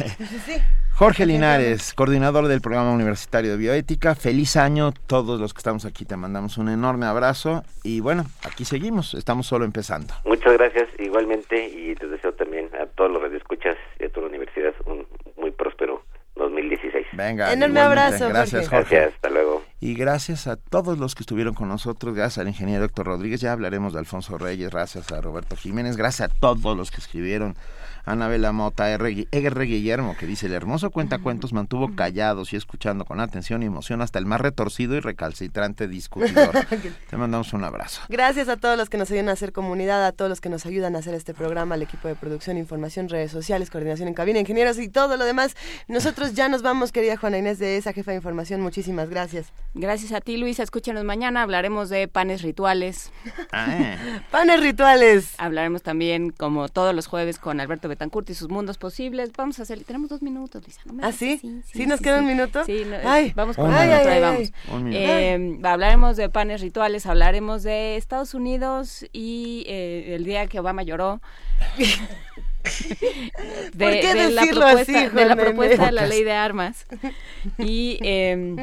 [0.95, 4.17] Jorge Linares, coordinador del programa universitario de bioética.
[4.17, 8.25] Feliz año, todos los que estamos aquí te mandamos un enorme abrazo y bueno,
[8.59, 10.13] aquí seguimos, estamos solo empezando.
[10.25, 14.31] Muchas gracias igualmente y les deseo también a todos los radioescuchas y a toda la
[14.31, 15.07] universidad un
[15.37, 16.03] muy próspero
[16.35, 17.07] 2016.
[17.13, 18.77] Venga, Enorme abrazo, Gracias, Jorge.
[18.79, 18.95] Jorge.
[18.97, 19.63] Gracias, hasta luego.
[19.79, 23.53] Y gracias a todos los que estuvieron con nosotros, gracias al ingeniero Héctor Rodríguez, ya
[23.53, 27.55] hablaremos de Alfonso Reyes, gracias a Roberto Jiménez, gracias a todos los que escribieron,
[28.11, 29.11] Anabela Mota, R.
[29.15, 29.65] Gui- R.
[29.67, 34.19] Guillermo, que dice, el hermoso cuentacuentos mantuvo callados y escuchando con atención y emoción hasta
[34.19, 36.51] el más retorcido y recalcitrante discutidor.
[37.11, 38.01] Te mandamos un abrazo.
[38.09, 40.65] Gracias a todos los que nos ayudan a hacer comunidad, a todos los que nos
[40.67, 44.39] ayudan a hacer este programa, al equipo de producción, información, redes sociales, coordinación en cabina,
[44.41, 45.55] ingenieros y todo lo demás.
[45.89, 48.61] Nosotros ya nos vamos, querida Juana Inés de esa jefa de información.
[48.61, 49.53] Muchísimas gracias.
[49.81, 50.65] Gracias a ti, Luisa.
[50.65, 51.43] Escúchenos mañana.
[51.43, 53.13] Hablaremos de panes rituales.
[54.33, 55.35] Panes rituales.
[55.39, 59.31] Hablaremos también, como todos los jueves, con Alberto Betancourt y sus mundos posibles.
[59.37, 59.85] Vamos a hacer.
[59.85, 60.81] Tenemos dos minutos, Luisa.
[60.85, 61.35] ¿no me ¿Ah, sí?
[61.39, 61.63] así?
[61.65, 62.65] ¿Sí nos queda un minuto?
[62.65, 63.33] Sí, no, Ay.
[63.37, 63.99] vamos con Un un minuto.
[64.01, 64.53] ahí Ay, ay, vamos.
[64.89, 64.97] ay.
[64.97, 70.83] Eh, hablaremos de panes rituales, hablaremos de Estados Unidos y eh, el día que Obama
[70.83, 71.21] lloró.
[73.73, 76.09] de, ¿Por qué de la propuesta, así, de la Juan propuesta de la Menéndez?
[76.09, 76.87] ley de armas.
[77.59, 78.57] Y eh,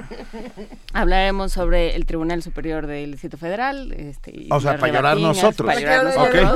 [0.93, 3.91] hablaremos sobre el Tribunal Superior del Distrito Federal.
[3.93, 5.65] Este, y O sea, para llorar nosotros.
[5.65, 6.05] Para llorar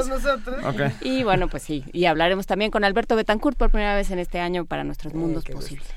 [0.08, 0.94] nosotros.
[1.02, 1.84] Y bueno, pues sí.
[1.94, 5.46] Y hablaremos también con Alberto Betancourt por primera vez en este año para nuestros mundos
[5.46, 5.88] posibles.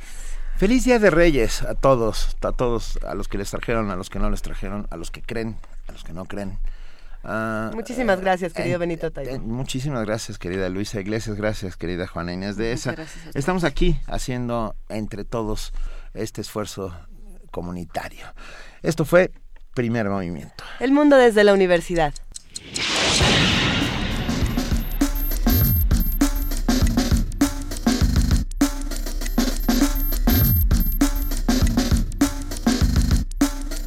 [0.57, 4.11] Feliz Día de Reyes a todos, a todos, a los que les trajeron, a los
[4.11, 5.57] que no les trajeron, a los que creen,
[5.89, 6.59] a los que no creen.
[7.25, 9.39] Ah, Muchísimas gracias, querido eh, Benito eh, Taibo.
[9.39, 11.37] muchísimas gracias, querida Luisa Iglesias.
[11.37, 12.95] Gracias, querida Juana Inés de esa.
[13.35, 15.73] Estamos aquí haciendo entre todos
[16.15, 16.93] este esfuerzo
[17.51, 18.27] comunitario.
[18.83, 19.31] Esto fue
[19.75, 20.65] Primer Movimiento.
[20.81, 22.13] El mundo desde la universidad.